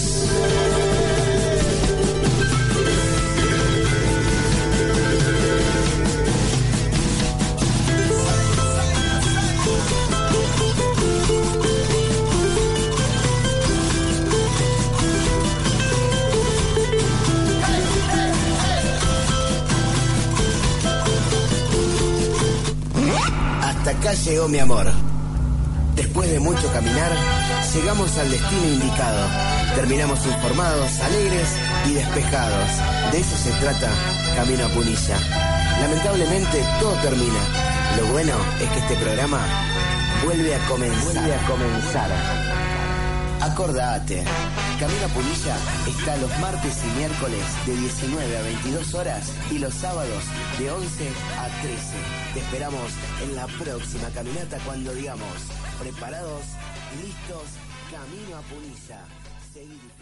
Hasta 23.89 24.01
acá 24.01 24.12
llegó 24.23 24.48
mi 24.48 24.59
amor. 24.59 24.86
Después 25.94 26.31
de 26.31 26.39
mucho 26.39 26.70
caminar, 26.74 27.10
llegamos 27.73 28.19
al 28.19 28.31
destino 28.31 28.65
indicado. 28.66 29.27
Terminamos 29.77 30.27
informados, 30.27 31.01
alegres 31.01 31.48
y 31.86 31.94
despejados. 31.94 32.69
De 33.12 33.20
eso 33.20 33.35
se 33.35 33.51
trata 33.52 33.89
Camino 34.36 34.66
a 34.66 34.69
Punilla. 34.69 35.16
Lamentablemente 35.81 36.62
todo 36.78 36.93
termina. 37.01 37.40
Lo 37.98 38.12
bueno 38.12 38.35
es 38.60 38.69
que 38.69 38.78
este 38.78 38.94
programa 38.97 39.40
vuelve 40.23 40.55
a 40.55 40.59
comenzar. 40.69 41.05
Vuelve 41.15 41.35
a 41.35 41.47
comenzar. 41.47 42.10
Acordate, 43.40 44.23
Camino 44.79 45.07
a 45.07 45.09
Punilla 45.09 45.57
está 45.89 46.17
los 46.19 46.39
martes 46.39 46.85
y 46.85 46.99
miércoles 46.99 47.43
de 47.67 47.75
19 47.75 48.37
a 48.37 48.43
22 48.43 48.95
horas 48.95 49.33
y 49.51 49.59
los 49.59 49.75
sábados 49.75 50.23
de 50.57 50.71
11 50.71 51.09
a 51.37 51.49
13. 51.63 51.77
Te 52.35 52.41
esperamos 52.41 52.93
en 53.25 53.35
la 53.35 53.47
próxima 53.47 54.09
caminata 54.11 54.59
cuando 54.65 54.95
digamos, 54.95 55.35
preparados, 55.81 56.43
listos, 57.03 57.43
Camino 57.91 58.37
a 58.37 58.41
Punilla. 58.43 59.01
Hermosa... 59.59 59.98